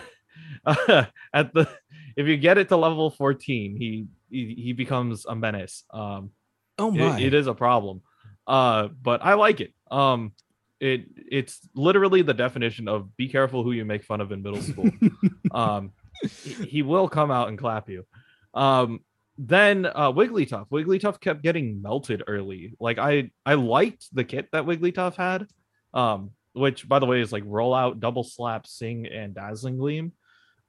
uh, 0.66 1.06
at 1.34 1.54
the 1.54 1.70
if 2.16 2.28
you 2.28 2.38
get 2.38 2.58
it 2.58 2.70
to 2.70 2.78
level 2.78 3.10
14 3.10 3.78
he 3.78 4.08
he, 4.30 4.56
he 4.56 4.74
becomes 4.74 5.26
a 5.26 5.36
menace. 5.36 5.84
Um 5.92 6.32
oh 6.78 6.92
my. 6.92 7.18
it, 7.18 7.28
it 7.28 7.34
is 7.34 7.48
a 7.48 7.54
problem. 7.54 8.02
Uh 8.46 8.90
but 9.02 9.24
i 9.24 9.34
like 9.34 9.62
it. 9.62 9.74
Um 9.90 10.34
it 10.80 11.06
it's 11.16 11.60
literally 11.74 12.22
the 12.22 12.34
definition 12.34 12.88
of 12.88 13.16
be 13.18 13.30
careful 13.30 13.64
who 13.64 13.72
you 13.72 13.86
make 13.86 14.04
fun 14.04 14.22
of 14.22 14.32
in 14.32 14.42
middle 14.44 14.62
school. 14.62 14.90
Um 15.52 15.92
he, 16.22 16.54
he 16.66 16.82
will 16.82 17.08
come 17.08 17.32
out 17.32 17.48
and 17.48 17.58
clap 17.58 17.90
you. 17.90 18.06
Um 18.54 19.02
then 19.38 19.86
uh 19.86 20.12
wigglytuff 20.12 20.68
wigglytuff 20.70 21.20
kept 21.20 21.44
getting 21.44 21.82
melted 21.82 22.24
early 22.28 22.74
like 22.80 22.98
i 22.98 23.30
i 23.46 23.54
liked 23.54 24.08
the 24.14 24.24
kit 24.24 24.48
that 24.52 24.66
wigglytuff 24.66 25.16
had 25.16 25.48
um 25.94 26.32
which 26.54 26.90
by 26.90 26.98
the 26.98 27.06
way 27.06 27.22
is 27.22 27.32
like 27.32 27.44
roll 27.46 27.74
out, 27.74 28.00
double 28.00 28.24
slap 28.24 28.66
sing 28.66 29.06
and 29.06 29.36
dazzling 29.36 29.78
gleam 29.78 30.12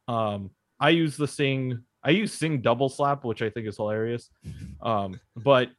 um, 0.09 0.51
I 0.81 0.91
use 0.91 1.17
the 1.17 1.29
Sing. 1.29 1.85
I 2.03 2.11
use 2.11 2.33
Sing 2.33 2.63
Double 2.63 2.89
Slap, 2.89 3.25
which 3.25 3.43
I 3.43 3.51
think 3.51 3.69
is 3.69 3.77
hilarious. 3.77 4.31
Um, 4.81 5.21
but 5.37 5.71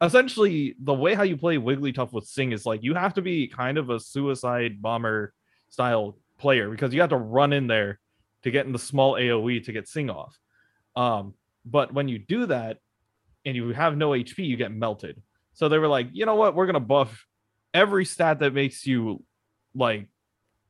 essentially, 0.00 0.76
the 0.80 0.94
way 0.94 1.14
how 1.14 1.24
you 1.24 1.36
play 1.36 1.56
Wigglytuff 1.56 2.12
with 2.12 2.26
Sing 2.26 2.52
is 2.52 2.64
like 2.64 2.82
you 2.82 2.94
have 2.94 3.14
to 3.14 3.22
be 3.22 3.48
kind 3.48 3.76
of 3.76 3.90
a 3.90 3.98
suicide 3.98 4.80
bomber 4.80 5.32
style 5.68 6.16
player 6.38 6.70
because 6.70 6.94
you 6.94 7.00
have 7.00 7.10
to 7.10 7.16
run 7.16 7.52
in 7.52 7.66
there 7.66 7.98
to 8.42 8.50
get 8.50 8.66
in 8.66 8.72
the 8.72 8.78
small 8.78 9.14
AOE 9.14 9.64
to 9.64 9.72
get 9.72 9.88
Sing 9.88 10.10
off. 10.10 10.38
Um, 10.94 11.34
but 11.66 11.92
when 11.92 12.08
you 12.08 12.18
do 12.18 12.46
that 12.46 12.78
and 13.44 13.56
you 13.56 13.68
have 13.70 13.96
no 13.96 14.10
HP, 14.10 14.38
you 14.38 14.56
get 14.56 14.72
melted. 14.72 15.20
So 15.52 15.68
they 15.68 15.78
were 15.78 15.88
like, 15.88 16.08
you 16.12 16.24
know 16.26 16.36
what? 16.36 16.54
We're 16.54 16.66
gonna 16.66 16.80
buff 16.80 17.26
every 17.74 18.04
stat 18.04 18.38
that 18.38 18.54
makes 18.54 18.86
you 18.86 19.22
like 19.74 20.08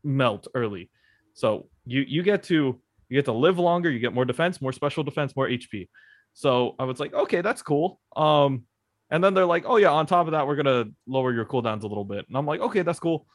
melt 0.03 0.49
early. 0.55 0.91
So 1.35 1.69
you 1.85 2.01
you 2.01 2.23
get 2.23 2.45
to 2.45 2.81
you 3.09 3.15
get 3.17 3.27
to 3.27 3.33
live 3.33 3.59
longer, 3.59 3.91
you 3.91 3.99
get 3.99 4.15
more 4.15 4.25
defense, 4.25 4.61
more 4.61 4.73
special 4.73 5.05
defense, 5.05 5.37
more 5.37 5.49
HP. 5.49 5.89
So 6.33 6.75
I 6.79 6.85
was 6.85 6.99
like, 6.99 7.15
okay, 7.15 7.41
that's 7.41 7.63
cool. 7.63 8.01
Um, 8.17 8.65
and 9.11 9.23
then 9.23 9.35
they're 9.35 9.47
like, 9.47 9.65
oh 9.67 9.77
yeah, 9.77 9.91
on 9.91 10.07
top 10.07 10.27
of 10.27 10.33
that, 10.33 10.47
we're 10.47 10.57
gonna 10.57 10.87
lower 11.07 11.33
your 11.33 11.45
cooldowns 11.45 11.83
a 11.83 11.87
little 11.87 12.05
bit. 12.05 12.27
And 12.29 12.37
I'm 12.37 12.47
like, 12.47 12.61
okay, 12.61 12.83
that's 12.83 12.99
cool. 12.99 13.27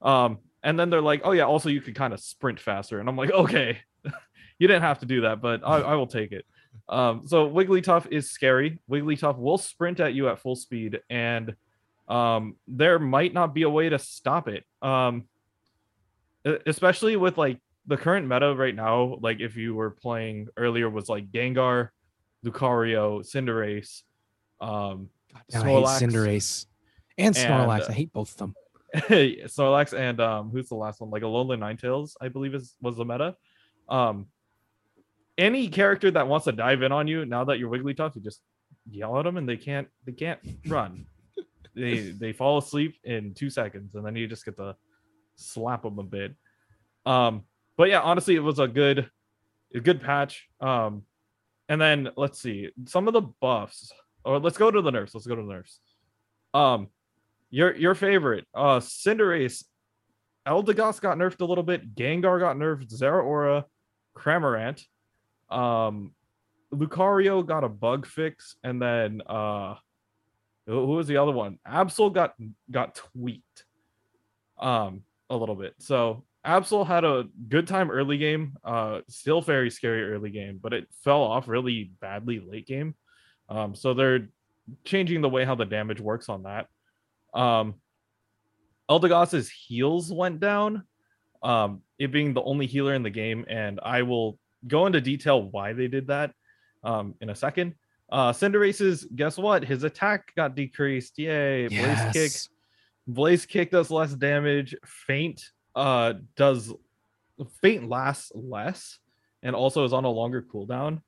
Um, 0.00 0.38
and 0.62 0.78
then 0.78 0.90
they're 0.90 1.02
like, 1.02 1.22
oh 1.24 1.32
yeah, 1.32 1.44
also 1.44 1.68
you 1.68 1.80
can 1.80 1.94
kind 1.94 2.12
of 2.12 2.20
sprint 2.20 2.60
faster. 2.60 3.00
And 3.00 3.08
I'm 3.08 3.16
like, 3.16 3.30
okay, 3.30 3.78
you 4.58 4.68
didn't 4.68 4.82
have 4.82 5.00
to 5.00 5.06
do 5.06 5.22
that, 5.22 5.40
but 5.40 5.62
I, 5.64 5.78
I 5.80 5.94
will 5.94 6.06
take 6.06 6.32
it. 6.32 6.44
Um, 6.88 7.22
so 7.26 7.48
Wigglytuff 7.48 8.10
is 8.10 8.30
scary. 8.30 8.78
Wigglytuff 8.90 9.38
will 9.38 9.58
sprint 9.58 10.00
at 10.00 10.14
you 10.14 10.28
at 10.28 10.38
full 10.38 10.56
speed, 10.56 11.00
and 11.08 11.54
um, 12.08 12.56
there 12.68 12.98
might 12.98 13.32
not 13.32 13.54
be 13.54 13.62
a 13.62 13.70
way 13.70 13.88
to 13.88 13.98
stop 13.98 14.48
it. 14.48 14.64
Um, 14.82 15.24
especially 16.66 17.16
with 17.16 17.38
like 17.38 17.58
the 17.86 17.96
current 17.96 18.28
meta 18.28 18.54
right 18.54 18.74
now, 18.74 19.18
like 19.20 19.40
if 19.40 19.56
you 19.56 19.74
were 19.74 19.90
playing 19.90 20.48
earlier, 20.56 20.90
was 20.90 21.08
like 21.08 21.30
Gengar, 21.30 21.90
Lucario, 22.44 23.20
Cinderace, 23.24 24.02
um, 24.60 25.08
God, 25.32 25.64
Snorlax, 25.64 25.86
I 25.86 25.98
hate 25.98 26.08
Cinderace, 26.08 26.66
and 27.18 27.34
Snorlax. 27.34 27.74
And, 27.74 27.82
uh, 27.82 27.86
I 27.88 27.92
hate 27.92 28.12
both 28.12 28.32
of 28.32 28.36
them. 28.38 28.54
Snorlax 28.94 29.98
and 29.98 30.20
um, 30.20 30.50
who's 30.50 30.68
the 30.68 30.74
last 30.74 31.00
one? 31.00 31.10
Like 31.10 31.22
Alolan 31.22 31.58
Ninetales, 31.58 32.14
I 32.20 32.28
believe 32.28 32.54
is 32.54 32.76
was 32.80 32.96
the 32.96 33.04
meta. 33.04 33.36
Um, 33.88 34.26
any 35.42 35.68
character 35.68 36.10
that 36.12 36.28
wants 36.28 36.44
to 36.44 36.52
dive 36.52 36.82
in 36.82 36.92
on 36.92 37.08
you 37.08 37.26
now 37.26 37.44
that 37.44 37.58
you're 37.58 37.70
Wigglytuff, 37.70 38.14
you 38.14 38.22
just 38.22 38.40
yell 38.88 39.18
at 39.18 39.24
them 39.24 39.36
and 39.36 39.48
they 39.48 39.56
can't 39.56 39.88
they 40.06 40.12
can't 40.12 40.38
run. 40.68 41.04
they 41.74 42.10
they 42.10 42.32
fall 42.32 42.58
asleep 42.58 42.96
in 43.04 43.34
two 43.34 43.50
seconds 43.50 43.94
and 43.96 44.06
then 44.06 44.14
you 44.14 44.28
just 44.28 44.44
get 44.44 44.56
to 44.56 44.76
slap 45.34 45.82
them 45.82 45.98
a 45.98 46.04
bit. 46.04 46.34
Um, 47.04 47.42
but 47.76 47.88
yeah, 47.88 48.00
honestly, 48.00 48.36
it 48.36 48.40
was 48.40 48.60
a 48.60 48.68
good, 48.68 49.10
a 49.74 49.80
good 49.80 50.00
patch. 50.00 50.48
Um, 50.60 51.02
and 51.68 51.80
then 51.80 52.10
let's 52.16 52.40
see 52.40 52.70
some 52.86 53.08
of 53.08 53.14
the 53.14 53.22
buffs. 53.22 53.92
Or 54.24 54.38
let's 54.38 54.58
go 54.58 54.70
to 54.70 54.80
the 54.80 54.92
nerfs. 54.92 55.14
Let's 55.14 55.26
go 55.26 55.34
to 55.34 55.42
the 55.42 55.52
nerfs. 55.52 55.80
Um, 56.54 56.88
your 57.50 57.74
your 57.74 57.96
favorite, 57.96 58.46
uh, 58.54 58.78
Cinderace, 58.78 59.64
Eldegoss 60.46 61.00
got 61.00 61.18
nerfed 61.18 61.40
a 61.40 61.44
little 61.44 61.64
bit. 61.64 61.94
Gengar 61.96 62.38
got 62.38 62.56
nerfed. 62.56 62.96
Zeraora, 62.96 63.64
Cramorant, 64.16 64.84
um, 65.52 66.12
Lucario 66.72 67.46
got 67.46 67.64
a 67.64 67.68
bug 67.68 68.06
fix, 68.06 68.56
and 68.64 68.80
then 68.80 69.22
uh, 69.26 69.74
who 70.66 70.86
was 70.86 71.06
the 71.06 71.18
other 71.18 71.32
one? 71.32 71.58
Absol 71.68 72.12
got 72.12 72.34
got 72.70 72.94
tweaked, 72.94 73.64
um, 74.58 75.02
a 75.28 75.36
little 75.36 75.54
bit. 75.54 75.74
So 75.78 76.24
Absol 76.46 76.86
had 76.86 77.04
a 77.04 77.26
good 77.48 77.68
time 77.68 77.90
early 77.90 78.18
game, 78.18 78.56
uh, 78.64 79.00
still 79.08 79.40
very 79.40 79.70
scary 79.70 80.10
early 80.10 80.30
game, 80.30 80.58
but 80.62 80.72
it 80.72 80.88
fell 81.04 81.22
off 81.22 81.46
really 81.46 81.92
badly 82.00 82.40
late 82.40 82.66
game. 82.66 82.94
Um, 83.48 83.74
so 83.74 83.94
they're 83.94 84.28
changing 84.84 85.20
the 85.20 85.28
way 85.28 85.44
how 85.44 85.54
the 85.54 85.64
damage 85.64 86.00
works 86.00 86.28
on 86.28 86.44
that. 86.44 86.68
Um, 87.34 87.74
Eldegoss's 88.90 89.50
heals 89.50 90.12
went 90.12 90.40
down, 90.40 90.84
um, 91.42 91.82
it 91.98 92.12
being 92.12 92.34
the 92.34 92.42
only 92.42 92.66
healer 92.66 92.94
in 92.94 93.02
the 93.02 93.10
game, 93.10 93.44
and 93.48 93.78
I 93.82 94.02
will 94.02 94.38
go 94.66 94.86
into 94.86 95.00
detail 95.00 95.42
why 95.42 95.72
they 95.72 95.88
did 95.88 96.08
that 96.08 96.32
um, 96.82 97.14
in 97.20 97.30
a 97.30 97.34
second. 97.34 97.74
Uh, 98.10 98.32
Cinderace's, 98.32 99.04
guess 99.04 99.38
what? 99.38 99.64
His 99.64 99.84
attack 99.84 100.34
got 100.36 100.54
decreased. 100.54 101.18
Yay! 101.18 101.68
Yes. 101.68 102.12
Blaze 102.12 102.12
kick. 102.12 102.52
Blaze 103.06 103.46
kick 103.46 103.70
does 103.70 103.90
less 103.90 104.12
damage. 104.12 104.74
Feint 104.84 105.42
uh 105.74 106.14
does 106.36 106.72
feint 107.62 107.88
lasts 107.88 108.30
less 108.34 108.98
and 109.42 109.56
also 109.56 109.84
is 109.84 109.92
on 109.92 110.04
a 110.04 110.10
longer 110.10 110.42
cooldown. 110.42 111.00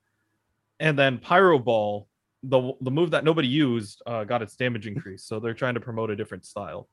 And 0.79 0.97
then 0.97 1.19
Pyro 1.19 1.59
Ball, 1.59 2.07
the 2.43 2.73
the 2.81 2.91
move 2.91 3.11
that 3.11 3.23
nobody 3.23 3.47
used, 3.47 4.01
uh, 4.05 4.23
got 4.23 4.41
its 4.41 4.55
damage 4.55 4.87
increased. 4.87 5.27
So 5.27 5.39
they're 5.39 5.53
trying 5.53 5.75
to 5.75 5.79
promote 5.79 6.09
a 6.09 6.15
different 6.15 6.45
style. 6.45 6.89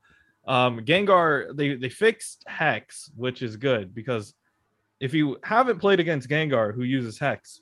Um, 0.47 0.81
Gengar, 0.81 1.55
they 1.55 1.75
they 1.75 1.89
fixed 1.89 2.43
Hex, 2.47 3.09
which 3.15 3.41
is 3.41 3.57
good 3.57 3.93
because 3.93 4.33
if 5.03 5.13
you 5.13 5.37
haven't 5.43 5.79
played 5.79 5.99
against 5.99 6.29
Gengar 6.29 6.73
who 6.73 6.83
uses 6.83 7.19
Hex, 7.19 7.59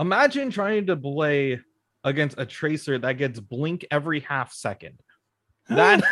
imagine 0.00 0.50
trying 0.50 0.86
to 0.86 0.96
play 0.96 1.60
against 2.02 2.36
a 2.36 2.44
tracer 2.44 2.98
that 2.98 3.12
gets 3.12 3.38
blink 3.38 3.86
every 3.92 4.18
half 4.18 4.52
second. 4.52 4.98
That 5.68 6.02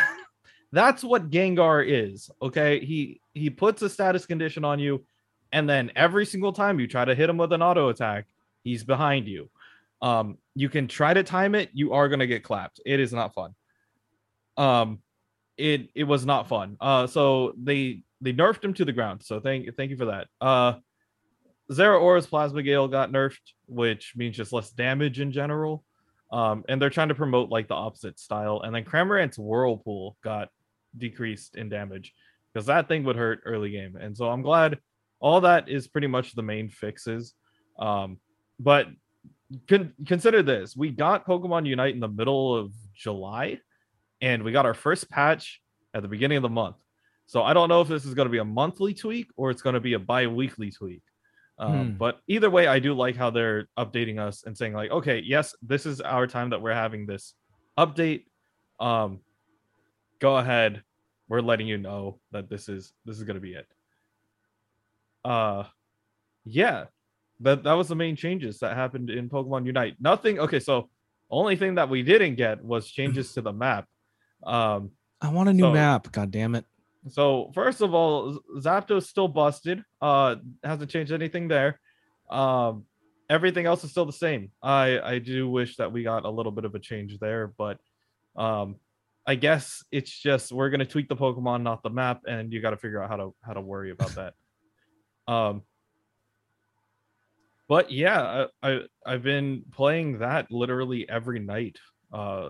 That's 0.71 1.03
what 1.03 1.29
Gengar 1.29 1.85
is. 1.85 2.31
Okay. 2.41 2.79
He 2.79 3.19
he 3.33 3.49
puts 3.49 3.81
a 3.81 3.89
status 3.89 4.25
condition 4.25 4.63
on 4.63 4.79
you, 4.79 5.05
and 5.51 5.69
then 5.69 5.91
every 5.97 6.25
single 6.25 6.53
time 6.53 6.79
you 6.79 6.87
try 6.87 7.03
to 7.03 7.13
hit 7.13 7.29
him 7.29 7.35
with 7.35 7.51
an 7.51 7.61
auto 7.61 7.89
attack, 7.89 8.25
he's 8.63 8.85
behind 8.85 9.27
you. 9.27 9.49
Um, 10.01 10.37
you 10.55 10.69
can 10.69 10.87
try 10.87 11.13
to 11.13 11.23
time 11.23 11.55
it, 11.55 11.69
you 11.73 11.91
are 11.91 12.07
gonna 12.07 12.25
get 12.25 12.45
clapped. 12.45 12.79
It 12.85 13.01
is 13.01 13.11
not 13.11 13.33
fun. 13.33 13.53
Um, 14.55 14.99
it 15.57 15.89
it 15.93 16.05
was 16.05 16.25
not 16.25 16.47
fun. 16.47 16.77
Uh, 16.79 17.05
so 17.05 17.53
they 17.61 18.03
they 18.23 18.33
nerfed 18.33 18.63
him 18.63 18.73
to 18.75 18.85
the 18.85 18.93
ground. 18.93 19.21
So 19.23 19.39
thank 19.39 19.75
thank 19.75 19.91
you 19.91 19.97
for 19.97 20.05
that. 20.05 20.27
Uh, 20.39 20.73
Plasma 21.69 22.63
Gale 22.63 22.87
got 22.87 23.11
nerfed, 23.11 23.53
which 23.67 24.13
means 24.15 24.37
just 24.37 24.53
less 24.53 24.71
damage 24.71 25.19
in 25.19 25.31
general. 25.31 25.83
Um, 26.31 26.63
and 26.67 26.81
they're 26.81 26.89
trying 26.89 27.09
to 27.09 27.15
promote 27.15 27.49
like 27.49 27.67
the 27.67 27.75
opposite 27.75 28.19
style. 28.19 28.61
And 28.61 28.73
then 28.73 28.85
Cramorant's 28.85 29.37
Whirlpool 29.37 30.17
got 30.23 30.49
decreased 30.97 31.55
in 31.55 31.69
damage 31.69 32.13
because 32.51 32.65
that 32.67 32.87
thing 32.87 33.03
would 33.03 33.15
hurt 33.15 33.41
early 33.45 33.69
game. 33.69 33.95
And 33.95 34.15
so 34.17 34.29
I'm 34.29 34.41
glad 34.41 34.79
all 35.19 35.41
that 35.41 35.69
is 35.69 35.87
pretty 35.87 36.07
much 36.07 36.33
the 36.33 36.41
main 36.41 36.69
fixes. 36.69 37.33
Um, 37.77 38.19
but 38.59 38.87
con- 39.67 39.93
consider 40.07 40.41
this 40.41 40.75
we 40.75 40.89
got 40.89 41.27
Pokemon 41.27 41.67
Unite 41.67 41.93
in 41.93 41.99
the 41.99 42.07
middle 42.07 42.55
of 42.55 42.71
July, 42.95 43.59
and 44.21 44.43
we 44.43 44.51
got 44.51 44.65
our 44.65 44.73
first 44.73 45.09
patch 45.09 45.61
at 45.93 46.01
the 46.01 46.07
beginning 46.07 46.37
of 46.37 46.43
the 46.43 46.49
month. 46.49 46.77
So 47.25 47.43
I 47.43 47.53
don't 47.53 47.69
know 47.69 47.81
if 47.81 47.87
this 47.87 48.05
is 48.05 48.13
going 48.13 48.27
to 48.27 48.31
be 48.31 48.37
a 48.39 48.45
monthly 48.45 48.93
tweak 48.93 49.29
or 49.37 49.49
it's 49.49 49.61
going 49.61 49.75
to 49.75 49.79
be 49.79 49.93
a 49.93 49.99
bi 49.99 50.27
weekly 50.27 50.71
tweak. 50.71 51.01
Um, 51.57 51.91
hmm. 51.91 51.97
But 51.97 52.19
either 52.27 52.49
way, 52.49 52.67
I 52.67 52.79
do 52.79 52.93
like 52.93 53.15
how 53.15 53.29
they're 53.29 53.69
updating 53.77 54.19
us 54.19 54.43
and 54.43 54.57
saying, 54.57 54.73
like, 54.73 54.91
okay, 54.91 55.21
yes, 55.23 55.55
this 55.61 55.85
is 55.85 56.01
our 56.01 56.27
time 56.27 56.49
that 56.49 56.61
we're 56.61 56.73
having 56.73 57.05
this 57.05 57.35
update 57.77 58.25
um, 58.79 59.21
go 60.19 60.37
ahead. 60.37 60.83
We're 61.29 61.41
letting 61.41 61.67
you 61.67 61.77
know 61.77 62.19
that 62.31 62.49
this 62.49 62.69
is 62.69 62.93
this 63.05 63.17
is 63.17 63.23
gonna 63.23 63.39
be 63.39 63.53
it. 63.53 63.67
Uh, 65.23 65.63
yeah, 66.45 66.85
that 67.39 67.63
that 67.63 67.73
was 67.73 67.87
the 67.87 67.95
main 67.95 68.15
changes 68.15 68.59
that 68.59 68.75
happened 68.75 69.09
in 69.09 69.29
Pokemon 69.29 69.65
Unite. 69.65 69.95
Nothing. 69.99 70.39
Okay, 70.39 70.59
so 70.59 70.89
only 71.31 71.55
thing 71.55 71.75
that 71.75 71.89
we 71.89 72.03
didn't 72.03 72.35
get 72.35 72.63
was 72.63 72.89
changes 72.89 73.33
to 73.33 73.41
the 73.41 73.53
map. 73.53 73.87
Um, 74.43 74.91
I 75.21 75.29
want 75.29 75.49
a 75.49 75.53
new 75.53 75.63
So- 75.63 75.71
map. 75.71 76.11
God 76.11 76.29
damn 76.29 76.55
it. 76.55 76.65
So 77.09 77.51
first 77.53 77.81
of 77.81 77.93
all, 77.93 78.39
Zapdos 78.57 79.03
still 79.03 79.27
busted. 79.27 79.83
Uh, 80.01 80.35
hasn't 80.63 80.91
changed 80.91 81.11
anything 81.11 81.47
there. 81.47 81.79
Um, 82.29 82.85
everything 83.29 83.65
else 83.65 83.83
is 83.83 83.91
still 83.91 84.05
the 84.05 84.13
same. 84.13 84.51
I 84.61 84.99
I 84.99 85.19
do 85.19 85.49
wish 85.49 85.77
that 85.77 85.91
we 85.91 86.03
got 86.03 86.25
a 86.25 86.29
little 86.29 86.51
bit 86.51 86.65
of 86.65 86.75
a 86.75 86.79
change 86.79 87.19
there, 87.19 87.53
but 87.57 87.79
um, 88.35 88.77
I 89.25 89.35
guess 89.35 89.83
it's 89.91 90.11
just 90.11 90.51
we're 90.51 90.69
gonna 90.69 90.85
tweak 90.85 91.09
the 91.09 91.15
Pokemon, 91.15 91.63
not 91.63 91.83
the 91.83 91.89
map, 91.89 92.21
and 92.27 92.51
you 92.51 92.61
got 92.61 92.71
to 92.71 92.77
figure 92.77 93.01
out 93.01 93.09
how 93.09 93.17
to 93.17 93.35
how 93.41 93.53
to 93.53 93.61
worry 93.61 93.91
about 93.91 94.15
that. 94.15 94.33
Um, 95.25 95.61
but 97.69 97.89
yeah, 97.89 98.45
I, 98.61 98.71
I 98.71 98.79
I've 99.05 99.23
been 99.23 99.63
playing 99.71 100.19
that 100.19 100.51
literally 100.51 101.07
every 101.07 101.39
night. 101.39 101.77
Uh, 102.11 102.49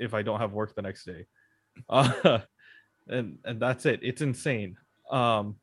if 0.00 0.14
I 0.14 0.22
don't 0.22 0.40
have 0.40 0.52
work 0.52 0.74
the 0.74 0.82
next 0.82 1.04
day. 1.04 1.26
Uh, 1.88 2.40
and 3.10 3.38
and 3.44 3.60
that's 3.60 3.86
it. 3.86 4.00
It's 4.02 4.22
insane. 4.22 4.76
Um, 5.10 5.56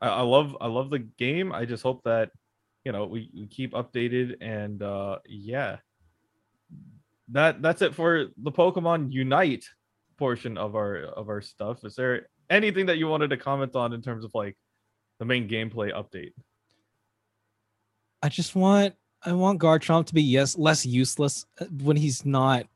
I, 0.00 0.08
I 0.08 0.20
love 0.22 0.56
I 0.60 0.66
love 0.66 0.90
the 0.90 0.98
game. 0.98 1.52
I 1.52 1.64
just 1.64 1.82
hope 1.82 2.02
that 2.04 2.30
you 2.84 2.92
know 2.92 3.06
we, 3.06 3.30
we 3.34 3.46
keep 3.46 3.72
updated 3.72 4.36
and 4.40 4.82
uh, 4.82 5.18
yeah. 5.26 5.78
That 7.28 7.62
that's 7.62 7.80
it 7.82 7.94
for 7.94 8.26
the 8.36 8.52
Pokemon 8.52 9.12
Unite 9.12 9.64
portion 10.18 10.58
of 10.58 10.74
our 10.74 11.04
of 11.04 11.28
our 11.28 11.40
stuff. 11.40 11.84
Is 11.84 11.94
there 11.94 12.28
anything 12.50 12.86
that 12.86 12.98
you 12.98 13.08
wanted 13.08 13.30
to 13.30 13.36
comment 13.36 13.74
on 13.74 13.92
in 13.92 14.02
terms 14.02 14.24
of 14.24 14.32
like 14.34 14.56
the 15.18 15.24
main 15.24 15.48
gameplay 15.48 15.94
update? 15.94 16.32
I 18.22 18.28
just 18.28 18.54
want 18.54 18.94
I 19.24 19.32
want 19.32 19.60
Garchomp 19.60 20.06
to 20.06 20.14
be 20.14 20.22
yes 20.22 20.58
less 20.58 20.84
useless 20.84 21.46
uh, 21.60 21.66
when 21.66 21.96
he's 21.96 22.26
not 22.26 22.66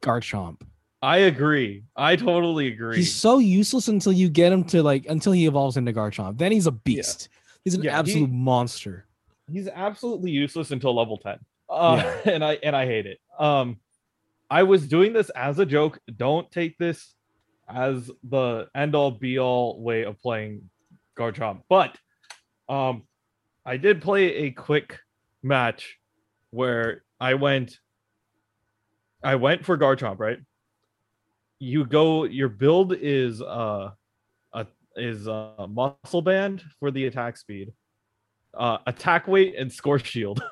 Garchomp. 0.00 0.62
I 1.02 1.18
agree. 1.18 1.82
I 1.96 2.14
totally 2.16 2.68
agree. 2.68 2.96
He's 2.98 3.12
so 3.14 3.38
useless 3.38 3.88
until 3.88 4.12
you 4.12 4.28
get 4.28 4.52
him 4.52 4.62
to 4.64 4.82
like 4.82 5.04
until 5.06 5.32
he 5.32 5.46
evolves 5.46 5.76
into 5.76 5.92
Garchomp. 5.92 6.38
Then 6.38 6.52
he's 6.52 6.66
a 6.68 6.72
beast. 6.72 7.28
He's 7.64 7.74
an 7.74 7.82
Yeah, 7.82 7.90
he- 7.92 7.96
absolute 7.96 8.30
monster. 8.30 9.06
he's 9.50 9.66
absolutely 9.68 10.30
useless 10.30 10.70
until 10.70 10.94
level 10.94 11.18
10 11.18 11.38
uh, 11.68 12.16
and 12.26 12.44
i 12.44 12.54
and 12.62 12.74
i 12.76 12.86
hate 12.86 13.06
it 13.06 13.18
um 13.38 13.76
i 14.50 14.62
was 14.62 14.86
doing 14.86 15.12
this 15.12 15.30
as 15.30 15.58
a 15.58 15.66
joke 15.66 15.98
don't 16.16 16.50
take 16.52 16.78
this 16.78 17.14
as 17.68 18.10
the 18.30 18.68
end 18.74 18.94
all 18.94 19.10
be 19.10 19.38
all 19.40 19.80
way 19.82 20.04
of 20.04 20.18
playing 20.20 20.62
garchomp 21.18 21.60
but 21.68 21.96
um 22.68 23.02
i 23.66 23.76
did 23.76 24.00
play 24.00 24.34
a 24.46 24.50
quick 24.52 24.98
match 25.42 25.98
where 26.50 27.02
i 27.20 27.34
went 27.34 27.78
i 29.24 29.34
went 29.34 29.64
for 29.66 29.76
garchomp 29.76 30.18
right 30.20 30.38
you 31.62 31.84
go 31.84 32.24
your 32.24 32.48
build 32.48 32.92
is 32.92 33.40
uh 33.40 33.90
a 34.52 34.66
is 34.96 35.26
a 35.26 35.66
muscle 35.68 36.22
band 36.22 36.62
for 36.80 36.90
the 36.90 37.06
attack 37.06 37.36
speed 37.36 37.72
uh, 38.56 38.78
attack 38.86 39.28
weight 39.28 39.54
and 39.56 39.72
score 39.72 39.98
shield. 39.98 40.42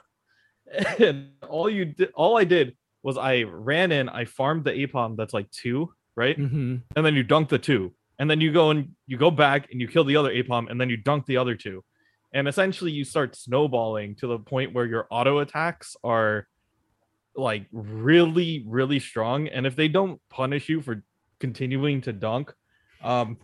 and 0.99 1.31
all 1.49 1.69
you 1.69 1.87
did, 1.87 2.11
all 2.15 2.39
I 2.39 2.45
did 2.45 2.77
was 3.03 3.17
I 3.17 3.43
ran 3.43 3.93
in, 3.93 4.09
I 4.09 4.25
farmed 4.25 4.65
the 4.65 4.73
Aipom 4.73 5.17
that's 5.17 5.35
like 5.35 5.51
two, 5.51 5.93
right? 6.17 6.37
hmm 6.37 6.77
And 6.97 7.07
then 7.07 7.15
you 7.15 7.23
dunk 7.23 7.49
the 7.49 7.59
two, 7.59 7.95
and 8.19 8.31
then 8.31 8.41
you 8.41 8.53
go 8.53 8.71
and 8.71 8.91
you 9.07 9.17
go 9.17 9.31
back 9.31 9.71
and 9.71 9.81
you 9.81 9.89
kill 9.89 10.05
the 10.05 10.17
other 10.17 10.33
Aipom, 10.33 10.71
and 10.71 10.81
then 10.81 10.91
you 10.91 10.97
dunk 10.97 11.27
the 11.27 11.37
other 11.37 11.55
two, 11.55 11.85
and 12.33 12.47
essentially 12.47 12.93
you 12.93 13.05
start 13.05 13.37
snowballing 13.37 14.17
to 14.17 14.27
the 14.27 14.39
point 14.39 14.73
where 14.73 14.87
your 14.87 15.07
auto 15.11 15.39
attacks 15.39 15.97
are 16.05 16.47
like 17.37 17.67
really, 17.73 18.65
really 18.67 19.01
strong. 19.01 19.49
And 19.49 19.67
if 19.67 19.77
they 19.77 19.89
don't 19.89 20.21
punish 20.31 20.69
you 20.69 20.81
for 20.81 21.03
continuing 21.39 22.01
to 22.03 22.13
dunk, 22.13 22.53
um, 23.03 23.39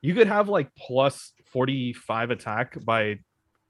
you 0.00 0.14
could 0.14 0.28
have 0.28 0.48
like 0.48 0.74
plus 0.76 1.32
45 1.52 2.30
attack 2.30 2.84
by 2.84 3.18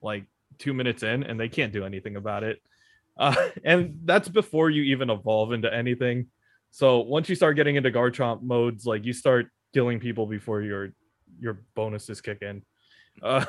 like 0.03 0.25
two 0.59 0.75
minutes 0.75 1.03
in 1.03 1.23
and 1.23 1.39
they 1.39 1.49
can't 1.49 1.73
do 1.73 1.85
anything 1.85 2.17
about 2.17 2.45
it. 2.45 2.61
Uh, 3.19 3.35
and 3.65 4.01
that's 4.05 4.29
before 4.29 4.69
you 4.69 4.83
even 4.83 5.09
evolve 5.09 5.51
into 5.55 5.73
anything. 5.73 6.27
So 6.71 6.99
once 6.99 7.31
you 7.31 7.35
start 7.35 7.57
getting 7.57 7.77
into 7.77 7.91
garchomp 7.91 8.43
modes 8.43 8.85
like 8.85 9.07
you 9.07 9.15
start 9.15 9.47
killing 9.73 9.99
people 10.01 10.27
before 10.27 10.61
your 10.61 10.91
your 11.41 11.63
bonuses 11.75 12.21
kick 12.21 12.43
in. 12.43 12.61
Uh, 13.23 13.47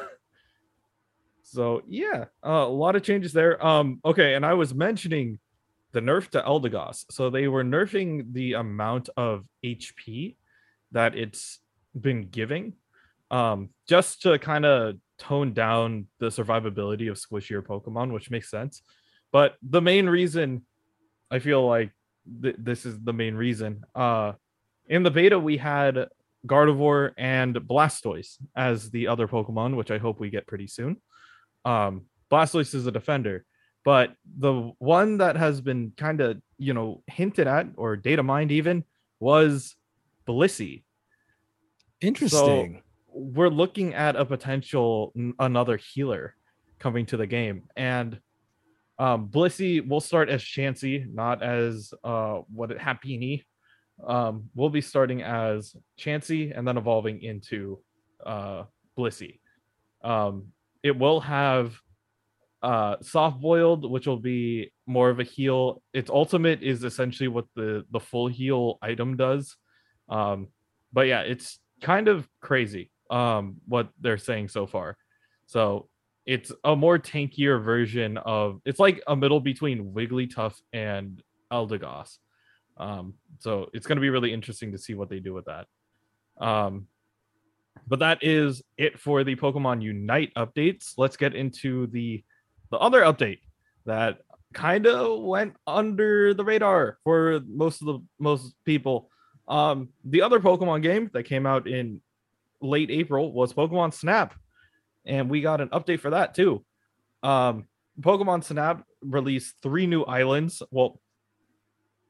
so 1.43 1.81
yeah 1.85 2.27
uh, 2.45 2.49
a 2.49 2.69
lot 2.69 2.95
of 2.95 3.03
changes 3.03 3.33
there. 3.33 3.61
Um 3.61 3.99
okay 4.05 4.35
and 4.35 4.45
i 4.45 4.53
was 4.53 4.73
mentioning 4.73 5.37
the 5.97 6.01
nerf 6.01 6.27
to 6.29 6.39
eldegoss. 6.41 7.05
So 7.09 7.31
they 7.31 7.47
were 7.47 7.63
nerfing 7.63 8.31
the 8.31 8.53
amount 8.53 9.09
of 9.17 9.45
hp 9.65 10.35
that 10.91 11.15
it's 11.15 11.57
been 11.99 12.29
giving. 12.29 12.73
Um 13.31 13.69
just 13.89 14.21
to 14.21 14.37
kind 14.37 14.63
of 14.63 14.97
tone 15.17 15.53
down 15.53 16.05
the 16.19 16.27
survivability 16.27 17.09
of 17.09 17.17
squishier 17.17 17.63
pokemon 17.63 18.13
which 18.13 18.29
makes 18.29 18.51
sense. 18.51 18.83
But 19.31 19.55
the 19.63 19.81
main 19.81 20.07
reason 20.07 20.67
i 21.31 21.39
feel 21.39 21.65
like 21.65 21.91
th- 22.43 22.55
this 22.59 22.85
is 22.85 22.99
the 23.01 23.11
main 23.11 23.33
reason 23.33 23.83
uh 23.95 24.33
in 24.87 25.01
the 25.01 25.11
beta 25.11 25.39
we 25.39 25.57
had 25.57 26.07
gardevoir 26.45 27.11
and 27.17 27.55
blastoise 27.55 28.37
as 28.55 28.91
the 28.91 29.07
other 29.07 29.27
pokemon 29.27 29.75
which 29.75 29.89
i 29.89 29.97
hope 29.97 30.19
we 30.19 30.29
get 30.29 30.45
pretty 30.45 30.67
soon. 30.67 30.97
Um 31.65 32.05
blastoise 32.31 32.75
is 32.75 32.85
a 32.85 32.91
defender 32.91 33.45
but 33.87 34.11
the 34.37 34.73
one 34.79 35.17
that 35.19 35.37
has 35.37 35.61
been 35.61 35.93
kind 35.95 36.19
of 36.19 36.41
you 36.57 36.73
know 36.73 37.01
hinted 37.07 37.47
at 37.47 37.67
or 37.77 37.95
data 37.95 38.21
mined 38.21 38.51
even 38.51 38.83
was 39.21 39.77
blissey 40.27 40.83
Interesting. 42.01 42.83
So 43.07 43.19
we're 43.37 43.49
looking 43.49 43.93
at 43.93 44.17
a 44.17 44.25
potential 44.25 45.13
n- 45.15 45.33
another 45.39 45.77
healer 45.77 46.35
coming 46.79 47.05
to 47.07 47.17
the 47.17 47.25
game. 47.27 47.63
And 47.77 48.19
um 48.99 49.29
blissey 49.29 49.87
will 49.87 50.01
start 50.01 50.27
as 50.27 50.41
chansey 50.43 50.93
not 51.21 51.41
as 51.41 51.93
uh 52.03 52.41
what 52.57 52.71
it 52.71 52.79
happiny. 52.79 53.45
Um 54.05 54.49
we'll 54.53 54.69
be 54.69 54.81
starting 54.81 55.21
as 55.23 55.75
chansey 55.97 56.51
and 56.55 56.67
then 56.67 56.77
evolving 56.77 57.23
into 57.23 57.79
uh 58.25 58.63
blissey 58.97 59.39
um 60.03 60.47
it 60.83 60.95
will 60.97 61.21
have 61.21 61.79
uh 62.63 62.95
soft 63.01 63.39
boiled 63.39 63.89
which 63.89 64.07
will 64.07 64.17
be 64.19 64.71
more 64.87 65.09
of 65.11 65.19
a 65.19 65.23
heal 65.23 65.81
its 65.93 66.09
ultimate 66.09 66.63
is 66.63 66.83
essentially 66.83 67.27
what 67.27 67.45
the 67.55 67.85
the 67.91 67.99
full 67.99 68.27
heal 68.27 68.79
item 68.81 69.15
does. 69.15 69.55
Um 70.09 70.47
but 70.91 71.07
yeah 71.07 71.21
it's 71.21 71.59
kind 71.81 72.07
of 72.07 72.27
crazy 72.41 72.89
um 73.11 73.57
what 73.67 73.89
they're 73.99 74.17
saying 74.17 74.47
so 74.47 74.65
far. 74.65 74.97
So 75.45 75.87
it's 76.25 76.51
a 76.63 76.75
more 76.75 76.97
tankier 76.97 77.63
version 77.63 78.17
of 78.17 78.59
it's 78.65 78.79
like 78.79 79.03
a 79.07 79.15
middle 79.15 79.39
between 79.39 79.93
wigglytuff 79.93 80.55
and 80.73 81.21
eldegoss. 81.53 82.17
Um 82.77 83.13
so 83.39 83.69
it's 83.73 83.85
going 83.85 83.97
to 83.97 84.01
be 84.01 84.09
really 84.09 84.33
interesting 84.33 84.71
to 84.71 84.79
see 84.79 84.95
what 84.95 85.09
they 85.09 85.19
do 85.19 85.33
with 85.33 85.45
that. 85.45 85.67
Um 86.39 86.87
but 87.87 87.99
that 87.99 88.23
is 88.23 88.63
it 88.77 88.99
for 88.99 89.23
the 89.23 89.35
pokemon 89.35 89.81
unite 89.83 90.33
updates. 90.35 90.93
Let's 90.97 91.17
get 91.17 91.35
into 91.35 91.87
the 91.87 92.23
the 92.71 92.77
other 92.77 93.01
update 93.01 93.39
that 93.85 94.19
kind 94.53 94.87
of 94.87 95.21
went 95.21 95.55
under 95.65 96.33
the 96.33 96.43
radar 96.43 96.97
for 97.03 97.41
most 97.47 97.81
of 97.81 97.87
the 97.87 97.99
most 98.19 98.55
people 98.65 99.09
um 99.47 99.89
the 100.05 100.21
other 100.21 100.39
pokemon 100.39 100.81
game 100.81 101.09
that 101.13 101.23
came 101.23 101.45
out 101.45 101.67
in 101.67 102.01
late 102.61 102.89
april 102.89 103.31
was 103.31 103.53
pokemon 103.53 103.93
snap 103.93 104.33
and 105.07 105.29
we 105.29 105.41
got 105.41 105.61
an 105.61 105.69
update 105.69 105.99
for 105.99 106.11
that 106.11 106.35
too. 106.35 106.63
Um 107.23 107.67
pokemon 107.99 108.43
snap 108.43 108.83
released 109.01 109.55
three 109.63 109.87
new 109.87 110.03
islands 110.03 110.61
well 110.69 110.99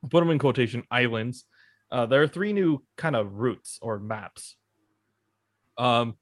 put 0.10 0.20
them 0.20 0.32
in 0.32 0.40
quotation 0.40 0.84
islands. 0.92 1.46
Uh 1.90 2.06
there 2.06 2.22
are 2.22 2.28
three 2.28 2.52
new 2.52 2.84
kind 2.98 3.16
of 3.16 3.34
routes 3.34 3.80
or 3.82 4.00
maps. 4.00 4.58
Um 5.78 6.18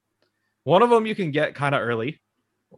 one 0.64 0.84
of 0.84 0.90
them 0.90 1.06
you 1.06 1.16
can 1.16 1.32
get 1.32 1.56
kind 1.56 1.74
of 1.74 1.82
early 1.82 2.22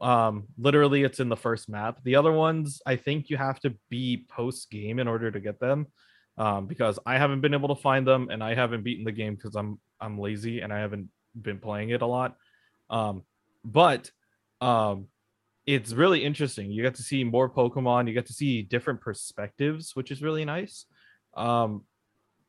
um 0.02 0.46
literally 0.58 1.04
it's 1.04 1.20
in 1.20 1.30
the 1.30 1.36
first 1.36 1.70
map. 1.70 2.00
The 2.04 2.16
other 2.16 2.32
ones 2.32 2.82
i 2.86 2.96
think 2.96 3.30
you 3.30 3.38
have 3.38 3.60
to 3.62 3.74
be 3.90 4.26
post 4.30 4.70
game 4.70 5.00
in 5.00 5.08
order 5.08 5.32
to 5.32 5.40
get 5.40 5.60
them 5.60 5.88
um 6.38 6.68
because 6.68 7.00
i 7.06 7.18
haven't 7.18 7.42
been 7.42 7.54
able 7.54 7.74
to 7.74 7.82
find 7.82 8.06
them 8.06 8.30
and 8.30 8.44
i 8.44 8.54
haven't 8.54 8.84
beaten 8.84 9.06
the 9.06 9.12
game 9.12 9.36
because 9.36 9.56
i'm 9.56 9.80
i'm 10.00 10.20
lazy 10.20 10.62
and 10.62 10.72
i 10.72 10.80
haven't 10.80 11.10
been 11.42 11.60
playing 11.60 11.90
it 11.90 12.02
a 12.02 12.06
lot. 12.06 12.36
Um 12.90 13.24
but 13.64 14.12
um 14.62 15.08
it's 15.66 15.92
really 15.92 16.24
interesting. 16.24 16.72
You 16.72 16.82
get 16.82 16.96
to 16.96 17.04
see 17.04 17.24
more 17.24 17.50
pokemon 17.50 18.08
you 18.08 18.14
get 18.14 18.28
to 18.28 18.34
see 18.34 18.62
different 18.62 19.02
perspectives 19.02 19.96
which 19.96 20.12
is 20.12 20.22
really 20.22 20.46
nice. 20.46 20.86
Um 21.36 21.84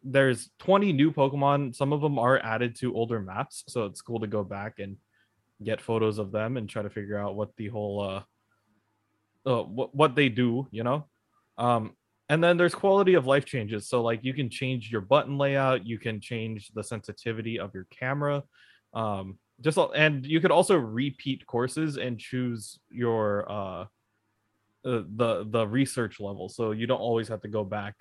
there's 0.04 0.50
20 0.60 0.92
new 0.92 1.10
Pokemon. 1.10 1.74
Some 1.74 1.92
of 1.92 2.00
them 2.00 2.18
are 2.18 2.38
added 2.38 2.76
to 2.76 2.94
older 2.94 3.20
maps, 3.20 3.64
so 3.66 3.84
it's 3.86 4.00
cool 4.00 4.20
to 4.20 4.26
go 4.26 4.44
back 4.44 4.78
and 4.78 4.96
get 5.62 5.80
photos 5.80 6.18
of 6.18 6.32
them 6.32 6.56
and 6.56 6.68
try 6.68 6.82
to 6.82 6.90
figure 6.90 7.18
out 7.18 7.36
what 7.36 7.54
the 7.56 7.68
whole 7.68 8.00
uh, 8.00 8.22
uh 9.48 9.62
what 9.62 9.94
what 9.94 10.14
they 10.14 10.28
do, 10.28 10.66
you 10.70 10.84
know. 10.84 11.06
Um, 11.56 11.94
and 12.28 12.44
then 12.44 12.56
there's 12.56 12.74
quality 12.74 13.14
of 13.14 13.26
life 13.26 13.44
changes. 13.44 13.88
So 13.88 14.02
like 14.02 14.22
you 14.22 14.34
can 14.34 14.50
change 14.50 14.90
your 14.90 15.00
button 15.00 15.38
layout, 15.38 15.86
you 15.86 15.98
can 15.98 16.20
change 16.20 16.70
the 16.74 16.84
sensitivity 16.84 17.58
of 17.58 17.72
your 17.74 17.86
camera. 17.90 18.42
Um, 18.92 19.38
just 19.60 19.78
and 19.94 20.24
you 20.24 20.40
could 20.40 20.50
also 20.50 20.76
repeat 20.76 21.46
courses 21.46 21.96
and 21.96 22.18
choose 22.18 22.78
your 22.90 23.50
uh, 23.50 23.86
uh 24.84 25.02
the 25.16 25.46
the 25.48 25.66
research 25.66 26.20
level. 26.20 26.48
So 26.48 26.70
you 26.70 26.86
don't 26.86 27.00
always 27.00 27.28
have 27.28 27.42
to 27.42 27.48
go 27.48 27.64
back 27.64 27.94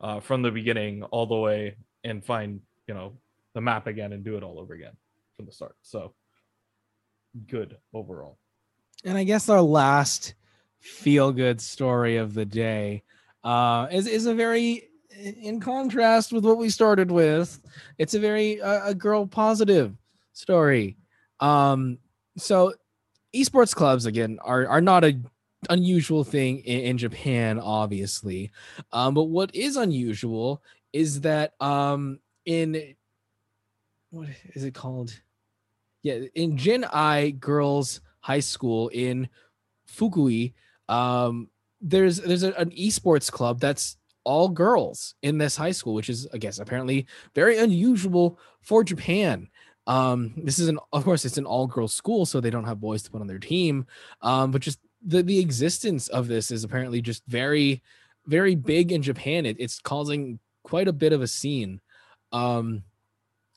uh, 0.00 0.20
from 0.20 0.42
the 0.42 0.50
beginning 0.50 1.02
all 1.04 1.26
the 1.26 1.36
way 1.36 1.76
and 2.04 2.24
find 2.24 2.60
you 2.86 2.94
know 2.94 3.18
the 3.54 3.60
map 3.60 3.86
again 3.86 4.12
and 4.12 4.24
do 4.24 4.36
it 4.36 4.42
all 4.42 4.58
over 4.58 4.72
again 4.74 4.96
from 5.36 5.46
the 5.46 5.52
start. 5.52 5.76
So 5.82 6.14
good 7.46 7.76
overall. 7.92 8.38
And 9.04 9.18
I 9.18 9.24
guess 9.24 9.48
our 9.48 9.60
last 9.60 10.34
feel 10.80 11.32
good 11.32 11.60
story 11.60 12.16
of 12.16 12.34
the 12.34 12.44
day 12.44 13.02
uh, 13.42 13.88
is 13.90 14.06
is 14.06 14.26
a 14.26 14.34
very 14.34 14.88
in 15.20 15.60
contrast 15.60 16.32
with 16.32 16.44
what 16.44 16.58
we 16.58 16.68
started 16.68 17.10
with. 17.10 17.60
It's 17.98 18.14
a 18.14 18.20
very 18.20 18.60
uh, 18.60 18.88
a 18.88 18.94
girl 18.94 19.26
positive 19.26 19.96
story. 20.32 20.96
Um, 21.40 21.98
so 22.36 22.74
esports 23.34 23.74
clubs 23.74 24.06
again 24.06 24.38
are 24.42 24.66
are 24.66 24.80
not 24.80 25.04
a 25.04 25.20
unusual 25.70 26.24
thing 26.24 26.58
in, 26.58 26.80
in 26.80 26.98
Japan, 26.98 27.58
obviously. 27.58 28.50
Um, 28.92 29.14
but 29.14 29.24
what 29.24 29.54
is 29.54 29.76
unusual 29.76 30.62
is 30.92 31.22
that 31.22 31.60
um 31.60 32.20
in 32.44 32.94
what 34.10 34.28
is 34.54 34.64
it 34.64 34.74
called? 34.74 35.12
Yeah, 36.04 36.18
in 36.34 36.56
Jin-ai 36.56 37.30
Girls 37.30 38.02
High 38.20 38.40
School 38.40 38.88
in 38.88 39.28
Fukui, 39.90 40.52
um, 40.88 41.48
there's 41.80 42.18
there's 42.18 42.42
a, 42.42 42.52
an 42.54 42.70
esports 42.70 43.32
club 43.32 43.58
that's 43.58 43.96
all 44.22 44.48
girls 44.48 45.14
in 45.22 45.38
this 45.38 45.56
high 45.56 45.72
school, 45.72 45.94
which 45.94 46.10
is 46.10 46.28
I 46.32 46.38
guess 46.38 46.58
apparently 46.58 47.06
very 47.34 47.58
unusual 47.58 48.38
for 48.60 48.84
Japan. 48.84 49.48
Um, 49.86 50.34
this 50.36 50.58
is 50.58 50.68
an 50.68 50.78
of 50.92 51.04
course 51.04 51.24
it's 51.24 51.38
an 51.38 51.46
all 51.46 51.66
girls 51.66 51.94
school, 51.94 52.26
so 52.26 52.38
they 52.38 52.50
don't 52.50 52.64
have 52.64 52.80
boys 52.80 53.02
to 53.02 53.10
put 53.10 53.22
on 53.22 53.26
their 53.26 53.38
team. 53.38 53.86
Um, 54.20 54.50
but 54.50 54.60
just 54.60 54.80
the 55.04 55.22
the 55.22 55.38
existence 55.38 56.08
of 56.08 56.28
this 56.28 56.50
is 56.50 56.64
apparently 56.64 57.00
just 57.00 57.22
very 57.26 57.82
very 58.26 58.54
big 58.54 58.92
in 58.92 59.02
Japan. 59.02 59.46
It, 59.46 59.56
it's 59.58 59.80
causing 59.80 60.38
quite 60.64 60.88
a 60.88 60.92
bit 60.92 61.14
of 61.14 61.22
a 61.22 61.26
scene. 61.26 61.80
Um, 62.30 62.82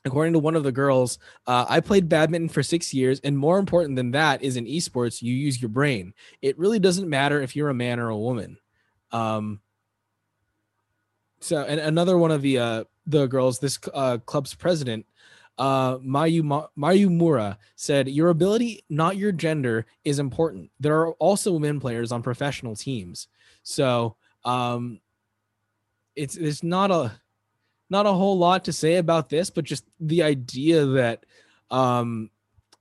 according 0.04 0.32
to 0.32 0.38
one 0.38 0.56
of 0.56 0.62
the 0.62 0.72
girls, 0.72 1.18
uh, 1.46 1.66
I 1.68 1.80
played 1.80 2.08
badminton 2.08 2.48
for 2.48 2.62
six 2.62 2.94
years, 2.94 3.20
and 3.20 3.36
more 3.36 3.58
important 3.58 3.96
than 3.96 4.12
that 4.12 4.42
is 4.42 4.56
in 4.56 4.66
esports, 4.66 5.22
you 5.22 5.34
use 5.34 5.60
your 5.60 5.68
brain. 5.68 6.14
It 6.42 6.58
really 6.58 6.78
doesn't 6.78 7.08
matter 7.08 7.40
if 7.40 7.56
you're 7.56 7.70
a 7.70 7.74
man 7.74 7.98
or 7.98 8.08
a 8.08 8.16
woman. 8.16 8.58
Um, 9.12 9.60
so, 11.40 11.62
and 11.62 11.80
another 11.80 12.18
one 12.18 12.30
of 12.30 12.42
the 12.42 12.58
uh, 12.58 12.84
the 13.06 13.26
girls, 13.26 13.58
this 13.58 13.78
uh, 13.94 14.18
club's 14.18 14.54
president, 14.54 15.06
uh, 15.56 15.98
Mayu 15.98 16.42
Mayu 16.76 17.10
Mura 17.10 17.58
said, 17.76 18.08
"Your 18.08 18.30
ability, 18.30 18.84
not 18.88 19.16
your 19.16 19.32
gender, 19.32 19.86
is 20.04 20.18
important. 20.18 20.70
There 20.80 20.98
are 21.00 21.12
also 21.14 21.52
women 21.52 21.80
players 21.80 22.12
on 22.12 22.22
professional 22.22 22.76
teams, 22.76 23.28
so 23.62 24.16
um, 24.44 25.00
it's 26.16 26.36
it's 26.36 26.62
not 26.62 26.90
a 26.90 27.12
not 27.90 28.06
a 28.06 28.12
whole 28.12 28.38
lot 28.38 28.64
to 28.64 28.72
say 28.72 28.96
about 28.96 29.28
this, 29.28 29.50
but 29.50 29.64
just 29.64 29.84
the 30.00 30.22
idea 30.22 30.84
that 30.84 31.24
um, 31.70 32.30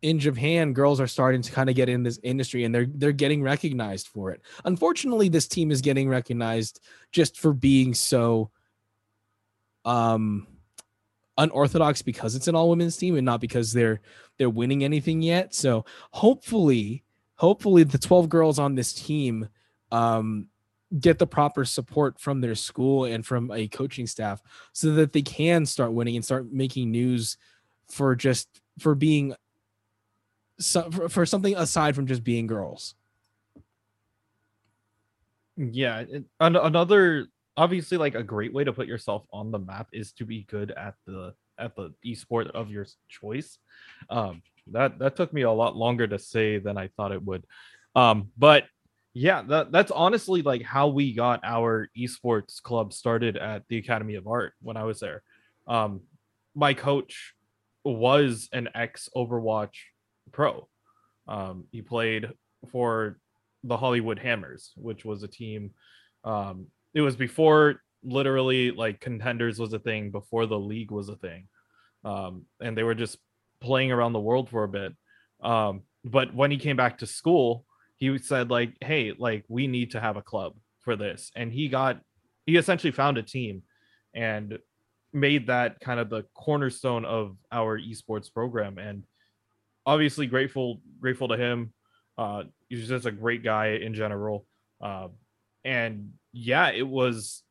in 0.02 0.20
Japan, 0.20 0.74
girls 0.74 1.00
are 1.00 1.08
starting 1.08 1.42
to 1.42 1.52
kind 1.52 1.70
of 1.70 1.76
get 1.76 1.90
in 1.90 2.04
this 2.04 2.20
industry 2.22 2.64
and 2.64 2.74
they're 2.74 2.88
they're 2.88 3.12
getting 3.12 3.42
recognized 3.42 4.08
for 4.08 4.32
it. 4.32 4.42
Unfortunately, 4.66 5.30
this 5.30 5.48
team 5.48 5.72
is 5.72 5.82
getting 5.82 6.08
recognized 6.08 6.82
just 7.12 7.40
for 7.40 7.54
being 7.54 7.94
so 7.94 8.52
um 9.86 10.46
unorthodox 11.38 12.02
because 12.02 12.36
it's 12.36 12.48
an 12.48 12.56
all 12.56 12.70
women's 12.70 12.98
team 12.98 13.16
and 13.16 13.26
not 13.26 13.42
because 13.42 13.72
they're 13.72 14.02
they're 14.38 14.50
winning 14.50 14.84
anything 14.84 15.22
yet. 15.22 15.56
So 15.56 15.86
hopefully, 16.12 17.04
hopefully 17.36 17.84
the 17.84 17.98
12 17.98 18.30
girls 18.30 18.60
on 18.60 18.76
this 18.76 18.94
team 18.94 19.50
um 19.92 20.48
get 21.00 21.20
the 21.20 21.28
proper 21.28 21.66
support 21.66 22.20
from 22.20 22.42
their 22.42 22.56
school 22.56 23.06
and 23.06 23.26
from 23.26 23.52
a 23.52 23.68
coaching 23.68 24.08
staff 24.08 24.42
so 24.74 24.94
that 24.94 25.12
they 25.12 25.22
can 25.22 25.66
start 25.66 25.92
winning 25.92 26.16
and 26.16 26.24
start 26.24 26.52
making 26.52 26.92
news 26.92 27.38
for 27.90 28.16
just 28.16 28.48
for 28.80 28.96
being 28.96 29.36
so, 30.60 30.90
for, 30.90 31.10
for 31.10 31.26
something 31.26 31.56
aside 31.56 31.96
from 31.96 32.08
just 32.08 32.24
being 32.24 32.48
girls. 32.48 32.96
Yeah 35.58 36.04
another 36.40 37.28
obviously 37.58 37.98
like 37.98 38.16
a 38.16 38.24
great 38.24 38.54
way 38.54 38.64
to 38.64 38.72
put 38.72 38.88
yourself 38.88 39.26
on 39.34 39.52
the 39.52 39.60
map 39.60 39.88
is 39.92 40.12
to 40.14 40.26
be 40.26 40.44
good 40.44 40.72
at 40.72 40.94
the 41.06 41.34
at 41.58 41.76
the 41.76 41.92
esport 42.06 42.50
of 42.52 42.70
your 42.70 42.86
choice. 43.10 43.58
Um 44.10 44.42
that 44.68 45.00
that 45.00 45.16
took 45.16 45.34
me 45.34 45.42
a 45.42 45.52
lot 45.52 45.76
longer 45.76 46.08
to 46.08 46.20
say 46.20 46.60
than 46.60 46.78
i 46.78 46.88
thought 46.90 47.12
it 47.12 47.24
would. 47.24 47.44
Um 47.96 48.32
but 48.38 48.66
yeah 49.18 49.42
that, 49.42 49.72
that's 49.72 49.90
honestly 49.90 50.44
like 50.44 50.62
how 50.62 50.90
we 50.90 51.12
got 51.12 51.40
our 51.44 51.90
esports 51.98 52.62
club 52.62 52.94
started 52.94 53.36
at 53.36 53.64
the 53.68 53.78
academy 53.78 54.14
of 54.14 54.28
art 54.28 54.54
when 54.62 54.78
i 54.78 54.84
was 54.84 55.00
there. 55.00 55.24
Um 55.68 56.02
my 56.56 56.74
coach 56.74 57.34
was 57.84 58.48
an 58.54 58.70
ex 58.76 59.10
overwatch 59.16 59.76
pro. 60.32 60.68
Um 61.28 61.66
he 61.72 61.82
played 61.82 62.30
for 62.72 63.18
the 63.64 63.76
hollywood 63.76 64.20
hammers 64.20 64.72
which 64.76 65.04
was 65.04 65.24
a 65.24 65.28
team 65.28 65.72
um 66.24 66.68
it 66.94 67.02
was 67.02 67.16
before 67.16 67.82
literally 68.04 68.70
like 68.70 69.02
contenders 69.02 69.58
was 69.58 69.74
a 69.74 69.80
thing 69.80 70.12
before 70.12 70.46
the 70.46 70.60
league 70.60 70.92
was 70.92 71.10
a 71.10 71.16
thing. 71.16 71.48
Um 72.04 72.46
and 72.62 72.78
they 72.78 72.84
were 72.84 72.96
just 72.96 73.18
playing 73.62 73.92
around 73.92 74.14
the 74.14 74.28
world 74.30 74.48
for 74.50 74.64
a 74.64 74.68
bit. 74.68 74.94
Um 75.42 75.82
but 76.06 76.36
when 76.36 76.52
he 76.52 76.58
came 76.58 76.78
back 76.78 77.00
to 77.00 77.08
school 77.08 77.66
he 77.98 78.18
said 78.18 78.50
like 78.50 78.74
hey 78.82 79.14
like 79.18 79.44
we 79.48 79.68
need 79.68 79.92
to 79.92 80.00
have 80.00 80.18
a 80.18 80.22
club 80.22 80.54
for 80.82 80.96
this. 80.96 81.32
And 81.36 81.52
he 81.52 81.68
got 81.68 82.00
he 82.46 82.56
essentially 82.56 82.92
found 82.92 83.18
a 83.18 83.24
team 83.24 83.64
and 84.14 84.58
made 85.14 85.48
that 85.48 85.80
kind 85.80 86.00
of 86.00 86.10
the 86.10 86.26
cornerstone 86.34 87.06
of 87.06 87.36
our 87.52 87.80
esports 87.80 88.34
program. 88.34 88.78
And 88.78 89.04
obviously 89.86 90.28
grateful 90.28 90.82
grateful 91.00 91.28
to 91.30 91.38
him. 91.38 91.74
Uh 92.18 92.44
he's 92.70 92.88
just 92.88 93.06
a 93.06 93.12
great 93.12 93.44
guy 93.44 93.80
in 93.82 93.94
general. 93.94 94.46
Uh, 94.80 95.08
and 95.66 96.12
yeah 96.32 96.70
it 96.70 96.88
was 96.88 97.44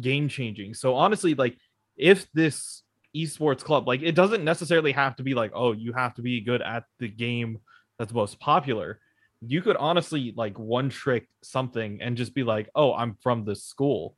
game 0.00 0.28
changing 0.28 0.74
so 0.74 0.94
honestly 0.94 1.34
like 1.34 1.56
if 1.96 2.26
this 2.32 2.82
esports 3.14 3.62
club 3.62 3.86
like 3.86 4.02
it 4.02 4.14
doesn't 4.14 4.44
necessarily 4.44 4.92
have 4.92 5.14
to 5.16 5.22
be 5.22 5.34
like 5.34 5.50
oh 5.54 5.72
you 5.72 5.92
have 5.92 6.14
to 6.14 6.22
be 6.22 6.40
good 6.40 6.62
at 6.62 6.84
the 6.98 7.08
game 7.08 7.58
that's 7.98 8.12
most 8.12 8.38
popular 8.40 9.00
you 9.46 9.62
could 9.62 9.76
honestly 9.76 10.32
like 10.36 10.58
one 10.58 10.88
trick 10.88 11.28
something 11.42 12.00
and 12.02 12.16
just 12.16 12.34
be 12.34 12.42
like, 12.42 12.68
oh, 12.74 12.92
I'm 12.94 13.16
from 13.22 13.44
this 13.44 13.64
school. 13.64 14.16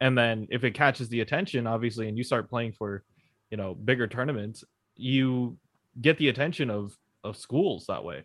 And 0.00 0.16
then 0.16 0.46
if 0.50 0.62
it 0.64 0.74
catches 0.74 1.08
the 1.08 1.20
attention, 1.20 1.66
obviously, 1.66 2.08
and 2.08 2.16
you 2.16 2.24
start 2.24 2.50
playing 2.50 2.72
for, 2.72 3.02
you 3.50 3.56
know, 3.56 3.74
bigger 3.74 4.06
tournaments, 4.06 4.62
you 4.96 5.56
get 6.00 6.18
the 6.18 6.28
attention 6.28 6.70
of 6.70 6.96
of 7.24 7.36
schools 7.36 7.86
that 7.88 8.04
way. 8.04 8.24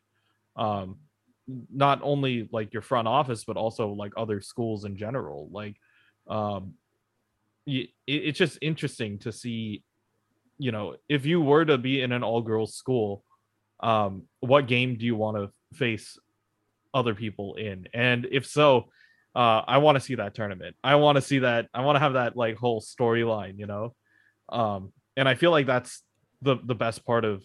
Um, 0.56 0.98
not 1.74 2.00
only 2.04 2.48
like 2.52 2.74
your 2.74 2.82
front 2.82 3.08
office, 3.08 3.44
but 3.44 3.58
also 3.58 3.90
like 3.90 4.14
other 4.16 4.40
schools 4.42 4.86
in 4.86 4.96
general. 4.98 5.50
Like, 5.52 5.76
um, 6.28 6.76
it, 7.66 7.90
it's 8.06 8.38
just 8.38 8.60
interesting 8.62 9.20
to 9.20 9.32
see, 9.32 9.84
you 10.58 10.72
know, 10.72 10.96
if 11.10 11.26
you 11.26 11.42
were 11.42 11.66
to 11.66 11.78
be 11.78 12.02
in 12.02 12.12
an 12.12 12.24
all 12.24 12.42
girls 12.42 12.76
school, 12.76 13.24
um, 13.80 14.24
what 14.40 14.68
game 14.68 14.96
do 14.96 15.06
you 15.06 15.16
want 15.16 15.38
to 15.38 15.52
face 15.76 16.18
other 16.94 17.16
people 17.16 17.56
in? 17.56 17.88
And 17.94 18.28
if 18.32 18.46
so, 18.46 18.90
uh, 19.36 19.62
I 19.68 19.80
want 19.80 19.96
to 19.96 20.00
see 20.00 20.16
that 20.16 20.36
tournament. 20.36 20.76
I 20.84 20.96
want 20.96 21.16
to 21.16 21.22
see 21.22 21.40
that. 21.40 21.68
I 21.74 21.82
want 21.82 21.96
to 21.96 22.00
have 22.00 22.14
that 22.14 22.38
like 22.38 22.58
whole 22.58 22.82
storyline, 22.82 23.58
you 23.58 23.66
know. 23.66 23.96
Um, 24.50 24.94
and 25.18 25.28
I 25.28 25.36
feel 25.36 25.52
like 25.52 25.66
that's 25.66 26.04
the 26.42 26.58
the 26.64 26.76
best 26.76 27.06
part 27.06 27.26
of 27.26 27.44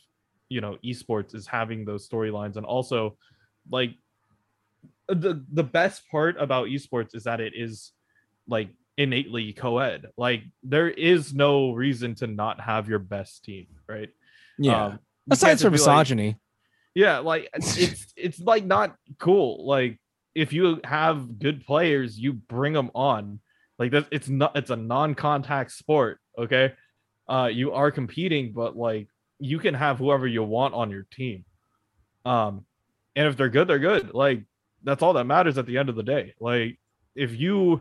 you 0.49 0.61
know 0.61 0.77
esports 0.85 1.35
is 1.35 1.47
having 1.47 1.85
those 1.85 2.09
storylines, 2.09 2.57
and 2.57 2.67
also 2.67 3.17
like 3.71 3.95
the 5.09 5.45
the 5.53 5.65
best 5.65 6.03
part 6.11 6.37
about 6.39 6.69
esports 6.69 7.15
is 7.15 7.25
that 7.25 7.41
it 7.41 7.55
is 7.57 7.93
like 8.47 8.69
innately 8.99 9.53
co-ed. 9.53 10.07
Like 10.17 10.43
there 10.63 10.91
is 10.91 11.33
no 11.33 11.73
reason 11.73 12.15
to 12.17 12.27
not 12.27 12.61
have 12.61 12.89
your 12.89 12.99
best 12.99 13.45
team, 13.45 13.67
right? 13.89 14.11
Yeah. 14.59 14.85
Um, 14.85 14.99
Aside 15.31 15.61
from 15.61 15.73
misogyny. 15.73 16.29
Like, 16.29 16.37
yeah, 16.95 17.19
like 17.19 17.49
it's 17.55 18.13
it's 18.17 18.41
like 18.41 18.65
not 18.65 18.97
cool. 19.19 19.67
Like 19.67 19.99
if 20.35 20.53
you 20.53 20.81
have 20.85 21.39
good 21.39 21.65
players, 21.67 22.19
you 22.19 22.33
bring 22.33 22.73
them 22.73 22.91
on 22.95 23.41
Like 23.79 23.93
that, 23.93 24.07
it's 24.11 24.29
not. 24.29 24.57
It's 24.57 24.71
a 24.71 24.77
non-contact 24.77 25.73
sport. 25.73 26.21
Okay, 26.39 26.75
uh, 27.29 27.51
you 27.53 27.73
are 27.73 27.91
competing, 27.91 28.53
but 28.53 28.77
like 28.77 29.09
you 29.39 29.59
can 29.59 29.75
have 29.75 29.99
whoever 29.99 30.27
you 30.27 30.43
want 30.43 30.75
on 30.75 30.91
your 30.91 31.07
team. 31.13 31.45
Um, 32.25 32.65
and 33.15 33.27
if 33.27 33.37
they're 33.37 33.49
good, 33.49 33.69
they're 33.69 33.79
good. 33.79 34.15
Like 34.15 34.45
that's 34.83 35.03
all 35.03 35.15
that 35.15 35.25
matters 35.25 35.59
at 35.59 35.67
the 35.67 35.79
end 35.79 35.89
of 35.89 35.97
the 35.97 36.03
day. 36.03 36.35
Like 36.41 36.79
if 37.15 37.35
you, 37.39 37.81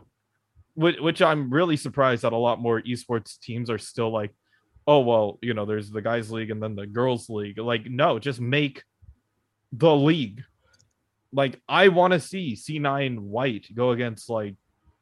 which, 0.74 0.98
which 0.98 1.22
I'm 1.22 1.50
really 1.50 1.76
surprised 1.76 2.22
that 2.22 2.32
a 2.32 2.36
lot 2.36 2.60
more 2.60 2.82
esports 2.82 3.38
teams 3.38 3.70
are 3.70 3.78
still 3.78 4.10
like, 4.10 4.32
oh 4.86 5.00
well, 5.00 5.38
you 5.42 5.54
know, 5.54 5.64
there's 5.64 5.90
the 5.90 6.02
guys 6.02 6.30
league 6.30 6.50
and 6.50 6.62
then 6.62 6.74
the 6.74 6.86
girls 6.86 7.28
league. 7.28 7.58
Like 7.58 7.86
no, 7.86 8.18
just 8.18 8.40
make 8.40 8.82
the 9.72 9.94
league. 9.94 10.42
Like 11.32 11.60
I 11.68 11.88
want 11.88 12.12
to 12.12 12.20
see 12.20 12.54
C9 12.54 13.18
White 13.18 13.66
go 13.74 13.90
against 13.90 14.30
like, 14.30 14.56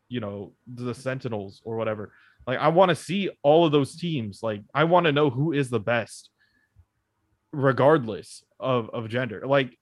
you 0.09 0.20
know, 0.20 0.52
the 0.66 0.94
Sentinels 0.94 1.60
or 1.64 1.76
whatever. 1.76 2.12
Like 2.47 2.59
I 2.59 2.68
want 2.68 2.90
to 2.90 2.97
see 2.97 3.30
all 3.43 3.66
of 3.66 3.72
those 3.72 3.97
teams. 3.97 4.40
Like 4.43 4.62
I 4.74 4.84
want 4.84 5.06
to 5.06 5.12
know 5.12 5.30
who 5.30 5.52
is 5.52 5.70
the 5.70 5.80
best 5.80 6.30
regardless 7.52 8.44
of 8.59 8.90
of 8.90 9.09
gender. 9.09 9.43
Like 9.47 9.76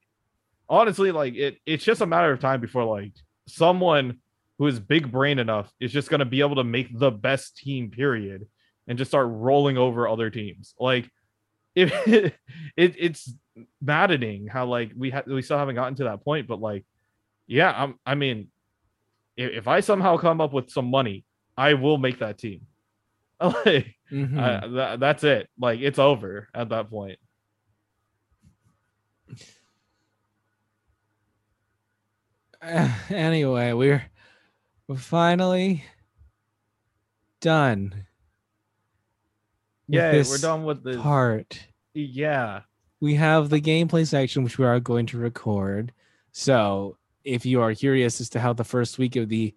honestly, 0.69 1.11
like 1.11 1.35
it 1.35 1.57
it's 1.65 1.83
just 1.83 2.01
a 2.01 2.05
matter 2.05 2.31
of 2.31 2.39
time 2.39 2.61
before 2.61 2.83
like 2.83 3.13
someone 3.47 4.19
who 4.57 4.67
is 4.67 4.79
big 4.79 5.11
brain 5.11 5.39
enough 5.39 5.71
is 5.79 5.91
just 5.91 6.09
going 6.09 6.19
to 6.19 6.25
be 6.25 6.39
able 6.39 6.55
to 6.55 6.63
make 6.63 6.97
the 6.97 7.11
best 7.11 7.57
team 7.57 7.91
period 7.91 8.47
and 8.87 8.97
just 8.97 9.11
start 9.11 9.27
rolling 9.29 9.77
over 9.77 10.07
other 10.07 10.29
teams. 10.29 10.73
Like 10.79 11.09
if 11.75 11.91
it, 12.07 12.35
it 12.77 12.95
it's 12.97 13.33
maddening 13.81 14.47
how 14.47 14.65
like 14.65 14.91
we 14.97 15.09
ha- 15.09 15.23
we 15.27 15.41
still 15.41 15.57
haven't 15.57 15.75
gotten 15.75 15.95
to 15.95 16.03
that 16.05 16.23
point, 16.23 16.47
but 16.47 16.59
like 16.59 16.85
yeah, 17.47 17.71
I'm 17.75 17.99
I 18.05 18.15
mean 18.15 18.47
if, 19.37 19.51
if 19.51 19.67
I 19.67 19.79
somehow 19.81 20.17
come 20.17 20.41
up 20.41 20.53
with 20.53 20.69
some 20.69 20.85
money, 20.89 21.25
I 21.57 21.73
will 21.75 21.97
make 21.97 22.19
that 22.19 22.37
team. 22.37 22.61
like 23.41 23.95
Mhm. 24.11 24.37
uh, 24.39 24.67
that, 24.75 24.99
that's 24.99 25.23
it. 25.23 25.49
Like 25.59 25.79
it's 25.79 25.99
over 25.99 26.47
at 26.53 26.69
that 26.69 26.89
point. 26.89 27.17
anyway, 33.09 33.73
we're 33.73 34.03
we're 34.87 34.95
finally 34.95 35.83
done. 37.41 38.05
Yeah, 39.87 40.23
we're 40.27 40.37
done 40.37 40.63
with 40.63 40.83
the 40.83 40.97
part. 40.97 41.59
Yeah. 41.93 42.61
We 43.05 43.13
have 43.15 43.49
the 43.51 43.61
gameplay 43.61 44.07
section, 44.07 44.43
which 44.43 44.57
we 44.57 44.65
are 44.65 44.79
going 44.79 45.05
to 45.07 45.19
record. 45.19 45.91
So, 46.31 46.97
if 47.23 47.45
you 47.45 47.61
are 47.61 47.75
curious 47.75 48.19
as 48.19 48.29
to 48.29 48.39
how 48.39 48.53
the 48.53 48.63
first 48.63 48.97
week 48.97 49.15
of 49.15 49.29
the 49.29 49.53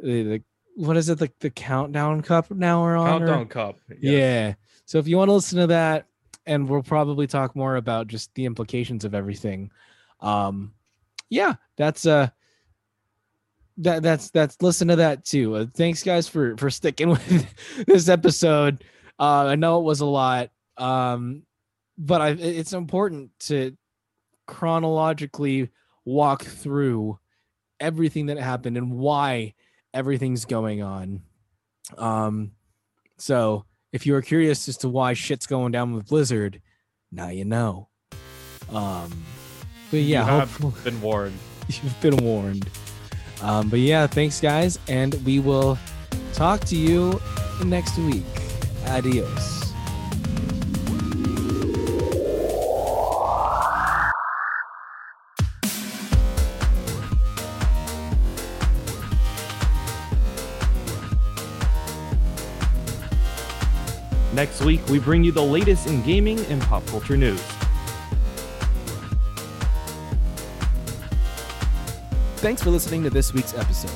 the, 0.00 0.22
the 0.24 0.42
what 0.74 0.96
is 0.96 1.08
it, 1.08 1.18
the, 1.20 1.30
the 1.38 1.50
countdown 1.50 2.22
cup 2.22 2.50
now 2.50 2.82
we're 2.82 2.96
on? 2.96 3.22
or- 3.22 3.26
Countdown 3.26 3.46
Cup. 3.46 3.76
yes. 3.88 3.98
Yeah. 4.00 4.54
So 4.84 4.98
if 4.98 5.06
you 5.06 5.16
want 5.16 5.28
to 5.28 5.34
listen 5.34 5.60
to 5.60 5.66
that, 5.68 6.06
and 6.44 6.68
we'll 6.68 6.82
probably 6.82 7.28
talk 7.28 7.54
more 7.54 7.76
about 7.76 8.08
just 8.08 8.34
the 8.34 8.46
implications 8.46 9.04
of 9.04 9.14
everything. 9.14 9.70
Um, 10.20 10.72
yeah, 11.28 11.54
that's 11.76 12.04
uh 12.04 12.30
that 13.78 14.02
that's 14.02 14.30
that's 14.30 14.60
listen 14.60 14.88
to 14.88 14.96
that 14.96 15.24
too. 15.24 15.54
Uh, 15.54 15.66
thanks 15.72 16.02
guys 16.02 16.26
for 16.26 16.56
for 16.56 16.68
sticking 16.68 17.08
with 17.14 17.46
this 17.86 18.08
episode. 18.08 18.82
Uh, 19.20 19.46
I 19.46 19.54
know 19.54 19.78
it 19.78 19.84
was 19.84 20.00
a 20.00 20.06
lot, 20.06 20.50
um, 20.76 21.42
but 21.98 22.20
I, 22.20 22.28
it's 22.30 22.72
important 22.72 23.32
to 23.40 23.76
chronologically 24.46 25.70
walk 26.04 26.44
through 26.44 27.18
everything 27.80 28.26
that 28.26 28.38
happened 28.38 28.76
and 28.76 28.92
why 28.92 29.54
everything's 29.92 30.44
going 30.44 30.82
on. 30.82 31.22
Um, 31.96 32.52
so 33.18 33.64
if 33.92 34.06
you 34.06 34.14
are 34.14 34.22
curious 34.22 34.68
as 34.68 34.76
to 34.78 34.88
why 34.88 35.12
shit's 35.12 35.46
going 35.46 35.72
down 35.72 35.92
with 35.92 36.06
Blizzard, 36.06 36.62
now 37.10 37.28
you 37.28 37.44
know. 37.44 37.88
Um, 38.70 39.24
but 39.90 40.00
yeah, 40.00 40.24
You 40.24 40.40
have 40.40 40.84
been 40.84 41.00
warned. 41.00 41.38
you've 41.68 42.00
been 42.00 42.16
warned. 42.18 42.68
Um, 43.42 43.68
but 43.68 43.78
yeah, 43.80 44.06
thanks 44.06 44.40
guys, 44.40 44.78
and 44.88 45.14
we 45.24 45.40
will 45.40 45.78
talk 46.32 46.60
to 46.66 46.76
you 46.76 47.20
next 47.64 47.96
week. 47.98 48.24
Adios. 48.86 49.57
Next 64.38 64.62
week, 64.62 64.86
we 64.86 65.00
bring 65.00 65.24
you 65.24 65.32
the 65.32 65.42
latest 65.42 65.88
in 65.88 66.00
gaming 66.04 66.38
and 66.44 66.62
pop 66.62 66.86
culture 66.86 67.16
news. 67.16 67.42
Thanks 72.36 72.62
for 72.62 72.70
listening 72.70 73.02
to 73.02 73.10
this 73.10 73.34
week's 73.34 73.52
episode. 73.54 73.90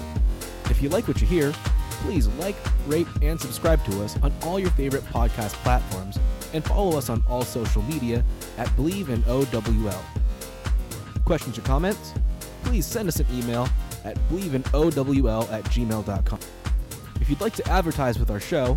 If 0.69 0.83
you 0.83 0.89
like 0.89 1.07
what 1.07 1.21
you 1.21 1.29
hear, 1.29 1.53
please 2.01 2.27
like, 2.41 2.57
rate, 2.89 3.07
and 3.23 3.41
subscribe 3.41 3.85
to 3.85 4.03
us 4.03 4.21
on 4.21 4.33
all 4.43 4.59
your 4.59 4.71
favorite 4.71 5.05
podcast 5.13 5.53
platforms 5.63 6.19
and 6.53 6.65
follow 6.65 6.99
us 6.99 7.09
on 7.09 7.23
all 7.29 7.43
social 7.43 7.83
media 7.83 8.25
at 8.59 8.67
Bleav 8.71 9.11
in 9.11 9.23
OWL. 9.29 10.03
Questions 11.25 11.57
or 11.57 11.63
comments? 11.63 12.15
Please 12.65 12.85
send 12.85 13.07
us 13.07 13.21
an 13.21 13.29
email 13.33 13.69
at 14.05 14.19
believeinowl 14.29 15.53
at 15.53 15.63
gmail.com. 15.67 16.41
If 17.21 17.31
you'd 17.31 17.41
like 17.41 17.55
to 17.55 17.69
advertise 17.69 18.19
with 18.19 18.33
our 18.33 18.41
show, 18.41 18.77